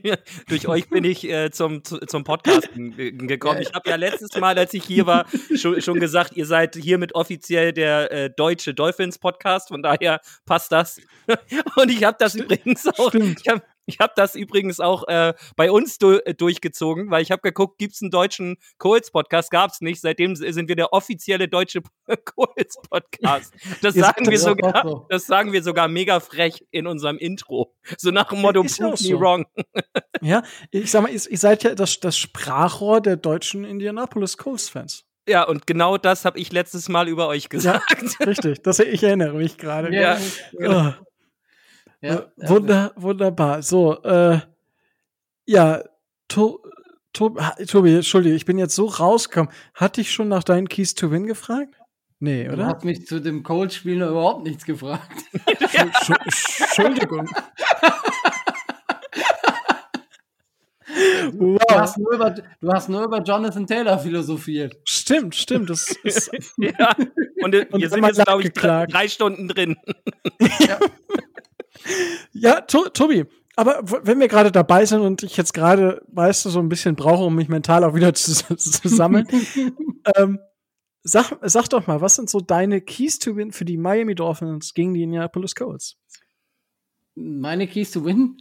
durch 0.49 0.69
euch 0.69 0.89
bin 0.89 1.05
ich 1.05 1.29
äh, 1.29 1.51
zum, 1.51 1.85
zu- 1.85 1.99
zum 2.01 2.25
Podcasten 2.25 2.99
äh, 2.99 3.13
gekommen. 3.13 3.61
Ich 3.61 3.73
habe 3.75 3.91
ja 3.91 3.97
letztes 3.97 4.35
Mal, 4.41 4.57
als 4.59 4.73
ich 4.75 4.85
hier 4.85 5.07
war, 5.07 5.27
schon, 5.55 5.83
schon 5.83 6.01
gesagt, 6.01 6.35
ihr 6.35 6.47
seid 6.47 6.77
hiermit 6.77 7.15
offiziell 7.15 7.73
der 7.73 8.11
äh, 8.11 8.31
deutsche 8.31 8.73
Dolphins 8.73 9.19
Podcast, 9.19 9.69
von 9.69 9.83
daher 9.83 10.21
passt 10.47 10.73
das. 10.73 10.99
Und 11.77 11.91
ich 11.91 12.03
habe 12.05 12.17
das 12.19 12.35
übrigens 12.37 12.87
auch, 12.87 13.11
Stimmt. 13.11 13.41
ich 13.45 13.49
habe 13.49 13.63
ich 13.87 13.99
hab 14.01 14.15
das 14.15 14.35
übrigens 14.35 14.81
auch 14.81 15.07
äh, 15.09 15.35
bei 15.57 15.71
uns 15.71 15.99
du, 15.99 16.19
äh, 16.25 16.35
durchgezogen, 16.35 17.11
weil 17.11 17.23
ich 17.23 17.31
habe 17.31 17.43
geguckt, 17.43 17.79
gibt's 17.79 18.03
einen 18.03 18.11
deutschen 18.11 18.59
Coles 18.79 19.11
Podcast? 19.11 19.51
Gab's 19.51 19.81
nicht. 19.81 20.01
Seitdem 20.01 20.37
sind 20.37 20.69
wir 20.69 20.77
der 20.77 20.93
offizielle 20.93 21.49
deutsche 21.49 21.83
Coles 22.25 22.77
Podcast. 22.91 23.55
Das 23.83 23.95
sagen 23.95 24.29
wir 24.29 24.39
sogar, 24.39 24.83
so. 24.87 25.07
das 25.09 25.27
sagen 25.27 25.53
wir 25.53 25.63
sogar 25.63 25.89
mega 25.89 26.21
frech 26.21 26.67
in 26.71 26.87
unserem 26.87 27.19
Intro. 27.19 27.75
So 27.97 28.11
nach 28.11 28.29
dem 28.29 28.41
Motto, 28.41 28.63
Ist 28.63 28.79
ja 28.79 28.87
prove 28.87 28.95
auch 28.95 29.01
me 29.01 29.09
so. 29.09 29.21
wrong. 29.21 29.47
Ja, 30.21 30.43
ich 30.71 30.91
sag 30.91 31.03
mal, 31.03 31.13
ihr, 31.13 31.21
ihr 31.31 31.39
seid 31.39 31.63
ja 31.63 31.75
das, 31.75 32.01
das 32.01 32.19
Sprachrohr 32.19 33.01
der 33.01 33.17
deutschen 33.17 33.65
Indianapolis 33.65 34.37
Colts-Fans. 34.37 35.05
Ja, 35.29 35.43
und 35.43 35.67
genau 35.67 35.99
das 35.99 36.25
habe 36.25 36.39
ich 36.39 36.53
letztes 36.53 36.89
Mal 36.89 37.09
über 37.09 37.27
euch 37.29 37.49
gesagt. 37.49 37.85
Richtig, 38.27 38.63
das, 38.63 38.79
ich 38.79 39.03
erinnere 39.03 39.35
mich 39.35 39.59
gerade. 39.59 39.95
Ja. 39.95 40.19
Ah, 40.63 40.95
ja, 42.01 42.15
äh, 42.17 42.49
Wunder, 42.49 42.93
wunderbar. 42.97 43.63
So, 43.63 44.03
äh, 44.03 44.41
ja, 45.47 45.83
to, 46.29 46.61
to, 47.13 47.37
Tobi, 47.67 47.95
entschuldige, 47.95 48.35
ich 48.35 48.45
bin 48.45 48.59
jetzt 48.59 48.75
so 48.75 48.87
rausgekommen. 48.87 49.53
Hatte 49.75 50.01
ich 50.01 50.13
schon 50.13 50.29
nach 50.29 50.45
deinen 50.45 50.69
Keys 50.69 50.95
to 50.95 51.11
Win 51.11 51.27
gefragt? 51.27 51.75
Nee, 52.19 52.45
Du 52.45 52.55
oder? 52.55 52.67
hast 52.67 52.85
mich 52.85 53.07
zu 53.07 53.21
dem 53.21 53.43
Cold-Spiel 53.43 53.99
noch 53.99 54.09
überhaupt 54.11 54.45
nichts 54.45 54.65
gefragt. 54.65 55.11
Entschu- 55.47 56.63
Entschuldigung. 56.65 57.29
Du 61.33 61.55
wow. 61.55 61.61
hast, 61.81 61.99
nur 61.99 62.13
über, 62.15 62.31
du 62.31 62.73
hast 62.73 62.89
nur 62.89 63.05
über 63.05 63.21
Jonathan 63.21 63.67
Taylor 63.67 63.99
philosophiert. 63.99 64.77
Stimmt, 64.85 65.35
stimmt. 65.35 65.69
Das 65.69 65.91
ist, 66.05 66.31
ja. 66.57 66.95
Und, 67.43 67.55
äh, 67.55 67.67
Und 67.71 67.81
wir 67.81 67.91
sind 67.91 68.05
jetzt, 68.05 68.25
glaube 68.25 68.43
ich, 68.45 68.53
drei, 68.53 68.87
drei 68.87 69.09
Stunden 69.09 69.49
drin. 69.49 69.77
ja, 70.61 70.79
to 72.69 72.89
Tobi, 72.89 73.25
aber 73.57 73.81
wenn 74.07 74.21
wir 74.21 74.29
gerade 74.29 74.53
dabei 74.53 74.85
sind 74.85 75.01
und 75.01 75.23
ich 75.23 75.37
jetzt 75.39 75.55
gerade, 75.55 76.03
weißt 76.09 76.45
du, 76.45 76.51
so 76.51 76.61
ein 76.61 76.69
bisschen 76.69 76.95
brauche, 76.95 77.25
um 77.25 77.35
mich 77.35 77.49
mental 77.49 77.85
auch 77.85 77.95
wieder 77.95 78.13
zu, 78.15 78.33
zu 78.33 78.89
sammeln, 78.89 79.27
ähm, 80.17 80.39
sag, 81.03 81.39
sag 81.43 81.69
doch 81.69 81.87
mal, 81.87 82.03
was 82.03 82.17
sind 82.17 82.29
so 82.29 82.41
deine 82.41 82.83
Keys 82.83 83.19
to 83.19 83.35
Win 83.35 83.53
für 83.53 83.65
die 83.65 83.79
Miami 83.79 84.15
Dolphins 84.15 84.75
gegen 84.75 84.93
die 84.93 85.03
Indianapolis 85.03 85.55
Colts? 85.55 85.97
Meine 87.15 87.67
Keys 87.67 87.93
to 87.93 88.05
Win? 88.05 88.37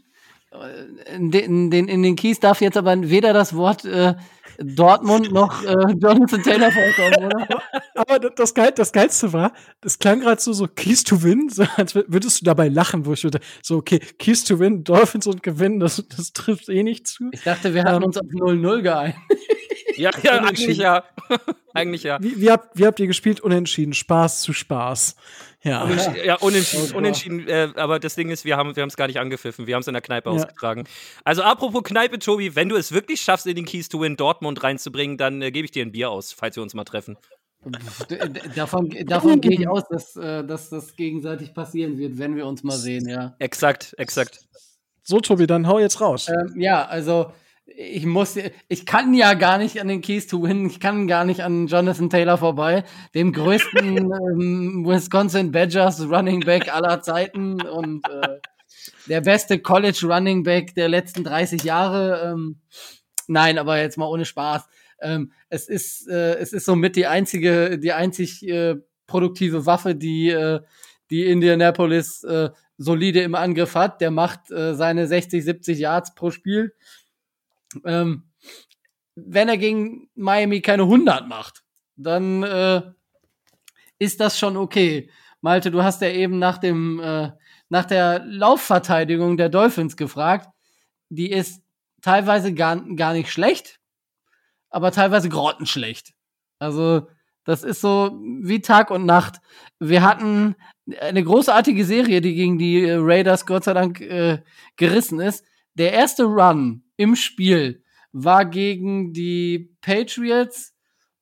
In 1.16 1.32
den, 1.32 1.44
in 1.46 1.72
den, 1.72 1.88
in 1.88 2.04
den 2.04 2.16
Keys 2.16 2.40
darf 2.40 2.62
jetzt 2.62 2.78
aber 2.78 2.96
weder 3.10 3.34
das 3.34 3.56
Wort 3.56 3.86
äh, 3.86 4.16
Dortmund 4.60 5.32
noch 5.34 5.64
äh, 5.64 5.74
Jonathan 6.00 6.42
Taylor 6.44 6.72
vorkommen, 6.72 7.26
oder? 7.26 7.62
Aber 7.96 8.20
das, 8.20 8.32
das, 8.36 8.54
Geil, 8.54 8.72
das 8.76 8.92
Geilste 8.94 9.34
war, 9.34 9.52
das 9.82 10.00
klang 10.00 10.20
gerade 10.22 10.42
so, 10.42 10.54
so 10.54 10.68
Keys 10.68 11.04
to 11.04 11.24
Win, 11.24 11.50
so, 11.50 11.64
als 11.76 11.94
wür- 11.96 12.06
würdest 12.08 12.42
du 12.42 12.46
dabei 12.46 12.68
lachen, 12.70 13.06
wo 13.06 13.14
ich 13.14 13.24
würde, 13.24 13.40
so, 13.62 13.78
okay, 13.78 14.00
Keys 14.20 14.44
to 14.46 14.60
Win, 14.60 14.84
Dolphins 14.84 15.28
und 15.28 15.44
gewinnen, 15.44 15.80
das, 15.82 16.04
das 16.16 16.32
trifft 16.34 16.70
eh 16.70 16.84
nicht 16.84 17.08
zu. 17.08 17.30
Ich 17.32 17.44
dachte, 17.44 17.74
wir 17.74 17.84
hatten 17.84 17.98
Ähm. 17.98 18.04
uns 18.04 18.18
auf 18.18 18.28
0-0 18.28 18.82
geeinigt. 18.82 19.18
Ja, 19.98 20.12
ja, 20.24 20.40
eigentlich 20.42 20.78
ja. 20.78 21.06
eigentlich 21.74 22.04
ja. 22.04 22.18
Wie, 22.22 22.42
wie, 22.42 22.52
habt, 22.52 22.78
wie 22.78 22.86
habt 22.86 23.00
ihr 23.00 23.08
gespielt? 23.08 23.40
Unentschieden, 23.40 23.94
Spaß 23.94 24.42
zu 24.42 24.52
Spaß. 24.52 25.16
Ja. 25.66 25.90
Ja, 26.24 26.36
unentschieden, 26.36 26.92
Oh 26.94 26.98
unentschieden. 26.98 27.48
Äh, 27.48 27.70
aber 27.76 28.00
das 28.00 28.16
Ding 28.16 28.30
ist, 28.30 28.46
wir 28.46 28.56
haben 28.56 28.76
wir 28.76 28.86
es 28.86 28.96
gar 28.96 29.08
nicht 29.08 29.20
angepfiffen. 29.20 29.66
Wir 29.66 29.74
haben 29.76 29.82
es 29.82 29.88
in 29.88 29.94
der 29.94 30.02
Kneipe 30.02 30.30
Ja. 30.30 30.36
ausgetragen. 30.36 30.86
Also 31.24 31.42
apropos 31.42 31.84
Kneipe, 31.84 32.20
Tobi, 32.20 32.56
wenn 32.56 32.70
du 32.70 32.76
es 32.76 32.92
wirklich 32.92 33.20
schaffst, 33.22 33.48
in 33.48 33.56
den 33.56 33.66
Keys 33.66 33.90
to 33.90 34.00
Win 34.00 34.16
Dortmund 34.16 34.62
reinzubringen, 34.64 35.18
dann 35.18 35.42
äh, 35.42 35.52
gebe 35.52 35.66
ich 35.66 35.72
dir 35.72 35.84
ein 35.84 35.92
Bier 35.92 36.12
aus, 36.12 36.32
falls 36.32 36.56
wir 36.56 36.64
uns 36.64 36.76
mal 36.76 36.84
treffen. 36.86 37.18
Davon 38.56 38.90
davon 39.08 39.42
gehe 39.42 39.54
ich 39.60 39.68
aus, 39.68 39.84
dass, 39.90 40.16
äh, 40.16 40.44
dass 40.44 40.70
das 40.70 40.96
gegenseitig 40.96 41.54
passieren 41.54 41.98
wird, 41.98 42.20
wenn 42.20 42.36
wir 42.36 42.46
uns 42.46 42.64
mal 42.64 42.78
sehen, 42.78 43.10
ja. 43.10 43.36
Exakt, 43.40 43.96
exakt. 43.98 44.40
So, 45.02 45.20
Tobi, 45.20 45.48
dann 45.48 45.68
hau 45.68 45.80
jetzt 45.80 46.00
raus. 46.00 46.30
Ähm, 46.30 46.60
ja, 46.60 46.86
also 46.86 47.32
ich 47.66 48.06
muss, 48.06 48.38
ich 48.68 48.86
kann 48.86 49.14
ja 49.14 49.34
gar 49.34 49.58
nicht 49.58 49.82
an 49.82 49.88
den 49.88 50.02
Keys 50.02 50.28
to 50.28 50.44
Win, 50.44 50.68
ich 50.68 50.80
kann 50.80 51.08
gar 51.08 51.26
nicht 51.26 51.42
an 51.42 51.68
Jonathan 51.68 52.10
Taylor 52.10 52.38
vorbei, 52.38 52.84
dem 53.14 53.34
größten 53.34 53.98
ähm, 53.98 54.86
Wisconsin 54.86 55.52
Badgers 55.52 56.02
Running 56.10 56.42
Back 56.42 56.74
aller 56.74 57.02
Zeiten 57.02 57.62
und 57.62 58.08
äh, 58.08 58.40
der 59.08 59.22
beste 59.22 59.60
College 59.60 60.02
Running 60.04 60.44
Back 60.44 60.76
der 60.76 60.90
letzten 60.90 61.24
30 61.24 61.64
Jahre. 61.64 62.34
Ähm, 62.34 62.62
nein, 63.28 63.58
aber 63.58 63.80
jetzt 63.80 63.98
mal 63.98 64.08
ohne 64.08 64.26
Spaß. 64.26 64.64
Ähm, 65.02 65.32
es 65.50 65.68
ist, 65.68 66.08
äh, 66.08 66.36
es 66.36 66.54
ist 66.54 66.66
somit 66.66 66.96
die 66.96 67.08
einzige, 67.08 67.80
die 67.80 67.94
einzig 67.94 68.48
äh, 68.48 68.76
produktive 69.08 69.66
Waffe, 69.66 69.96
die 69.96 70.30
äh, 70.30 70.62
die 71.12 71.26
Indianapolis 71.26 72.24
äh, 72.24 72.50
solide 72.78 73.22
im 73.22 73.36
Angriff 73.36 73.76
hat. 73.76 74.02
Der 74.02 74.12
macht 74.12 74.52
äh, 74.52 74.76
seine 74.76 75.08
60, 75.08 75.44
70 75.44 75.80
Yards 75.80 76.16
pro 76.16 76.32
Spiel. 76.32 76.74
Ähm, 77.84 78.30
wenn 79.16 79.50
er 79.50 79.58
gegen 79.58 80.10
Miami 80.16 80.62
keine 80.62 80.84
100 80.84 81.28
macht, 81.28 81.64
dann 81.96 82.44
äh, 82.44 82.82
ist 84.00 84.20
das 84.20 84.38
schon 84.38 84.58
okay. 84.58 85.10
Malte, 85.42 85.72
du 85.72 85.84
hast 85.84 86.02
ja 86.02 86.10
eben 86.10 86.40
nach 86.40 86.58
dem 86.58 87.00
äh, 87.00 87.32
nach 87.70 87.86
der 87.86 88.24
Laufverteidigung 88.26 89.38
der 89.38 89.50
Dolphins 89.50 89.98
gefragt. 89.98 90.50
Die 91.10 91.32
ist 91.32 91.62
teilweise 92.02 92.54
gar, 92.54 92.78
gar 92.96 93.14
nicht 93.14 93.32
schlecht, 93.32 93.80
aber 94.70 94.92
teilweise 94.92 95.30
grottenschlecht. 95.30 96.14
Also 96.60 97.08
das 97.44 97.64
ist 97.64 97.82
so 97.82 98.20
wie 98.42 98.62
Tag 98.62 98.92
und 98.92 99.06
Nacht. 99.06 99.40
Wir 99.80 100.04
hatten 100.04 100.56
eine 101.00 101.24
großartige 101.24 101.86
Serie, 101.86 102.22
die 102.22 102.34
gegen 102.34 102.58
die 102.58 102.84
äh, 102.84 102.98
Raiders 103.00 103.46
Gott 103.46 103.64
sei 103.64 103.74
Dank 103.74 104.02
äh, 104.02 104.42
gerissen 104.78 105.20
ist. 105.20 105.46
Der 105.76 105.94
erste 105.94 106.24
Run 106.24 106.85
im 106.98 107.16
Spiel 107.16 107.84
war 108.12 108.46
gegen 108.46 109.14
die 109.14 109.76
Patriots, 109.82 110.74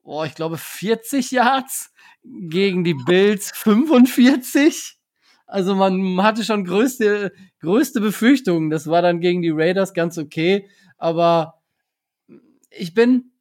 oh, 0.03 0.23
ich 0.23 0.35
glaube 0.35 0.57
40 0.57 1.31
Yards, 1.31 1.91
gegen 2.23 2.83
die 2.83 2.93
Bills 2.93 3.51
45. 3.55 4.97
Also 5.45 5.75
man 5.75 6.21
hatte 6.23 6.43
schon 6.43 6.65
größte, 6.65 7.33
größte 7.59 7.99
Befürchtungen. 7.99 8.69
Das 8.69 8.87
war 8.87 9.01
dann 9.01 9.19
gegen 9.19 9.41
die 9.41 9.51
Raiders 9.51 9.93
ganz 9.93 10.17
okay. 10.17 10.69
Aber 10.97 11.61
ich 12.69 12.93
bin 12.93 13.31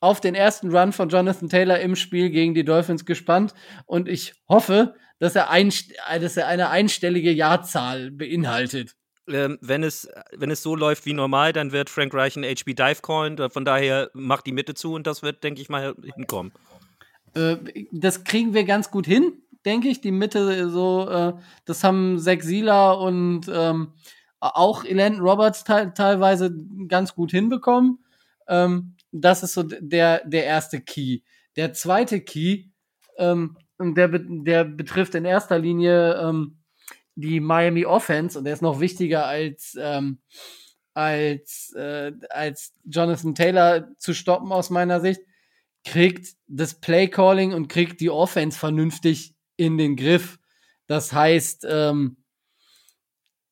auf 0.00 0.20
den 0.20 0.34
ersten 0.34 0.74
Run 0.74 0.92
von 0.92 1.08
Jonathan 1.08 1.48
Taylor 1.48 1.80
im 1.80 1.96
Spiel 1.96 2.30
gegen 2.30 2.54
die 2.54 2.64
Dolphins 2.64 3.04
gespannt 3.04 3.54
und 3.86 4.08
ich 4.08 4.34
hoffe, 4.48 4.94
dass 5.18 5.34
er, 5.34 5.50
ein, 5.50 5.72
dass 6.20 6.36
er 6.36 6.46
eine 6.46 6.68
einstellige 6.68 7.32
Jahrzahl 7.32 8.10
beinhaltet. 8.10 8.94
Ähm, 9.28 9.58
wenn, 9.60 9.82
es, 9.82 10.08
wenn 10.36 10.50
es 10.50 10.62
so 10.62 10.76
läuft 10.76 11.04
wie 11.06 11.12
normal, 11.12 11.52
dann 11.52 11.72
wird 11.72 11.90
Frank 11.90 12.14
Reich 12.14 12.36
ein 12.36 12.44
HB 12.44 12.74
Dive 12.74 13.02
Coin. 13.02 13.36
Von 13.50 13.64
daher 13.64 14.10
macht 14.14 14.46
die 14.46 14.52
Mitte 14.52 14.74
zu 14.74 14.94
und 14.94 15.06
das 15.06 15.22
wird, 15.22 15.42
denke 15.42 15.60
ich 15.60 15.68
mal, 15.68 15.94
hinkommen. 16.14 16.52
Äh, 17.34 17.56
das 17.92 18.24
kriegen 18.24 18.54
wir 18.54 18.64
ganz 18.64 18.90
gut 18.90 19.06
hin, 19.06 19.42
denke 19.64 19.88
ich. 19.88 20.00
Die 20.00 20.12
Mitte 20.12 20.70
so, 20.70 21.08
äh, 21.08 21.32
das 21.64 21.84
haben 21.84 22.18
Zach 22.18 22.40
Sila 22.40 22.92
und 22.92 23.50
ähm, 23.52 23.92
auch 24.40 24.84
Elan 24.84 25.18
Roberts 25.18 25.64
te 25.64 25.92
teilweise 25.94 26.54
ganz 26.88 27.14
gut 27.14 27.30
hinbekommen. 27.30 27.98
Ähm, 28.48 28.94
das 29.12 29.42
ist 29.42 29.54
so 29.54 29.62
der, 29.62 30.26
der 30.26 30.44
erste 30.44 30.80
Key. 30.80 31.20
Der 31.56 31.72
zweite 31.72 32.20
Key, 32.20 32.66
ähm, 33.18 33.56
der, 33.78 34.08
der 34.08 34.64
betrifft 34.64 35.14
in 35.14 35.24
erster 35.24 35.58
Linie 35.58 36.14
ähm, 36.14 36.58
die 37.16 37.40
Miami 37.40 37.84
Offense 37.84 38.38
und 38.38 38.44
der 38.44 38.52
ist 38.52 38.62
noch 38.62 38.80
wichtiger 38.80 39.26
als, 39.26 39.76
ähm, 39.80 40.18
als, 40.94 41.72
äh, 41.74 42.12
als 42.30 42.72
Jonathan 42.84 43.34
Taylor 43.34 43.88
zu 43.98 44.14
stoppen 44.14 44.52
aus 44.52 44.70
meiner 44.70 45.00
Sicht. 45.00 45.20
Kriegt 45.84 46.36
das 46.46 46.74
Play 46.74 47.08
Calling 47.08 47.52
und 47.52 47.68
kriegt 47.68 48.00
die 48.00 48.10
Offense 48.10 48.58
vernünftig 48.58 49.34
in 49.56 49.78
den 49.78 49.96
Griff. 49.96 50.38
Das 50.86 51.12
heißt, 51.12 51.66
ähm, 51.68 52.18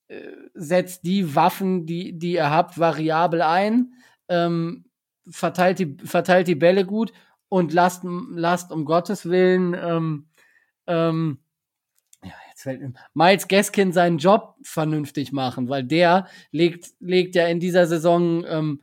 äh, 0.09 0.31
setzt 0.55 1.05
die 1.05 1.35
Waffen, 1.35 1.87
die, 1.87 2.19
die 2.19 2.35
ihr 2.35 2.51
habt, 2.51 2.79
variabel 2.79 3.43
ein, 3.43 3.95
ähm, 4.29 4.85
verteilt, 5.29 5.79
die, 5.79 5.97
verteilt 6.05 6.49
die 6.49 6.55
Bälle 6.55 6.85
gut 6.85 7.13
und 7.49 7.73
lasst, 7.73 8.03
lasst 8.05 8.73
um 8.73 8.85
Gottes 8.85 9.29
Willen 9.29 9.75
ähm, 9.75 10.29
ähm, 10.87 11.39
ja, 12.23 12.33
jetzt 12.33 12.35
fällt 12.35 12.45
mir 12.45 12.53
Miles 13.15 13.49
Gaskin 13.49 13.93
seinen 13.93 14.19
Job 14.19 14.57
vernünftig 14.63 15.33
machen, 15.33 15.69
weil 15.69 15.85
der 15.85 16.27
legt, 16.51 16.93
legt 17.01 17.35
ja 17.35 17.47
in 17.47 17.61
dieser 17.61 17.87
Saison 17.87 18.45
ähm, 18.47 18.83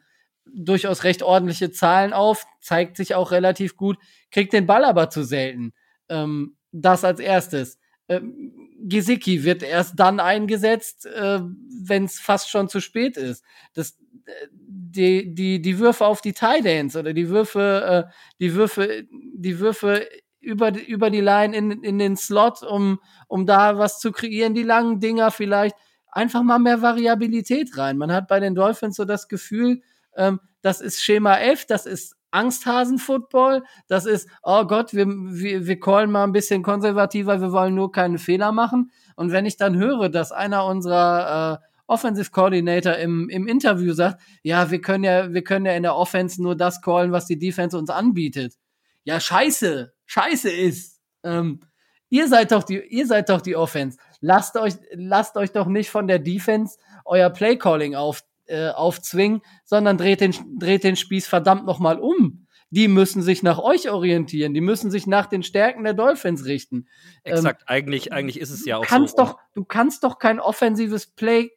durchaus 0.54 1.04
recht 1.04 1.24
ordentliche 1.24 1.72
Zahlen 1.72 2.14
auf, 2.14 2.46
zeigt 2.62 2.98
sich 2.98 3.16
auch 3.16 3.32
relativ 3.32 3.76
gut, 3.78 3.98
kriegt 4.32 4.54
den 4.54 4.66
Ball 4.66 4.86
aber 4.86 5.10
zu 5.10 5.24
selten. 5.24 5.74
Ähm, 6.10 6.58
das 6.72 7.04
als 7.04 7.20
erstes. 7.20 7.80
Ähm, 8.08 8.54
Gesicki 8.84 9.44
wird 9.44 9.64
erst 9.64 10.00
dann 10.00 10.20
eingesetzt, 10.20 11.06
äh, 11.06 11.40
wenn 11.84 12.06
es 12.06 12.20
fast 12.20 12.50
schon 12.50 12.70
zu 12.70 12.80
spät 12.80 13.18
ist. 13.18 13.44
Das, 13.74 13.98
äh, 14.26 14.48
die, 14.52 15.34
die, 15.34 15.62
die 15.62 15.80
Würfe 15.80 16.06
auf 16.06 16.22
die 16.22 16.34
Tidance 16.34 17.00
oder 17.00 17.14
die 17.14 17.30
Würfe, 17.30 18.08
äh, 18.10 18.14
die 18.40 18.54
Würfe, 18.54 19.06
die 19.12 19.60
Würfe 19.60 20.08
über, 20.42 20.78
über 20.88 21.10
die 21.10 21.22
Line 21.22 21.56
in, 21.56 21.72
in 21.72 22.00
den 22.00 22.18
Slot, 22.18 22.64
um, 22.64 23.00
um 23.28 23.46
da 23.46 23.78
was 23.78 24.00
zu 24.00 24.12
kreieren, 24.12 24.54
die 24.54 24.64
langen 24.64 25.00
Dinger 25.00 25.32
vielleicht. 25.32 25.76
Einfach 26.12 26.44
mal 26.44 26.60
mehr 26.60 26.82
Variabilität 26.82 27.78
rein. 27.78 27.98
Man 27.98 28.12
hat 28.12 28.28
bei 28.28 28.42
den 28.42 28.54
Dolphins 28.54 28.98
so 28.98 29.06
das 29.06 29.30
Gefühl, 29.30 29.82
ähm, 30.18 30.42
das 30.62 30.82
ist 30.82 31.02
Schema 31.02 31.38
F, 31.38 31.66
das 31.66 31.86
ist 31.86 32.18
Angsthasen-Football, 32.32 33.64
das 33.88 34.06
ist, 34.06 34.28
oh 34.44 34.66
Gott, 34.66 34.94
wir, 34.94 35.06
wir, 35.08 35.68
wir 35.68 35.80
callen 35.80 36.12
mal 36.12 36.24
ein 36.24 36.32
bisschen 36.32 36.64
konservativer, 36.64 37.42
wir 37.42 37.52
wollen 37.52 37.76
nur 37.76 37.92
keine 37.92 38.18
Fehler 38.18 38.52
machen. 38.52 38.92
Und 39.16 39.32
wenn 39.32 39.46
ich 39.46 39.58
dann 39.58 39.78
höre, 39.78 40.10
dass 40.10 40.32
einer 40.32 40.66
unserer 40.66 41.62
äh, 41.62 41.66
Offensive 41.88 42.32
Coordinator 42.32 42.96
im, 42.96 43.28
im 43.30 43.48
Interview 43.48 43.94
sagt, 43.94 44.22
ja, 44.44 44.72
wir 44.72 44.80
können 44.80 45.04
ja, 45.04 45.34
wir 45.34 45.44
können 45.44 45.66
ja 45.66 45.74
in 45.74 45.84
der 45.84 45.96
Offense 45.96 46.42
nur 46.42 46.56
das 46.56 46.82
callen, 46.82 47.12
was 47.12 47.26
die 47.26 47.38
Defense 47.38 47.78
uns 47.78 47.90
anbietet. 47.90 48.56
Ja, 49.04 49.20
scheiße, 49.20 49.94
scheiße 50.12 50.50
ist. 50.50 51.00
Ähm, 51.24 51.62
ihr 52.10 52.28
seid 52.28 52.52
doch 52.52 52.64
die, 52.64 52.80
ihr 52.80 53.08
seid 53.08 53.30
doch 53.30 53.42
die 53.42 53.56
Offense. 53.56 53.98
Lasst 54.20 54.58
euch, 54.58 54.74
lasst 54.94 55.38
euch 55.38 55.52
doch 55.52 55.68
nicht 55.68 55.90
von 55.90 56.08
der 56.08 56.20
Defense 56.20 56.78
euer 57.06 57.30
Playcalling 57.30 57.96
auf, 57.96 58.24
äh, 58.46 58.70
aufzwingen, 58.70 59.42
sondern 59.64 59.98
dreht 59.98 60.22
den, 60.22 60.36
dreht 60.60 60.84
den 60.84 60.96
Spieß 60.96 61.28
verdammt 61.28 61.66
nochmal 61.66 62.00
um. 62.00 62.46
Die 62.72 62.88
müssen 62.88 63.22
sich 63.22 63.44
nach 63.44 63.60
euch 63.60 63.90
orientieren. 63.90 64.54
Die 64.54 64.62
müssen 64.62 64.92
sich 64.92 65.06
nach 65.06 65.26
den 65.28 65.44
Stärken 65.44 65.84
der 65.84 65.94
Dolphins 65.94 66.46
richten. 66.46 66.88
Exakt. 67.24 67.62
Ähm, 67.62 67.68
eigentlich, 67.68 68.14
eigentlich 68.14 68.40
ist 68.40 68.50
es 68.50 68.66
ja 68.66 68.78
auch 68.78 68.86
kannst 68.86 69.18
so. 69.18 69.24
Doch, 69.24 69.38
du 69.54 69.66
kannst 69.66 70.04
doch 70.04 70.20
kein 70.20 70.40
offensives 70.40 71.08
Play 71.08 71.52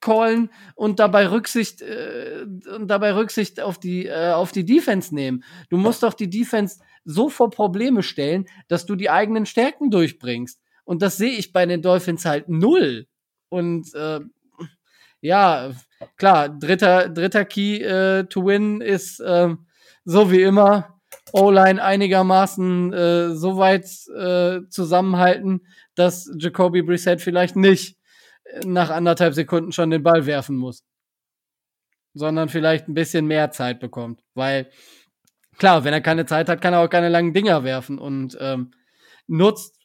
callen 0.00 0.50
und 0.74 0.98
dabei 0.98 1.28
Rücksicht 1.28 1.82
äh, 1.82 2.46
und 2.74 2.88
dabei 2.88 3.14
Rücksicht 3.14 3.60
auf 3.60 3.78
die 3.78 4.06
äh, 4.06 4.32
auf 4.32 4.52
die 4.52 4.64
Defense 4.64 5.14
nehmen. 5.14 5.44
Du 5.70 5.76
musst 5.76 6.02
doch 6.02 6.14
die 6.14 6.30
Defense 6.30 6.78
so 7.04 7.28
vor 7.28 7.50
Probleme 7.50 8.02
stellen, 8.02 8.46
dass 8.68 8.86
du 8.86 8.96
die 8.96 9.10
eigenen 9.10 9.46
Stärken 9.46 9.90
durchbringst. 9.90 10.60
Und 10.84 11.02
das 11.02 11.16
sehe 11.16 11.32
ich 11.32 11.52
bei 11.52 11.66
den 11.66 11.82
Dolphins 11.82 12.24
halt 12.24 12.48
null. 12.48 13.06
Und 13.48 13.94
äh, 13.94 14.20
ja, 15.20 15.72
klar, 16.16 16.48
dritter 16.48 17.08
dritter 17.08 17.44
Key 17.44 17.82
äh, 17.82 18.24
to 18.24 18.44
win 18.44 18.80
ist 18.80 19.20
äh, 19.20 19.54
so 20.04 20.30
wie 20.30 20.42
immer 20.42 20.96
O-Line 21.32 21.82
einigermaßen 21.82 22.92
äh, 22.92 23.34
so 23.34 23.56
weit 23.56 23.86
äh, 24.16 24.68
zusammenhalten, 24.68 25.66
dass 25.94 26.30
Jacoby 26.38 26.82
Brissett 26.82 27.20
vielleicht 27.20 27.56
nicht 27.56 27.95
nach 28.64 28.90
anderthalb 28.90 29.34
Sekunden 29.34 29.72
schon 29.72 29.90
den 29.90 30.02
Ball 30.02 30.26
werfen 30.26 30.56
muss. 30.56 30.84
Sondern 32.14 32.48
vielleicht 32.48 32.88
ein 32.88 32.94
bisschen 32.94 33.26
mehr 33.26 33.50
Zeit 33.50 33.80
bekommt. 33.80 34.22
Weil, 34.34 34.70
klar, 35.58 35.84
wenn 35.84 35.92
er 35.92 36.00
keine 36.00 36.26
Zeit 36.26 36.48
hat, 36.48 36.60
kann 36.60 36.72
er 36.72 36.80
auch 36.80 36.90
keine 36.90 37.08
langen 37.08 37.34
Dinger 37.34 37.64
werfen. 37.64 37.98
Und 37.98 38.36
ähm, 38.40 38.70
nutzt 39.26 39.78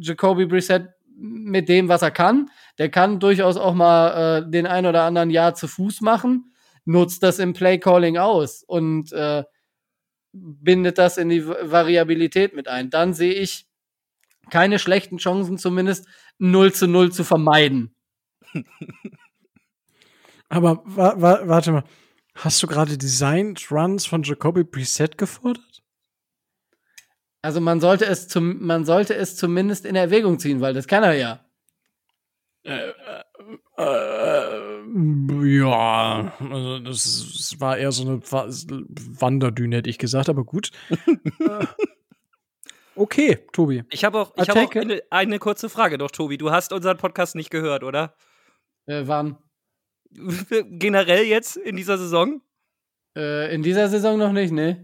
Jacoby 0.00 0.46
Brissett 0.46 0.88
mit 1.16 1.68
dem, 1.68 1.88
was 1.88 2.02
er 2.02 2.10
kann. 2.10 2.48
Der 2.78 2.90
kann 2.90 3.20
durchaus 3.20 3.56
auch 3.56 3.74
mal 3.74 4.42
äh, 4.46 4.50
den 4.50 4.66
ein 4.66 4.86
oder 4.86 5.02
anderen 5.02 5.30
Jahr 5.30 5.54
zu 5.54 5.66
Fuß 5.66 6.00
machen. 6.00 6.52
Nutzt 6.84 7.22
das 7.22 7.38
im 7.38 7.52
Play-Calling 7.52 8.16
aus 8.16 8.62
und 8.62 9.12
äh, 9.12 9.44
bindet 10.32 10.98
das 10.98 11.18
in 11.18 11.28
die 11.28 11.46
Variabilität 11.46 12.54
mit 12.54 12.68
ein. 12.68 12.90
Dann 12.90 13.14
sehe 13.14 13.34
ich 13.34 13.66
keine 14.50 14.78
schlechten 14.78 15.18
Chancen, 15.18 15.58
zumindest 15.58 16.06
0 16.38 16.72
zu 16.72 16.86
0 16.86 17.12
zu 17.12 17.24
vermeiden. 17.24 17.94
Aber 20.48 20.82
wa 20.84 21.14
wa 21.20 21.40
warte 21.44 21.72
mal, 21.72 21.84
hast 22.34 22.62
du 22.62 22.66
gerade 22.66 22.96
Designed 22.96 23.70
Runs 23.70 24.06
von 24.06 24.22
Jacoby 24.22 24.64
Preset 24.64 25.18
gefordert? 25.18 25.82
Also 27.42 27.60
man 27.60 27.80
sollte 27.80 28.06
es 28.06 28.28
zum, 28.28 28.64
man 28.64 28.84
sollte 28.84 29.14
es 29.14 29.36
zumindest 29.36 29.84
in 29.84 29.94
Erwägung 29.94 30.38
ziehen, 30.38 30.60
weil 30.60 30.74
das 30.74 30.86
kann 30.86 31.04
er 31.04 31.14
ja. 31.14 31.44
Äh, 32.64 32.88
äh, 32.88 33.22
äh, 33.78 34.78
ja, 35.58 36.32
also 36.38 36.78
das, 36.80 37.32
das, 37.36 37.60
war 37.60 37.78
eher 37.78 37.92
so 37.92 38.02
eine 38.02 38.20
Wanderdüne, 38.22 39.76
hätte 39.76 39.90
ich 39.90 39.98
gesagt, 39.98 40.28
aber 40.28 40.44
gut. 40.44 40.72
Okay, 42.98 43.38
Tobi. 43.52 43.84
Ich 43.90 44.04
habe 44.04 44.18
auch, 44.18 44.32
ich 44.36 44.48
hab 44.48 44.56
auch 44.56 44.74
eine, 44.74 45.00
eine, 45.10 45.38
kurze 45.38 45.68
Frage 45.68 45.98
noch, 45.98 46.10
Tobi. 46.10 46.36
Du 46.36 46.50
hast 46.50 46.72
unseren 46.72 46.96
Podcast 46.96 47.36
nicht 47.36 47.48
gehört, 47.48 47.84
oder? 47.84 48.16
Äh, 48.86 49.02
wann? 49.04 49.38
Generell 50.10 51.24
jetzt 51.24 51.56
in 51.56 51.76
dieser 51.76 51.96
Saison? 51.96 52.42
Äh, 53.16 53.54
in 53.54 53.62
dieser 53.62 53.88
Saison 53.88 54.18
noch 54.18 54.32
nicht, 54.32 54.50
ne? 54.50 54.82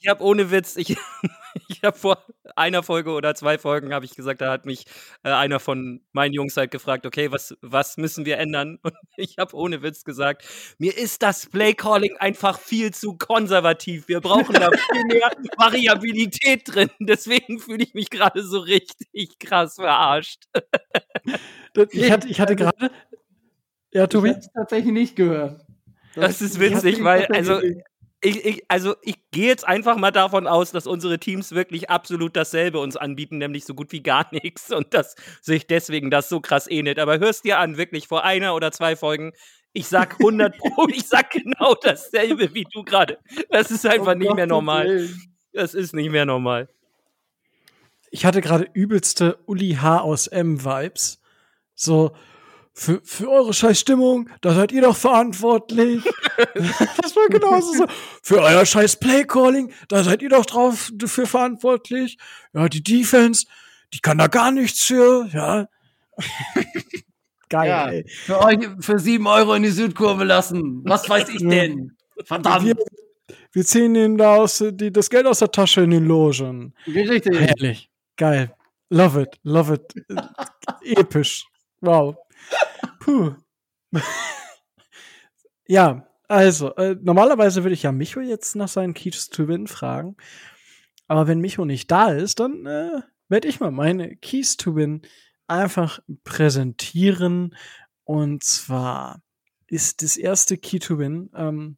Ich, 0.00 0.08
habe 0.08 0.22
ohne 0.22 0.50
Witz, 0.50 0.76
ich, 0.76 0.96
ich 1.68 1.82
habe 1.82 1.96
vor 1.98 2.22
einer 2.54 2.82
Folge 2.82 3.10
oder 3.10 3.34
zwei 3.34 3.58
Folgen 3.58 3.92
habe 3.92 4.04
ich 4.04 4.14
gesagt, 4.14 4.40
da 4.40 4.50
hat 4.50 4.66
mich 4.66 4.86
äh, 5.22 5.30
einer 5.30 5.60
von 5.60 6.00
meinen 6.12 6.32
Jungs 6.32 6.56
halt 6.56 6.70
gefragt, 6.70 7.06
okay, 7.06 7.30
was, 7.32 7.56
was 7.60 7.96
müssen 7.96 8.24
wir 8.24 8.38
ändern? 8.38 8.78
Und 8.82 8.94
ich 9.16 9.38
habe 9.38 9.56
ohne 9.56 9.82
Witz 9.82 10.04
gesagt, 10.04 10.44
mir 10.78 10.96
ist 10.96 11.22
das 11.22 11.46
Playcalling 11.46 12.16
einfach 12.18 12.58
viel 12.58 12.92
zu 12.92 13.16
konservativ. 13.16 14.08
Wir 14.08 14.20
brauchen 14.20 14.54
da 14.54 14.70
viel 14.70 15.04
mehr 15.06 15.30
Variabilität 15.56 16.62
drin. 16.64 16.90
Deswegen 17.00 17.58
fühle 17.58 17.84
ich 17.84 17.94
mich 17.94 18.10
gerade 18.10 18.42
so 18.42 18.58
richtig 18.58 19.38
krass 19.38 19.76
verarscht. 19.76 20.44
ich 21.90 22.10
hatte, 22.10 22.28
ich 22.28 22.40
hatte 22.40 22.56
gerade. 22.56 22.90
Ja, 23.92 24.06
Tobi? 24.06 24.30
Ich 24.30 24.46
tatsächlich 24.54 24.92
nicht 24.92 25.16
gehört. 25.16 25.66
Das, 26.14 26.38
das 26.38 26.42
ist 26.42 26.60
witzig, 26.60 27.04
weil, 27.04 27.26
also, 27.26 27.60
ich, 28.20 28.44
ich, 28.44 28.64
also 28.68 28.96
ich 29.02 29.16
gehe 29.30 29.46
jetzt 29.46 29.66
einfach 29.66 29.96
mal 29.96 30.10
davon 30.10 30.46
aus, 30.46 30.72
dass 30.72 30.86
unsere 30.86 31.18
Teams 31.18 31.52
wirklich 31.52 31.90
absolut 31.90 32.36
dasselbe 32.36 32.78
uns 32.78 32.96
anbieten, 32.96 33.38
nämlich 33.38 33.64
so 33.64 33.74
gut 33.74 33.92
wie 33.92 34.02
gar 34.02 34.26
nichts 34.32 34.72
und 34.72 34.94
dass 34.94 35.16
sich 35.42 35.66
deswegen 35.66 36.10
das 36.10 36.28
so 36.28 36.40
krass 36.40 36.68
ähnelt. 36.68 36.98
Aber 36.98 37.18
hörst 37.18 37.44
dir 37.44 37.58
an, 37.58 37.76
wirklich 37.76 38.08
vor 38.08 38.24
einer 38.24 38.54
oder 38.54 38.72
zwei 38.72 38.96
Folgen, 38.96 39.32
ich 39.72 39.86
sag 39.86 40.14
100 40.20 40.56
Pro, 40.56 40.88
ich 40.88 41.06
sag 41.06 41.30
genau 41.30 41.74
dasselbe 41.74 42.54
wie 42.54 42.66
du 42.72 42.82
gerade. 42.82 43.18
Das 43.50 43.70
ist 43.70 43.86
einfach 43.86 44.14
oh 44.14 44.18
nicht 44.18 44.34
mehr 44.34 44.46
normal. 44.46 45.08
Das 45.52 45.74
ist 45.74 45.94
nicht 45.94 46.10
mehr 46.10 46.26
normal. 46.26 46.68
Ich 48.10 48.24
hatte 48.24 48.40
gerade 48.40 48.68
übelste 48.72 49.38
Uli 49.46 49.74
H 49.80 50.00
aus 50.00 50.26
M 50.26 50.64
Vibes. 50.64 51.20
So, 51.74 52.12
für, 52.78 53.00
für 53.02 53.30
eure 53.30 53.54
scheiß 53.54 53.80
Stimmung, 53.80 54.28
da 54.42 54.52
seid 54.52 54.70
ihr 54.70 54.82
doch 54.82 54.96
verantwortlich. 54.96 56.04
das 56.54 57.16
war 57.16 57.26
genauso 57.30 57.72
so. 57.72 57.86
Für 58.22 58.42
euer 58.42 58.66
scheiß 58.66 58.96
Playcalling, 59.00 59.72
da 59.88 60.04
seid 60.04 60.20
ihr 60.20 60.28
doch 60.28 60.44
drauf 60.44 60.90
dafür 60.92 61.26
verantwortlich. 61.26 62.18
Ja, 62.52 62.68
die 62.68 62.82
Defense, 62.82 63.46
die 63.94 64.00
kann 64.00 64.18
da 64.18 64.26
gar 64.26 64.50
nichts 64.50 64.82
für, 64.84 65.26
ja. 65.32 65.68
Geil, 67.48 67.68
Ja. 67.68 67.88
ey. 67.88 68.04
Für 68.08 68.40
euch 68.44 68.58
für 68.80 68.98
sieben 68.98 69.26
Euro 69.26 69.54
in 69.54 69.62
die 69.62 69.70
Südkurve 69.70 70.24
lassen. 70.24 70.82
Was 70.84 71.08
weiß 71.08 71.30
ich 71.30 71.38
denn? 71.38 71.96
Verdammt. 72.24 72.66
Wir, 72.66 72.76
wir 73.52 73.64
ziehen 73.64 73.94
ihnen 73.94 74.18
da 74.18 74.36
aus, 74.36 74.62
die, 74.72 74.92
das 74.92 75.08
Geld 75.08 75.26
aus 75.26 75.38
der 75.38 75.50
Tasche 75.50 75.80
in 75.80 75.90
den 75.90 76.04
Logen. 76.04 76.74
Richtig. 76.86 77.38
Herrlich. 77.38 77.88
Geil. 78.16 78.54
Love 78.90 79.22
it. 79.22 79.38
Love 79.44 79.74
it. 79.74 79.94
Episch. 80.82 81.46
Wow. 81.80 82.16
Puh. 83.00 83.34
ja, 85.66 86.06
also, 86.28 86.74
äh, 86.74 86.96
normalerweise 87.00 87.62
würde 87.62 87.74
ich 87.74 87.84
ja 87.84 87.92
Micho 87.92 88.20
jetzt 88.20 88.56
nach 88.56 88.68
seinen 88.68 88.94
Keys 88.94 89.28
to 89.28 89.46
Win 89.48 89.66
fragen. 89.66 90.16
Aber 91.08 91.28
wenn 91.28 91.40
Micho 91.40 91.64
nicht 91.64 91.90
da 91.90 92.08
ist, 92.10 92.40
dann 92.40 92.66
äh, 92.66 93.00
werde 93.28 93.48
ich 93.48 93.60
mal 93.60 93.70
meine 93.70 94.16
Keys 94.16 94.56
to 94.56 94.74
Win 94.74 95.02
einfach 95.46 96.00
präsentieren. 96.24 97.56
Und 98.04 98.42
zwar 98.42 99.22
ist 99.66 100.02
das 100.02 100.16
erste 100.16 100.58
Key 100.58 100.78
to 100.78 100.98
Win, 100.98 101.30
ähm, 101.34 101.76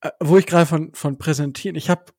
äh, 0.00 0.10
wo 0.20 0.36
ich 0.36 0.46
gerade 0.46 0.66
von, 0.66 0.94
von 0.94 1.18
präsentieren. 1.18 1.76
Ich 1.76 1.90
habe 1.90 2.12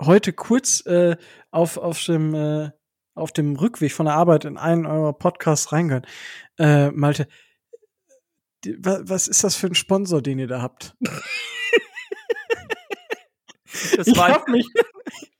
heute 0.00 0.32
kurz 0.32 0.84
äh, 0.86 1.16
auf, 1.50 1.76
auf, 1.76 2.02
dem, 2.04 2.34
äh, 2.34 2.70
auf 3.18 3.32
dem 3.32 3.56
Rückweg 3.56 3.92
von 3.92 4.06
der 4.06 4.14
Arbeit 4.14 4.44
in 4.44 4.56
einen 4.56 4.86
eurer 4.86 5.12
Podcasts 5.12 5.72
reingehört. 5.72 6.06
Äh, 6.58 6.90
Malte, 6.90 7.28
die, 8.64 8.76
wa, 8.84 9.00
was 9.02 9.28
ist 9.28 9.44
das 9.44 9.54
für 9.56 9.66
ein 9.68 9.74
Sponsor, 9.74 10.22
den 10.22 10.38
ihr 10.38 10.48
da 10.48 10.62
habt? 10.62 10.96
Das 13.96 14.06
Ich 14.06 14.16
war, 14.16 14.30
hab 14.30 14.48
mich, 14.48 14.66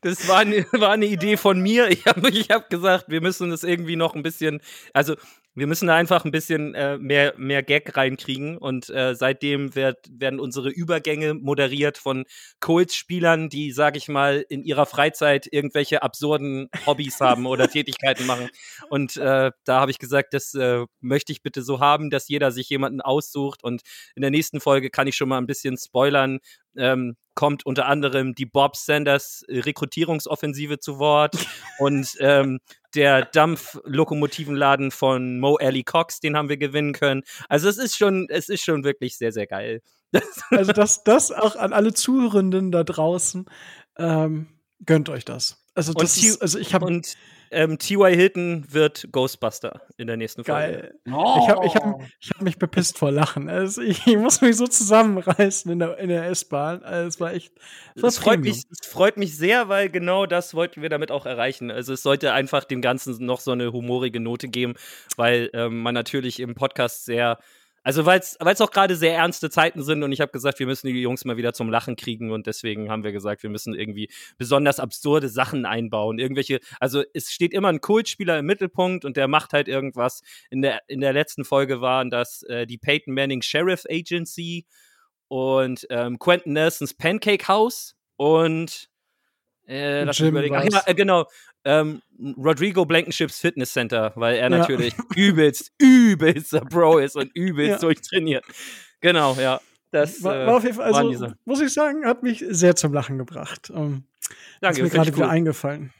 das 0.00 0.28
war, 0.28 0.38
eine, 0.38 0.66
war 0.72 0.90
eine 0.90 1.06
Idee 1.06 1.36
von 1.36 1.60
mir. 1.60 1.88
Ich 1.88 2.06
habe 2.06 2.30
ich 2.30 2.50
hab 2.50 2.70
gesagt, 2.70 3.06
wir 3.08 3.20
müssen 3.20 3.50
das 3.50 3.64
irgendwie 3.64 3.96
noch 3.96 4.14
ein 4.14 4.22
bisschen, 4.22 4.60
also 4.92 5.14
wir 5.58 5.66
müssen 5.66 5.88
da 5.88 5.96
einfach 5.96 6.24
ein 6.24 6.30
bisschen 6.30 6.74
äh, 6.74 6.98
mehr, 6.98 7.34
mehr 7.36 7.62
Gag 7.62 7.96
reinkriegen. 7.96 8.56
Und 8.56 8.88
äh, 8.90 9.14
seitdem 9.14 9.74
wird, 9.74 9.98
werden 10.10 10.40
unsere 10.40 10.70
Übergänge 10.70 11.34
moderiert 11.34 11.98
von 11.98 12.24
Colts-Spielern, 12.60 13.48
die, 13.48 13.72
sag 13.72 13.96
ich 13.96 14.08
mal, 14.08 14.44
in 14.48 14.62
ihrer 14.62 14.86
Freizeit 14.86 15.48
irgendwelche 15.50 16.02
absurden 16.02 16.68
Hobbys 16.86 17.20
haben 17.20 17.46
oder 17.46 17.68
Tätigkeiten 17.70 18.26
machen. 18.26 18.48
Und 18.88 19.16
äh, 19.16 19.50
da 19.64 19.80
habe 19.80 19.90
ich 19.90 19.98
gesagt, 19.98 20.32
das 20.32 20.54
äh, 20.54 20.86
möchte 21.00 21.32
ich 21.32 21.42
bitte 21.42 21.62
so 21.62 21.80
haben, 21.80 22.10
dass 22.10 22.28
jeder 22.28 22.52
sich 22.52 22.68
jemanden 22.68 23.00
aussucht. 23.00 23.64
Und 23.64 23.82
in 24.14 24.22
der 24.22 24.30
nächsten 24.30 24.60
Folge 24.60 24.90
kann 24.90 25.06
ich 25.08 25.16
schon 25.16 25.28
mal 25.28 25.38
ein 25.38 25.46
bisschen 25.46 25.76
spoilern. 25.76 26.38
Ähm, 26.76 27.16
kommt 27.38 27.64
unter 27.64 27.86
anderem 27.86 28.34
die 28.34 28.46
Bob 28.46 28.74
Sanders 28.74 29.44
äh, 29.46 29.60
Rekrutierungsoffensive 29.60 30.80
zu 30.80 30.98
Wort 30.98 31.36
und 31.78 32.16
ähm, 32.18 32.58
der 32.96 33.26
Dampflokomotivenladen 33.26 34.90
von 34.90 35.38
Mo 35.38 35.54
Alley 35.54 35.84
Cox, 35.84 36.18
den 36.18 36.36
haben 36.36 36.48
wir 36.48 36.56
gewinnen 36.56 36.94
können. 36.94 37.22
Also 37.48 37.68
es 37.68 37.78
ist 37.78 37.96
schon, 37.96 38.26
es 38.28 38.48
ist 38.48 38.64
schon 38.64 38.82
wirklich 38.82 39.16
sehr, 39.18 39.30
sehr 39.30 39.46
geil. 39.46 39.82
also 40.50 40.72
das, 40.72 41.04
das 41.04 41.30
auch 41.30 41.54
an 41.54 41.72
alle 41.72 41.94
Zuhörenden 41.94 42.72
da 42.72 42.82
draußen, 42.82 43.46
ähm, 43.98 44.48
gönnt 44.84 45.08
euch 45.08 45.24
das. 45.24 45.64
Also 45.76 45.92
das 45.92 46.16
ist, 46.16 46.42
also 46.42 46.58
ich 46.58 46.74
habe 46.74 46.86
ähm, 47.50 47.78
T.Y. 47.78 48.14
Hilton 48.14 48.66
wird 48.68 49.08
Ghostbuster 49.12 49.82
in 49.96 50.06
der 50.06 50.16
nächsten 50.16 50.44
Folge. 50.44 50.72
geil. 50.72 50.94
Oh. 51.12 51.40
Ich 51.42 51.48
habe 51.48 51.66
ich 51.66 51.74
hab, 51.74 52.00
ich 52.20 52.30
hab 52.30 52.42
mich 52.42 52.58
bepisst 52.58 52.98
vor 52.98 53.10
Lachen. 53.10 53.48
Also 53.48 53.82
ich, 53.82 54.06
ich 54.06 54.16
muss 54.16 54.40
mich 54.40 54.56
so 54.56 54.66
zusammenreißen 54.66 55.70
in 55.70 55.78
der, 55.78 55.98
in 55.98 56.08
der 56.08 56.26
S-Bahn. 56.26 56.82
Also 56.82 57.08
es 57.08 57.20
war 57.20 57.32
echt. 57.32 57.52
Es 57.94 58.02
war 58.02 58.08
Es 58.08 58.18
freut, 58.18 58.40
mich, 58.40 58.64
es 58.70 58.86
freut 58.86 59.16
mich 59.16 59.36
sehr, 59.36 59.68
weil 59.68 59.88
genau 59.88 60.26
das 60.26 60.54
wollten 60.54 60.82
wir 60.82 60.88
damit 60.88 61.10
auch 61.10 61.26
erreichen. 61.26 61.70
Also 61.70 61.92
es 61.92 62.02
sollte 62.02 62.32
einfach 62.32 62.64
dem 62.64 62.82
Ganzen 62.82 63.24
noch 63.24 63.40
so 63.40 63.52
eine 63.52 63.72
humorige 63.72 64.20
Note 64.20 64.48
geben, 64.48 64.74
weil 65.16 65.50
ähm, 65.52 65.80
man 65.82 65.94
natürlich 65.94 66.40
im 66.40 66.54
Podcast 66.54 67.04
sehr, 67.04 67.38
also 67.88 68.04
weil 68.04 68.20
es 68.20 68.60
auch 68.60 68.70
gerade 68.70 68.96
sehr 68.96 69.14
ernste 69.14 69.48
Zeiten 69.48 69.82
sind 69.82 70.02
und 70.02 70.12
ich 70.12 70.20
habe 70.20 70.30
gesagt, 70.30 70.58
wir 70.58 70.66
müssen 70.66 70.88
die 70.88 71.00
Jungs 71.00 71.24
mal 71.24 71.38
wieder 71.38 71.54
zum 71.54 71.70
Lachen 71.70 71.96
kriegen 71.96 72.32
und 72.32 72.46
deswegen 72.46 72.90
haben 72.90 73.02
wir 73.02 73.12
gesagt, 73.12 73.42
wir 73.42 73.48
müssen 73.48 73.74
irgendwie 73.74 74.10
besonders 74.36 74.78
absurde 74.78 75.30
Sachen 75.30 75.64
einbauen. 75.64 76.18
Irgendwelche, 76.18 76.60
also 76.80 77.02
es 77.14 77.32
steht 77.32 77.54
immer 77.54 77.68
ein 77.68 77.80
Kultspieler 77.80 78.40
im 78.40 78.44
Mittelpunkt 78.44 79.06
und 79.06 79.16
der 79.16 79.26
macht 79.26 79.54
halt 79.54 79.68
irgendwas. 79.68 80.20
In 80.50 80.60
der, 80.60 80.82
in 80.88 81.00
der 81.00 81.14
letzten 81.14 81.46
Folge 81.46 81.80
waren 81.80 82.10
das 82.10 82.42
äh, 82.42 82.66
die 82.66 82.76
Peyton 82.76 83.14
Manning 83.14 83.40
Sheriff 83.40 83.84
Agency 83.88 84.66
und 85.28 85.86
ähm, 85.88 86.18
Quentin 86.18 86.52
Nelsons 86.52 86.92
Pancake 86.92 87.48
House 87.48 87.96
und 88.18 88.90
äh, 89.66 90.04
lass 90.04 90.18
mich 90.18 90.26
Jim 90.26 90.34
überlegen. 90.34 90.56
Ach, 90.56 90.64
ja, 90.70 90.82
äh, 90.84 90.94
genau. 90.94 91.24
Ähm, 91.68 92.00
Rodrigo 92.38 92.86
Blankenships 92.86 93.38
Fitness 93.40 93.74
Center, 93.74 94.12
weil 94.16 94.36
er 94.36 94.44
Ja. 94.50 94.58
natürlich 94.58 94.94
übelst, 95.16 95.70
übelster 95.78 96.62
Bro 96.62 96.98
ist 96.98 97.14
und 97.14 97.30
übelst 97.34 97.70
Ja. 97.70 97.78
durchtrainiert. 97.78 98.44
Genau, 99.02 99.34
ja. 99.34 99.60
Das 99.90 100.22
war, 100.22 100.34
äh, 100.34 100.46
war 100.46 100.56
auf 100.56 100.64
jeden 100.64 100.76
Fall, 100.76 100.92
also 100.92 101.32
muss 101.44 101.60
ich 101.60 101.72
sagen, 101.72 102.06
hat 102.06 102.22
mich 102.22 102.42
sehr 102.48 102.74
zum 102.74 102.92
Lachen 102.94 103.18
gebracht. 103.18 103.70
Ähm, 103.74 104.04
Danke, 104.62 104.78
ist 104.80 104.84
mir 104.84 104.90
gerade 104.90 105.10
ich 105.10 105.16
wieder 105.16 105.26
cool. 105.26 105.32
eingefallen 105.32 105.92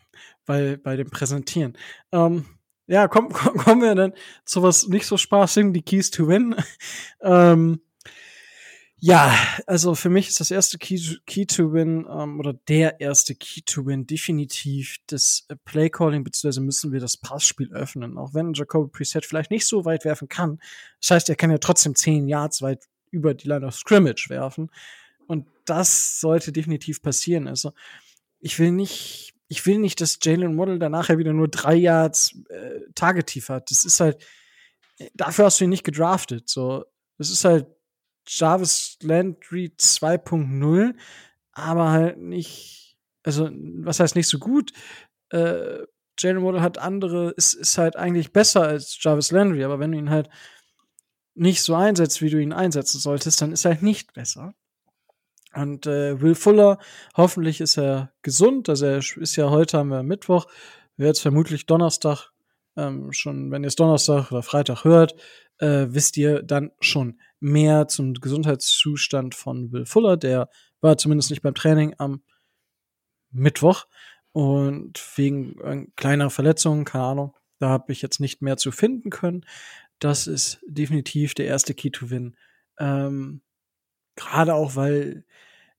bei, 0.46 0.78
bei 0.82 0.96
dem 0.96 1.10
Präsentieren. 1.10 1.76
Ähm, 2.12 2.46
ja, 2.86 3.06
komm, 3.08 3.28
komm, 3.30 3.56
kommen 3.58 3.82
wir 3.82 3.94
dann 3.94 4.14
zu 4.46 4.62
was 4.62 4.88
nicht 4.88 5.06
so 5.06 5.18
spaßigem, 5.18 5.74
die 5.74 5.82
Keys 5.82 6.10
to 6.10 6.26
Win. 6.28 6.56
ähm, 7.22 7.80
ja, 9.00 9.32
also 9.66 9.94
für 9.94 10.10
mich 10.10 10.28
ist 10.28 10.40
das 10.40 10.50
erste 10.50 10.76
Key, 10.76 11.00
Key 11.24 11.46
to 11.46 11.72
Win 11.72 12.04
ähm, 12.10 12.40
oder 12.40 12.52
der 12.52 13.00
erste 13.00 13.36
Key 13.36 13.60
to 13.62 13.86
Win 13.86 14.06
definitiv 14.06 14.96
das 15.06 15.46
äh, 15.48 15.56
Play 15.64 15.88
Calling, 15.88 16.24
beziehungsweise 16.24 16.60
müssen 16.60 16.90
wir 16.90 16.98
das 16.98 17.16
Passspiel 17.16 17.72
öffnen, 17.72 18.18
auch 18.18 18.34
wenn 18.34 18.54
Jacoby 18.54 18.90
Preset 18.90 19.24
vielleicht 19.24 19.52
nicht 19.52 19.66
so 19.66 19.84
weit 19.84 20.04
werfen 20.04 20.28
kann. 20.28 20.58
Das 21.00 21.12
heißt, 21.12 21.28
er 21.28 21.36
kann 21.36 21.52
ja 21.52 21.58
trotzdem 21.58 21.94
zehn 21.94 22.26
Yards 22.26 22.60
weit 22.60 22.86
über 23.10 23.34
die 23.34 23.46
Line 23.46 23.64
of 23.64 23.76
Scrimmage 23.76 24.26
werfen. 24.30 24.70
Und 25.28 25.46
das 25.64 26.20
sollte 26.20 26.50
definitiv 26.50 27.00
passieren. 27.00 27.46
Also, 27.46 27.72
ich 28.40 28.58
will 28.58 28.72
nicht, 28.72 29.34
ich 29.46 29.64
will 29.64 29.78
nicht, 29.78 30.00
dass 30.00 30.18
Jalen 30.20 30.58
Waddle 30.58 30.80
danach 30.80 31.08
ja 31.08 31.18
wieder 31.18 31.32
nur 31.32 31.48
drei 31.48 31.76
Yards 31.76 32.34
äh, 32.48 32.80
Target-Tief 32.96 33.48
hat. 33.48 33.70
Das 33.70 33.84
ist 33.84 34.00
halt, 34.00 34.24
dafür 35.14 35.44
hast 35.44 35.60
du 35.60 35.64
ihn 35.64 35.70
nicht 35.70 35.84
gedraftet. 35.84 36.48
So, 36.48 36.84
das 37.16 37.30
ist 37.30 37.44
halt 37.44 37.66
Jarvis 38.28 38.98
Landry 39.02 39.72
2.0, 39.78 40.94
aber 41.52 41.90
halt 41.90 42.18
nicht, 42.18 42.96
also, 43.22 43.50
was 43.50 44.00
heißt 44.00 44.16
nicht 44.16 44.28
so 44.28 44.38
gut? 44.38 44.72
Äh, 45.30 45.84
Jalen 46.18 46.42
Waddle 46.42 46.62
hat 46.62 46.78
andere, 46.78 47.30
ist, 47.30 47.54
ist 47.54 47.78
halt 47.78 47.96
eigentlich 47.96 48.32
besser 48.32 48.62
als 48.62 48.98
Jarvis 49.00 49.30
Landry, 49.30 49.64
aber 49.64 49.78
wenn 49.78 49.92
du 49.92 49.98
ihn 49.98 50.10
halt 50.10 50.28
nicht 51.34 51.62
so 51.62 51.74
einsetzt, 51.74 52.20
wie 52.20 52.30
du 52.30 52.40
ihn 52.40 52.52
einsetzen 52.52 53.00
solltest, 53.00 53.40
dann 53.40 53.52
ist 53.52 53.64
er 53.64 53.72
halt 53.72 53.82
nicht 53.82 54.12
besser. 54.12 54.54
Und 55.54 55.86
äh, 55.86 56.20
Will 56.20 56.34
Fuller, 56.34 56.78
hoffentlich 57.16 57.60
ist 57.60 57.78
er 57.78 58.12
gesund. 58.22 58.68
Also 58.68 58.86
er 58.86 58.98
ist 58.98 59.36
ja 59.36 59.48
heute 59.48 59.78
haben 59.78 59.88
wir 59.88 60.02
Mittwoch, 60.02 60.46
wird 60.96 61.18
vermutlich 61.18 61.66
Donnerstag, 61.66 62.30
ähm, 62.76 63.12
schon, 63.12 63.50
wenn 63.50 63.62
ihr 63.62 63.68
es 63.68 63.76
Donnerstag 63.76 64.30
oder 64.30 64.42
Freitag 64.42 64.84
hört, 64.84 65.14
äh, 65.58 65.86
wisst 65.88 66.16
ihr 66.16 66.42
dann 66.42 66.72
schon 66.80 67.20
mehr 67.40 67.88
zum 67.88 68.14
Gesundheitszustand 68.14 69.34
von 69.34 69.72
Will 69.72 69.86
Fuller. 69.86 70.16
Der 70.16 70.48
war 70.80 70.98
zumindest 70.98 71.30
nicht 71.30 71.42
beim 71.42 71.54
Training 71.54 71.94
am 71.98 72.22
Mittwoch 73.30 73.86
und 74.32 75.00
wegen 75.16 75.60
äh, 75.60 75.86
kleiner 75.96 76.30
Verletzungen, 76.30 76.84
keine 76.84 77.04
Ahnung, 77.04 77.36
da 77.58 77.68
habe 77.68 77.92
ich 77.92 78.02
jetzt 78.02 78.20
nicht 78.20 78.42
mehr 78.42 78.56
zu 78.56 78.70
finden 78.70 79.10
können. 79.10 79.44
Das 79.98 80.26
ist 80.26 80.60
definitiv 80.66 81.34
der 81.34 81.46
erste 81.46 81.74
Key 81.74 81.90
to 81.90 82.10
Win. 82.10 82.36
Ähm, 82.78 83.42
Gerade 84.14 84.54
auch, 84.54 84.76
weil 84.76 85.24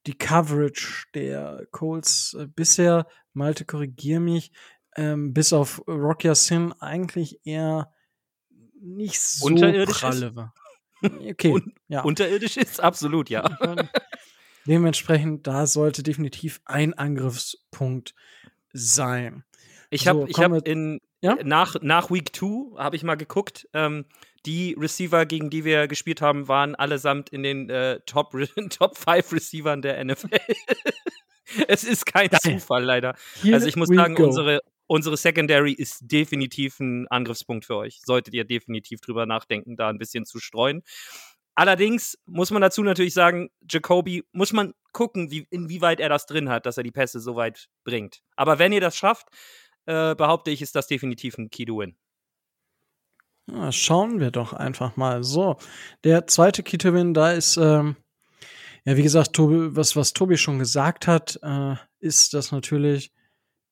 die 0.07 0.17
Coverage 0.17 1.07
der 1.13 1.67
Colts 1.71 2.33
äh, 2.33 2.47
bisher, 2.47 3.07
Malte, 3.33 3.65
korrigier 3.65 4.19
mich, 4.19 4.51
ähm, 4.95 5.33
bis 5.33 5.53
auf 5.53 5.81
Rocky 5.87 6.33
Sin 6.35 6.73
eigentlich 6.79 7.39
eher 7.45 7.93
nicht 8.81 9.21
so 9.21 9.47
pralle 9.85 10.35
war. 10.35 10.53
Okay, 11.31 11.49
Un- 11.51 11.73
ja. 11.87 12.01
Unterirdisch 12.01 12.57
ist 12.57 12.79
absolut, 12.81 13.29
ja. 13.31 13.43
Dementsprechend, 14.65 15.47
da 15.47 15.65
sollte 15.65 16.03
definitiv 16.03 16.61
ein 16.65 16.93
Angriffspunkt 16.93 18.13
sein. 18.73 19.43
Ich 19.89 20.01
So, 20.03 20.09
habe 20.09 20.25
ich 20.27 20.33
kommen 20.35 20.57
hab 20.57 20.67
in 20.67 21.01
Ja? 21.21 21.37
nach, 21.43 21.75
nach 21.81 22.11
Week 22.11 22.35
2 22.35 22.77
habe 22.77 22.95
ich 22.95 23.03
mal 23.03 23.15
geguckt. 23.15 23.67
Ähm, 23.73 24.05
die 24.45 24.75
Receiver, 24.79 25.25
gegen 25.25 25.49
die 25.49 25.65
wir 25.65 25.87
gespielt 25.87 26.21
haben, 26.21 26.47
waren 26.47 26.75
allesamt 26.75 27.29
in 27.29 27.43
den 27.43 27.69
äh, 27.69 27.99
Top, 28.05 28.31
Top 28.69 28.97
5 28.97 29.33
Receivern 29.33 29.81
der 29.81 30.03
NFL. 30.03 30.29
es 31.67 31.83
ist 31.83 32.05
kein 32.05 32.29
Geil. 32.29 32.39
Zufall, 32.59 32.83
leider. 32.83 33.15
Here 33.41 33.55
also 33.55 33.67
ich 33.67 33.75
muss 33.75 33.89
sagen, 33.89 34.15
go. 34.15 34.25
unsere, 34.25 34.59
unsere 34.89 35.17
Secondary 35.17 35.71
ist 35.71 35.99
definitiv 36.01 36.79
ein 36.79 37.07
Angriffspunkt 37.07 37.65
für 37.65 37.75
euch. 37.75 38.01
Solltet 38.03 38.33
ihr 38.33 38.43
definitiv 38.43 39.01
drüber 39.01 39.25
nachdenken, 39.25 39.77
da 39.77 39.87
ein 39.87 39.99
bisschen 39.99 40.25
zu 40.25 40.39
streuen. 40.39 40.81
Allerdings 41.55 42.17
muss 42.25 42.51
man 42.51 42.61
dazu 42.61 42.81
natürlich 42.83 43.13
sagen, 43.13 43.49
Jacoby 43.69 44.23
muss 44.31 44.51
man 44.51 44.73
gucken, 44.91 45.29
wie, 45.29 45.45
inwieweit 45.51 45.99
er 45.99 46.09
das 46.09 46.25
drin 46.25 46.49
hat, 46.49 46.65
dass 46.65 46.77
er 46.77 46.83
die 46.83 46.91
Pässe 46.91 47.19
so 47.19 47.35
weit 47.35 47.69
bringt. 47.83 48.21
Aber 48.35 48.57
wenn 48.57 48.71
ihr 48.71 48.81
das 48.81 48.97
schafft, 48.97 49.27
äh, 49.85 50.15
behaupte 50.15 50.49
ich, 50.49 50.61
ist 50.61 50.75
das 50.75 50.87
definitiv 50.87 51.37
ein 51.37 51.49
Key-to-Win. 51.49 51.95
Ja, 53.51 53.71
schauen 53.71 54.19
wir 54.19 54.31
doch 54.31 54.53
einfach 54.53 54.95
mal. 54.95 55.23
So, 55.23 55.57
der 56.03 56.25
zweite 56.27 56.63
Key-to-Win, 56.63 57.13
da 57.13 57.31
ist, 57.31 57.57
ähm, 57.57 57.95
ja, 58.85 58.97
wie 58.97 59.03
gesagt, 59.03 59.33
Tobi, 59.33 59.75
was, 59.75 59.95
was 59.95 60.13
Tobi 60.13 60.37
schon 60.37 60.57
gesagt 60.57 61.05
hat, 61.05 61.39
äh, 61.43 61.75
ist, 61.99 62.33
dass 62.33 62.51
natürlich 62.51 63.11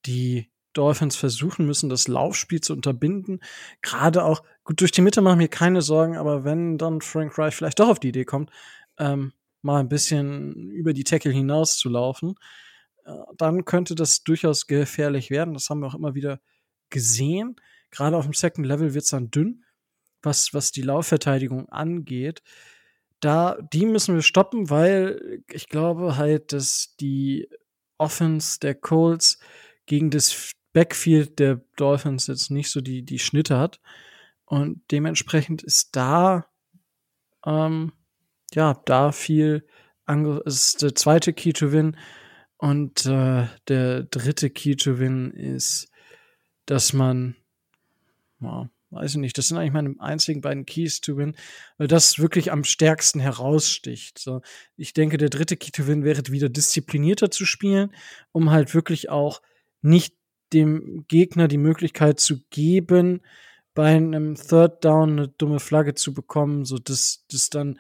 die 0.06 0.52
Dolphins 0.78 1.16
versuchen 1.16 1.66
müssen, 1.66 1.90
das 1.90 2.08
Laufspiel 2.08 2.62
zu 2.62 2.74
unterbinden. 2.74 3.40
Gerade 3.82 4.24
auch, 4.24 4.44
gut, 4.64 4.80
durch 4.82 4.92
die 4.92 5.02
Mitte 5.02 5.22
machen 5.22 5.40
mir 5.40 5.48
keine 5.48 5.82
Sorgen, 5.82 6.18
aber 6.18 6.44
wenn 6.44 6.78
dann 6.78 7.02
Frank 7.02 7.38
Reich 7.38 7.56
vielleicht 7.56 7.80
doch 7.80 7.90
auf 7.90 8.00
die 8.00 8.10
Idee 8.10 8.26
kommt, 8.26 8.52
ähm, 9.00 9.34
mal 9.62 9.80
ein 9.80 9.90
bisschen 9.90 10.72
über 10.72 10.94
die 10.94 11.04
Tackle 11.04 11.32
hinaus 11.32 11.78
zu 11.78 11.90
laufen, 11.90 12.36
äh, 13.06 13.12
dann 13.38 13.66
könnte 13.66 13.96
das 13.96 14.24
durchaus 14.24 14.68
gefährlich 14.68 15.30
werden. 15.30 15.54
Das 15.54 15.70
haben 15.70 15.80
wir 15.80 15.88
auch 15.88 15.96
immer 15.96 16.16
wieder 16.16 16.40
gesehen. 16.90 17.56
Gerade 17.90 18.18
auf 18.18 18.26
dem 18.26 18.34
Second 18.34 18.68
Level 18.68 18.94
wird 18.94 19.06
es 19.06 19.10
dann 19.12 19.32
dünn, 19.32 19.66
was, 20.22 20.54
was 20.54 20.72
die 20.72 20.82
Laufverteidigung 20.82 21.70
angeht. 21.70 22.44
Da, 23.20 23.58
die 23.74 23.86
müssen 23.86 24.16
wir 24.16 24.22
stoppen, 24.22 24.70
weil 24.70 25.42
ich 25.52 25.70
glaube 25.70 26.18
halt, 26.18 26.54
dass 26.54 26.96
die 27.00 27.50
Offense 27.98 28.60
der 28.60 28.76
Colts 28.76 29.40
gegen 29.88 30.12
das 30.12 30.52
Backfield 30.74 31.40
der 31.40 31.62
Dolphins 31.76 32.28
jetzt 32.28 32.52
nicht 32.52 32.70
so 32.70 32.82
die, 32.82 33.04
die 33.04 33.20
Schnitte 33.20 33.58
hat. 33.58 33.80
Und 34.46 34.82
dementsprechend 34.92 35.64
ist 35.64 35.96
da, 35.96 36.46
ähm, 37.46 37.94
ja, 38.54 38.82
da 38.86 39.12
viel, 39.12 39.68
Ange 40.06 40.42
ist 40.46 40.82
der 40.82 40.96
zweite 40.96 41.34
Key 41.34 41.54
to 41.54 41.72
Win. 41.72 41.98
Und 42.58 43.06
äh, 43.06 43.48
der 43.68 44.04
dritte 44.04 44.50
Key 44.50 44.76
to 44.76 45.00
Win 45.00 45.32
ist, 45.32 45.92
dass 46.66 46.94
man, 46.94 47.36
ja, 48.40 48.70
weiß 48.90 49.12
ich 49.12 49.18
nicht, 49.18 49.38
das 49.38 49.50
sind 49.50 49.58
eigentlich 49.58 49.74
meine 49.74 49.96
einzigen 50.00 50.42
beiden 50.42 50.66
Keys 50.66 51.02
to 51.02 51.18
Win, 51.18 51.36
weil 51.78 51.88
das 51.88 52.20
wirklich 52.20 52.52
am 52.52 52.64
stärksten 52.64 53.20
heraussticht. 53.20 54.18
So, 54.18 54.42
ich 54.76 54.94
denke, 54.94 55.18
der 55.18 55.30
dritte 55.30 55.58
Key 55.58 55.72
to 55.72 55.88
Win 55.88 56.04
wäre 56.04 56.22
wieder 56.28 56.50
disziplinierter 56.50 57.30
zu 57.30 57.46
spielen, 57.46 57.94
um 58.32 58.50
halt 58.50 58.74
wirklich 58.74 59.10
auch 59.10 59.42
nicht 59.82 60.16
dem 60.54 61.06
Gegner 61.08 61.48
die 61.48 61.58
Möglichkeit 61.58 62.20
zu 62.20 62.42
geben, 62.50 63.22
bei 63.74 63.96
einem 63.96 64.36
Third 64.36 64.84
Down 64.84 65.12
eine 65.12 65.28
dumme 65.28 65.60
Flagge 65.60 65.94
zu 65.94 66.14
bekommen, 66.14 66.66
so 66.66 66.78
dass 66.78 67.26
das 67.30 67.50
dann 67.50 67.80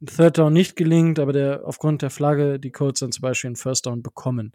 ein 0.00 0.06
Third 0.06 0.38
Down 0.38 0.52
nicht 0.52 0.76
gelingt, 0.76 1.18
aber 1.18 1.32
der 1.32 1.62
aufgrund 1.64 2.02
der 2.02 2.10
Flagge 2.10 2.60
die 2.60 2.70
Colts 2.70 3.00
dann 3.00 3.12
zum 3.12 3.22
Beispiel 3.22 3.48
einen 3.48 3.56
First 3.56 3.86
Down 3.86 4.02
bekommen. 4.02 4.52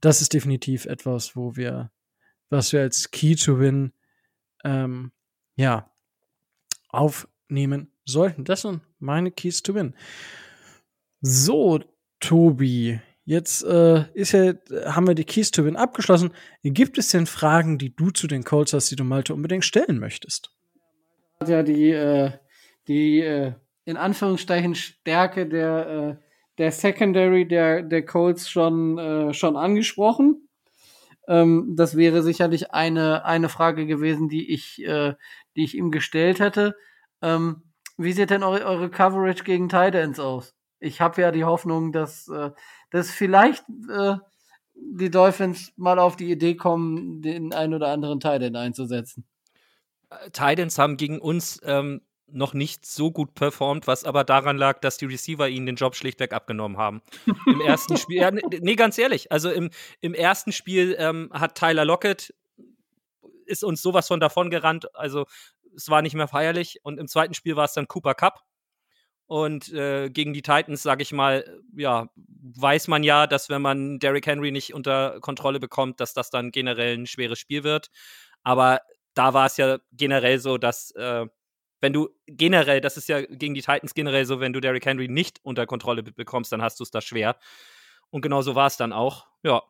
Das 0.00 0.20
ist 0.20 0.32
definitiv 0.32 0.86
etwas, 0.86 1.36
wo 1.36 1.56
wir, 1.56 1.90
was 2.48 2.72
wir 2.72 2.80
als 2.80 3.10
Key 3.10 3.34
to 3.34 3.58
Win, 3.58 3.92
ähm, 4.64 5.12
ja, 5.56 5.90
aufnehmen 6.88 7.90
sollten. 8.04 8.44
Das 8.44 8.62
sind 8.62 8.82
meine 8.98 9.30
Keys 9.30 9.62
to 9.62 9.74
Win. 9.74 9.94
So, 11.22 11.80
Tobi, 12.18 13.00
Jetzt 13.24 13.62
äh, 13.64 14.04
ist 14.14 14.32
ja, 14.32 14.54
haben 14.86 15.06
wir 15.06 15.14
die 15.14 15.24
Keys 15.24 15.50
to 15.50 15.64
Win 15.64 15.76
abgeschlossen. 15.76 16.32
Gibt 16.62 16.98
es 16.98 17.08
denn 17.08 17.26
Fragen, 17.26 17.78
die 17.78 17.94
du 17.94 18.10
zu 18.10 18.26
den 18.26 18.44
Colts 18.44 18.72
hast, 18.72 18.90
die 18.90 18.96
du 18.96 19.04
Malte 19.04 19.34
unbedingt 19.34 19.64
stellen 19.64 19.98
möchtest? 19.98 20.50
Hat 21.38 21.48
ja 21.48 21.62
die, 21.62 21.90
äh, 21.90 22.32
die 22.88 23.20
äh, 23.20 23.52
in 23.84 23.96
Anführungszeichen 23.96 24.74
Stärke 24.74 25.46
der, 25.46 26.18
äh, 26.18 26.24
der 26.58 26.72
Secondary 26.72 27.46
der, 27.46 27.82
der 27.82 28.04
Colts 28.04 28.50
schon, 28.50 28.98
äh, 28.98 29.34
schon 29.34 29.56
angesprochen. 29.56 30.48
Ähm, 31.28 31.74
das 31.76 31.96
wäre 31.96 32.22
sicherlich 32.22 32.72
eine, 32.72 33.24
eine 33.24 33.48
Frage 33.48 33.86
gewesen, 33.86 34.28
die 34.28 34.52
ich, 34.52 34.82
äh, 34.84 35.14
die 35.56 35.64
ich 35.64 35.76
ihm 35.76 35.90
gestellt 35.90 36.40
hätte. 36.40 36.74
Ähm, 37.22 37.62
wie 37.96 38.12
sieht 38.12 38.30
denn 38.30 38.42
eure, 38.42 38.64
eure 38.64 38.90
Coverage 38.90 39.44
gegen 39.44 39.68
Titans 39.68 40.18
aus? 40.18 40.54
Ich 40.78 41.00
habe 41.00 41.20
ja 41.20 41.30
die 41.30 41.44
Hoffnung, 41.44 41.92
dass 41.92 42.30
dass 42.90 43.10
vielleicht 43.10 43.64
äh, 43.90 44.16
die 44.74 45.10
Dolphins 45.10 45.72
mal 45.76 45.98
auf 45.98 46.16
die 46.16 46.30
Idee 46.30 46.56
kommen, 46.56 47.22
den 47.22 47.52
ein 47.52 47.74
oder 47.74 47.88
anderen 47.88 48.20
Titan 48.20 48.56
einzusetzen. 48.56 49.24
Titans 50.32 50.78
haben 50.78 50.96
gegen 50.96 51.20
uns 51.20 51.60
ähm, 51.64 52.00
noch 52.32 52.54
nicht 52.54 52.86
so 52.86 53.10
gut 53.10 53.34
performt, 53.34 53.86
was 53.86 54.04
aber 54.04 54.24
daran 54.24 54.56
lag, 54.56 54.80
dass 54.80 54.98
die 54.98 55.06
Receiver 55.06 55.48
ihnen 55.48 55.66
den 55.66 55.76
Job 55.76 55.94
schlichtweg 55.94 56.32
abgenommen 56.32 56.78
haben. 56.78 57.02
Im 57.46 57.60
ersten 57.66 57.96
Spiel, 57.96 58.18
ja, 58.18 58.30
nee, 58.30 58.76
ganz 58.76 58.98
ehrlich, 58.98 59.30
also 59.32 59.50
im, 59.50 59.70
im 60.00 60.14
ersten 60.14 60.52
Spiel 60.52 60.96
ähm, 60.98 61.30
hat 61.32 61.56
Tyler 61.56 61.84
Lockett 61.84 62.34
ist 63.46 63.64
uns 63.64 63.82
sowas 63.82 64.06
von 64.06 64.20
davon 64.20 64.48
gerannt, 64.48 64.94
also 64.94 65.26
es 65.74 65.88
war 65.88 66.02
nicht 66.02 66.14
mehr 66.14 66.28
feierlich 66.28 66.80
und 66.84 66.98
im 66.98 67.08
zweiten 67.08 67.34
Spiel 67.34 67.56
war 67.56 67.64
es 67.64 67.72
dann 67.72 67.88
Cooper 67.88 68.14
Cup, 68.14 68.44
und 69.30 69.72
äh, 69.72 70.10
gegen 70.10 70.32
die 70.32 70.42
Titans, 70.42 70.82
sage 70.82 71.02
ich 71.02 71.12
mal, 71.12 71.62
ja, 71.76 72.08
weiß 72.16 72.88
man 72.88 73.04
ja, 73.04 73.28
dass 73.28 73.48
wenn 73.48 73.62
man 73.62 74.00
Derrick 74.00 74.26
Henry 74.26 74.50
nicht 74.50 74.74
unter 74.74 75.20
Kontrolle 75.20 75.60
bekommt, 75.60 76.00
dass 76.00 76.12
das 76.14 76.30
dann 76.30 76.50
generell 76.50 76.98
ein 76.98 77.06
schweres 77.06 77.38
Spiel 77.38 77.62
wird. 77.62 77.90
Aber 78.42 78.80
da 79.14 79.32
war 79.32 79.46
es 79.46 79.56
ja 79.56 79.78
generell 79.92 80.40
so, 80.40 80.58
dass 80.58 80.90
äh, 80.96 81.26
wenn 81.80 81.92
du 81.92 82.08
generell, 82.26 82.80
das 82.80 82.96
ist 82.96 83.08
ja 83.08 83.20
gegen 83.20 83.54
die 83.54 83.62
Titans 83.62 83.94
generell 83.94 84.24
so, 84.24 84.40
wenn 84.40 84.52
du 84.52 84.58
Derrick 84.58 84.84
Henry 84.84 85.06
nicht 85.06 85.38
unter 85.44 85.64
Kontrolle 85.64 86.02
bekommst, 86.02 86.50
dann 86.50 86.60
hast 86.60 86.80
du 86.80 86.82
es 86.82 86.90
da 86.90 87.00
schwer. 87.00 87.36
Und 88.10 88.22
genau 88.22 88.42
so 88.42 88.56
war 88.56 88.66
es 88.66 88.78
dann 88.78 88.92
auch. 88.92 89.28
Ja. 89.44 89.62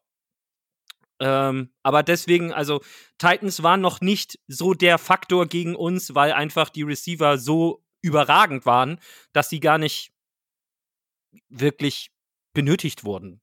Ähm, 1.19 1.69
aber 1.83 2.03
deswegen, 2.03 2.51
also 2.51 2.81
Titans 3.19 3.63
waren 3.63 3.83
noch 3.83 4.01
nicht 4.01 4.39
so 4.49 4.73
der 4.73 4.97
Faktor 4.97 5.45
gegen 5.45 5.77
uns, 5.77 6.15
weil 6.15 6.33
einfach 6.33 6.71
die 6.71 6.83
Receiver 6.83 7.37
so 7.37 7.85
überragend 8.03 8.67
waren, 8.67 8.99
dass 9.33 9.49
sie 9.49 9.61
gar 9.61 9.79
nicht 9.79 10.13
wirklich 11.49 12.11
benötigt 12.55 13.05
wurden. 13.05 13.41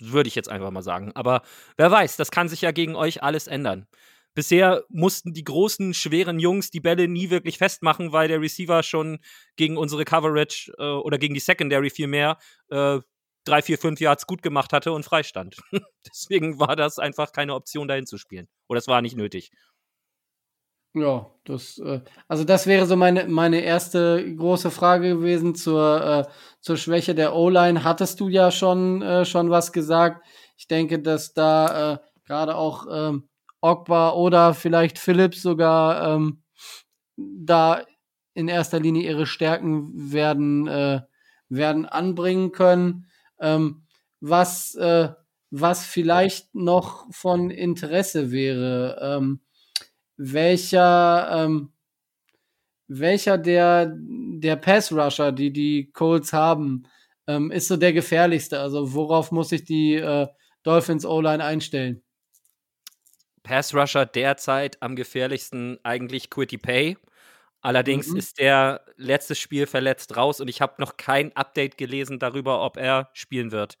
Würde 0.00 0.28
ich 0.28 0.34
jetzt 0.34 0.48
einfach 0.48 0.70
mal 0.70 0.82
sagen. 0.82 1.12
Aber 1.14 1.42
wer 1.76 1.90
weiß, 1.90 2.16
das 2.16 2.30
kann 2.30 2.48
sich 2.48 2.62
ja 2.62 2.70
gegen 2.70 2.94
euch 2.96 3.22
alles 3.22 3.46
ändern. 3.46 3.86
Bisher 4.34 4.84
mussten 4.88 5.34
die 5.34 5.44
großen, 5.44 5.92
schweren 5.92 6.38
Jungs 6.38 6.70
die 6.70 6.80
Bälle 6.80 7.08
nie 7.08 7.30
wirklich 7.30 7.58
festmachen, 7.58 8.12
weil 8.12 8.28
der 8.28 8.40
Receiver 8.40 8.82
schon 8.82 9.18
gegen 9.56 9.76
unsere 9.76 10.04
Coverage 10.04 10.72
äh, 10.78 10.84
oder 10.84 11.18
gegen 11.18 11.34
die 11.34 11.40
Secondary 11.40 11.90
vielmehr 11.90 12.38
äh, 12.70 13.00
drei, 13.44 13.62
vier, 13.62 13.78
fünf 13.78 14.00
Yards 14.00 14.26
gut 14.26 14.42
gemacht 14.42 14.72
hatte 14.72 14.92
und 14.92 15.04
freistand. 15.04 15.56
Deswegen 16.06 16.60
war 16.60 16.76
das 16.76 16.98
einfach 16.98 17.32
keine 17.32 17.54
Option, 17.54 17.88
dahin 17.88 18.06
zu 18.06 18.18
spielen. 18.18 18.48
Oder 18.68 18.78
es 18.78 18.86
war 18.86 19.02
nicht 19.02 19.16
nötig. 19.16 19.50
Ja, 20.94 21.26
das, 21.44 21.78
äh, 21.78 22.00
also 22.26 22.42
das 22.44 22.66
wäre 22.66 22.84
so 22.86 22.96
meine, 22.96 23.26
meine 23.28 23.60
erste 23.60 24.34
große 24.36 24.70
Frage 24.72 25.10
gewesen 25.10 25.54
zur, 25.54 26.26
äh, 26.28 26.30
zur 26.60 26.76
Schwäche 26.76 27.14
der 27.14 27.34
O-Line. 27.34 27.84
Hattest 27.84 28.18
du 28.18 28.28
ja 28.28 28.50
schon, 28.50 29.00
äh, 29.02 29.24
schon 29.24 29.50
was 29.50 29.72
gesagt. 29.72 30.26
Ich 30.56 30.66
denke, 30.66 30.98
dass 30.98 31.32
da 31.32 31.92
äh, 31.94 31.98
gerade 32.26 32.56
auch 32.56 32.86
ähm, 32.90 33.28
Ogba 33.60 34.10
oder 34.14 34.52
vielleicht 34.52 34.98
Phillips 34.98 35.42
sogar 35.42 36.16
ähm, 36.16 36.42
da 37.16 37.82
in 38.34 38.48
erster 38.48 38.80
Linie 38.80 39.04
ihre 39.08 39.26
Stärken 39.26 40.12
werden, 40.12 40.66
äh, 40.66 41.02
werden 41.48 41.86
anbringen 41.86 42.52
können. 42.52 43.06
Ähm, 43.40 43.86
was, 44.20 44.74
äh, 44.74 45.10
was 45.50 45.84
vielleicht 45.84 46.54
noch 46.54 47.06
von 47.12 47.50
Interesse 47.50 48.32
wäre. 48.32 48.98
Ähm, 49.02 49.40
welcher, 50.20 51.30
ähm, 51.32 51.72
welcher 52.88 53.38
der, 53.38 53.94
der 53.96 54.56
Pass-Rusher, 54.56 55.32
die 55.32 55.50
die 55.52 55.90
Colts 55.92 56.32
haben, 56.32 56.86
ähm, 57.26 57.50
ist 57.50 57.68
so 57.68 57.76
der 57.76 57.94
gefährlichste? 57.94 58.60
Also 58.60 58.92
worauf 58.92 59.32
muss 59.32 59.48
sich 59.48 59.64
die 59.64 59.94
äh, 59.94 60.26
Dolphins 60.62 61.06
O-Line 61.06 61.42
einstellen? 61.42 62.02
Pass-Rusher 63.42 64.04
derzeit 64.04 64.82
am 64.82 64.94
gefährlichsten 64.94 65.78
eigentlich 65.84 66.28
Quitty 66.28 66.58
Pay. 66.58 66.98
Allerdings 67.62 68.08
mhm. 68.08 68.16
ist 68.18 68.38
der 68.38 68.84
letztes 68.96 69.38
Spiel 69.38 69.66
verletzt 69.66 70.16
raus 70.16 70.40
und 70.40 70.48
ich 70.48 70.60
habe 70.60 70.74
noch 70.78 70.98
kein 70.98 71.34
Update 71.34 71.78
gelesen 71.78 72.18
darüber, 72.18 72.62
ob 72.62 72.76
er 72.76 73.08
spielen 73.14 73.52
wird. 73.52 73.78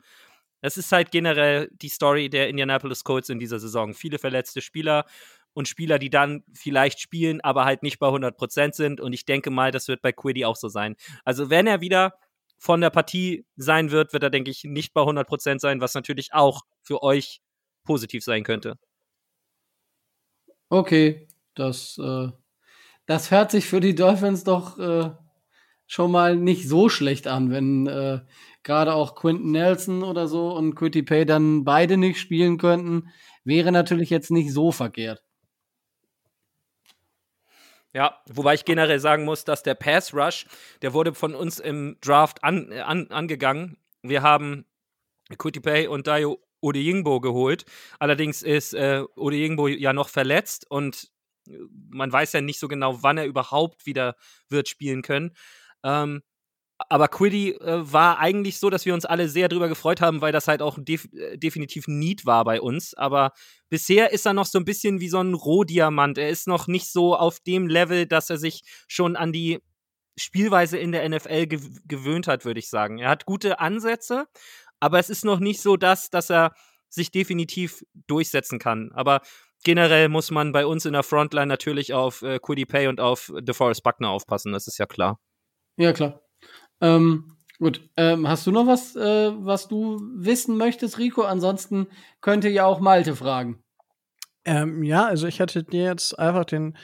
Das 0.62 0.76
ist 0.76 0.92
halt 0.92 1.10
generell 1.10 1.70
die 1.72 1.88
Story 1.88 2.28
der 2.28 2.48
Indianapolis 2.48 3.04
Colts 3.04 3.30
in 3.30 3.38
dieser 3.38 3.58
Saison. 3.58 3.94
Viele 3.94 4.18
verletzte 4.18 4.60
Spieler, 4.60 5.06
und 5.52 5.68
Spieler, 5.68 5.98
die 5.98 6.10
dann 6.10 6.44
vielleicht 6.52 7.00
spielen, 7.00 7.40
aber 7.40 7.64
halt 7.64 7.82
nicht 7.82 7.98
bei 7.98 8.08
100% 8.08 8.74
sind. 8.74 9.00
Und 9.00 9.12
ich 9.12 9.24
denke 9.24 9.50
mal, 9.50 9.70
das 9.70 9.88
wird 9.88 10.02
bei 10.02 10.12
Quiddy 10.12 10.44
auch 10.44 10.56
so 10.56 10.68
sein. 10.68 10.96
Also 11.24 11.50
wenn 11.50 11.66
er 11.66 11.80
wieder 11.80 12.14
von 12.58 12.80
der 12.80 12.90
Partie 12.90 13.46
sein 13.56 13.90
wird, 13.90 14.12
wird 14.12 14.22
er, 14.22 14.30
denke 14.30 14.50
ich, 14.50 14.64
nicht 14.64 14.92
bei 14.92 15.00
100% 15.00 15.58
sein, 15.58 15.80
was 15.80 15.94
natürlich 15.94 16.32
auch 16.32 16.62
für 16.82 17.02
euch 17.02 17.40
positiv 17.84 18.22
sein 18.22 18.44
könnte. 18.44 18.78
Okay, 20.68 21.26
das, 21.54 21.98
äh, 21.98 22.28
das 23.06 23.30
hört 23.30 23.50
sich 23.50 23.66
für 23.66 23.80
die 23.80 23.94
Dolphins 23.94 24.44
doch 24.44 24.78
äh, 24.78 25.10
schon 25.86 26.12
mal 26.12 26.36
nicht 26.36 26.68
so 26.68 26.88
schlecht 26.88 27.26
an, 27.26 27.50
wenn 27.50 27.88
äh, 27.88 28.20
gerade 28.62 28.94
auch 28.94 29.16
Quinton 29.16 29.50
Nelson 29.50 30.04
oder 30.04 30.28
so 30.28 30.52
und 30.54 30.76
Quitty 30.76 31.02
Pay 31.02 31.24
dann 31.24 31.64
beide 31.64 31.96
nicht 31.96 32.20
spielen 32.20 32.58
könnten, 32.58 33.08
wäre 33.42 33.72
natürlich 33.72 34.10
jetzt 34.10 34.30
nicht 34.30 34.52
so 34.52 34.70
verkehrt. 34.70 35.24
Ja, 37.92 38.20
wobei 38.28 38.54
ich 38.54 38.64
generell 38.64 39.00
sagen 39.00 39.24
muss, 39.24 39.44
dass 39.44 39.62
der 39.62 39.74
Pass 39.74 40.14
Rush, 40.14 40.46
der 40.82 40.92
wurde 40.92 41.12
von 41.12 41.34
uns 41.34 41.58
im 41.58 41.96
Draft 42.00 42.44
an, 42.44 42.72
an, 42.72 43.08
angegangen. 43.10 43.78
Wir 44.02 44.22
haben 44.22 44.64
Quitty 45.36 45.60
Pay 45.60 45.86
und 45.88 46.06
Dayo 46.06 46.40
Odeyingbo 46.60 47.20
geholt. 47.20 47.64
Allerdings 47.98 48.42
ist 48.42 48.74
äh, 48.74 49.02
Odeyingbo 49.16 49.66
ja 49.66 49.92
noch 49.92 50.08
verletzt 50.08 50.70
und 50.70 51.10
äh, 51.48 51.52
man 51.88 52.12
weiß 52.12 52.32
ja 52.32 52.40
nicht 52.40 52.60
so 52.60 52.68
genau, 52.68 53.02
wann 53.02 53.18
er 53.18 53.26
überhaupt 53.26 53.86
wieder 53.86 54.14
wird 54.48 54.68
spielen 54.68 55.02
können. 55.02 55.34
Ähm, 55.82 56.22
aber 56.88 57.08
Quiddy 57.08 57.52
äh, 57.52 57.92
war 57.92 58.18
eigentlich 58.18 58.58
so, 58.58 58.70
dass 58.70 58.86
wir 58.86 58.94
uns 58.94 59.04
alle 59.04 59.28
sehr 59.28 59.48
drüber 59.48 59.68
gefreut 59.68 60.00
haben, 60.00 60.20
weil 60.20 60.32
das 60.32 60.48
halt 60.48 60.62
auch 60.62 60.78
def 60.80 61.08
äh, 61.12 61.36
definitiv 61.36 61.86
Need 61.88 62.26
war 62.26 62.44
bei 62.44 62.60
uns. 62.60 62.94
Aber 62.94 63.32
bisher 63.68 64.12
ist 64.12 64.26
er 64.26 64.32
noch 64.32 64.46
so 64.46 64.58
ein 64.58 64.64
bisschen 64.64 65.00
wie 65.00 65.08
so 65.08 65.18
ein 65.18 65.34
Rohdiamant. 65.34 66.18
Er 66.18 66.30
ist 66.30 66.46
noch 66.46 66.66
nicht 66.66 66.90
so 66.90 67.16
auf 67.16 67.40
dem 67.40 67.66
Level, 67.66 68.06
dass 68.06 68.30
er 68.30 68.38
sich 68.38 68.62
schon 68.88 69.16
an 69.16 69.32
die 69.32 69.60
Spielweise 70.16 70.78
in 70.78 70.92
der 70.92 71.08
NFL 71.08 71.46
gew 71.46 71.60
gewöhnt 71.84 72.26
hat, 72.26 72.44
würde 72.44 72.60
ich 72.60 72.68
sagen. 72.68 72.98
Er 72.98 73.10
hat 73.10 73.26
gute 73.26 73.60
Ansätze, 73.60 74.26
aber 74.80 74.98
es 74.98 75.10
ist 75.10 75.24
noch 75.24 75.40
nicht 75.40 75.60
so 75.60 75.76
das, 75.76 76.10
dass 76.10 76.30
er 76.30 76.52
sich 76.88 77.10
definitiv 77.10 77.84
durchsetzen 78.06 78.58
kann. 78.58 78.90
Aber 78.92 79.20
generell 79.64 80.08
muss 80.08 80.30
man 80.30 80.52
bei 80.52 80.66
uns 80.66 80.84
in 80.84 80.92
der 80.92 81.02
Frontline 81.02 81.46
natürlich 81.46 81.94
auf 81.94 82.22
äh, 82.22 82.38
Quiddy 82.38 82.66
Pay 82.66 82.88
und 82.88 83.00
auf 83.00 83.32
DeForest 83.38 83.82
Buckner 83.82 84.10
aufpassen, 84.10 84.52
das 84.52 84.66
ist 84.66 84.78
ja 84.78 84.86
klar. 84.86 85.20
Ja, 85.76 85.92
klar. 85.92 86.20
Ähm, 86.80 87.36
gut, 87.58 87.80
ähm, 87.96 88.28
hast 88.28 88.46
du 88.46 88.52
noch 88.52 88.66
was, 88.66 88.96
äh, 88.96 89.32
was 89.36 89.68
du 89.68 90.00
wissen 90.14 90.56
möchtest, 90.56 90.98
Rico? 90.98 91.22
Ansonsten 91.22 91.86
könnte 92.20 92.48
ja 92.48 92.64
auch 92.66 92.80
Malte 92.80 93.16
fragen. 93.16 93.62
Ähm, 94.44 94.82
ja, 94.82 95.04
also 95.06 95.26
ich 95.26 95.38
hätte 95.38 95.62
dir 95.62 95.84
jetzt 95.84 96.18
einfach 96.18 96.44
den 96.44 96.76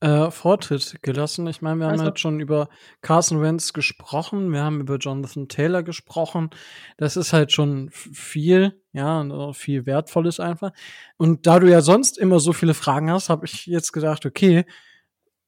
äh, 0.00 0.30
Vortritt 0.30 0.96
gelassen. 1.02 1.46
Ich 1.46 1.62
meine, 1.62 1.78
wir 1.78 1.86
haben 1.86 1.92
Also. 1.92 2.06
jetzt 2.06 2.20
schon 2.20 2.40
über 2.40 2.68
Carson 3.00 3.40
Wentz 3.40 3.72
gesprochen, 3.72 4.52
wir 4.52 4.62
haben 4.62 4.80
über 4.80 4.96
Jonathan 4.98 5.48
Taylor 5.48 5.82
gesprochen. 5.82 6.50
Das 6.98 7.16
ist 7.16 7.32
halt 7.32 7.52
schon 7.52 7.90
viel, 7.90 8.82
ja, 8.92 9.20
und 9.20 9.32
auch 9.32 9.54
viel 9.54 9.86
Wertvolles 9.86 10.40
einfach. 10.40 10.72
Und 11.16 11.46
da 11.46 11.58
du 11.58 11.70
ja 11.70 11.80
sonst 11.80 12.18
immer 12.18 12.40
so 12.40 12.52
viele 12.52 12.74
Fragen 12.74 13.10
hast, 13.10 13.28
habe 13.30 13.46
ich 13.46 13.66
jetzt 13.66 13.92
gedacht, 13.92 14.26
okay, 14.26 14.66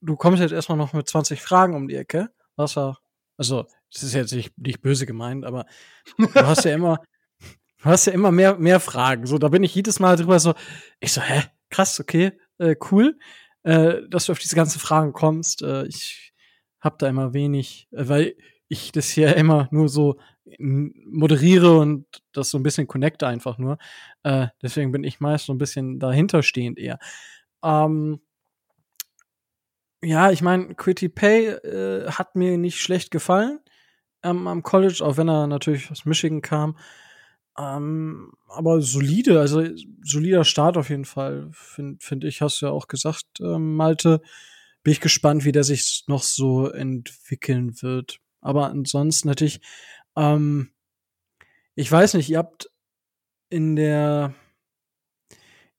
du 0.01 0.17
kommst 0.17 0.41
jetzt 0.41 0.53
erstmal 0.53 0.79
noch 0.79 0.93
mit 0.93 1.09
20 1.09 1.43
Fragen 1.43 1.75
um 1.75 1.89
die 1.89 1.97
Ecke. 1.97 2.31
Was 2.55 2.77
ja, 2.77 2.97
also, 3.37 3.67
das 3.93 4.03
ist 4.03 4.15
jetzt 4.15 4.33
nicht, 4.33 4.57
nicht 4.59 4.83
böse 4.83 5.07
gemeint, 5.07 5.45
aber 5.45 5.67
du 6.19 6.35
hast 6.35 6.65
ja 6.65 6.75
immer, 6.75 7.01
du 7.83 7.85
hast 7.85 8.07
ja 8.07 8.13
immer 8.13 8.31
mehr, 8.31 8.57
mehr 8.59 8.81
Fragen. 8.81 9.27
So, 9.27 9.39
da 9.39 9.49
bin 9.49 9.63
ich 9.63 9.75
jedes 9.75 10.01
Mal 10.01 10.17
drüber 10.17 10.39
so, 10.39 10.55
ich 11.01 11.13
so, 11.13 11.21
hä, 11.21 11.43
krass, 11.71 12.01
okay, 12.01 12.33
äh, 12.59 12.77
cool, 12.91 13.19
äh, 13.63 14.03
dass 14.09 14.27
du 14.27 14.33
auf 14.33 14.39
diese 14.39 14.57
ganzen 14.57 14.79
Fragen 14.79 15.13
kommst. 15.13 15.63
Äh, 15.63 15.87
ich 15.87 16.33
hab 16.81 16.99
da 16.99 17.09
immer 17.09 17.33
wenig, 17.33 17.89
äh, 17.93 18.09
weil 18.09 18.37
ich 18.69 18.93
das 18.93 19.09
hier 19.09 19.37
immer 19.37 19.69
nur 19.71 19.89
so 19.89 20.19
moderiere 20.59 21.77
und 21.79 22.07
das 22.33 22.51
so 22.51 22.59
ein 22.59 22.63
bisschen 22.63 22.87
connecte 22.87 23.27
einfach 23.27 23.59
nur. 23.59 23.79
Äh, 24.23 24.49
deswegen 24.63 24.93
bin 24.93 25.03
ich 25.03 25.19
meist 25.19 25.47
so 25.47 25.53
ein 25.53 25.59
bisschen 25.59 25.99
dahinterstehend 25.99 26.79
eher. 26.79 26.99
Ähm, 27.65 28.21
ja, 30.03 30.31
ich 30.31 30.43
meine, 30.43 30.75
Quitty 30.75 31.09
Pay 31.09 31.47
äh, 31.47 32.11
hat 32.13 32.37
mir 32.37 32.59
nicht 32.59 32.81
schlecht 32.81 33.11
gefallen 33.11 33.59
ähm, 34.23 34.47
am 34.47 34.63
College, 34.63 35.03
auch 35.05 35.17
wenn 35.17 35.29
er 35.29 35.47
natürlich 35.47 35.91
aus 35.91 36.05
Michigan 36.05 36.43
kam. 36.43 36.77
Ähm, 37.59 38.33
aber 38.49 38.83
solide, 38.83 39.41
also 39.41 39.65
solider 40.03 40.45
Start 40.45 40.77
auf 40.77 40.91
jeden 40.91 41.05
Fall, 41.05 41.49
finde 41.53 41.99
find 42.01 42.25
ich, 42.25 42.43
hast 42.43 42.61
du 42.61 42.67
ja 42.67 42.73
auch 42.73 42.89
gesagt, 42.89 43.25
ähm, 43.41 43.77
Malte. 43.77 44.21
Bin 44.83 44.93
ich 44.93 45.01
gespannt, 45.01 45.45
wie 45.45 45.53
der 45.53 45.65
sich 45.65 46.05
noch 46.07 46.23
so 46.23 46.69
entwickeln 46.69 47.83
wird. 47.83 48.21
Aber 48.41 48.71
ansonsten 48.71 49.29
natürlich, 49.29 49.61
ähm, 50.17 50.71
ich 51.75 51.91
weiß 51.91 52.15
nicht, 52.15 52.31
ihr 52.31 52.39
habt 52.39 52.71
in 53.49 53.77
der 53.77 54.35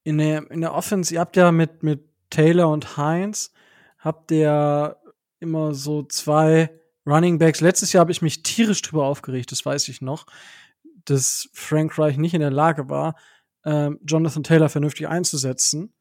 in 0.04 0.18
der 0.18 0.50
in 0.52 0.62
der 0.62 0.74
Offense, 0.74 1.14
ihr 1.14 1.20
habt 1.20 1.38
ja 1.38 1.52
mit 1.52 1.84
mit 1.84 2.04
Taylor 2.30 2.70
und 2.70 2.98
Heinz 2.98 3.54
habt 3.98 4.32
ihr 4.32 4.98
immer 5.40 5.74
so 5.74 6.04
zwei 6.04 6.70
Running 7.08 7.40
Backs. 7.40 7.62
Letztes 7.62 7.94
Jahr 7.94 8.02
habe 8.02 8.12
ich 8.12 8.22
mich 8.22 8.44
tierisch 8.44 8.82
drüber 8.82 9.06
aufgeregt, 9.06 9.52
das 9.52 9.66
weiß 9.66 9.88
ich 9.88 10.02
noch, 10.02 10.26
dass 11.06 11.50
Frank 11.54 11.98
Reich 11.98 12.18
nicht 12.18 12.34
in 12.34 12.42
der 12.42 12.52
Lage 12.52 12.90
war, 12.90 13.16
ähm, 13.66 14.00
Jonathan 14.06 14.44
Taylor 14.44 14.70
vernünftig 14.70 15.08
einzusetzen, 15.08 15.94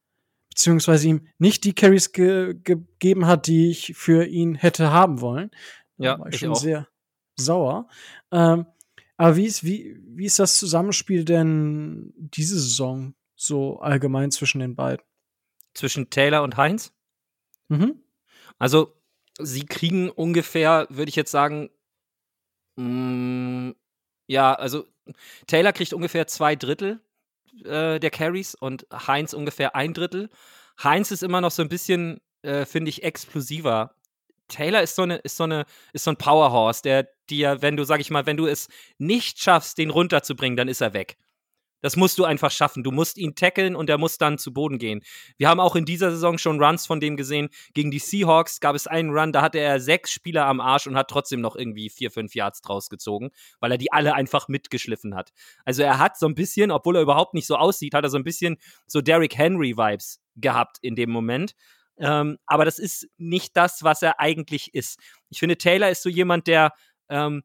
beziehungsweise 0.51 1.09
ihm 1.09 1.27
nicht 1.39 1.65
die 1.65 1.75
Carries 1.75 2.13
ge 2.13 2.55
gegeben 2.63 3.27
hat, 3.27 3.47
die 3.47 3.71
ich 3.71 3.95
für 3.97 4.25
ihn 4.27 4.55
hätte 4.57 4.91
haben 4.91 5.21
wollen. 5.21 5.51
Da 5.97 6.05
Ja, 6.05 6.19
war 6.19 6.29
ich 6.29 6.35
ich 6.35 6.41
schon 6.41 6.51
auch. 6.51 6.57
sehr 6.61 6.89
sauer. 7.37 7.89
Ähm, 8.33 8.67
aber 9.17 9.37
wie 9.37 9.47
ist, 9.47 9.65
wie, 9.65 9.97
wie 10.09 10.27
ist 10.27 10.39
das 10.39 10.59
Zusammenspiel 10.59 11.25
denn 11.25 12.13
diese 12.17 12.59
Saison 12.59 13.15
so 13.35 13.79
allgemein 13.81 14.31
zwischen 14.31 14.59
den 14.59 14.75
beiden? 14.75 15.05
Zwischen 15.75 16.11
Taylor 16.11 16.43
und 16.43 16.57
Heinz? 16.57 16.93
Mhm. 17.69 18.03
Also, 18.59 18.95
sie 19.39 19.67
kriegen 19.67 20.11
ungefähr, 20.11 20.87
würde 20.91 21.09
ich 21.09 21.17
jetzt 21.17 21.31
sagen, 21.31 21.71
mh, 22.77 23.75
ja, 24.29 24.55
also 24.55 24.87
Taylor 25.47 25.73
kriegt 25.73 25.93
ungefähr 25.93 26.27
zwei 26.27 26.57
Drittel 26.57 27.01
äh, 27.65 27.99
der 28.01 28.11
Carries 28.11 28.55
und 28.55 28.87
Heinz 28.93 29.33
ungefähr 29.33 29.75
ein 29.75 29.95
Drittel. 29.95 30.31
Heinz 30.83 31.11
ist 31.11 31.23
immer 31.23 31.41
noch 31.41 31.51
so 31.51 31.63
ein 31.63 31.69
bisschen, 31.69 32.21
äh, 32.43 32.65
finde 32.67 32.91
ich, 32.91 33.03
explosiver. 33.03 33.95
Taylor 34.49 34.83
ist 34.83 34.95
so 34.95 35.03
eine, 35.03 35.17
ist 35.17 35.37
so 35.37 35.45
eine, 35.45 35.65
ist 35.93 36.05
so 36.05 36.11
ein 36.11 36.17
Powerhorse, 36.17 36.83
der 36.83 37.09
dir, 37.31 37.63
wenn 37.63 37.77
du, 37.77 37.85
sag 37.85 38.01
ich 38.01 38.11
mal, 38.11 38.27
wenn 38.27 38.37
du 38.37 38.47
es 38.47 38.69
nicht 38.99 39.41
schaffst, 39.41 39.79
den 39.79 39.91
runterzubringen, 39.91 40.57
dann 40.57 40.69
ist 40.69 40.81
er 40.81 40.93
weg. 40.93 41.17
Das 41.83 41.97
musst 41.97 42.19
du 42.19 42.25
einfach 42.25 42.51
schaffen. 42.51 42.83
Du 42.83 42.91
musst 42.91 43.19
ihn 43.19 43.35
tackeln 43.35 43.77
und 43.77 43.91
er 43.91 43.99
muss 43.99 44.19
dann 44.19 44.39
zu 44.39 44.53
Boden 44.53 44.79
gehen. 44.79 45.03
Wir 45.37 45.49
haben 45.49 45.61
auch 45.61 45.77
in 45.77 45.85
dieser 45.85 46.11
Saison 46.11 46.39
schon 46.39 46.63
Runs 46.63 46.87
von 46.87 47.01
dem 47.01 47.17
gesehen. 47.17 47.49
Gegen 47.75 47.91
die 47.91 47.99
Seahawks 47.99 48.61
gab 48.61 48.75
es 48.75 48.87
einen 48.87 49.11
Run, 49.11 49.33
da 49.33 49.43
hatte 49.43 49.59
er 49.59 49.81
sechs 49.81 50.11
Spieler 50.11 50.47
am 50.47 50.61
Arsch 50.61 50.87
und 50.87 50.97
hat 50.97 51.09
trotzdem 51.09 51.41
noch 51.41 51.57
irgendwie 51.57 51.91
vier, 51.91 52.11
fünf 52.11 52.35
Yards 52.35 52.63
draus 52.63 52.89
gezogen, 52.89 53.31
weil 53.61 53.73
er 53.73 53.79
die 53.79 53.93
alle 53.93 54.15
einfach 54.15 54.49
mitgeschliffen 54.49 55.15
hat. 55.15 55.33
Also 55.65 55.83
er 55.83 55.99
hat 55.99 56.19
so 56.19 56.27
ein 56.27 56.35
bisschen, 56.35 56.71
obwohl 56.71 56.97
er 56.97 57.03
überhaupt 57.03 57.35
nicht 57.35 57.47
so 57.47 57.57
aussieht, 57.57 57.95
hat 57.95 58.05
er 58.05 58.11
so 58.11 58.19
ein 58.19 58.25
bisschen 58.25 58.57
so 58.87 59.01
Derrick 59.01 59.37
Henry-Vibes 59.37 60.21
gehabt 60.37 60.79
in 60.83 60.97
dem 60.97 61.11
Moment. 61.11 61.55
Ähm, 61.99 62.39
aber 62.47 62.65
das 62.65 62.79
ist 62.79 63.09
nicht 63.17 63.57
das, 63.57 63.83
was 63.83 64.03
er 64.03 64.21
eigentlich 64.21 64.75
ist. 64.75 64.99
Ich 65.31 65.39
finde, 65.39 65.57
Taylor 65.57 65.89
ist 65.89 66.03
so 66.03 66.09
jemand, 66.09 66.47
der 66.47 66.73
ähm, 67.09 67.43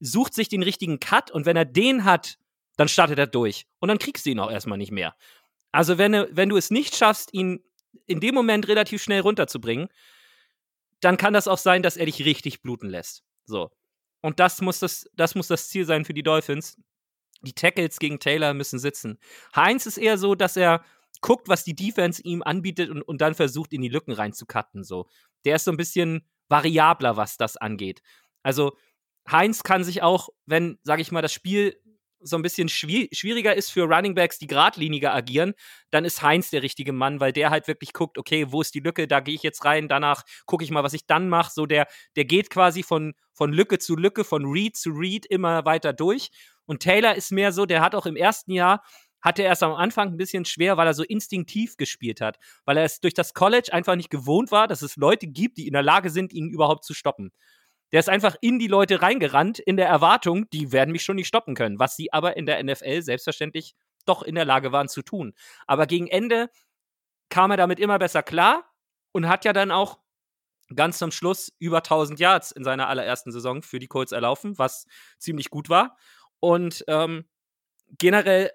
sucht 0.00 0.34
sich 0.34 0.48
den 0.48 0.62
richtigen 0.62 1.00
Cut 1.00 1.30
und 1.30 1.46
wenn 1.46 1.56
er 1.56 1.64
den 1.64 2.04
hat, 2.04 2.36
dann 2.76 2.88
startet 2.88 3.18
er 3.18 3.26
durch. 3.26 3.66
Und 3.80 3.88
dann 3.88 3.98
kriegst 3.98 4.26
du 4.26 4.30
ihn 4.30 4.40
auch 4.40 4.50
erstmal 4.50 4.78
nicht 4.78 4.92
mehr. 4.92 5.14
Also, 5.72 5.98
wenn, 5.98 6.12
du- 6.12 6.28
wenn 6.32 6.48
du 6.48 6.56
es 6.56 6.70
nicht 6.70 6.96
schaffst, 6.96 7.32
ihn 7.34 7.62
in 8.06 8.20
dem 8.20 8.34
Moment 8.34 8.68
relativ 8.68 9.02
schnell 9.02 9.20
runterzubringen, 9.20 9.88
dann 11.00 11.16
kann 11.16 11.34
das 11.34 11.48
auch 11.48 11.58
sein, 11.58 11.82
dass 11.82 11.96
er 11.96 12.06
dich 12.06 12.24
richtig 12.24 12.62
bluten 12.62 12.88
lässt. 12.88 13.22
So. 13.44 13.70
Und 14.22 14.40
das 14.40 14.60
muss 14.60 14.78
das, 14.78 15.08
das 15.14 15.34
muss 15.34 15.48
das 15.48 15.68
Ziel 15.68 15.84
sein 15.84 16.04
für 16.04 16.14
die 16.14 16.22
Dolphins. 16.22 16.78
Die 17.42 17.52
Tackles 17.52 17.98
gegen 17.98 18.20
Taylor 18.20 18.54
müssen 18.54 18.78
sitzen. 18.78 19.18
Heinz 19.54 19.84
ist 19.84 19.98
eher 19.98 20.16
so, 20.16 20.34
dass 20.34 20.56
er 20.56 20.82
guckt, 21.20 21.48
was 21.48 21.62
die 21.62 21.74
Defense 21.74 22.22
ihm 22.22 22.42
anbietet 22.42 22.88
und, 22.90 23.02
und 23.02 23.20
dann 23.20 23.34
versucht, 23.34 23.72
in 23.74 23.82
die 23.82 23.88
Lücken 23.88 24.12
reinzucutten. 24.12 24.82
So. 24.82 25.08
Der 25.44 25.56
ist 25.56 25.64
so 25.64 25.70
ein 25.70 25.76
bisschen 25.76 26.26
variabler, 26.48 27.16
was 27.16 27.36
das 27.36 27.56
angeht. 27.56 28.00
Also, 28.42 28.76
Heinz 29.30 29.62
kann 29.62 29.84
sich 29.84 30.02
auch, 30.02 30.28
wenn, 30.46 30.78
sage 30.82 31.02
ich 31.02 31.12
mal, 31.12 31.22
das 31.22 31.32
Spiel 31.32 31.78
so 32.24 32.36
ein 32.36 32.42
bisschen 32.42 32.68
schwi 32.68 33.08
schwieriger 33.12 33.54
ist 33.54 33.70
für 33.70 33.84
Running 33.84 34.14
Backs, 34.14 34.38
die 34.38 34.46
geradliniger 34.46 35.14
agieren, 35.14 35.54
dann 35.90 36.04
ist 36.04 36.22
Heinz 36.22 36.50
der 36.50 36.62
richtige 36.62 36.92
Mann, 36.92 37.20
weil 37.20 37.32
der 37.32 37.50
halt 37.50 37.68
wirklich 37.68 37.92
guckt, 37.92 38.18
okay, 38.18 38.46
wo 38.50 38.60
ist 38.60 38.74
die 38.74 38.80
Lücke, 38.80 39.06
da 39.06 39.20
gehe 39.20 39.34
ich 39.34 39.42
jetzt 39.42 39.64
rein, 39.64 39.88
danach 39.88 40.22
gucke 40.46 40.64
ich 40.64 40.70
mal, 40.70 40.82
was 40.82 40.94
ich 40.94 41.06
dann 41.06 41.28
mache. 41.28 41.52
So, 41.52 41.66
der, 41.66 41.86
der 42.16 42.24
geht 42.24 42.50
quasi 42.50 42.82
von, 42.82 43.14
von 43.32 43.52
Lücke 43.52 43.78
zu 43.78 43.96
Lücke, 43.96 44.24
von 44.24 44.44
Read 44.46 44.76
zu 44.76 44.90
Read 44.90 45.26
immer 45.26 45.64
weiter 45.64 45.92
durch. 45.92 46.30
Und 46.66 46.82
Taylor 46.82 47.14
ist 47.14 47.30
mehr 47.30 47.52
so, 47.52 47.66
der 47.66 47.82
hat 47.82 47.94
auch 47.94 48.06
im 48.06 48.16
ersten 48.16 48.52
Jahr, 48.52 48.82
hatte 49.20 49.42
er 49.42 49.48
erst 49.48 49.62
am 49.62 49.72
Anfang 49.72 50.08
ein 50.08 50.16
bisschen 50.18 50.44
schwer, 50.44 50.76
weil 50.76 50.86
er 50.86 50.94
so 50.94 51.02
instinktiv 51.02 51.76
gespielt 51.76 52.20
hat, 52.20 52.38
weil 52.66 52.76
er 52.76 52.84
es 52.84 53.00
durch 53.00 53.14
das 53.14 53.32
College 53.32 53.72
einfach 53.72 53.96
nicht 53.96 54.10
gewohnt 54.10 54.50
war, 54.50 54.68
dass 54.68 54.82
es 54.82 54.96
Leute 54.96 55.26
gibt, 55.26 55.56
die 55.56 55.66
in 55.66 55.72
der 55.72 55.82
Lage 55.82 56.10
sind, 56.10 56.32
ihn 56.32 56.50
überhaupt 56.50 56.84
zu 56.84 56.92
stoppen. 56.92 57.32
Der 57.94 58.00
ist 58.00 58.08
einfach 58.08 58.34
in 58.40 58.58
die 58.58 58.66
Leute 58.66 59.02
reingerannt, 59.02 59.60
in 59.60 59.76
der 59.76 59.86
Erwartung, 59.86 60.50
die 60.50 60.72
werden 60.72 60.90
mich 60.90 61.04
schon 61.04 61.14
nicht 61.14 61.28
stoppen 61.28 61.54
können, 61.54 61.78
was 61.78 61.94
sie 61.94 62.12
aber 62.12 62.36
in 62.36 62.44
der 62.44 62.60
NFL 62.60 63.02
selbstverständlich 63.02 63.76
doch 64.04 64.24
in 64.24 64.34
der 64.34 64.44
Lage 64.44 64.72
waren 64.72 64.88
zu 64.88 65.02
tun. 65.02 65.32
Aber 65.68 65.86
gegen 65.86 66.08
Ende 66.08 66.50
kam 67.28 67.52
er 67.52 67.56
damit 67.56 67.78
immer 67.78 68.00
besser 68.00 68.24
klar 68.24 68.68
und 69.12 69.28
hat 69.28 69.44
ja 69.44 69.52
dann 69.52 69.70
auch 69.70 70.00
ganz 70.74 70.98
zum 70.98 71.12
Schluss 71.12 71.52
über 71.60 71.76
1000 71.76 72.18
Yards 72.18 72.50
in 72.50 72.64
seiner 72.64 72.88
allerersten 72.88 73.30
Saison 73.30 73.62
für 73.62 73.78
die 73.78 73.86
Colts 73.86 74.10
erlaufen, 74.10 74.58
was 74.58 74.86
ziemlich 75.18 75.50
gut 75.50 75.68
war. 75.68 75.96
Und 76.40 76.84
ähm, 76.88 77.28
generell 77.98 78.50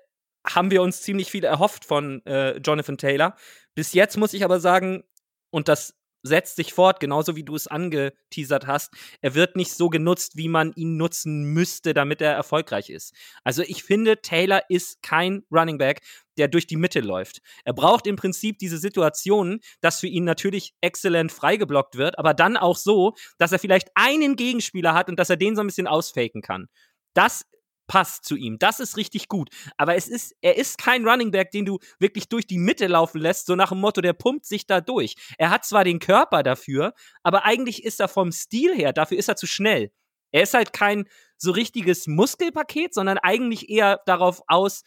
haben 0.45 0.69
wir 0.69 0.81
uns 0.81 1.01
ziemlich 1.01 1.31
viel 1.31 1.45
erhofft 1.45 1.85
von 1.85 2.25
äh, 2.25 2.57
Jonathan 2.57 2.97
Taylor. 2.97 3.37
Bis 3.73 3.93
jetzt 3.93 4.17
muss 4.17 4.33
ich 4.33 4.43
aber 4.43 4.59
sagen, 4.59 5.05
und 5.49 5.69
das 5.69 5.98
setzt 6.23 6.55
sich 6.55 6.73
fort, 6.73 6.99
genauso 6.99 7.35
wie 7.35 7.43
du 7.43 7.55
es 7.55 7.67
angeteasert 7.67 8.67
hast. 8.67 8.93
Er 9.21 9.35
wird 9.35 9.55
nicht 9.55 9.73
so 9.73 9.89
genutzt, 9.89 10.35
wie 10.35 10.49
man 10.49 10.73
ihn 10.73 10.97
nutzen 10.97 11.43
müsste, 11.53 11.93
damit 11.93 12.21
er 12.21 12.33
erfolgreich 12.33 12.89
ist. 12.89 13.13
Also 13.43 13.63
ich 13.63 13.83
finde, 13.83 14.21
Taylor 14.21 14.61
ist 14.69 15.01
kein 15.01 15.43
Running 15.51 15.77
Back, 15.77 16.01
der 16.37 16.47
durch 16.47 16.67
die 16.67 16.77
Mitte 16.77 17.01
läuft. 17.01 17.39
Er 17.65 17.73
braucht 17.73 18.07
im 18.07 18.15
Prinzip 18.15 18.59
diese 18.59 18.77
Situationen, 18.77 19.59
dass 19.81 19.99
für 19.99 20.07
ihn 20.07 20.23
natürlich 20.23 20.73
exzellent 20.81 21.31
freigeblockt 21.31 21.95
wird, 21.95 22.17
aber 22.17 22.33
dann 22.33 22.57
auch 22.57 22.77
so, 22.77 23.13
dass 23.37 23.51
er 23.51 23.59
vielleicht 23.59 23.89
einen 23.95 24.35
Gegenspieler 24.35 24.93
hat 24.93 25.09
und 25.09 25.19
dass 25.19 25.29
er 25.29 25.37
den 25.37 25.55
so 25.55 25.61
ein 25.61 25.67
bisschen 25.67 25.87
ausfaken 25.87 26.41
kann. 26.41 26.67
Das 27.13 27.45
passt 27.89 28.23
zu 28.23 28.37
ihm. 28.37 28.57
Das 28.59 28.79
ist 28.79 28.95
richtig 28.95 29.27
gut. 29.27 29.49
Aber 29.75 29.95
es 29.95 30.07
ist, 30.07 30.35
er 30.41 30.55
ist 30.55 30.77
kein 30.77 31.05
Running 31.05 31.31
Back, 31.31 31.51
den 31.51 31.65
du 31.65 31.79
wirklich 31.97 32.29
durch 32.29 32.47
die 32.47 32.59
Mitte 32.59 32.87
laufen 32.87 33.19
lässt, 33.19 33.47
so 33.47 33.55
nach 33.55 33.69
dem 33.69 33.81
Motto, 33.81 33.99
der 33.99 34.13
pumpt 34.13 34.45
sich 34.45 34.65
da 34.65 34.79
durch. 34.79 35.15
Er 35.37 35.49
hat 35.49 35.65
zwar 35.65 35.83
den 35.83 35.99
Körper 35.99 36.43
dafür, 36.43 36.93
aber 37.23 37.43
eigentlich 37.43 37.83
ist 37.83 37.99
er 37.99 38.07
vom 38.07 38.31
Stil 38.31 38.73
her, 38.73 38.93
dafür 38.93 39.17
ist 39.17 39.27
er 39.27 39.35
zu 39.35 39.47
schnell. 39.47 39.91
Er 40.31 40.43
ist 40.43 40.53
halt 40.53 40.71
kein 40.71 41.05
so 41.37 41.51
richtiges 41.51 42.05
Muskelpaket, 42.05 42.93
sondern 42.93 43.17
eigentlich 43.17 43.69
eher 43.69 43.99
darauf 44.05 44.43
aus, 44.47 44.83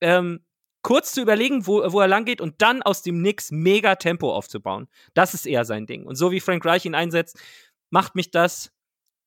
ähm, 0.00 0.44
kurz 0.82 1.12
zu 1.12 1.22
überlegen, 1.22 1.68
wo, 1.68 1.92
wo 1.92 2.00
er 2.00 2.08
lang 2.08 2.24
geht 2.24 2.40
und 2.40 2.60
dann 2.60 2.82
aus 2.82 3.02
dem 3.02 3.22
Nix 3.22 3.52
mega 3.52 3.94
Tempo 3.94 4.34
aufzubauen. 4.34 4.88
Das 5.14 5.32
ist 5.32 5.46
eher 5.46 5.64
sein 5.64 5.86
Ding. 5.86 6.04
Und 6.04 6.16
so 6.16 6.32
wie 6.32 6.40
Frank 6.40 6.64
Reich 6.64 6.84
ihn 6.84 6.96
einsetzt, 6.96 7.38
macht 7.90 8.16
mich 8.16 8.32
das 8.32 8.71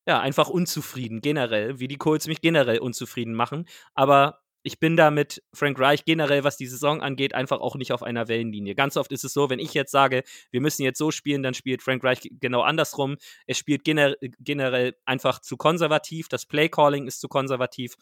ja, 0.07 0.19
einfach 0.19 0.49
unzufrieden, 0.49 1.21
generell, 1.21 1.79
wie 1.79 1.87
die 1.87 1.97
Colts 1.97 2.27
mich 2.27 2.41
generell 2.41 2.79
unzufrieden 2.79 3.33
machen. 3.33 3.67
Aber 3.93 4.39
ich 4.65 4.79
bin 4.79 4.97
da 4.97 5.11
mit 5.11 5.43
Frank 5.53 5.79
Reich 5.79 6.05
generell, 6.05 6.43
was 6.43 6.57
die 6.57 6.65
Saison 6.65 7.01
angeht, 7.01 7.35
einfach 7.35 7.59
auch 7.59 7.75
nicht 7.75 7.91
auf 7.91 8.01
einer 8.01 8.27
Wellenlinie. 8.27 8.73
Ganz 8.73 8.97
oft 8.97 9.11
ist 9.11 9.23
es 9.23 9.31
so, 9.31 9.49
wenn 9.51 9.59
ich 9.59 9.75
jetzt 9.75 9.91
sage, 9.91 10.23
wir 10.49 10.59
müssen 10.59 10.81
jetzt 10.81 10.97
so 10.97 11.11
spielen, 11.11 11.43
dann 11.43 11.53
spielt 11.53 11.83
Frank 11.83 12.03
Reich 12.03 12.21
genau 12.39 12.61
andersrum. 12.61 13.17
Er 13.45 13.53
spielt 13.53 13.83
gener 13.83 14.15
generell 14.39 14.95
einfach 15.05 15.39
zu 15.39 15.55
konservativ. 15.55 16.29
Das 16.29 16.47
Playcalling 16.47 17.05
ist 17.05 17.21
zu 17.21 17.27
konservativ. 17.27 17.93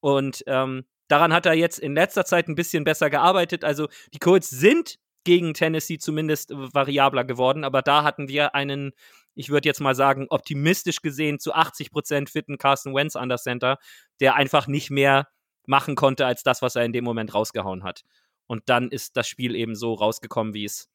Und 0.00 0.42
ähm, 0.48 0.84
daran 1.06 1.32
hat 1.32 1.46
er 1.46 1.54
jetzt 1.54 1.78
in 1.78 1.94
letzter 1.94 2.24
Zeit 2.24 2.48
ein 2.48 2.56
bisschen 2.56 2.82
besser 2.82 3.08
gearbeitet. 3.08 3.62
Also 3.64 3.86
die 4.12 4.18
Colts 4.18 4.50
sind 4.50 4.98
gegen 5.22 5.54
Tennessee 5.54 5.98
zumindest 5.98 6.50
variabler 6.50 7.24
geworden, 7.24 7.62
aber 7.62 7.82
da 7.82 8.02
hatten 8.02 8.26
wir 8.26 8.54
einen 8.56 8.92
ich 9.34 9.50
würde 9.50 9.68
jetzt 9.68 9.80
mal 9.80 9.94
sagen, 9.94 10.26
optimistisch 10.30 11.02
gesehen 11.02 11.38
zu 11.38 11.52
80 11.52 11.90
Prozent 11.90 12.30
fitten 12.30 12.58
Carson 12.58 12.94
Wentz 12.94 13.16
an 13.16 13.28
der 13.28 13.38
Center, 13.38 13.78
der 14.20 14.34
einfach 14.34 14.66
nicht 14.66 14.90
mehr 14.90 15.28
machen 15.66 15.94
konnte 15.94 16.26
als 16.26 16.42
das, 16.42 16.62
was 16.62 16.76
er 16.76 16.84
in 16.84 16.92
dem 16.92 17.04
Moment 17.04 17.34
rausgehauen 17.34 17.84
hat. 17.84 18.02
Und 18.46 18.68
dann 18.68 18.90
ist 18.90 19.16
das 19.16 19.28
Spiel 19.28 19.54
eben 19.54 19.74
so 19.74 19.94
rausgekommen, 19.94 20.54
wie 20.54 20.64
es 20.64 20.88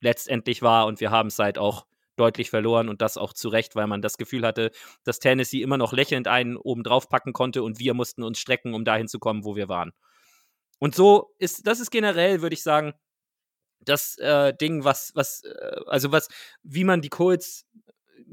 letztendlich 0.00 0.62
war. 0.62 0.86
Und 0.86 1.00
wir 1.00 1.10
haben 1.10 1.28
es 1.28 1.38
halt 1.38 1.58
auch 1.58 1.86
deutlich 2.16 2.50
verloren 2.50 2.88
und 2.88 3.02
das 3.02 3.16
auch 3.16 3.32
zu 3.32 3.48
Recht, 3.48 3.74
weil 3.74 3.86
man 3.86 4.02
das 4.02 4.18
Gefühl 4.18 4.46
hatte, 4.46 4.70
dass 5.02 5.18
Tennessee 5.18 5.62
immer 5.62 5.78
noch 5.78 5.92
lächelnd 5.92 6.28
einen 6.28 6.56
oben 6.56 6.84
drauf 6.84 7.08
packen 7.08 7.32
konnte 7.32 7.62
und 7.62 7.78
wir 7.78 7.94
mussten 7.94 8.22
uns 8.22 8.38
strecken, 8.38 8.74
um 8.74 8.84
dahin 8.84 9.08
zu 9.08 9.18
kommen, 9.18 9.44
wo 9.44 9.56
wir 9.56 9.68
waren. 9.68 9.92
Und 10.78 10.94
so 10.94 11.34
ist, 11.38 11.66
das 11.66 11.80
ist 11.80 11.90
generell, 11.90 12.42
würde 12.42 12.54
ich 12.54 12.62
sagen, 12.62 12.94
das 13.84 14.16
äh, 14.18 14.54
Ding, 14.54 14.84
was, 14.84 15.12
was, 15.14 15.42
äh, 15.44 15.80
also 15.86 16.12
was, 16.12 16.28
wie 16.62 16.84
man 16.84 17.00
die 17.00 17.10
Colts 17.10 17.66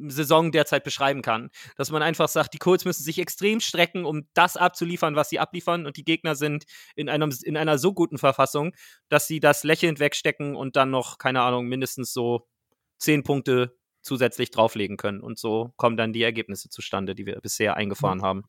Saison 0.07 0.51
derzeit 0.51 0.83
beschreiben 0.83 1.21
kann. 1.21 1.49
Dass 1.75 1.91
man 1.91 2.01
einfach 2.01 2.27
sagt, 2.27 2.53
die 2.53 2.57
Colts 2.57 2.85
müssen 2.85 3.03
sich 3.03 3.19
extrem 3.19 3.59
strecken, 3.59 4.05
um 4.05 4.27
das 4.33 4.57
abzuliefern, 4.57 5.15
was 5.15 5.29
sie 5.29 5.39
abliefern, 5.39 5.85
und 5.85 5.97
die 5.97 6.03
Gegner 6.03 6.35
sind 6.35 6.65
in, 6.95 7.09
einem, 7.09 7.33
in 7.43 7.57
einer 7.57 7.77
so 7.77 7.93
guten 7.93 8.17
Verfassung, 8.17 8.73
dass 9.09 9.27
sie 9.27 9.39
das 9.39 9.63
lächelnd 9.63 9.99
wegstecken 9.99 10.55
und 10.55 10.75
dann 10.75 10.89
noch, 10.89 11.17
keine 11.17 11.41
Ahnung, 11.41 11.67
mindestens 11.67 12.13
so 12.13 12.47
zehn 12.97 13.23
Punkte 13.23 13.75
zusätzlich 14.01 14.51
drauflegen 14.51 14.97
können. 14.97 15.21
Und 15.21 15.37
so 15.37 15.73
kommen 15.77 15.97
dann 15.97 16.13
die 16.13 16.23
Ergebnisse 16.23 16.69
zustande, 16.69 17.15
die 17.15 17.25
wir 17.25 17.39
bisher 17.41 17.75
eingefahren 17.75 18.19
mhm. 18.19 18.23
haben. 18.23 18.43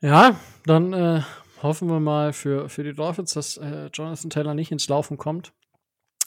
Ja, 0.00 0.40
dann 0.64 0.92
äh, 0.92 1.22
hoffen 1.62 1.88
wir 1.88 2.00
mal 2.00 2.32
für, 2.32 2.68
für 2.68 2.84
die 2.84 2.92
Dolphins, 2.92 3.32
dass 3.32 3.56
äh, 3.56 3.90
Jonathan 3.92 4.30
Taylor 4.30 4.54
nicht 4.54 4.72
ins 4.72 4.88
Laufen 4.88 5.18
kommt. 5.18 5.52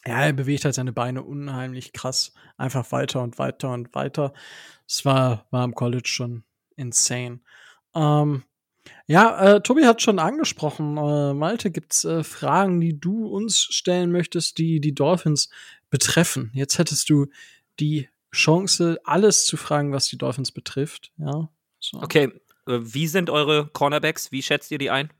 Ja, 0.05 0.21
er 0.21 0.33
bewegt 0.33 0.65
halt 0.65 0.75
seine 0.75 0.91
Beine 0.91 1.23
unheimlich 1.23 1.93
krass. 1.93 2.33
Einfach 2.57 2.91
weiter 2.91 3.21
und 3.21 3.39
weiter 3.39 3.71
und 3.71 3.95
weiter. 3.95 4.33
Es 4.87 5.05
war, 5.05 5.45
war 5.49 5.63
im 5.63 5.75
College 5.75 6.07
schon 6.07 6.43
insane. 6.75 7.39
Ähm, 7.95 8.43
ja, 9.05 9.55
äh, 9.55 9.61
Tobi 9.61 9.85
hat 9.85 10.01
schon 10.01 10.19
angesprochen. 10.19 10.97
Äh, 10.97 11.33
Malte, 11.33 11.71
gibt's 11.71 12.03
äh, 12.03 12.23
Fragen, 12.23 12.81
die 12.81 12.99
du 12.99 13.27
uns 13.27 13.57
stellen 13.57 14.11
möchtest, 14.11 14.57
die 14.57 14.81
die 14.81 14.93
Dolphins 14.93 15.49
betreffen? 15.89 16.51
Jetzt 16.53 16.77
hättest 16.77 17.09
du 17.09 17.27
die 17.79 18.09
Chance, 18.33 18.99
alles 19.03 19.45
zu 19.45 19.57
fragen, 19.57 19.93
was 19.93 20.07
die 20.07 20.17
Dolphins 20.17 20.51
betrifft. 20.51 21.11
Ja. 21.17 21.49
So. 21.79 22.01
Okay, 22.01 22.31
äh, 22.67 22.79
wie 22.81 23.07
sind 23.07 23.29
eure 23.29 23.67
Cornerbacks? 23.67 24.31
Wie 24.31 24.41
schätzt 24.41 24.71
ihr 24.71 24.79
die 24.79 24.89
ein? 24.89 25.11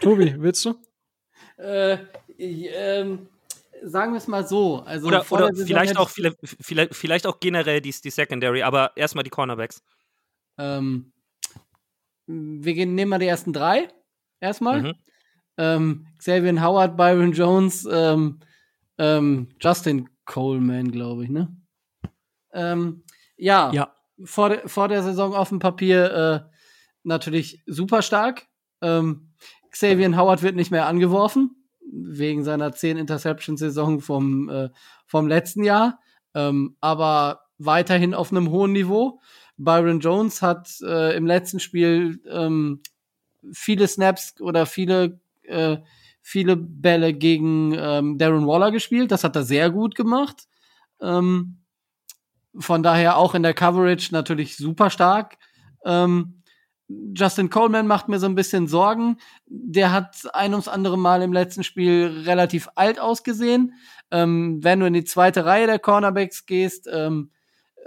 Tobi, 0.00 0.34
willst 0.38 0.64
du? 0.64 0.74
äh, 1.58 1.98
ähm, 2.38 3.28
sagen 3.82 4.12
wir 4.12 4.18
es 4.18 4.28
mal 4.28 4.46
so. 4.46 4.80
Also 4.80 5.08
oder, 5.08 5.24
oder 5.30 5.54
vielleicht, 5.54 5.96
auch, 5.96 6.08
vielleicht, 6.08 6.94
vielleicht 6.94 7.26
auch 7.26 7.40
generell 7.40 7.80
die, 7.80 7.90
die 7.92 8.10
Secondary, 8.10 8.62
aber 8.62 8.92
erstmal 8.96 9.24
die 9.24 9.30
Cornerbacks. 9.30 9.82
Ähm, 10.56 11.12
wir 12.26 12.74
gehen, 12.74 12.94
nehmen 12.94 13.10
mal 13.10 13.18
die 13.18 13.26
ersten 13.26 13.52
drei. 13.52 13.88
Erstmal. 14.40 14.82
Mhm. 14.82 14.94
Ähm, 15.56 16.06
Xavier 16.18 16.62
Howard, 16.62 16.96
Byron 16.96 17.32
Jones, 17.32 17.86
ähm, 17.90 18.38
ähm, 18.98 19.48
Justin 19.60 20.08
Coleman, 20.24 20.92
glaube 20.92 21.24
ich, 21.24 21.30
ne? 21.30 21.56
Ähm, 22.52 23.02
ja, 23.36 23.72
ja. 23.72 23.94
Vor, 24.24 24.50
de, 24.50 24.68
vor 24.68 24.88
der 24.88 25.02
Saison 25.02 25.34
auf 25.34 25.48
dem 25.48 25.58
Papier 25.58 26.48
äh, 26.48 26.56
natürlich 27.02 27.62
super 27.66 28.02
stark. 28.02 28.46
Ähm, 28.80 29.27
Xavier 29.70 30.16
Howard 30.16 30.42
wird 30.42 30.56
nicht 30.56 30.70
mehr 30.70 30.86
angeworfen, 30.86 31.56
wegen 31.90 32.44
seiner 32.44 32.72
10 32.72 32.96
Interception-Saison 32.96 34.00
vom, 34.00 34.48
äh, 34.48 34.68
vom 35.06 35.28
letzten 35.28 35.62
Jahr, 35.62 35.98
ähm, 36.34 36.76
aber 36.80 37.40
weiterhin 37.58 38.14
auf 38.14 38.30
einem 38.30 38.50
hohen 38.50 38.72
Niveau. 38.72 39.20
Byron 39.56 40.00
Jones 40.00 40.40
hat 40.42 40.70
äh, 40.82 41.16
im 41.16 41.26
letzten 41.26 41.60
Spiel 41.60 42.20
ähm, 42.30 42.80
viele 43.52 43.88
Snaps 43.88 44.40
oder 44.40 44.66
viele, 44.66 45.20
äh, 45.42 45.78
viele 46.22 46.56
Bälle 46.56 47.12
gegen 47.12 47.74
ähm, 47.76 48.18
Darren 48.18 48.46
Waller 48.46 48.70
gespielt. 48.70 49.10
Das 49.10 49.24
hat 49.24 49.34
er 49.34 49.42
sehr 49.42 49.70
gut 49.70 49.94
gemacht. 49.94 50.46
Ähm, 51.00 51.58
von 52.56 52.82
daher 52.82 53.16
auch 53.16 53.34
in 53.34 53.42
der 53.42 53.54
Coverage 53.54 54.08
natürlich 54.12 54.56
super 54.56 54.90
stark. 54.90 55.38
Ähm, 55.84 56.37
Justin 56.88 57.50
Coleman 57.50 57.86
macht 57.86 58.08
mir 58.08 58.18
so 58.18 58.26
ein 58.26 58.34
bisschen 58.34 58.66
Sorgen. 58.66 59.18
Der 59.46 59.92
hat 59.92 60.26
ein 60.32 60.52
ums 60.52 60.68
andere 60.68 60.98
Mal 60.98 61.22
im 61.22 61.32
letzten 61.32 61.62
Spiel 61.62 62.22
relativ 62.24 62.68
alt 62.76 62.98
ausgesehen. 62.98 63.74
Ähm, 64.10 64.60
wenn 64.62 64.80
du 64.80 64.86
in 64.86 64.94
die 64.94 65.04
zweite 65.04 65.44
Reihe 65.44 65.66
der 65.66 65.78
Cornerbacks 65.78 66.46
gehst, 66.46 66.88
ähm, 66.90 67.30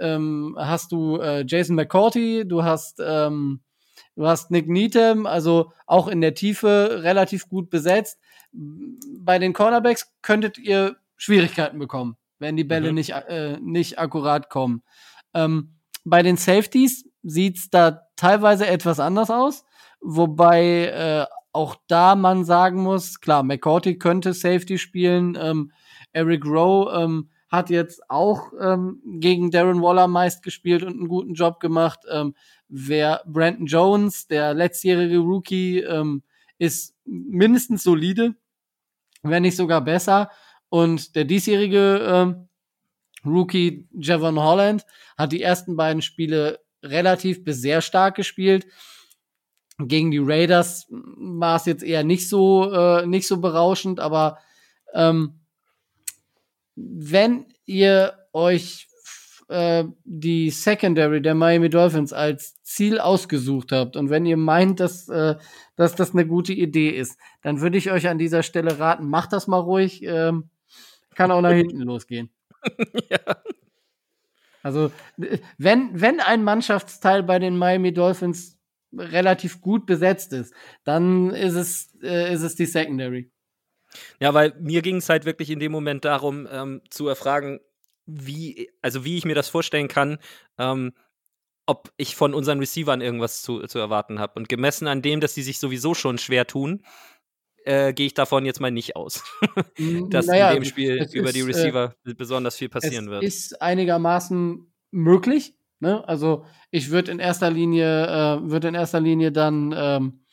ähm, 0.00 0.56
hast 0.58 0.92
du 0.92 1.16
äh, 1.16 1.44
Jason 1.46 1.74
McCourty, 1.74 2.46
du 2.46 2.62
hast, 2.62 3.00
ähm, 3.04 3.60
du 4.14 4.26
hast 4.26 4.50
Nick 4.50 4.68
Needham, 4.68 5.26
also 5.26 5.72
auch 5.86 6.06
in 6.06 6.20
der 6.20 6.34
Tiefe 6.34 7.02
relativ 7.02 7.48
gut 7.48 7.70
besetzt. 7.70 8.20
Bei 8.52 9.38
den 9.38 9.52
Cornerbacks 9.52 10.12
könntet 10.22 10.58
ihr 10.58 10.96
Schwierigkeiten 11.16 11.78
bekommen, 11.78 12.16
wenn 12.38 12.56
die 12.56 12.64
Bälle 12.64 12.88
mhm. 12.90 12.94
nicht, 12.94 13.10
äh, 13.10 13.58
nicht 13.60 13.98
akkurat 13.98 14.48
kommen. 14.48 14.82
Ähm, 15.34 15.74
bei 16.04 16.22
den 16.22 16.36
Safeties 16.36 17.04
sieht's 17.22 17.70
da 17.70 18.02
teilweise 18.16 18.66
etwas 18.66 19.00
anders 19.00 19.30
aus, 19.30 19.64
wobei 20.00 20.86
äh, 20.86 21.26
auch 21.52 21.76
da 21.86 22.14
man 22.14 22.44
sagen 22.44 22.82
muss, 22.82 23.20
klar, 23.20 23.42
McCourty 23.42 23.98
könnte 23.98 24.32
Safety 24.32 24.78
spielen, 24.78 25.36
ähm, 25.40 25.72
Eric 26.12 26.44
Rowe 26.44 26.92
ähm, 26.92 27.28
hat 27.48 27.68
jetzt 27.68 28.08
auch 28.08 28.52
ähm, 28.58 29.02
gegen 29.04 29.50
Darren 29.50 29.82
Waller 29.82 30.08
meist 30.08 30.42
gespielt 30.42 30.82
und 30.82 30.94
einen 30.94 31.08
guten 31.08 31.34
Job 31.34 31.60
gemacht. 31.60 32.00
Ähm, 32.10 32.34
wer 32.68 33.22
Brandon 33.26 33.66
Jones, 33.66 34.26
der 34.26 34.54
letztjährige 34.54 35.18
Rookie, 35.18 35.80
ähm, 35.80 36.22
ist 36.58 36.94
mindestens 37.04 37.82
solide, 37.82 38.34
wenn 39.22 39.42
nicht 39.42 39.56
sogar 39.56 39.82
besser. 39.82 40.30
Und 40.70 41.14
der 41.14 41.24
diesjährige 41.24 42.00
ähm, 42.02 42.48
Rookie 43.26 43.86
Javon 43.92 44.40
Holland 44.40 44.86
hat 45.18 45.32
die 45.32 45.42
ersten 45.42 45.76
beiden 45.76 46.00
Spiele 46.00 46.58
relativ 46.82 47.44
bis 47.44 47.60
sehr 47.60 47.80
stark 47.80 48.16
gespielt. 48.16 48.66
gegen 49.78 50.10
die 50.10 50.20
Raiders 50.22 50.86
war 50.90 51.56
es 51.56 51.64
jetzt 51.64 51.82
eher 51.82 52.04
nicht 52.04 52.28
so, 52.28 52.72
äh, 52.72 53.06
nicht 53.06 53.26
so 53.26 53.40
berauschend, 53.40 53.98
aber 53.98 54.38
ähm, 54.92 55.40
wenn 56.76 57.46
ihr 57.64 58.14
euch 58.32 58.88
äh, 59.48 59.84
die 60.04 60.50
Secondary 60.50 61.20
der 61.20 61.34
Miami 61.34 61.68
Dolphins 61.68 62.12
als 62.12 62.62
Ziel 62.62 62.98
ausgesucht 62.98 63.72
habt 63.72 63.96
und 63.96 64.08
wenn 64.08 64.24
ihr 64.24 64.36
meint, 64.36 64.80
dass, 64.80 65.08
äh, 65.08 65.36
dass 65.76 65.94
das 65.94 66.12
eine 66.12 66.26
gute 66.26 66.52
Idee 66.52 66.90
ist, 66.90 67.18
dann 67.42 67.60
würde 67.60 67.78
ich 67.78 67.90
euch 67.90 68.08
an 68.08 68.18
dieser 68.18 68.42
Stelle 68.42 68.78
raten, 68.78 69.08
macht 69.08 69.32
das 69.32 69.46
mal 69.46 69.58
ruhig. 69.58 70.02
Ähm, 70.04 70.50
kann 71.14 71.30
auch 71.30 71.42
nach 71.42 71.52
hinten 71.52 71.80
losgehen. 71.82 72.30
ja. 73.10 73.18
Also, 74.62 74.92
wenn, 75.58 76.00
wenn 76.00 76.20
ein 76.20 76.44
Mannschaftsteil 76.44 77.22
bei 77.22 77.38
den 77.38 77.56
Miami 77.56 77.92
Dolphins 77.92 78.58
relativ 78.96 79.60
gut 79.60 79.86
besetzt 79.86 80.32
ist, 80.32 80.54
dann 80.84 81.30
ist 81.30 81.54
es, 81.54 81.94
äh, 82.02 82.32
ist 82.32 82.42
es 82.42 82.54
die 82.54 82.66
Secondary. 82.66 83.30
Ja, 84.20 84.34
weil 84.34 84.54
mir 84.60 84.82
ging 84.82 84.96
es 84.96 85.08
halt 85.08 85.24
wirklich 85.24 85.50
in 85.50 85.60
dem 85.60 85.72
Moment 85.72 86.04
darum, 86.04 86.48
ähm, 86.50 86.82
zu 86.90 87.08
erfragen, 87.08 87.60
wie, 88.06 88.70
also 88.80 89.04
wie 89.04 89.16
ich 89.16 89.24
mir 89.24 89.34
das 89.34 89.48
vorstellen 89.48 89.88
kann, 89.88 90.18
ähm, 90.58 90.92
ob 91.66 91.92
ich 91.96 92.16
von 92.16 92.34
unseren 92.34 92.58
Receivern 92.58 93.00
irgendwas 93.00 93.42
zu, 93.42 93.66
zu 93.66 93.78
erwarten 93.78 94.18
habe. 94.18 94.34
Und 94.36 94.48
gemessen 94.48 94.88
an 94.88 95.02
dem, 95.02 95.20
dass 95.20 95.34
sie 95.34 95.42
sich 95.42 95.58
sowieso 95.58 95.94
schon 95.94 96.18
schwer 96.18 96.46
tun, 96.46 96.84
äh, 97.64 97.92
gehe 97.92 98.06
ich 98.06 98.14
davon 98.14 98.44
jetzt 98.44 98.60
mal 98.60 98.70
nicht 98.70 98.96
aus, 98.96 99.24
dass 100.10 100.26
Naja, 100.26 100.50
in 100.50 100.60
dem 100.60 100.64
Spiel 100.64 101.08
über 101.12 101.28
ist, 101.28 101.36
die 101.36 101.40
äh, 101.40 101.44
Receiver 101.44 101.94
besonders 102.16 102.56
viel 102.56 102.68
passieren 102.68 103.06
es 103.06 103.10
wird. 103.10 103.22
ist 103.22 103.62
einigermaßen 103.62 104.72
möglich. 104.90 105.54
Ne? 105.80 106.06
Also 106.08 106.44
ich 106.70 106.90
würde 106.90 107.10
in 107.10 107.18
erster 107.18 107.50
Linie, 107.50 108.06
äh, 108.06 108.50
würde 108.50 108.68
in 108.68 108.74
erster 108.74 109.00
Linie 109.00 109.32
dann 109.32 109.74
ähm, 109.76 110.24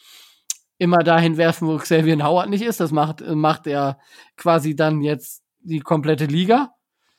immer 0.78 1.00
dahin 1.00 1.38
werfen, 1.38 1.68
wo 1.68 1.78
Xavier 1.78 2.24
Howard 2.24 2.50
nicht 2.50 2.62
ist. 2.62 2.80
Das 2.80 2.92
macht, 2.92 3.22
macht 3.22 3.68
er 3.68 4.00
quasi 4.38 4.76
dann 4.76 5.02
jetzt 5.02 5.44
die 5.60 5.80
komplette 5.80 6.26
Liga. 6.26 6.74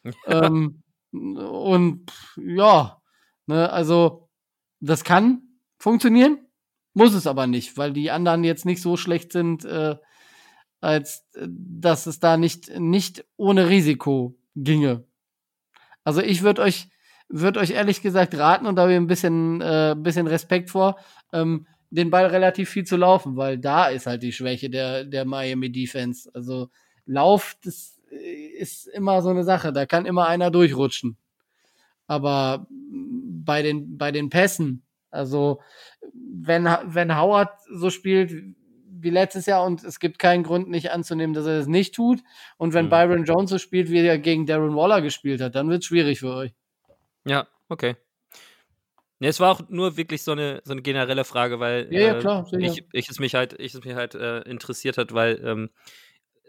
ähm, 0.26 0.82
und 1.12 2.10
ja, 2.36 3.00
ne, 3.46 3.70
also 3.70 4.28
das 4.80 5.04
kann 5.04 5.42
funktionieren, 5.78 6.46
muss 6.94 7.14
es 7.14 7.26
aber 7.26 7.46
nicht, 7.46 7.76
weil 7.76 7.92
die 7.92 8.10
anderen 8.10 8.44
jetzt 8.44 8.66
nicht 8.66 8.82
so 8.82 8.96
schlecht 8.96 9.32
sind, 9.32 9.64
äh, 9.64 9.96
als 10.80 11.26
äh, 11.34 11.46
dass 11.48 12.06
es 12.06 12.20
da 12.20 12.36
nicht, 12.36 12.78
nicht 12.78 13.24
ohne 13.36 13.68
Risiko 13.68 14.38
ginge. 14.56 15.04
Also 16.04 16.20
ich 16.22 16.42
würde 16.42 16.62
euch, 16.62 16.88
würde 17.28 17.60
euch 17.60 17.70
ehrlich 17.70 18.02
gesagt 18.02 18.36
raten, 18.36 18.66
und 18.66 18.76
da 18.76 18.82
habe 18.82 18.92
ich 18.92 18.98
ein 18.98 19.06
bisschen, 19.06 19.60
äh, 19.60 19.94
bisschen 19.96 20.26
Respekt 20.26 20.70
vor, 20.70 20.98
ähm, 21.32 21.66
den 21.90 22.10
Ball 22.10 22.26
relativ 22.26 22.70
viel 22.70 22.84
zu 22.84 22.96
laufen, 22.96 23.36
weil 23.36 23.58
da 23.58 23.86
ist 23.88 24.06
halt 24.06 24.22
die 24.22 24.32
Schwäche 24.32 24.70
der, 24.70 25.04
der 25.04 25.24
Miami 25.24 25.70
Defense. 25.72 26.30
Also 26.32 26.70
Lauf, 27.04 27.56
das 27.64 27.98
ist 28.58 28.86
immer 28.88 29.22
so 29.22 29.30
eine 29.30 29.44
Sache, 29.44 29.72
da 29.72 29.86
kann 29.86 30.06
immer 30.06 30.26
einer 30.26 30.50
durchrutschen. 30.50 31.16
Aber 32.06 32.66
bei 32.70 33.62
den, 33.62 33.96
bei 33.98 34.12
den 34.12 34.30
Pässen, 34.30 34.84
also 35.10 35.60
wenn, 36.14 36.64
wenn 36.64 37.16
Howard 37.16 37.50
so 37.72 37.90
spielt 37.90 38.32
wie 39.02 39.10
letztes 39.10 39.46
Jahr 39.46 39.64
und 39.64 39.82
es 39.82 39.98
gibt 39.98 40.18
keinen 40.18 40.42
Grund 40.42 40.68
nicht 40.68 40.90
anzunehmen, 40.90 41.32
dass 41.34 41.46
er 41.46 41.58
das 41.58 41.66
nicht 41.66 41.94
tut. 41.94 42.20
Und 42.58 42.74
wenn 42.74 42.86
Mhm. 42.86 42.90
Byron 42.90 43.24
Jones 43.24 43.50
so 43.50 43.58
spielt, 43.58 43.90
wie 43.90 43.98
er 43.98 44.18
gegen 44.18 44.46
Darren 44.46 44.76
Waller 44.76 45.00
gespielt 45.00 45.40
hat, 45.40 45.54
dann 45.54 45.70
wird 45.70 45.80
es 45.82 45.86
schwierig 45.86 46.20
für 46.20 46.34
euch. 46.34 46.52
Ja, 47.24 47.46
okay. 47.68 47.96
Ne, 49.20 49.28
es 49.28 49.38
war 49.40 49.50
auch 49.50 49.68
nur 49.68 49.96
wirklich 49.96 50.22
so 50.22 50.32
eine, 50.32 50.62
so 50.64 50.72
eine 50.72 50.82
generelle 50.82 51.24
Frage, 51.24 51.60
weil 51.60 51.88
Ja, 51.90 52.00
ja, 52.00 52.12
äh, 52.14 52.20
klar, 52.20 52.46
sicher. 52.46 52.72
ich, 52.72 52.84
ich 52.92 53.08
es 53.10 53.18
mich 53.18 53.34
halt, 53.34 53.54
ich 53.58 53.74
es 53.74 53.84
mich 53.84 53.94
halt 53.94 54.14
äh, 54.14 54.40
interessiert 54.40 54.96
hat, 54.96 55.12
weil, 55.12 55.40
ähm, 55.44 55.70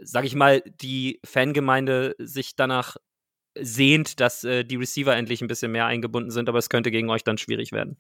sag 0.02 0.26
ich 0.26 0.36
mal, 0.36 0.62
die 0.82 1.20
Fangemeinde 1.26 2.16
sich 2.18 2.56
danach 2.56 2.96
sehnt, 3.60 4.22
dass 4.22 4.46
äh, 4.46 4.64
die 4.64 4.78
Receiver 4.78 5.16
endlich 5.16 5.42
ein 5.42 5.48
bisschen 5.48 5.74
mehr 5.74 5.86
eingebunden 5.86 6.32
sind, 6.32 6.48
aber 6.48 6.60
es 6.60 6.70
könnte 6.70 6.92
gegen 6.92 7.10
euch 7.10 7.26
dann 7.26 7.38
schwierig 7.38 7.74
werden. 7.74 7.98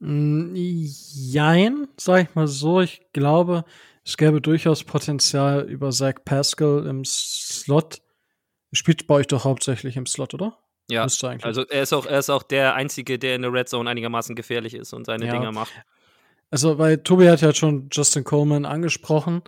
Mm, 0.00 0.54
Jein, 0.54 1.88
sag 1.96 2.28
ich 2.28 2.34
mal 2.34 2.46
so. 2.46 2.80
Ich 2.80 3.02
glaube, 3.12 3.64
es 4.04 4.16
gäbe 4.16 4.40
durchaus 4.40 4.84
Potenzial 4.84 5.68
über 5.68 5.90
Zach 5.90 6.14
Pascal 6.24 6.86
im 6.86 7.04
Slot. 7.04 8.00
Spielt 8.72 9.06
bei 9.06 9.14
euch 9.16 9.26
doch 9.26 9.44
hauptsächlich 9.44 9.96
im 9.96 10.06
Slot, 10.06 10.34
oder? 10.34 10.58
Ja, 10.90 11.02
also 11.02 11.66
er 11.66 11.82
ist 11.82 11.92
auch, 11.92 12.06
er 12.06 12.18
ist 12.18 12.30
auch 12.30 12.42
der 12.42 12.74
Einzige, 12.74 13.18
der 13.18 13.34
in 13.34 13.42
der 13.42 13.52
Red 13.52 13.68
Zone 13.68 13.90
einigermaßen 13.90 14.34
gefährlich 14.34 14.72
ist 14.72 14.94
und 14.94 15.04
seine 15.04 15.26
Ja. 15.26 15.32
Dinger 15.32 15.52
macht. 15.52 15.72
Also, 16.50 16.78
weil 16.78 16.96
Tobi 16.98 17.28
hat 17.28 17.42
ja 17.42 17.52
schon 17.52 17.88
Justin 17.92 18.24
Coleman 18.24 18.64
angesprochen. 18.64 19.42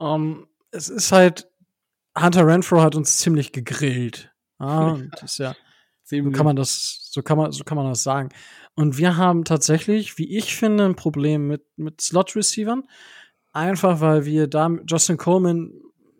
Ähm, 0.00 0.46
es 0.70 0.88
ist 0.88 1.12
halt, 1.12 1.48
Hunter 2.18 2.46
Renfro 2.46 2.80
hat 2.80 2.94
uns 2.94 3.18
ziemlich 3.18 3.52
gegrillt. 3.52 4.32
Ja, 4.58 4.88
und 4.92 5.10
das 5.20 5.32
ist 5.32 5.38
ja, 5.38 5.54
so 6.08 6.30
kann 6.30 6.46
man 6.46 6.56
das, 6.56 7.08
so 7.10 7.22
kann 7.22 7.36
man, 7.36 7.52
so 7.52 7.64
kann 7.64 7.76
man 7.76 7.88
das 7.88 8.02
sagen. 8.02 8.28
Und 8.74 8.98
wir 8.98 9.16
haben 9.16 9.44
tatsächlich, 9.44 10.18
wie 10.18 10.36
ich 10.36 10.54
finde, 10.54 10.84
ein 10.84 10.96
Problem 10.96 11.48
mit, 11.48 11.64
mit 11.76 12.00
Slot-Receivern. 12.00 12.84
Einfach, 13.52 14.00
weil 14.00 14.24
wir 14.24 14.46
da 14.46 14.68
mit 14.68 14.90
Justin 14.90 15.16
Coleman 15.16 15.72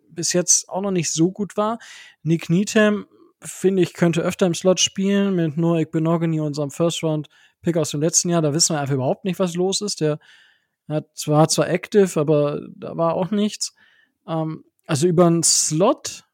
bis 0.09 0.33
jetzt 0.33 0.67
auch 0.67 0.81
noch 0.81 0.91
nicht 0.91 1.13
so 1.13 1.31
gut 1.31 1.55
war. 1.55 1.77
Nick 2.23 2.49
Needham, 2.49 3.05
finde 3.41 3.83
ich, 3.83 3.93
könnte 3.93 4.21
öfter 4.21 4.47
im 4.47 4.55
Slot 4.55 4.79
spielen 4.79 5.35
mit 5.35 5.55
Noah 5.55 5.85
Benogany, 5.85 6.39
unserem 6.41 6.71
First-Round-Pick 6.71 7.77
aus 7.77 7.91
dem 7.91 8.01
letzten 8.01 8.29
Jahr. 8.29 8.41
Da 8.41 8.53
wissen 8.53 8.75
wir 8.75 8.81
einfach 8.81 8.95
überhaupt 8.95 9.23
nicht, 9.23 9.39
was 9.39 9.55
los 9.55 9.81
ist. 9.81 10.01
Der 10.01 10.19
hat 10.89 11.15
zwar 11.15 11.47
zwar 11.47 11.69
active, 11.69 12.19
aber 12.19 12.61
da 12.75 12.97
war 12.97 13.13
auch 13.13 13.31
nichts. 13.31 13.75
Ähm, 14.27 14.65
also 14.85 15.07
über 15.07 15.27
einen 15.27 15.43
Slot 15.43 16.26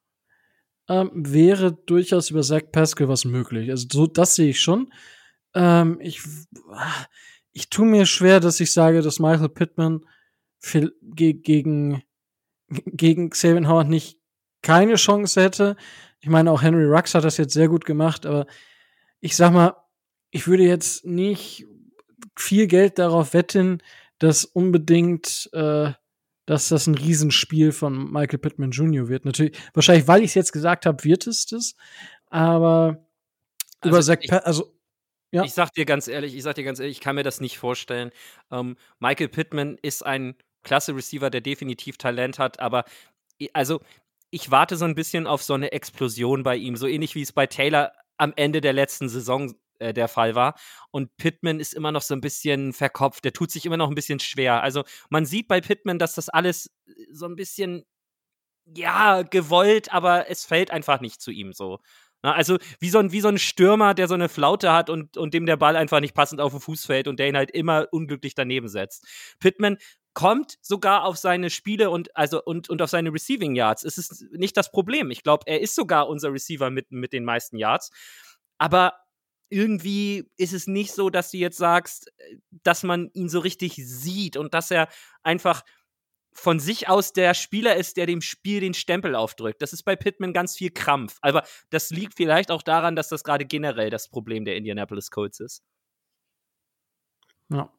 ähm, 0.90 1.12
wäre 1.14 1.74
durchaus 1.74 2.30
über 2.30 2.42
Zach 2.42 2.64
Pascal 2.72 3.08
was 3.08 3.26
möglich. 3.26 3.70
Also 3.70 3.88
so, 3.92 4.08
das 4.08 4.36
sehe 4.36 4.50
ich 4.50 4.62
schon. 4.62 4.94
Ähm, 5.54 6.00
ich, 6.02 6.22
ich 7.52 7.70
tue 7.70 7.86
mir 7.86 8.06
schwer, 8.06 8.40
dass 8.40 8.60
ich 8.60 8.72
sage, 8.72 9.02
dass 9.02 9.20
Michael 9.20 9.50
Pittman 9.50 10.06
ge 10.62 11.34
gegen, 11.34 12.04
gegen 12.86 13.30
Xavier 13.30 13.68
Howard 13.68 13.90
nicht 13.90 14.20
keine 14.62 14.96
Chance 14.96 15.42
hätte. 15.42 15.76
Ich 16.20 16.30
meine, 16.30 16.52
auch 16.52 16.62
Henry 16.62 16.86
Rux 16.86 17.14
hat 17.16 17.26
das 17.26 17.38
jetzt 17.38 17.54
sehr 17.54 17.68
gut 17.68 17.86
gemacht, 17.86 18.26
aber 18.26 18.48
ich 19.20 19.36
sag 19.36 19.52
mal, 19.52 19.76
ich 20.32 20.48
würde 20.48 20.64
jetzt 20.64 21.06
nicht 21.06 21.68
viel 22.36 22.68
Geld 22.68 22.98
darauf 22.98 23.34
wetten, 23.34 23.84
dass 24.20 24.46
unbedingt, 24.46 25.50
äh, 25.54 25.92
dass 26.46 26.70
das 26.70 26.88
ein 26.88 26.96
Riesenspiel 26.96 27.72
von 27.72 28.12
Michael 28.12 28.40
Pittman 28.40 28.72
Jr. 28.72 29.08
wird. 29.08 29.26
Natürlich, 29.26 29.58
wahrscheinlich, 29.74 30.08
weil 30.08 30.22
ich 30.22 30.32
es 30.32 30.36
jetzt 30.36 30.52
gesagt 30.52 30.86
habe, 30.86 31.04
wird 31.04 31.28
es 31.28 31.46
das. 31.46 31.76
Aber 32.30 33.06
über 33.84 33.98
Also 33.98 34.14
Zach, 34.14 34.20
ich- 34.22 34.32
also 34.34 34.74
Ja. 35.32 35.44
Ich 35.46 35.54
sag 35.54 35.72
dir 35.74 35.86
ganz 35.86 36.08
ehrlich, 36.08 36.36
ich 36.36 36.44
sag 36.44 36.56
dir 36.56 36.64
ganz 36.64 36.80
ehrlich, 36.80 36.98
ich 36.98 37.02
kann 37.04 37.16
mir 37.16 37.24
das 37.24 37.42
nicht 37.42 37.58
vorstellen. 37.58 38.12
Ähm, 38.52 38.76
Michael 39.00 39.30
Pittman 39.30 39.78
ist 39.82 40.06
ein 40.06 40.36
klasse 40.64 40.96
Receiver, 40.96 41.30
der 41.32 41.42
definitiv 41.42 41.98
Talent 41.98 42.38
hat, 42.40 42.60
aber 42.60 42.86
also 43.54 43.82
ich 44.30 44.52
warte 44.52 44.78
so 44.78 44.86
ein 44.86 44.94
bisschen 44.96 45.26
auf 45.28 45.42
so 45.44 45.56
eine 45.56 45.72
Explosion 45.72 46.44
bei 46.44 46.56
ihm, 46.56 46.76
so 46.76 46.86
ähnlich 46.88 47.16
wie 47.16 47.24
es 47.24 47.32
bei 47.32 47.48
Taylor 47.48 47.94
am 48.18 48.34
Ende 48.36 48.62
der 48.62 48.74
letzten 48.74 49.10
Saison 49.10 49.54
äh, 49.80 49.94
der 49.94 50.08
Fall 50.08 50.36
war. 50.36 50.56
Und 50.92 51.16
Pittman 51.18 51.60
ist 51.60 51.74
immer 51.74 51.92
noch 51.92 52.02
so 52.02 52.14
ein 52.14 52.22
bisschen 52.22 52.74
verkopft, 52.74 53.24
der 53.24 53.34
tut 53.34 53.52
sich 53.52 53.66
immer 53.66 53.78
noch 53.78 53.90
ein 53.90 53.96
bisschen 53.96 54.20
schwer. 54.20 54.64
Also 54.64 54.84
man 55.10 55.26
sieht 55.26 55.48
bei 55.48 55.62
Pittman, 55.62 56.00
dass 56.00 56.16
das 56.16 56.30
alles 56.30 56.68
äh, 56.88 56.92
so 57.12 57.26
ein 57.26 57.36
bisschen 57.36 57.84
ja, 58.66 59.24
gewollt, 59.24 59.92
aber 59.94 60.30
es 60.30 60.46
fällt 60.46 60.72
einfach 60.72 61.02
nicht 61.02 61.22
zu 61.22 61.32
ihm 61.32 61.54
so. 61.54 61.80
Na, 62.24 62.34
also 62.34 62.58
wie 62.80 62.90
so, 62.90 63.00
ein, 63.00 63.12
wie 63.12 63.20
so 63.20 63.28
ein 63.28 63.38
Stürmer, 63.38 63.94
der 63.94 64.08
so 64.08 64.14
eine 64.14 64.30
Flaute 64.30 64.72
hat 64.72 64.90
und, 64.90 65.18
und 65.18 65.34
dem 65.34 65.46
der 65.46 65.58
Ball 65.58 65.76
einfach 65.76 66.00
nicht 66.00 66.16
passend 66.16 66.40
auf 66.40 66.54
den 66.54 66.62
Fuß 66.62 66.86
fällt 66.86 67.10
und 67.10 67.20
der 67.20 67.28
ihn 67.28 67.36
halt 67.36 67.52
immer 67.52 67.88
unglücklich 67.92 68.34
daneben 68.34 68.70
setzt. 68.70 69.06
Pittman 69.40 69.78
kommt 70.14 70.58
sogar 70.62 71.04
auf 71.04 71.18
seine 71.18 71.50
Spiele 71.50 71.90
und 71.90 72.16
also 72.16 72.42
und, 72.42 72.70
und 72.70 72.82
auf 72.82 72.90
seine 72.90 73.14
Receiving 73.14 73.56
Yards. 73.56 73.84
Es 73.84 73.98
ist 73.98 74.26
nicht 74.32 74.56
das 74.56 74.72
Problem. 74.72 75.12
Ich 75.12 75.24
glaube, 75.24 75.44
er 75.48 75.60
ist 75.60 75.76
sogar 75.76 76.08
unser 76.08 76.32
Receiver 76.32 76.70
mit, 76.70 76.92
mit 76.92 77.12
den 77.12 77.26
meisten 77.26 77.58
Yards. 77.58 77.92
Aber 78.58 78.94
irgendwie 79.54 80.30
ist 80.36 80.54
es 80.54 80.68
nicht 80.68 80.94
so, 80.94 81.10
dass 81.10 81.32
du 81.32 81.38
jetzt 81.38 81.58
sagst, 81.58 82.12
dass 82.64 82.84
man 82.84 83.12
ihn 83.14 83.30
so 83.30 83.40
richtig 83.40 83.76
sieht 83.76 84.36
und 84.36 84.54
dass 84.54 84.72
er 84.72 84.90
einfach 85.22 85.64
von 86.34 86.60
sich 86.60 86.90
aus 86.90 87.14
der 87.14 87.36
Spieler 87.36 87.76
ist, 87.76 87.96
der 87.96 88.08
dem 88.08 88.22
Spiel 88.22 88.60
den 88.60 88.74
Stempel 88.74 89.16
aufdrückt. 89.16 89.62
Das 89.62 89.72
ist 89.72 89.84
bei 89.84 89.96
Pittman 89.96 90.34
ganz 90.34 90.56
viel 90.56 90.72
Krampf. 90.72 91.18
Aber 91.22 91.44
das 91.70 91.92
liegt 91.92 92.16
vielleicht 92.16 92.50
auch 92.50 92.64
daran, 92.64 92.96
dass 92.96 93.10
das 93.10 93.24
gerade 93.24 93.46
generell 93.46 93.92
das 93.92 94.10
Problem 94.10 94.44
der 94.44 94.56
Indianapolis 94.56 95.12
Colts 95.12 95.40
ist. 95.40 95.62
Ja. 97.50 97.72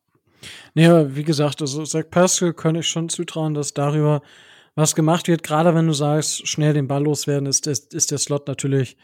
Nee, 0.75 0.87
aber 0.87 1.17
wie 1.17 1.25
gesagt, 1.25 1.61
also 1.63 1.85
Zach 1.85 2.09
Pascal 2.09 2.55
könnte 2.55 2.81
ich 2.81 2.89
schon 2.89 3.09
zutrauen, 3.09 3.55
dass 3.55 3.75
darüber 3.75 4.23
was 4.77 4.95
gemacht 4.95 5.27
wird. 5.27 5.43
Gerade 5.43 5.75
wenn 5.75 5.89
du 5.89 5.93
sagst, 5.93 6.47
schnell 6.47 6.75
den 6.75 6.87
Ball 6.87 7.03
loswerden, 7.03 7.47
ist, 7.47 7.67
ist, 7.67 7.93
ist 7.93 8.13
der 8.13 8.19
Slot 8.19 8.47
natürlich 8.47 8.97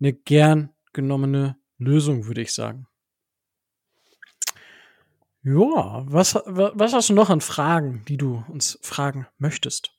eine 0.00 0.12
gern 0.12 0.70
genommene 0.92 1.56
Lösung, 1.78 2.26
würde 2.26 2.42
ich 2.42 2.52
sagen. 2.54 2.86
Ja, 5.42 6.04
was, 6.06 6.34
wa- 6.34 6.72
was 6.74 6.92
hast 6.92 7.08
du 7.08 7.14
noch 7.14 7.30
an 7.30 7.40
Fragen, 7.40 8.04
die 8.06 8.16
du 8.16 8.44
uns 8.48 8.78
fragen 8.82 9.26
möchtest? 9.38 9.92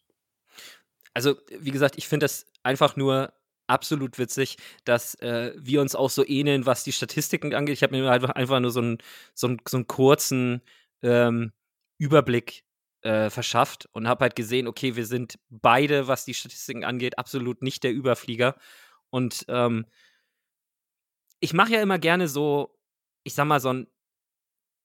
Also, 1.14 1.36
wie 1.60 1.72
gesagt, 1.72 1.98
ich 1.98 2.08
finde 2.08 2.26
das 2.26 2.46
einfach 2.64 2.96
nur 2.96 3.34
absolut 3.68 4.18
witzig, 4.18 4.58
dass 4.84 5.16
äh, 5.16 5.54
wir 5.58 5.82
uns 5.82 5.96
auch 5.96 6.10
so 6.10 6.26
ähneln, 6.26 6.66
was 6.66 6.84
die 6.84 6.92
Statistiken 6.92 7.54
angeht. 7.54 7.74
Ich 7.74 7.84
habe 7.84 7.98
mir 8.00 8.10
einfach, 8.12 8.32
einfach 8.32 8.60
nur 8.60 8.72
so 8.72 8.80
einen, 8.82 8.98
so 9.34 9.56
so 9.68 9.84
kurzen 9.84 10.62
ähm, 11.02 11.52
Überblick 11.98 12.64
äh, 13.02 13.30
verschafft 13.30 13.88
und 13.94 14.08
habe 14.08 14.24
halt 14.24 14.36
gesehen, 14.36 14.68
okay, 14.68 14.96
wir 14.96 15.06
sind 15.06 15.40
beide, 15.50 16.08
was 16.08 16.26
die 16.26 16.34
Statistiken 16.34 16.84
angeht, 16.84 17.18
absolut 17.18 17.62
nicht 17.62 17.84
der 17.84 17.94
Überflieger. 17.94 18.56
Und 19.10 19.46
ähm, 19.48 19.86
ich 21.40 21.54
mache 21.54 21.74
ja 21.74 21.82
immer 21.82 22.00
gerne 22.00 22.28
so, 22.28 22.76
ich 23.24 23.34
sag 23.34 23.46
mal, 23.46 23.60
so 23.60 23.70
ein 23.74 23.88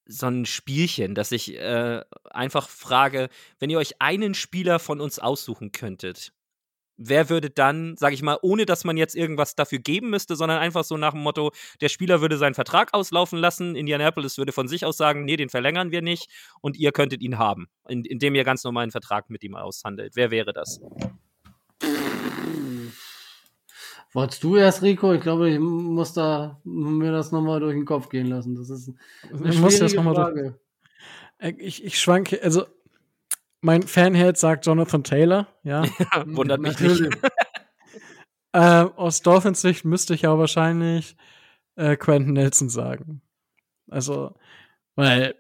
so 0.07 0.27
ein 0.27 0.45
Spielchen, 0.45 1.15
dass 1.15 1.33
ich 1.33 1.55
äh, 1.57 2.03
einfach 2.31 2.69
frage, 2.69 3.31
wenn 3.59 3.71
ihr 3.71 3.79
euch 3.79 4.01
einen 4.03 4.35
Spieler 4.35 4.79
von 4.79 5.01
uns 5.01 5.19
aussuchen 5.19 5.73
könntet, 5.73 6.33
wer 6.99 7.31
würde 7.31 7.51
dann, 7.51 7.97
sag 7.97 8.13
ich 8.13 8.23
mal, 8.23 8.39
ohne 8.43 8.67
dass 8.67 8.85
man 8.85 8.97
jetzt 8.99 9.17
irgendwas 9.17 9.57
dafür 9.57 9.79
geben 9.79 10.11
müsste, 10.11 10.37
sondern 10.37 10.59
einfach 10.59 10.85
so 10.85 10.97
nach 10.99 11.13
dem 11.13 11.23
Motto, 11.23 11.53
der 11.81 11.89
Spieler 11.89 12.21
würde 12.21 12.37
seinen 12.37 12.55
Vertrag 12.55 12.93
auslaufen 12.95 13.39
lassen, 13.39 13.77
Indianapolis 13.77 14.39
würde 14.39 14.53
von 14.53 14.69
sich 14.69 14.85
aus 14.85 14.97
sagen, 14.99 15.25
nee, 15.25 15.37
den 15.37 15.49
verlängern 15.49 15.91
wir 15.91 16.03
nicht 16.03 16.31
und 16.61 16.77
ihr 16.77 16.93
könntet 16.93 17.23
ihn 17.23 17.39
haben, 17.39 17.69
in- 17.89 18.05
indem 18.05 18.35
ihr 18.35 18.45
ganz 18.45 18.63
normalen 18.63 18.91
Vertrag 18.91 19.31
mit 19.31 19.43
ihm 19.43 19.57
aushandelt. 19.57 20.17
Wer 20.17 20.31
wäre 20.31 20.53
das? 20.53 20.81
Wolltest 24.15 24.43
du 24.45 24.57
erst, 24.57 24.83
Rico? 24.83 25.13
Ich 25.13 25.21
glaube, 25.21 25.51
ich 25.51 25.59
muss 25.59 26.13
da 26.13 26.61
mir 26.65 27.13
das 27.13 27.33
nochmal 27.33 27.61
durch 27.61 27.75
den 27.75 27.85
Kopf 27.85 28.09
gehen 28.09 28.29
lassen. 28.29 28.55
Das 28.55 28.71
ist 28.71 28.91
eine 29.33 29.51
Ich 29.51 29.59
muss 29.59 29.79
das 29.79 29.91
schwierige 29.93 29.97
noch 29.97 30.05
mal 30.05 30.15
durch- 30.15 30.27
Frage. 30.27 30.59
Äh, 31.39 31.53
Ich, 31.59 31.85
ich 31.85 32.01
schwanke, 32.01 32.41
also 32.43 32.65
mein 33.61 33.83
Fanherz 33.83 34.41
sagt 34.41 34.67
Jonathan 34.67 35.03
Taylor, 35.05 35.49
ja. 35.65 35.85
Wundert 36.27 36.61
mich 36.61 36.79
nicht. 36.79 37.01
Natürlich. 37.01 37.15
äh, 38.53 38.59
aus 38.97 39.21
Dolphins 39.23 39.61
Sicht 39.61 39.85
müsste 39.85 40.15
ich 40.15 40.27
aber 40.27 40.39
wahrscheinlich 40.39 41.17
äh, 41.77 41.97
Quentin 41.97 42.35
Nelson 42.35 42.69
sagen. 42.69 43.21
Also, 43.91 44.35
weil, 44.95 45.35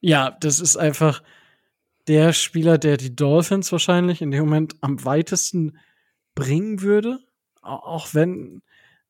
ja, 0.00 0.30
das 0.30 0.60
ist 0.60 0.76
einfach 0.76 1.22
der 2.06 2.32
Spieler, 2.32 2.78
der 2.78 2.96
die 2.98 3.14
Dolphins 3.16 3.72
wahrscheinlich 3.72 4.22
in 4.22 4.30
dem 4.30 4.44
Moment 4.44 4.76
am 4.80 5.04
weitesten 5.04 5.76
bringen 6.36 6.82
würde. 6.82 7.18
Au- 7.62 7.76
Auch 7.82 8.14
wenn, 8.14 8.62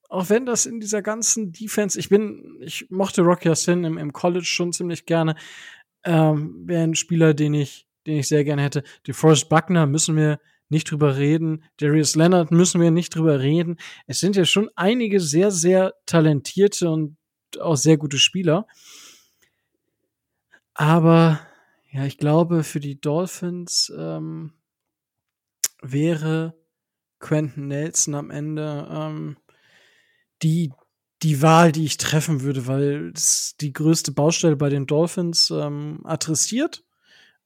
auch 0.08 0.28
wenn 0.28 0.46
das 0.46 0.66
in 0.66 0.80
dieser 0.80 1.02
ganzen 1.02 1.52
Defense, 1.52 1.98
ich 1.98 2.08
bin, 2.08 2.58
ich 2.60 2.90
mochte 2.90 3.22
Rocky 3.22 3.54
Sin 3.54 3.84
im, 3.84 3.98
im 3.98 4.12
College 4.12 4.44
schon 4.44 4.72
ziemlich 4.72 5.06
gerne, 5.06 5.36
ähm, 6.04 6.62
wäre 6.66 6.82
ein 6.84 6.94
Spieler, 6.94 7.34
den 7.34 7.54
ich, 7.54 7.86
den 8.06 8.18
ich 8.18 8.28
sehr 8.28 8.44
gerne 8.44 8.62
hätte. 8.62 8.82
DeForest 9.06 9.48
Buckner 9.48 9.86
müssen 9.86 10.16
wir 10.16 10.40
nicht 10.68 10.90
drüber 10.90 11.16
reden. 11.16 11.64
Darius 11.78 12.16
Leonard 12.16 12.50
müssen 12.52 12.80
wir 12.80 12.90
nicht 12.90 13.14
drüber 13.14 13.40
reden. 13.40 13.76
Es 14.06 14.20
sind 14.20 14.36
ja 14.36 14.44
schon 14.44 14.70
einige 14.76 15.20
sehr, 15.20 15.50
sehr 15.50 15.94
talentierte 16.06 16.88
und 16.90 17.16
auch 17.60 17.76
sehr 17.76 17.96
gute 17.98 18.18
Spieler. 18.18 18.66
Aber 20.74 21.40
ja, 21.90 22.04
ich 22.04 22.18
glaube, 22.18 22.62
für 22.64 22.80
die 22.80 23.00
Dolphins 23.00 23.92
ähm, 23.96 24.52
wäre 25.82 26.54
Quentin 27.20 27.68
Nelson 27.68 28.14
am 28.14 28.30
Ende 28.30 28.88
ähm, 28.90 29.36
die, 30.42 30.72
die 31.22 31.42
Wahl, 31.42 31.70
die 31.70 31.84
ich 31.84 31.98
treffen 31.98 32.42
würde, 32.42 32.66
weil 32.66 33.12
es 33.14 33.54
die 33.60 33.72
größte 33.72 34.12
Baustelle 34.12 34.56
bei 34.56 34.70
den 34.70 34.86
Dolphins 34.86 35.50
ähm, 35.50 36.00
adressiert 36.04 36.84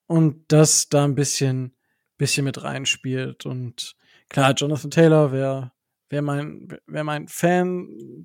und 0.07 0.45
das 0.49 0.89
da 0.89 1.05
ein 1.05 1.15
bisschen, 1.15 1.77
bisschen 2.17 2.45
mit 2.45 2.63
reinspielt. 2.63 3.47
Und 3.47 3.97
klar, 4.29 4.55
Jonathan 4.55 4.91
Taylor 4.91 5.33
wäre 5.33 5.73
wär 6.09 6.23
mein, 6.23 6.69
wär 6.87 7.05
mein 7.05 7.29
Fan, 7.29 8.25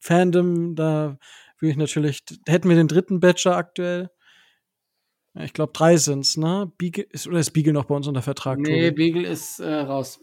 Fandom, 0.00 0.74
da 0.74 1.18
würde 1.58 1.70
ich 1.70 1.76
natürlich, 1.76 2.22
hätten 2.46 2.68
wir 2.68 2.76
den 2.76 2.88
dritten 2.88 3.20
Badger 3.20 3.56
aktuell. 3.56 4.10
Ich 5.34 5.52
glaube, 5.52 5.72
drei 5.72 5.96
sind's, 5.96 6.36
ne? 6.36 6.72
Beagle, 6.78 7.04
ist, 7.10 7.28
oder 7.28 7.38
ist 7.38 7.52
Beagle 7.52 7.72
noch 7.72 7.84
bei 7.84 7.94
uns 7.94 8.08
unter 8.08 8.22
Vertrag? 8.22 8.58
Nee, 8.58 8.90
Tobi? 8.90 8.90
Beagle 8.90 9.28
ist 9.28 9.60
äh, 9.60 9.72
raus. 9.72 10.20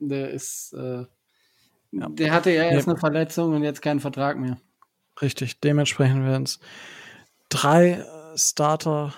Der 0.00 0.30
ist, 0.30 0.72
äh, 0.72 1.04
Ja. 1.92 2.08
der 2.08 2.32
hatte 2.32 2.50
ja 2.50 2.64
erst 2.64 2.86
Nee. 2.86 2.92
eine 2.92 3.00
Verletzung 3.00 3.54
und 3.54 3.62
jetzt 3.62 3.82
keinen 3.82 4.00
Vertrag 4.00 4.38
mehr. 4.38 4.58
Richtig, 5.20 5.60
dementsprechend 5.60 6.24
werden 6.24 6.44
es 6.44 6.58
drei 7.48 7.92
äh, 7.92 8.38
Starter 8.38 9.12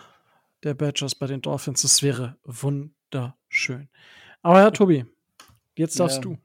der 0.65 0.75
Badgers 0.75 1.15
bei 1.15 1.27
den 1.27 1.43
Dolphins. 1.43 1.83
Das 1.83 2.03
wäre 2.03 2.37
wunderschön. 2.45 3.89
Aber 4.43 4.61
ja, 4.61 4.71
Tobi, 4.71 5.05
jetzt 5.77 5.99
darfst 6.01 6.17
Ja. 6.19 6.23
du. 6.23 6.39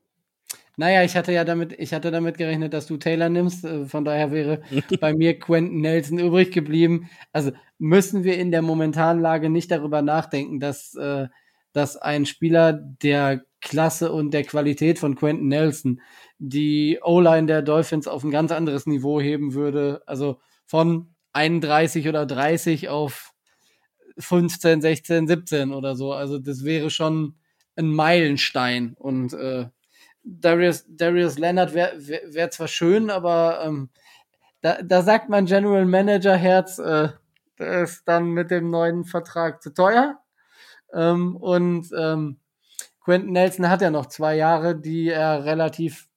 Naja, 0.80 1.04
ich 1.04 1.16
hatte 1.16 1.32
ja 1.32 1.44
damit, 1.44 1.74
ich 1.80 1.92
hatte 1.92 2.12
damit 2.12 2.38
gerechnet, 2.38 2.72
dass 2.72 2.86
du 2.86 2.98
Taylor 2.98 3.30
nimmst. 3.30 3.64
äh, 3.66 3.86
Von 3.88 4.06
daher 4.06 4.32
wäre 4.32 4.62
bei 5.02 5.14
mir 5.16 5.40
Quentin 5.40 5.82
Nelson 5.82 6.20
übrig 6.20 6.52
geblieben. 6.52 7.10
Also 7.34 7.52
müssen 7.80 8.24
wir 8.24 8.38
in 8.38 8.52
der 8.52 8.62
momentanen 8.62 9.22
Lage 9.22 9.50
nicht 9.50 9.72
darüber 9.72 10.04
nachdenken, 10.04 10.60
dass, 10.60 10.94
äh, 10.94 11.28
dass 11.74 11.98
ein 11.98 12.28
Spieler 12.28 12.74
der 12.74 13.44
Klasse 13.68 14.12
und 14.12 14.32
der 14.34 14.44
Qualität 14.44 14.98
von 14.98 15.16
Quentin 15.16 15.50
Nelson 15.50 16.02
die 16.40 17.00
O-Line 17.04 17.48
der 17.48 17.62
Dolphins 17.62 18.08
auf 18.08 18.24
ein 18.24 18.32
ganz 18.32 18.52
anderes 18.52 18.86
Niveau 18.86 19.20
heben 19.20 19.54
würde. 19.54 20.02
Also 20.06 20.40
von 20.66 21.14
31 21.34 22.08
oder 22.08 22.26
30 22.26 22.90
auf 22.90 23.34
15, 24.18 24.82
16, 24.82 25.28
17 25.28 25.74
oder 25.74 25.96
so. 25.96 26.14
Also 26.14 26.40
das 26.40 26.64
wäre 26.64 26.90
schon 26.90 27.36
ein 27.76 27.90
Meilenstein. 27.94 28.96
Und 28.98 29.34
äh, 29.34 29.68
Darius, 30.24 30.86
Darius 30.88 31.38
Leonard 31.38 31.74
wäre 31.74 31.94
wär, 31.98 32.22
wär 32.34 32.52
zwar 32.52 32.68
schön, 32.68 33.10
aber 33.10 33.62
ähm, 33.64 33.90
da, 34.62 34.82
da 34.82 35.02
sagt 35.02 35.30
mein 35.30 35.46
General 35.46 35.86
Manager 35.86 36.36
Herz, 36.36 36.80
äh, 36.80 37.10
der 37.60 37.84
ist 37.84 38.08
dann 38.08 38.30
mit 38.32 38.52
dem 38.52 38.70
neuen 38.70 39.06
Vertrag 39.06 39.62
zu 39.62 39.74
teuer. 39.74 40.20
Ähm, 40.94 41.36
und 41.36 41.90
ähm, 41.98 42.40
Quentin 43.08 43.32
Nelson 43.32 43.70
hat 43.70 43.82
ja 43.82 43.90
noch 43.90 44.08
zwei 44.08 44.36
Jahre, 44.36 44.78
die 44.78 45.08
er 45.08 45.46
relativ 45.46 46.10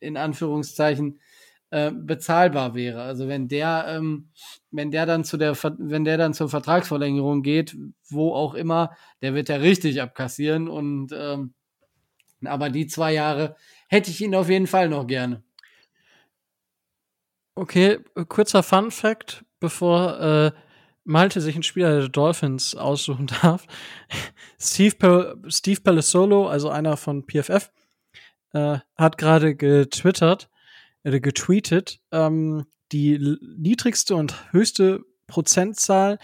in 0.00 0.16
Anführungszeichen 0.16 1.20
äh, 1.68 1.90
bezahlbar 1.90 2.74
wäre. 2.74 3.02
Also 3.02 3.28
wenn 3.28 3.48
der, 3.48 3.84
ähm, 3.86 4.30
wenn 4.70 4.90
der 4.90 5.04
dann 5.04 5.24
zu 5.24 5.36
der, 5.36 5.54
wenn 5.76 6.04
der 6.04 6.16
dann 6.16 6.32
zur 6.32 6.48
Vertragsverlängerung 6.48 7.42
geht, 7.42 7.76
wo 8.08 8.32
auch 8.32 8.54
immer, 8.54 8.96
der 9.20 9.34
wird 9.34 9.50
ja 9.50 9.56
richtig 9.56 10.00
abkassieren 10.00 10.68
und 10.68 11.12
ähm, 11.12 11.52
aber 12.46 12.70
die 12.70 12.86
zwei 12.86 13.12
Jahre 13.12 13.54
hätte 13.90 14.10
ich 14.10 14.22
ihn 14.22 14.34
auf 14.34 14.48
jeden 14.48 14.66
Fall 14.66 14.88
noch 14.88 15.06
gerne. 15.06 15.42
Okay, 17.56 17.98
kurzer 18.28 18.62
Fun 18.62 18.90
Fact, 18.90 19.44
bevor 19.60 20.18
äh, 20.18 20.52
Malte 21.04 21.40
sich 21.40 21.54
einen 21.54 21.62
Spieler 21.62 21.98
der 22.00 22.08
Dolphins 22.08 22.74
aussuchen 22.74 23.26
darf. 23.42 23.66
Steve, 24.60 24.94
Pel 24.96 25.36
Steve 25.48 25.80
Palazzolo, 25.80 26.48
also 26.48 26.68
einer 26.70 26.96
von 26.96 27.24
PFF, 27.24 27.70
äh, 28.52 28.78
hat 28.96 29.18
gerade 29.18 29.54
getwittert, 29.54 30.48
äh, 31.02 31.20
getweetet, 31.20 32.00
ähm, 32.12 32.66
die 32.92 33.38
niedrigste 33.56 34.14
und 34.14 34.52
höchste 34.52 35.00
Prozentzahl, 35.26 36.18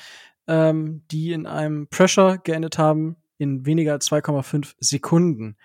ähm, 0.47 1.03
die 1.11 1.33
in 1.33 1.47
einem 1.47 1.89
Pressure 1.89 2.39
geendet 2.39 2.79
haben, 2.79 3.17
in 3.39 3.65
weniger 3.67 3.93
als 3.93 4.07
2,5 4.07 4.75
Sekunden. 4.79 5.57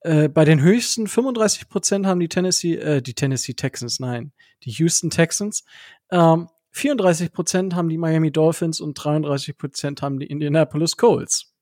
Äh, 0.00 0.28
bei 0.28 0.44
den 0.44 0.60
höchsten 0.60 1.06
35 1.06 1.68
Prozent 1.68 2.06
haben 2.06 2.20
die 2.20 2.28
Tennessee, 2.28 2.76
äh, 2.76 3.02
die 3.02 3.14
Tennessee 3.14 3.54
Texans, 3.54 4.00
nein, 4.00 4.32
die 4.62 4.70
Houston 4.70 5.10
Texans. 5.10 5.64
Ähm, 6.10 6.48
34 6.74 7.32
Prozent 7.32 7.74
haben 7.74 7.88
die 7.88 7.98
Miami 7.98 8.32
Dolphins 8.32 8.80
und 8.80 8.94
33 8.94 9.56
Prozent 9.56 10.02
haben 10.02 10.18
die 10.18 10.26
Indianapolis 10.26 10.96
Colts. 10.96 11.54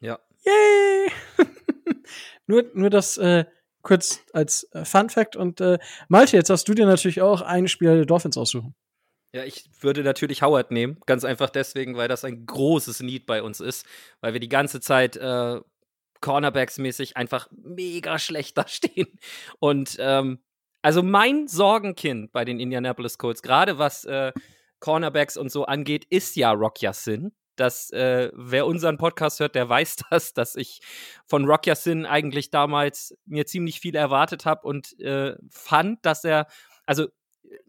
Ja. 0.00 0.18
Yay! 0.44 1.10
nur, 2.46 2.64
nur 2.74 2.90
das 2.90 3.16
äh, 3.16 3.46
kurz 3.80 4.20
als 4.34 4.64
äh, 4.72 4.84
Fun 4.84 5.08
Fact. 5.08 5.34
Und 5.34 5.62
äh, 5.62 5.78
Malte, 6.08 6.36
jetzt 6.36 6.50
darfst 6.50 6.68
du 6.68 6.74
dir 6.74 6.84
natürlich 6.84 7.22
auch 7.22 7.40
einen 7.40 7.68
Spieler 7.68 7.96
der 7.96 8.04
Dolphins 8.04 8.36
aussuchen. 8.36 8.74
Ja, 9.32 9.44
ich 9.44 9.64
würde 9.80 10.02
natürlich 10.02 10.42
Howard 10.42 10.70
nehmen. 10.72 11.00
Ganz 11.06 11.24
einfach 11.24 11.48
deswegen, 11.48 11.96
weil 11.96 12.08
das 12.08 12.24
ein 12.24 12.44
großes 12.44 13.00
Need 13.00 13.24
bei 13.24 13.42
uns 13.42 13.60
ist. 13.60 13.86
Weil 14.20 14.34
wir 14.34 14.40
die 14.40 14.48
ganze 14.50 14.80
Zeit 14.80 15.16
äh, 15.16 15.60
Cornerbacks-mäßig 16.20 17.16
einfach 17.16 17.48
mega 17.50 18.18
schlecht 18.18 18.58
da 18.58 18.68
stehen. 18.68 19.18
Und 19.58 19.96
ähm, 19.98 20.40
also 20.82 21.02
mein 21.02 21.46
Sorgenkind 21.48 22.32
bei 22.32 22.44
den 22.44 22.58
Indianapolis 22.58 23.18
Colts, 23.18 23.42
gerade 23.42 23.78
was 23.78 24.04
äh, 24.04 24.32
Cornerbacks 24.80 25.36
und 25.36 25.52
so 25.52 25.64
angeht, 25.66 26.06
ist 26.08 26.36
ja 26.36 26.52
Rock 26.52 26.80
Yassin. 26.80 27.32
Das, 27.56 27.90
äh, 27.90 28.30
wer 28.34 28.66
unseren 28.66 28.96
Podcast 28.96 29.40
hört, 29.40 29.54
der 29.54 29.68
weiß 29.68 29.96
das, 30.10 30.32
dass 30.32 30.56
ich 30.56 30.80
von 31.26 31.44
Rock 31.44 31.66
Yassin 31.66 32.06
eigentlich 32.06 32.50
damals 32.50 33.14
mir 33.26 33.46
ziemlich 33.46 33.80
viel 33.80 33.94
erwartet 33.94 34.46
habe 34.46 34.66
und 34.66 34.98
äh, 35.00 35.34
fand, 35.50 36.04
dass 36.06 36.24
er, 36.24 36.46
also 36.86 37.08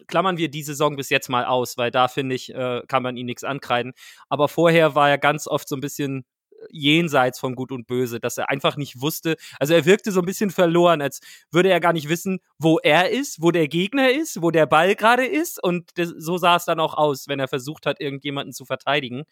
klammern 0.08 0.38
wir 0.38 0.50
die 0.50 0.64
Saison 0.64 0.96
bis 0.96 1.10
jetzt 1.10 1.30
mal 1.30 1.46
aus, 1.46 1.78
weil 1.78 1.92
da 1.92 2.08
finde 2.08 2.36
ich, 2.36 2.54
äh, 2.54 2.82
kann 2.88 3.04
man 3.04 3.18
ihm 3.18 3.26
nichts 3.26 3.44
ankreiden. 3.44 3.94
Aber 4.30 4.48
vorher 4.48 4.96
war 4.96 5.10
er 5.10 5.18
ganz 5.18 5.48
oft 5.48 5.68
so 5.68 5.76
ein 5.76 5.82
bisschen 5.82 6.26
jenseits 6.70 7.40
von 7.40 7.56
Gut 7.56 7.72
und 7.72 7.88
Böse, 7.88 8.20
dass 8.20 8.38
er 8.38 8.50
einfach 8.50 8.78
nicht 8.78 9.02
wusste, 9.02 9.36
also 9.60 9.74
er 9.74 9.86
wirkte 9.86 10.12
so 10.12 10.20
ein 10.20 10.26
bisschen 10.26 10.50
verloren, 10.50 11.02
als 11.02 11.20
würde 11.52 11.70
er 11.70 11.80
gar 11.80 11.94
nicht 11.94 12.10
wissen, 12.10 12.40
wo 12.58 12.80
er 12.80 13.10
ist, 13.10 13.42
wo 13.42 13.52
der 13.52 13.68
Gegner 13.68 14.12
ist, 14.12 14.42
wo 14.42 14.52
der 14.52 14.66
Ball 14.66 14.96
gerade 14.96 15.26
ist 15.26 15.62
und 15.64 15.90
das, 15.96 16.10
so 16.10 16.38
sah 16.38 16.56
es 16.56 16.66
dann 16.66 16.80
auch 16.80 16.96
aus, 16.96 17.28
wenn 17.28 17.40
er 17.40 17.48
versucht 17.48 17.86
hat, 17.86 18.00
irgendjemanden 18.00 18.54
zu 18.54 18.66
verteidigen. 18.66 19.24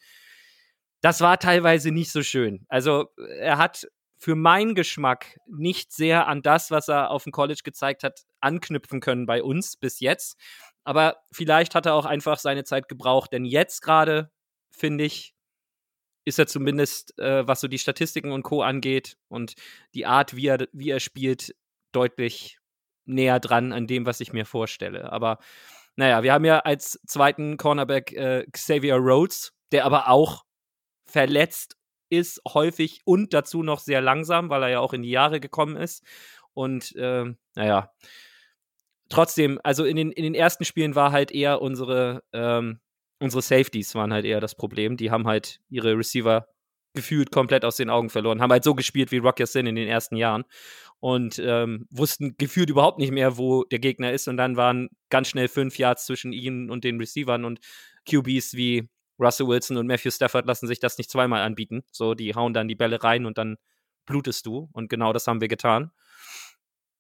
Das 1.02 1.22
war 1.22 1.40
teilweise 1.40 1.92
nicht 1.92 2.12
so 2.12 2.24
schön. 2.24 2.66
Also 2.68 3.08
er 3.40 3.58
hat 3.58 3.88
für 4.18 4.36
meinen 4.36 4.76
Geschmack 4.76 5.40
nicht 5.48 5.94
sehr 5.94 6.28
an 6.28 6.42
das, 6.42 6.72
was 6.72 6.90
er 6.90 7.10
auf 7.10 7.24
dem 7.24 7.32
College 7.32 7.62
gezeigt 7.64 8.04
hat, 8.04 8.26
anknüpfen 8.42 9.00
können 9.00 9.26
bei 9.26 9.42
uns 9.42 9.78
bis 9.78 10.02
jetzt. 10.02 10.38
Aber 10.84 11.18
vielleicht 11.32 11.74
hat 11.74 11.86
er 11.86 11.94
auch 11.94 12.06
einfach 12.06 12.38
seine 12.38 12.66
Zeit 12.66 12.90
gebraucht, 12.90 13.32
denn 13.32 13.46
jetzt 13.46 13.82
gerade, 13.82 14.30
finde 14.72 15.06
ich, 15.06 15.34
ist 16.26 16.40
er 16.40 16.48
zumindest, 16.48 17.18
äh, 17.20 17.48
was 17.48 17.62
so 17.62 17.68
die 17.68 17.80
Statistiken 17.80 18.32
und 18.32 18.44
Co. 18.44 18.62
angeht 18.62 19.18
und 19.28 19.56
die 19.94 20.06
Art, 20.06 20.36
wie 20.36 20.48
er, 20.48 20.68
wie 20.72 20.90
er 20.90 21.00
spielt, 21.00 21.56
deutlich 21.92 22.60
näher 23.06 23.40
dran 23.40 23.74
an 23.74 23.88
dem, 23.88 24.06
was 24.06 24.20
ich 24.20 24.34
mir 24.34 24.46
vorstelle. 24.46 25.12
Aber 25.12 25.40
naja, 25.96 26.24
wir 26.24 26.34
haben 26.34 26.46
ja 26.46 26.60
als 26.60 27.00
zweiten 27.08 27.58
Cornerback 27.58 28.14
äh, 28.14 28.46
Xavier 28.52 28.96
Rhodes, 28.96 29.54
der 29.72 29.86
aber 29.86 30.10
auch 30.10 30.44
verletzt 31.06 31.76
ist, 32.10 32.42
häufig 32.48 33.02
und 33.06 33.34
dazu 33.34 33.64
noch 33.64 33.80
sehr 33.80 34.02
langsam, 34.02 34.50
weil 34.50 34.64
er 34.64 34.70
ja 34.70 34.80
auch 34.80 34.94
in 34.94 35.04
die 35.04 35.10
Jahre 35.10 35.40
gekommen 35.40 35.76
ist. 35.76 36.04
Und 36.54 36.96
äh, 36.96 37.26
naja, 37.56 37.92
trotzdem, 39.10 39.60
also 39.64 39.86
in 39.86 39.96
den, 39.96 40.12
in 40.12 40.24
den 40.24 40.36
ersten 40.36 40.66
Spielen 40.66 40.96
war 40.96 41.12
halt 41.12 41.32
eher 41.32 41.62
unsere 41.62 42.24
ähm, 42.34 42.80
unsere 43.20 43.42
Safeties 43.42 43.96
waren 43.96 44.14
halt 44.14 44.26
eher 44.26 44.40
das 44.42 44.56
Problem. 44.56 44.98
Die 44.98 45.12
haben 45.12 45.28
halt 45.28 45.60
ihre 45.70 45.98
Receiver 45.98 46.48
gefühlt 46.94 47.32
komplett 47.32 47.66
aus 47.66 47.78
den 47.78 47.90
Augen 47.90 48.10
verloren, 48.10 48.42
haben 48.42 48.52
halt 48.52 48.64
so 48.64 48.74
gespielt 48.74 49.12
wie 49.12 49.18
Rock 49.20 49.38
Sin 49.44 49.68
in 49.68 49.76
den 49.76 49.88
ersten 49.88 50.16
Jahren 50.16 50.44
und 51.00 51.40
ähm, 51.40 51.88
wussten 51.92 52.36
gefühlt 52.38 52.70
überhaupt 52.70 53.00
nicht 53.00 53.12
mehr, 53.12 53.38
wo 53.38 53.64
der 53.64 53.80
Gegner 53.80 54.12
ist. 54.12 54.28
Und 54.28 54.38
dann 54.38 54.58
waren 54.58 54.90
ganz 55.10 55.30
schnell 55.30 55.48
fünf 55.48 55.78
Yards 55.78 56.06
zwischen 56.06 56.34
ihnen 56.34 56.70
und 56.70 56.84
den 56.84 57.00
Receivern 57.00 57.46
und 57.46 57.60
QBs 58.10 58.56
wie 58.56 58.90
Russell 59.20 59.48
Wilson 59.48 59.78
und 59.78 59.88
Matthew 59.88 60.12
Stafford 60.12 60.46
lassen 60.46 60.68
sich 60.68 60.80
das 60.80 60.98
nicht 60.98 61.12
zweimal 61.12 61.42
anbieten. 61.42 61.84
So, 61.92 62.16
die 62.16 62.34
hauen 62.36 62.54
dann 62.54 62.68
die 62.68 62.76
Bälle 62.76 63.04
rein 63.04 63.26
und 63.26 63.38
dann 63.38 63.58
blutest 64.06 64.46
du. 64.46 64.70
Und 64.74 64.90
genau 64.90 65.14
das 65.14 65.28
haben 65.28 65.42
wir 65.42 65.48
getan. 65.48 65.92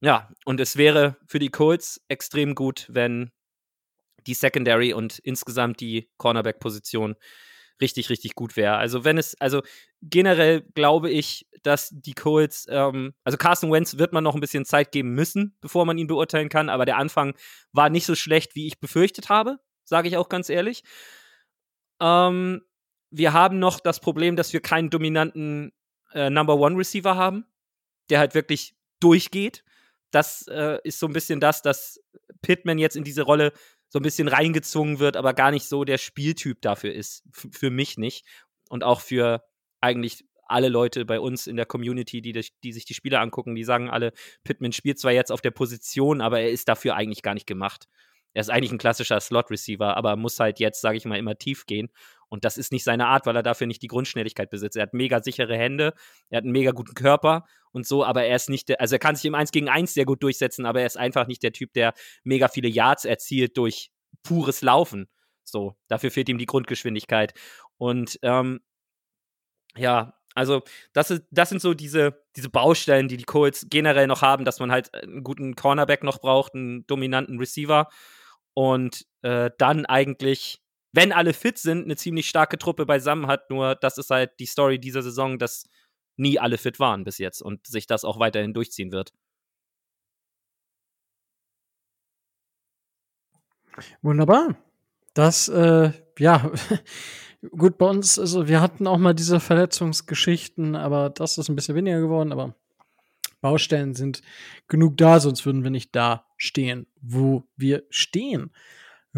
Ja, 0.01 0.29
und 0.45 0.59
es 0.59 0.77
wäre 0.77 1.17
für 1.27 1.39
die 1.39 1.49
Colts 1.49 2.01
extrem 2.07 2.55
gut, 2.55 2.87
wenn 2.89 3.31
die 4.27 4.33
Secondary 4.33 4.93
und 4.93 5.19
insgesamt 5.19 5.79
die 5.79 6.09
Cornerback-Position 6.17 7.15
richtig, 7.81 8.09
richtig 8.09 8.35
gut 8.35 8.55
wäre. 8.57 8.77
Also 8.77 9.05
wenn 9.05 9.17
es, 9.17 9.39
also 9.39 9.61
generell 10.01 10.61
glaube 10.73 11.09
ich, 11.09 11.47
dass 11.63 11.89
die 11.91 12.13
Colts, 12.13 12.65
ähm, 12.69 13.13
also 13.23 13.37
Carson 13.37 13.71
Wentz 13.71 13.97
wird 13.97 14.13
man 14.13 14.23
noch 14.23 14.35
ein 14.35 14.41
bisschen 14.41 14.65
Zeit 14.65 14.91
geben 14.91 15.13
müssen, 15.13 15.57
bevor 15.61 15.85
man 15.85 15.97
ihn 15.97 16.07
beurteilen 16.07 16.49
kann, 16.49 16.69
aber 16.69 16.85
der 16.85 16.97
Anfang 16.97 17.35
war 17.71 17.89
nicht 17.89 18.05
so 18.05 18.15
schlecht, 18.15 18.55
wie 18.55 18.67
ich 18.67 18.79
befürchtet 18.79 19.29
habe, 19.29 19.59
sage 19.83 20.07
ich 20.07 20.17
auch 20.17 20.29
ganz 20.29 20.49
ehrlich. 20.49 20.83
Ähm, 22.01 22.61
wir 23.11 23.33
haben 23.33 23.59
noch 23.59 23.79
das 23.79 23.99
Problem, 23.99 24.35
dass 24.35 24.53
wir 24.53 24.61
keinen 24.61 24.89
dominanten 24.89 25.71
äh, 26.13 26.29
Number 26.29 26.55
One 26.57 26.77
Receiver 26.77 27.15
haben, 27.15 27.45
der 28.09 28.19
halt 28.19 28.35
wirklich 28.35 28.75
durchgeht. 28.99 29.63
Das 30.11 30.47
äh, 30.47 30.79
ist 30.83 30.99
so 30.99 31.07
ein 31.07 31.13
bisschen 31.13 31.39
das, 31.39 31.61
dass 31.61 31.99
Pittman 32.41 32.77
jetzt 32.77 32.95
in 32.95 33.03
diese 33.03 33.23
Rolle 33.23 33.53
so 33.89 33.99
ein 33.99 34.03
bisschen 34.03 34.27
reingezwungen 34.27 34.99
wird, 34.99 35.17
aber 35.17 35.33
gar 35.33 35.51
nicht 35.51 35.67
so 35.67 35.83
der 35.83 35.97
Spieltyp 35.97 36.61
dafür 36.61 36.93
ist. 36.93 37.23
F 37.33 37.47
für 37.51 37.69
mich 37.69 37.97
nicht. 37.97 38.25
Und 38.69 38.83
auch 38.83 39.01
für 39.01 39.43
eigentlich 39.81 40.25
alle 40.45 40.69
Leute 40.69 41.05
bei 41.05 41.19
uns 41.19 41.47
in 41.47 41.55
der 41.55 41.65
Community, 41.65 42.21
die, 42.21 42.33
die 42.63 42.73
sich 42.73 42.85
die 42.85 42.93
Spiele 42.93 43.19
angucken, 43.19 43.55
die 43.55 43.63
sagen 43.63 43.89
alle, 43.89 44.13
Pittman 44.43 44.71
spielt 44.71 44.99
zwar 44.99 45.11
jetzt 45.11 45.31
auf 45.31 45.41
der 45.41 45.51
Position, 45.51 46.21
aber 46.21 46.39
er 46.39 46.49
ist 46.49 46.67
dafür 46.67 46.95
eigentlich 46.95 47.21
gar 47.21 47.33
nicht 47.33 47.47
gemacht. 47.47 47.87
Er 48.33 48.41
ist 48.41 48.49
eigentlich 48.49 48.71
ein 48.71 48.77
klassischer 48.77 49.19
Slot-Receiver, 49.19 49.95
aber 49.97 50.15
muss 50.15 50.39
halt 50.39 50.59
jetzt, 50.59 50.81
sage 50.81 50.97
ich 50.97 51.05
mal, 51.05 51.17
immer 51.17 51.37
tief 51.37 51.65
gehen. 51.65 51.89
Und 52.29 52.45
das 52.45 52.57
ist 52.57 52.71
nicht 52.71 52.83
seine 52.83 53.07
Art, 53.07 53.25
weil 53.25 53.35
er 53.35 53.43
dafür 53.43 53.67
nicht 53.67 53.81
die 53.81 53.87
Grundschnelligkeit 53.87 54.49
besitzt. 54.49 54.77
Er 54.77 54.83
hat 54.83 54.93
mega 54.93 55.21
sichere 55.21 55.57
Hände, 55.57 55.93
er 56.29 56.37
hat 56.37 56.43
einen 56.43 56.53
mega 56.53 56.71
guten 56.71 56.93
Körper 56.93 57.45
und 57.71 57.87
so, 57.87 58.05
aber 58.05 58.23
er 58.23 58.35
ist 58.35 58.49
nicht 58.49 58.69
der, 58.69 58.79
also 58.79 58.95
er 58.95 58.99
kann 58.99 59.15
sich 59.15 59.25
im 59.25 59.35
1 59.35 59.51
gegen 59.51 59.69
1 59.69 59.93
sehr 59.93 60.05
gut 60.05 60.23
durchsetzen, 60.23 60.65
aber 60.65 60.81
er 60.81 60.85
ist 60.85 60.97
einfach 60.97 61.27
nicht 61.27 61.43
der 61.43 61.51
Typ, 61.51 61.73
der 61.73 61.93
mega 62.23 62.47
viele 62.47 62.69
Yards 62.69 63.05
erzielt 63.05 63.57
durch 63.57 63.91
pures 64.23 64.61
Laufen. 64.61 65.09
So, 65.43 65.75
dafür 65.87 66.11
fehlt 66.11 66.29
ihm 66.29 66.37
die 66.37 66.45
Grundgeschwindigkeit. 66.45 67.33
Und 67.77 68.19
ähm, 68.21 68.61
ja, 69.75 70.13
also 70.35 70.61
das, 70.93 71.11
ist, 71.11 71.23
das 71.31 71.49
sind 71.49 71.61
so 71.61 71.73
diese, 71.73 72.23
diese 72.35 72.49
Baustellen, 72.49 73.07
die 73.07 73.17
die 73.17 73.23
Colts 73.23 73.67
generell 73.69 74.07
noch 74.07 74.21
haben, 74.21 74.45
dass 74.45 74.59
man 74.59 74.71
halt 74.71 74.93
einen 74.93 75.23
guten 75.23 75.55
Cornerback 75.55 76.03
noch 76.03 76.19
braucht, 76.19 76.53
einen 76.53 76.85
dominanten 76.87 77.39
Receiver 77.39 77.89
und 78.53 79.05
äh, 79.21 79.49
dann 79.57 79.85
eigentlich 79.85 80.61
wenn 80.91 81.11
alle 81.11 81.33
fit 81.33 81.57
sind, 81.57 81.85
eine 81.85 81.95
ziemlich 81.95 82.27
starke 82.27 82.57
Truppe 82.57 82.85
beisammen 82.85 83.27
hat. 83.27 83.49
Nur 83.49 83.75
das 83.75 83.97
ist 83.97 84.09
halt 84.09 84.31
die 84.39 84.45
Story 84.45 84.79
dieser 84.79 85.01
Saison, 85.01 85.37
dass 85.37 85.69
nie 86.17 86.39
alle 86.39 86.57
fit 86.57 86.79
waren 86.79 87.03
bis 87.03 87.17
jetzt 87.17 87.41
und 87.41 87.65
sich 87.67 87.87
das 87.87 88.03
auch 88.03 88.19
weiterhin 88.19 88.53
durchziehen 88.53 88.91
wird. 88.91 89.13
Wunderbar. 94.01 94.55
Das, 95.13 95.47
äh, 95.47 95.91
ja, 96.17 96.51
gut 97.57 97.77
bei 97.77 97.85
uns, 97.85 98.19
also 98.19 98.47
wir 98.47 98.61
hatten 98.61 98.87
auch 98.87 98.97
mal 98.97 99.13
diese 99.13 99.39
Verletzungsgeschichten, 99.39 100.75
aber 100.75 101.09
das 101.09 101.37
ist 101.37 101.49
ein 101.49 101.55
bisschen 101.55 101.75
weniger 101.75 102.01
geworden, 102.01 102.31
aber 102.31 102.55
Baustellen 103.41 103.95
sind 103.95 104.21
genug 104.67 104.97
da, 104.97 105.19
sonst 105.19 105.45
würden 105.45 105.63
wir 105.63 105.71
nicht 105.71 105.95
da 105.95 106.25
stehen, 106.37 106.87
wo 107.01 107.43
wir 107.55 107.83
stehen. 107.89 108.51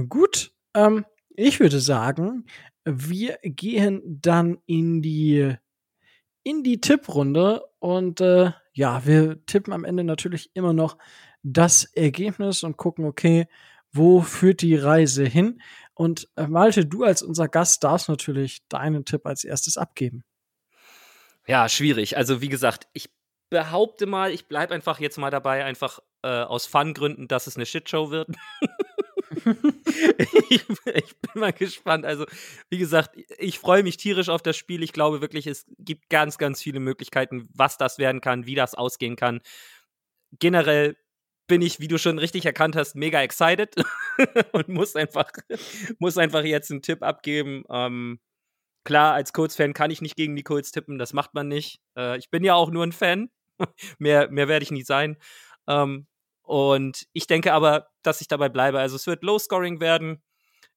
Gut, 0.10 0.52
ähm, 0.76 1.06
ich 1.36 1.60
würde 1.60 1.80
sagen, 1.80 2.46
wir 2.84 3.38
gehen 3.44 4.02
dann 4.22 4.58
in 4.66 5.02
die 5.02 5.56
in 6.44 6.64
die 6.64 6.82
Tipprunde 6.82 7.64
und 7.80 8.20
äh, 8.20 8.52
ja, 8.74 9.06
wir 9.06 9.46
tippen 9.46 9.74
am 9.74 9.86
Ende 9.86 10.04
natürlich 10.04 10.50
immer 10.56 10.74
noch 10.74 10.98
das 11.44 11.84
Ergebnis 11.84 12.64
und 12.64 12.78
gucken, 12.78 13.06
okay, 13.06 13.48
wo 13.92 14.22
führt 14.22 14.62
die 14.62 14.76
Reise 14.76 15.26
hin? 15.26 15.62
Und 15.94 16.30
äh, 16.36 16.48
Malte, 16.48 16.86
du 16.86 17.04
als 17.04 17.22
unser 17.22 17.48
Gast 17.48 17.84
darfst 17.84 18.10
natürlich 18.10 18.68
deinen 18.70 19.06
Tipp 19.06 19.26
als 19.26 19.44
erstes 19.44 19.78
abgeben. 19.78 20.24
Ja, 21.46 21.68
schwierig. 21.70 22.18
Also 22.18 22.42
wie 22.42 22.50
gesagt, 22.50 22.88
ich 22.94 23.10
behaupte 23.50 24.06
mal, 24.06 24.32
ich 24.32 24.48
bleibe 24.48 24.74
einfach 24.74 25.00
jetzt 25.00 25.18
mal 25.18 25.30
dabei, 25.30 25.66
einfach 25.66 26.00
äh, 26.24 26.28
aus 26.28 26.66
Fun-Gründen, 26.66 27.28
dass 27.28 27.48
es 27.48 27.56
eine 27.56 27.66
Shitshow 27.66 28.10
wird. 28.10 28.30
ich, 30.50 30.64
ich, 30.86 31.20
bin 31.20 31.42
mal 31.42 31.54
gespannt. 31.54 32.06
Also, 32.06 32.26
wie 32.70 32.78
gesagt, 32.78 33.16
ich 33.38 33.60
freue 33.60 33.84
mich 33.84 33.98
tierisch 33.98 34.30
auf 34.30 34.42
das 34.42 34.58
Spiel. 34.58 34.84
Ich 34.84 34.94
glaube 34.94 35.22
wirklich, 35.22 35.48
es 35.48 35.66
gibt 35.78 36.10
ganz, 36.10 36.38
ganz 36.38 36.62
viele 36.62 36.80
Möglichkeiten, 36.80 37.48
was 37.54 37.78
das 37.78 37.98
werden 37.98 38.22
kann, 38.22 38.46
wie 38.46 38.56
das 38.56 38.76
ausgehen 38.76 39.16
kann. 39.16 39.42
Generell 40.40 40.98
bin 41.48 41.62
ich, 41.62 41.80
wie 41.80 41.88
du 41.88 41.98
schon 41.98 42.20
richtig 42.20 42.46
erkannt 42.46 42.76
hast, 42.76 42.96
mega 42.96 43.22
excited 43.22 43.76
und 44.54 44.70
muss 44.70 44.96
einfach, 44.96 45.32
muss 46.00 46.18
einfach 46.18 46.44
jetzt 46.44 46.72
einen 46.72 46.82
Tipp 46.82 47.04
abgeben. 47.04 47.64
Ähm, 47.70 48.20
klar, 48.86 49.14
als 49.14 49.34
Colts-Fan 49.34 49.74
kann 49.74 49.92
ich 49.92 50.02
nicht 50.02 50.16
gegen 50.16 50.36
die 50.36 50.44
Colts 50.44 50.72
tippen, 50.72 50.98
das 50.98 51.14
macht 51.14 51.34
man 51.34 51.48
nicht. 51.48 51.82
Äh, 51.98 52.18
ich 52.18 52.30
bin 52.30 52.44
ja 52.44 52.56
auch 52.56 52.72
nur 52.72 52.86
ein 52.86 52.94
Fan. 52.94 53.30
mehr, 54.00 54.30
mehr 54.32 54.48
werde 54.48 54.64
ich 54.64 54.72
nie 54.72 54.84
sein. 54.84 55.18
Ähm, 55.68 56.08
und 56.52 57.08
ich 57.14 57.28
denke 57.28 57.54
aber, 57.54 57.88
dass 58.04 58.20
ich 58.20 58.28
dabei 58.28 58.50
bleibe. 58.50 58.78
Also 58.78 58.98
es 58.98 59.08
wird 59.08 59.24
Low-Scoring 59.24 59.80
werden. 59.80 60.22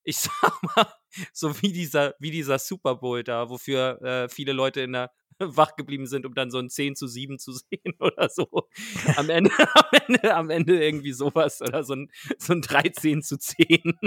Ich 0.05 0.19
sag 0.19 0.63
mal, 0.63 0.87
so 1.33 1.61
wie 1.63 1.73
dieser, 1.73 2.15
wie 2.21 2.31
dieser 2.31 2.61
Super 2.61 2.95
Bowl 2.95 3.25
da, 3.25 3.51
wofür 3.51 4.01
äh, 4.01 4.29
viele 4.29 4.53
Leute 4.53 4.83
in 4.83 4.93
der 4.93 5.11
wach 5.41 5.75
geblieben 5.75 6.07
sind, 6.07 6.27
um 6.27 6.35
dann 6.35 6.53
so 6.53 6.61
ein 6.61 6.71
10 6.71 6.95
zu 6.95 7.09
7 7.09 7.41
zu 7.41 7.53
sehen 7.55 7.97
oder 7.99 8.29
so. 8.29 8.69
Am 9.17 9.29
Ende, 9.31 9.51
am 9.75 10.01
Ende, 10.07 10.35
am 10.37 10.51
Ende 10.51 10.81
irgendwie 10.81 11.13
sowas 11.13 11.61
oder 11.61 11.83
so 11.83 11.95
ein, 11.97 12.09
so 12.39 12.53
ein 12.53 12.63
13 12.63 13.23
zu 13.23 13.37
10. 13.37 13.99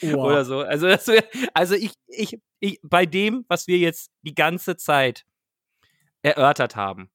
Wow. 0.00 0.26
Oder 0.26 0.44
so. 0.44 0.58
Also, 0.58 0.88
das 0.88 1.06
wär, 1.06 1.22
also 1.54 1.76
ich, 1.76 1.92
ich, 2.08 2.36
ich, 2.58 2.80
bei 2.82 3.06
dem, 3.06 3.44
was 3.46 3.68
wir 3.68 3.78
jetzt 3.78 4.10
die 4.22 4.34
ganze 4.34 4.76
Zeit 4.76 5.24
erörtert 6.22 6.74
haben, 6.74 7.12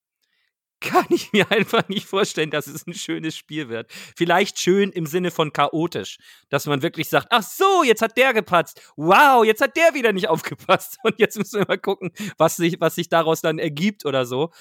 kann 0.81 1.05
ich 1.09 1.31
mir 1.33 1.51
einfach 1.51 1.87
nicht 1.89 2.07
vorstellen, 2.07 2.51
dass 2.51 2.67
es 2.67 2.87
ein 2.87 2.93
schönes 2.93 3.35
Spiel 3.35 3.69
wird. 3.69 3.91
Vielleicht 4.15 4.59
schön 4.59 4.91
im 4.91 5.05
Sinne 5.05 5.31
von 5.31 5.53
chaotisch, 5.53 6.17
dass 6.49 6.65
man 6.65 6.81
wirklich 6.81 7.09
sagt, 7.09 7.27
ach 7.31 7.43
so, 7.43 7.83
jetzt 7.83 8.01
hat 8.01 8.17
der 8.17 8.33
gepatzt. 8.33 8.81
Wow, 8.95 9.43
jetzt 9.45 9.61
hat 9.61 9.75
der 9.75 9.93
wieder 9.93 10.13
nicht 10.13 10.29
aufgepasst. 10.29 10.97
Und 11.03 11.19
jetzt 11.19 11.37
müssen 11.37 11.59
wir 11.59 11.67
mal 11.67 11.77
gucken, 11.77 12.11
was 12.37 12.55
sich, 12.55 12.79
was 12.79 12.95
sich 12.95 13.09
daraus 13.09 13.41
dann 13.41 13.59
ergibt 13.59 14.05
oder 14.05 14.25
so. 14.25 14.51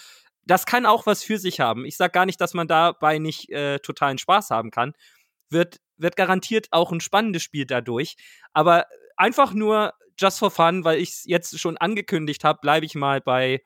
Das 0.45 0.66
kann 0.66 0.86
auch 0.86 1.07
was 1.07 1.23
für 1.23 1.39
sich 1.39 1.61
haben. 1.61 1.85
Ich 1.85 1.97
sage 1.97 2.12
gar 2.12 2.27
nicht, 2.27 2.40
dass 2.40 2.55
man 2.55 2.69
dabei 2.69 3.19
nicht 3.19 3.51
äh, 3.51 3.78
totalen 3.78 4.19
Spaß 4.19 4.51
haben 4.51 4.70
kann. 4.70 4.95
Wird 5.51 5.81
wird 5.99 6.16
garantiert 6.16 6.69
auch 6.70 6.93
ein 6.93 7.01
spannendes 7.01 7.43
Spiel 7.43 7.66
dadurch. 7.66 8.16
Aber 8.53 8.86
einfach 9.16 9.53
nur 9.53 9.93
just 10.19 10.39
for 10.39 10.51
fun, 10.51 10.85
weil 10.85 10.99
ich 11.01 11.11
es 11.11 11.24
jetzt 11.24 11.59
schon 11.59 11.77
angekündigt 11.77 12.45
habe, 12.45 12.61
bleibe 12.61 12.86
ich 12.86 12.95
mal 12.95 13.20
bei 13.20 13.62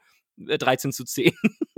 äh, 0.49 0.59
13 0.59 0.93
zu 0.93 1.05
10. 1.05 1.33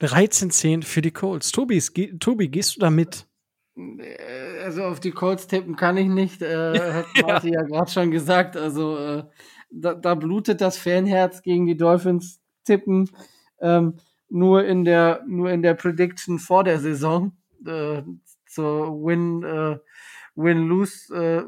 13-10 0.00 0.84
für 0.84 1.02
die 1.02 1.10
Colts. 1.10 1.52
Tobis, 1.52 1.92
ge 1.92 2.16
Tobi, 2.18 2.48
gehst 2.48 2.76
du 2.76 2.80
da 2.80 2.90
mit? 2.90 3.26
Äh, 3.76 4.62
Also 4.64 4.84
auf 4.84 5.00
die 5.00 5.12
Colts 5.12 5.46
tippen 5.46 5.76
kann 5.76 5.96
ich 5.96 6.08
nicht, 6.08 6.42
äh, 6.42 6.92
hat 6.92 7.06
Marty 7.22 7.52
ja, 7.52 7.62
gerade 7.62 7.90
schon 7.90 8.10
gesagt. 8.10 8.56
Also 8.56 8.98
äh, 8.98 9.24
da, 9.70 9.94
da 9.94 10.14
blutet 10.14 10.60
das 10.60 10.78
Fanherz 10.78 11.42
gegen 11.42 11.66
die 11.66 11.76
Dolphins 11.76 12.40
tippen. 12.64 13.10
Ähm, 13.60 13.94
nur 14.28 14.64
in 14.64 14.84
der 14.84 15.22
nur 15.26 15.50
in 15.50 15.62
der 15.62 15.74
Prediction 15.74 16.38
vor 16.38 16.62
der 16.64 16.78
Saison 16.78 17.32
äh, 17.66 18.02
zur 18.46 18.92
Win 19.02 19.42
äh, 19.42 19.78
Win-Lose 20.34 21.14
äh, 21.14 21.42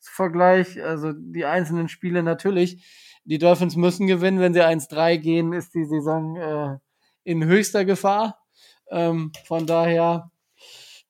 Vergleich. 0.00 0.82
Also 0.82 1.12
die 1.12 1.44
einzelnen 1.44 1.88
Spiele 1.88 2.22
natürlich. 2.22 2.84
Die 3.24 3.38
Dolphins 3.38 3.76
müssen 3.76 4.06
gewinnen. 4.06 4.38
Wenn 4.40 4.54
sie 4.54 4.64
1-3 4.64 5.18
gehen, 5.18 5.52
ist 5.52 5.74
die 5.74 5.84
Saison 5.84 6.36
äh, 6.36 6.76
in 7.24 7.44
höchster 7.44 7.84
Gefahr. 7.84 8.40
Ähm, 8.90 9.32
von 9.44 9.66
daher, 9.66 10.30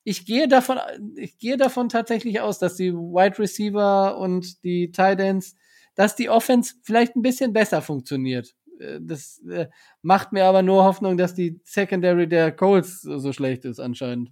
ich 0.04 0.26
gehe 0.26 0.48
davon, 0.48 0.78
ich 1.16 1.38
gehe 1.38 1.56
davon 1.56 1.88
tatsächlich 1.88 2.40
aus, 2.40 2.58
dass 2.58 2.76
die 2.76 2.92
Wide 2.92 3.38
Receiver 3.38 4.16
und 4.18 4.62
die 4.64 4.92
Tight 4.92 5.20
Ends, 5.20 5.56
dass 5.94 6.16
die 6.16 6.28
Offense 6.28 6.74
vielleicht 6.82 7.16
ein 7.16 7.22
bisschen 7.22 7.52
besser 7.52 7.82
funktioniert. 7.82 8.54
Äh, 8.78 9.00
Das 9.00 9.40
äh, 9.48 9.68
macht 10.02 10.32
mir 10.32 10.44
aber 10.44 10.62
nur 10.62 10.84
Hoffnung, 10.84 11.16
dass 11.16 11.34
die 11.34 11.60
Secondary 11.64 12.28
der 12.28 12.52
Colts 12.52 13.02
so 13.02 13.32
schlecht 13.32 13.64
ist 13.64 13.80
anscheinend. 13.80 14.30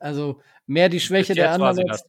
Also 0.00 0.40
mehr 0.66 0.88
die 0.88 1.00
Schwäche 1.00 1.34
der 1.34 1.52
anderen 1.52 1.88
als, 1.88 2.04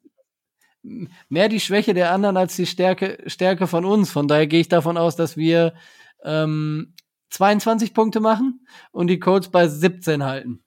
mehr 1.29 1.49
die 1.49 1.59
Schwäche 1.59 1.93
der 1.93 2.11
anderen 2.11 2.37
als 2.37 2.55
die 2.55 2.65
Stärke, 2.65 3.21
Stärke 3.27 3.67
von 3.67 3.85
uns. 3.85 4.11
Von 4.11 4.27
daher 4.27 4.47
gehe 4.47 4.61
ich 4.61 4.69
davon 4.69 4.97
aus, 4.97 5.15
dass 5.15 5.37
wir 5.37 5.75
ähm, 6.23 6.94
22 7.35 7.93
Punkte 7.93 8.19
machen 8.21 8.65
und 8.91 9.07
die 9.07 9.19
Colts 9.19 9.49
bei 9.49 9.67
17 9.67 10.23
halten. 10.23 10.63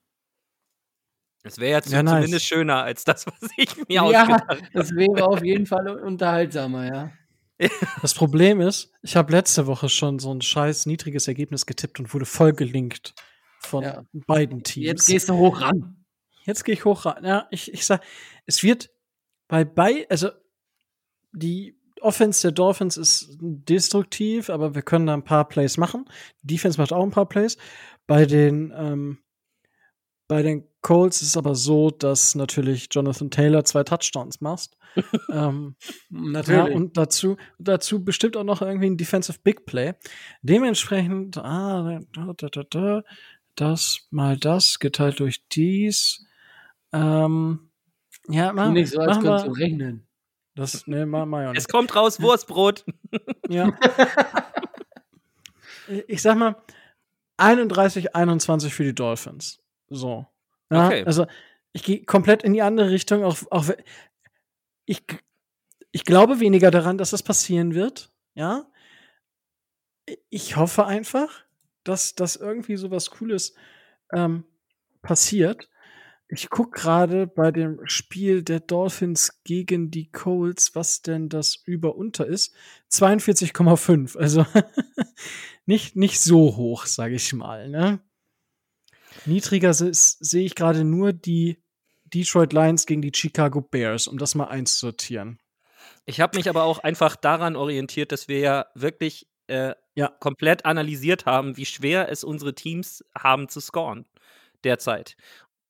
Das 1.43 1.59
wäre 1.59 1.73
jetzt 1.77 1.91
Ja, 1.91 2.03
nice. 2.03 2.15
zumindest 2.17 2.47
schöner 2.47 2.83
als 2.83 3.05
das, 3.05 3.27
was 3.27 3.51
ich 3.57 3.75
mir 3.77 3.85
Ja, 3.89 4.03
ausgedacht 4.03 4.49
habe. 4.49 4.63
das 4.75 4.91
wäre 4.95 5.27
auf 5.27 5.43
jeden 5.43 5.67
Fall 5.67 5.89
unterhaltsamer, 5.89 6.87
ja. 6.87 7.13
Das 8.03 8.15
Problem 8.15 8.61
ist, 8.61 8.93
ich 9.03 9.17
habe 9.17 9.33
letzte 9.33 9.67
Woche 9.67 9.89
schon 9.89 10.19
so 10.19 10.33
ein 10.33 10.43
scheiß 10.43 10.87
niedriges 10.87 11.27
Ergebnis 11.27 11.65
getippt 11.67 11.99
und 12.01 12.13
wurde 12.13 12.27
voll 12.27 12.53
gelinkt 12.53 13.15
von 13.61 13.83
Ja. 13.85 14.05
beiden 14.13 14.63
Teams. 14.63 14.87
Jetzt 14.87 15.07
gehst 15.07 15.29
du 15.29 15.35
hoch 15.35 15.61
ran. 15.63 16.05
Jetzt 16.45 16.65
gehe 16.65 16.75
ich 16.75 16.85
hoch 16.85 17.05
ran. 17.07 17.25
Ja, 17.25 17.47
ich, 17.51 17.73
ich 17.73 17.85
sag, 17.87 18.03
es 18.47 18.63
wird 18.63 18.91
bei 19.49 19.65
bei, 19.65 20.07
also 20.11 20.31
die 21.33 21.78
Offense 22.03 22.43
der 22.43 22.53
Dolphins 22.53 22.97
ist 22.97 23.37
destruktiv, 23.41 24.51
aber 24.51 24.75
wir 24.75 24.83
können 24.83 25.07
da 25.07 25.15
ein 25.15 25.25
paar 25.25 25.49
Plays 25.49 25.77
machen. 25.77 26.05
Die 26.43 26.55
Defense 26.55 26.81
macht 26.81 26.93
auch 26.93 27.03
ein 27.03 27.11
paar 27.11 27.29
Plays. 27.29 27.57
Bei 28.07 28.27
den 28.27 28.73
ähm, 28.77 29.19
bei 30.29 30.43
den 30.43 30.65
Colts 30.83 31.23
ist 31.23 31.29
es 31.29 31.37
aber 31.37 31.55
so, 31.55 31.91
dass 31.91 32.35
natürlich 32.35 32.89
Jonathan 32.91 33.31
Taylor 33.31 33.65
zwei 33.65 33.83
Touchdowns 33.83 34.41
macht. 34.41 34.77
ähm, 35.33 35.75
ja, 36.11 36.65
und 36.65 36.97
dazu, 36.97 37.37
dazu 37.59 38.05
bestimmt 38.05 38.37
auch 38.37 38.45
noch 38.45 38.63
irgendwie 38.63 38.87
ein 38.87 38.97
Defensive 38.97 39.39
Big 39.43 39.65
Play. 39.65 39.95
Dementsprechend, 40.43 41.39
ah, 41.39 42.01
da, 42.13 42.33
da, 42.37 42.49
da, 42.49 42.63
da, 42.69 43.03
das 43.55 44.07
mal 44.11 44.37
das 44.37 44.79
geteilt 44.79 45.21
durch 45.21 45.47
dies. 45.49 46.27
Ähm, 46.93 47.71
ja, 48.29 48.53
mach, 48.53 48.71
nicht 48.71 48.93
so, 48.93 49.01
als 49.01 49.23
machen 49.23 49.25
wir, 49.25 49.57
rechnen. 49.59 50.08
Das, 50.59 50.87
ne, 50.89 51.07
mach, 51.07 51.25
mach 51.25 51.51
auch 51.51 51.55
Es 51.55 51.69
kommt 51.69 51.95
raus, 51.95 52.21
Wurstbrot. 52.21 52.85
Ja. 53.49 53.73
ich 56.07 56.21
sag 56.21 56.37
mal, 56.37 56.57
31, 57.39 58.15
21 58.15 58.75
für 58.75 58.85
die 58.85 58.95
Dolphins. 58.95 59.63
So. 59.89 60.27
Ja, 60.71 60.87
Okay. 60.87 61.05
Also, 61.07 61.27
ich 61.73 61.83
gehe 61.83 62.05
komplett 62.05 62.43
in 62.43 62.53
die 62.53 62.61
andere 62.61 62.91
Richtung. 62.91 63.25
Auch, 63.25 63.39
auch 63.51 63.71
ich, 64.85 65.03
ich 65.93 66.05
glaube 66.05 66.41
weniger 66.41 66.71
daran, 66.71 66.99
dass 66.99 67.11
das 67.11 67.23
passieren 67.23 67.75
wird. 67.75 68.11
Ja. 68.35 68.67
Ich 70.29 70.57
hoffe 70.57 70.85
einfach, 70.85 71.45
dass, 71.85 72.15
dass 72.15 72.37
irgendwie 72.37 72.77
so 72.77 72.91
was 72.91 73.11
Cooles 73.11 73.55
ähm, 74.13 74.45
passiert. 75.01 75.71
Ich 76.31 76.51
gucke 76.51 76.79
gerade 76.79 77.27
bei 77.27 77.51
dem 77.51 77.81
Spiel 77.85 78.43
der 78.43 78.61
Dolphins 78.61 79.41
gegen 79.45 79.91
die 79.91 80.11
Colts, 80.11 80.75
was 80.75 81.01
denn 81.01 81.31
das 81.31 81.57
Über-Unter 81.65 82.27
ist. 82.27 82.55
42,5. 82.93 84.17
Also 84.19 84.45
nicht, 85.67 85.97
nicht 85.97 86.21
so 86.21 86.57
hoch, 86.57 86.85
sage 86.87 87.15
ich 87.15 87.33
mal. 87.33 87.69
Ne? 87.71 88.01
Niedriger 89.25 89.73
se- 89.73 89.91
sehe 89.93 90.45
ich 90.45 90.55
gerade 90.55 90.85
nur 90.85 91.13
die 91.13 91.63
Detroit 92.05 92.53
Lions 92.53 92.87
gegen 92.87 93.03
die 93.03 93.13
Chicago 93.15 93.61
Bears, 93.61 94.07
um 94.07 94.19
das 94.19 94.35
mal 94.35 94.49
einzusortieren. 94.49 95.39
Ich 96.07 96.21
habe 96.21 96.37
mich 96.37 96.49
aber 96.49 96.65
auch 96.65 96.79
einfach 96.79 97.17
daran 97.17 97.57
orientiert, 97.57 98.13
dass 98.13 98.29
wir 98.29 98.39
ja 98.39 98.67
wirklich 98.75 99.29
äh, 99.47 99.75
Ja. 99.95 100.09
komplett 100.21 100.65
analysiert 100.65 101.27
haben, 101.27 101.57
wie 101.57 101.67
schwer 101.67 102.11
es 102.11 102.25
unsere 102.25 102.55
Teams 102.55 103.05
haben 103.17 103.49
zu 103.49 103.61
scoren 103.61 104.07
derzeit. 104.65 105.17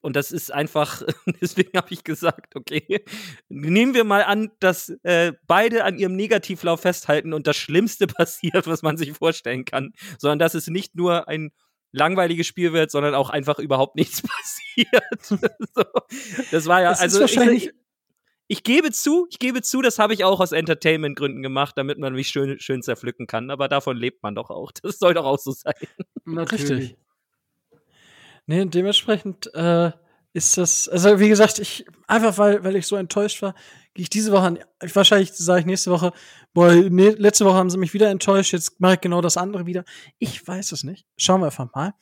Und 0.08 0.16
das 0.16 0.32
ist 0.32 0.50
einfach, 0.50 1.02
deswegen 1.42 1.76
habe 1.76 1.88
ich 1.90 2.02
gesagt, 2.02 2.56
okay, 2.56 3.04
nehmen 3.50 3.92
wir 3.92 4.04
mal 4.04 4.22
an, 4.24 4.50
dass 4.58 4.88
äh, 5.02 5.34
beide 5.46 5.84
an 5.84 5.98
ihrem 5.98 6.16
Negativlauf 6.16 6.80
festhalten 6.80 7.34
und 7.34 7.46
das 7.46 7.58
Schlimmste 7.58 8.06
passiert, 8.06 8.66
was 8.66 8.80
man 8.80 8.96
sich 8.96 9.12
vorstellen 9.12 9.66
kann, 9.66 9.92
sondern 10.18 10.38
dass 10.38 10.54
es 10.54 10.68
nicht 10.68 10.94
nur 10.94 11.28
ein 11.28 11.50
langweiliges 11.92 12.46
Spiel 12.46 12.72
wird, 12.72 12.90
sondern 12.90 13.14
auch 13.14 13.28
einfach 13.28 13.58
überhaupt 13.58 13.96
nichts 13.96 14.22
passiert. 14.26 15.22
so, 15.74 15.84
das 16.52 16.64
war 16.64 16.80
ja, 16.80 16.92
ist 16.92 17.00
also 17.00 17.20
wahrscheinlich- 17.20 17.66
ich, 17.66 17.72
ich 18.50 18.62
gebe 18.62 18.90
zu, 18.92 19.26
ich 19.30 19.38
gebe 19.38 19.60
zu, 19.60 19.82
das 19.82 19.98
habe 19.98 20.14
ich 20.14 20.24
auch 20.24 20.40
aus 20.40 20.52
Entertainment-Gründen 20.52 21.42
gemacht, 21.42 21.76
damit 21.76 21.98
man 21.98 22.14
mich 22.14 22.28
schön, 22.28 22.58
schön 22.60 22.80
zerpflücken 22.82 23.26
kann. 23.26 23.50
Aber 23.50 23.68
davon 23.68 23.94
lebt 23.98 24.22
man 24.22 24.34
doch 24.34 24.48
auch. 24.48 24.72
Das 24.72 24.98
soll 24.98 25.12
doch 25.12 25.26
auch 25.26 25.38
so 25.38 25.50
sein. 25.52 25.74
Richtig. 26.26 26.96
Nee, 28.48 28.64
dementsprechend 28.64 29.54
äh, 29.54 29.92
ist 30.32 30.56
das, 30.56 30.88
also 30.88 31.20
wie 31.20 31.28
gesagt, 31.28 31.58
ich, 31.58 31.84
einfach 32.06 32.38
weil, 32.38 32.64
weil 32.64 32.76
ich 32.76 32.86
so 32.86 32.96
enttäuscht 32.96 33.42
war, 33.42 33.54
gehe 33.92 34.04
ich 34.04 34.08
diese 34.08 34.32
Woche 34.32 34.44
an, 34.44 34.58
ich, 34.82 34.96
wahrscheinlich 34.96 35.34
sage 35.34 35.60
ich 35.60 35.66
nächste 35.66 35.90
Woche, 35.90 36.12
boah, 36.54 36.72
nee, 36.72 37.10
letzte 37.10 37.44
Woche 37.44 37.58
haben 37.58 37.68
sie 37.68 37.76
mich 37.76 37.92
wieder 37.92 38.08
enttäuscht, 38.08 38.54
jetzt 38.54 38.80
mache 38.80 38.94
ich 38.94 39.00
genau 39.02 39.20
das 39.20 39.36
andere 39.36 39.66
wieder. 39.66 39.84
Ich 40.18 40.48
weiß 40.48 40.72
es 40.72 40.82
nicht. 40.82 41.06
Schauen 41.18 41.42
wir 41.42 41.46
einfach 41.46 41.70
mal. 41.74 41.92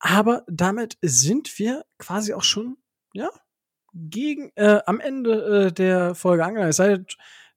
Aber 0.00 0.42
damit 0.48 0.98
sind 1.00 1.56
wir 1.60 1.84
quasi 1.96 2.34
auch 2.34 2.42
schon, 2.42 2.76
ja, 3.14 3.30
gegen, 3.94 4.50
äh, 4.56 4.80
am 4.86 4.98
Ende 4.98 5.66
äh, 5.66 5.72
der 5.72 6.16
Folge 6.16 6.44
angelangt. 6.44 6.70
Es 6.70 6.78
sei 6.78 6.88
denn, 6.88 7.06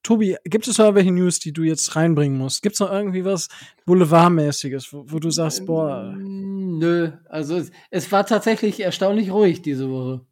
Tobi, 0.06 0.38
gibt 0.44 0.68
es 0.68 0.78
noch 0.78 0.94
welche 0.94 1.12
News, 1.12 1.40
die 1.40 1.52
du 1.52 1.64
jetzt 1.64 1.96
reinbringen 1.96 2.38
musst? 2.38 2.62
Gibt 2.62 2.76
es 2.76 2.80
noch 2.80 2.92
irgendwie 2.92 3.26
was 3.26 3.48
Boulevardmäßiges, 3.88 4.94
wo, 4.94 5.04
wo 5.08 5.18
du 5.18 5.32
sagst, 5.32 5.66
boah, 5.66 6.14
Nö, 6.16 7.12
also 7.28 7.58
es, 7.58 7.72
es 7.90 8.12
war 8.12 8.26
tatsächlich 8.26 8.80
erstaunlich 8.80 9.32
ruhig 9.32 9.64
diese 9.64 9.90
Woche. 9.90 10.26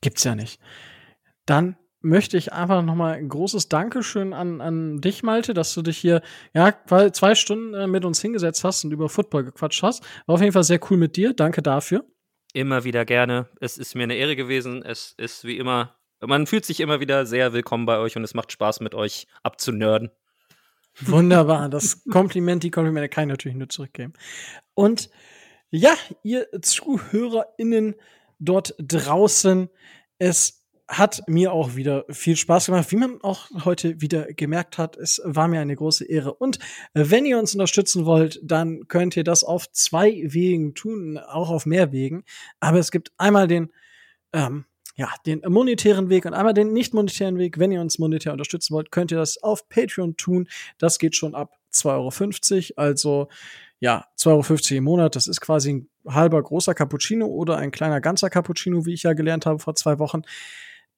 Gibt's 0.00 0.24
ja 0.24 0.34
nicht. 0.34 0.60
Dann 1.44 1.76
möchte 2.00 2.38
ich 2.38 2.54
einfach 2.54 2.82
nochmal 2.82 3.16
ein 3.16 3.28
großes 3.28 3.68
Dankeschön 3.68 4.32
an, 4.32 4.62
an 4.62 5.00
dich, 5.02 5.22
Malte, 5.22 5.52
dass 5.52 5.74
du 5.74 5.82
dich 5.82 5.98
hier 5.98 6.22
ja 6.54 6.72
zwei 7.12 7.34
Stunden 7.34 7.74
äh, 7.74 7.86
mit 7.86 8.06
uns 8.06 8.22
hingesetzt 8.22 8.64
hast 8.64 8.84
und 8.84 8.92
über 8.92 9.10
Football 9.10 9.44
gequatscht 9.44 9.82
hast. 9.82 10.02
War 10.26 10.36
auf 10.36 10.40
jeden 10.40 10.52
Fall 10.52 10.64
sehr 10.64 10.80
cool 10.90 10.96
mit 10.96 11.16
dir. 11.16 11.34
Danke 11.34 11.60
dafür. 11.60 12.04
Immer 12.54 12.84
wieder 12.84 13.04
gerne. 13.04 13.48
Es 13.60 13.76
ist 13.76 13.94
mir 13.94 14.04
eine 14.04 14.14
Ehre 14.14 14.36
gewesen. 14.36 14.82
Es 14.82 15.14
ist 15.18 15.44
wie 15.44 15.58
immer, 15.58 15.96
man 16.26 16.46
fühlt 16.46 16.64
sich 16.64 16.80
immer 16.80 17.00
wieder 17.00 17.26
sehr 17.26 17.52
willkommen 17.52 17.86
bei 17.86 17.98
euch 17.98 18.16
und 18.16 18.24
es 18.24 18.34
macht 18.34 18.52
Spaß 18.52 18.80
mit 18.80 18.94
euch 18.94 19.26
abzunörden. 19.42 20.10
Wunderbar. 21.00 21.68
Das 21.68 22.04
Kompliment, 22.04 22.62
die 22.62 22.70
Komplimente 22.70 23.08
kann 23.08 23.24
ich 23.24 23.30
natürlich 23.30 23.56
nur 23.56 23.68
zurückgeben. 23.68 24.12
Und 24.74 25.10
ja, 25.70 25.94
ihr 26.22 26.46
ZuhörerInnen 26.60 27.96
dort 28.38 28.74
draußen, 28.78 29.68
es 30.18 30.64
hat 30.86 31.22
mir 31.26 31.52
auch 31.52 31.76
wieder 31.76 32.04
viel 32.10 32.36
Spaß 32.36 32.66
gemacht, 32.66 32.92
wie 32.92 32.96
man 32.96 33.20
auch 33.22 33.48
heute 33.64 34.00
wieder 34.00 34.26
gemerkt 34.34 34.78
hat. 34.78 34.96
Es 34.96 35.20
war 35.24 35.48
mir 35.48 35.60
eine 35.60 35.74
große 35.74 36.04
Ehre. 36.04 36.34
Und 36.34 36.58
wenn 36.92 37.24
ihr 37.24 37.38
uns 37.38 37.54
unterstützen 37.54 38.04
wollt, 38.04 38.38
dann 38.42 38.86
könnt 38.86 39.16
ihr 39.16 39.24
das 39.24 39.44
auf 39.44 39.70
zwei 39.72 40.22
Wegen 40.26 40.74
tun, 40.74 41.18
auch 41.18 41.50
auf 41.50 41.66
mehr 41.66 41.90
Wegen. 41.90 42.22
Aber 42.60 42.78
es 42.78 42.90
gibt 42.90 43.12
einmal 43.16 43.48
den 43.48 43.72
ähm, 44.32 44.66
ja, 44.96 45.12
den 45.26 45.42
monetären 45.48 46.08
Weg 46.08 46.24
und 46.24 46.34
einmal 46.34 46.54
den 46.54 46.72
nicht 46.72 46.94
monetären 46.94 47.38
Weg. 47.38 47.58
Wenn 47.58 47.72
ihr 47.72 47.80
uns 47.80 47.98
monetär 47.98 48.32
unterstützen 48.32 48.74
wollt, 48.74 48.92
könnt 48.92 49.10
ihr 49.10 49.18
das 49.18 49.42
auf 49.42 49.68
Patreon 49.68 50.16
tun. 50.16 50.48
Das 50.78 50.98
geht 50.98 51.16
schon 51.16 51.34
ab 51.34 51.52
2,50 51.72 52.76
Euro. 52.76 52.80
Also 52.80 53.28
ja, 53.80 54.06
2,50 54.18 54.28
Euro 54.28 54.78
im 54.78 54.84
Monat. 54.84 55.16
Das 55.16 55.26
ist 55.26 55.40
quasi 55.40 55.72
ein 55.72 55.88
halber 56.06 56.40
großer 56.42 56.74
Cappuccino 56.74 57.26
oder 57.26 57.56
ein 57.56 57.72
kleiner 57.72 58.00
ganzer 58.00 58.30
Cappuccino, 58.30 58.86
wie 58.86 58.94
ich 58.94 59.02
ja 59.02 59.14
gelernt 59.14 59.46
habe 59.46 59.58
vor 59.58 59.74
zwei 59.74 59.98
Wochen. 59.98 60.22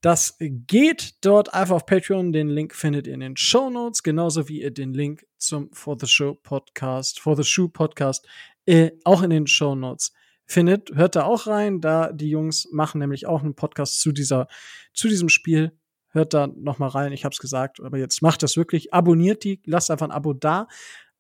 Das 0.02 0.36
geht 0.38 1.14
dort 1.22 1.54
einfach 1.54 1.76
auf 1.76 1.86
Patreon. 1.86 2.32
Den 2.32 2.48
Link 2.48 2.74
findet 2.74 3.06
ihr 3.06 3.14
in 3.14 3.20
den 3.20 3.36
Show 3.36 3.70
Notes, 3.70 4.02
genauso 4.02 4.46
wie 4.48 4.60
ihr 4.60 4.70
den 4.70 4.92
Link 4.92 5.26
zum 5.38 5.72
For 5.72 5.96
the 5.98 6.06
Show 6.06 6.34
Podcast, 6.34 7.18
For 7.18 7.34
the 7.34 7.44
Shoe 7.44 7.70
Podcast, 7.70 8.28
äh, 8.66 8.90
auch 9.04 9.22
in 9.22 9.30
den 9.30 9.46
Show 9.46 9.74
Notes 9.74 10.12
findet. 10.46 10.90
Hört 10.94 11.16
da 11.16 11.24
auch 11.24 11.46
rein, 11.46 11.80
da 11.80 12.12
die 12.12 12.30
Jungs 12.30 12.68
machen 12.72 12.98
nämlich 12.98 13.26
auch 13.26 13.42
einen 13.42 13.54
Podcast 13.54 14.00
zu 14.00 14.12
dieser, 14.12 14.48
zu 14.94 15.08
diesem 15.08 15.28
Spiel. 15.28 15.72
Hört 16.10 16.32
da 16.32 16.46
noch 16.46 16.78
mal 16.78 16.88
rein. 16.88 17.12
Ich 17.12 17.24
hab's 17.24 17.38
gesagt, 17.38 17.80
aber 17.80 17.98
jetzt 17.98 18.22
macht 18.22 18.42
das 18.42 18.56
wirklich. 18.56 18.94
Abonniert 18.94 19.44
die, 19.44 19.60
lasst 19.66 19.90
einfach 19.90 20.06
ein 20.06 20.12
Abo 20.12 20.32
da, 20.32 20.68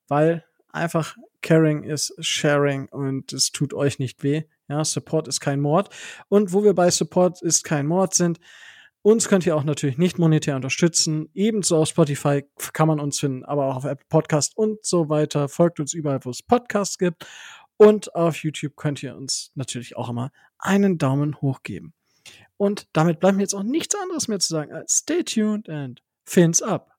weil 0.08 0.44
einfach 0.72 1.16
Caring 1.42 1.82
ist 1.82 2.14
Sharing 2.18 2.88
und 2.88 3.32
es 3.32 3.52
tut 3.52 3.74
euch 3.74 3.98
nicht 3.98 4.22
weh. 4.22 4.44
Ja, 4.68 4.84
Support 4.84 5.28
ist 5.28 5.40
kein 5.40 5.60
Mord. 5.60 5.94
Und 6.28 6.52
wo 6.52 6.64
wir 6.64 6.74
bei 6.74 6.90
Support 6.90 7.42
ist 7.42 7.62
kein 7.62 7.86
Mord 7.86 8.14
sind, 8.14 8.40
uns 9.02 9.28
könnt 9.28 9.46
ihr 9.46 9.54
auch 9.54 9.62
natürlich 9.62 9.98
nicht 9.98 10.18
monetär 10.18 10.56
unterstützen. 10.56 11.28
Ebenso 11.32 11.76
auf 11.76 11.88
Spotify 11.88 12.44
kann 12.72 12.88
man 12.88 12.98
uns 12.98 13.20
finden, 13.20 13.44
aber 13.44 13.66
auch 13.66 13.76
auf 13.76 13.84
Apple 13.84 14.06
Podcast 14.08 14.56
und 14.56 14.84
so 14.84 15.08
weiter. 15.08 15.48
Folgt 15.48 15.78
uns 15.78 15.94
überall, 15.94 16.18
wo 16.24 16.30
es 16.30 16.42
Podcasts 16.42 16.98
gibt. 16.98 17.24
Und 17.76 18.14
auf 18.14 18.42
YouTube 18.42 18.76
könnt 18.76 19.02
ihr 19.02 19.16
uns 19.16 19.52
natürlich 19.54 19.96
auch 19.96 20.08
immer 20.08 20.32
einen 20.58 20.98
Daumen 20.98 21.40
hoch 21.40 21.62
geben. 21.62 21.92
Und 22.56 22.88
damit 22.92 23.20
bleibt 23.20 23.36
mir 23.36 23.42
jetzt 23.42 23.54
auch 23.54 23.62
nichts 23.62 23.94
anderes 23.94 24.28
mehr 24.28 24.38
zu 24.38 24.48
sagen 24.48 24.72
als 24.72 24.98
stay 24.98 25.22
tuned 25.22 25.68
and 25.68 26.02
fins 26.24 26.62
up. 26.62 26.95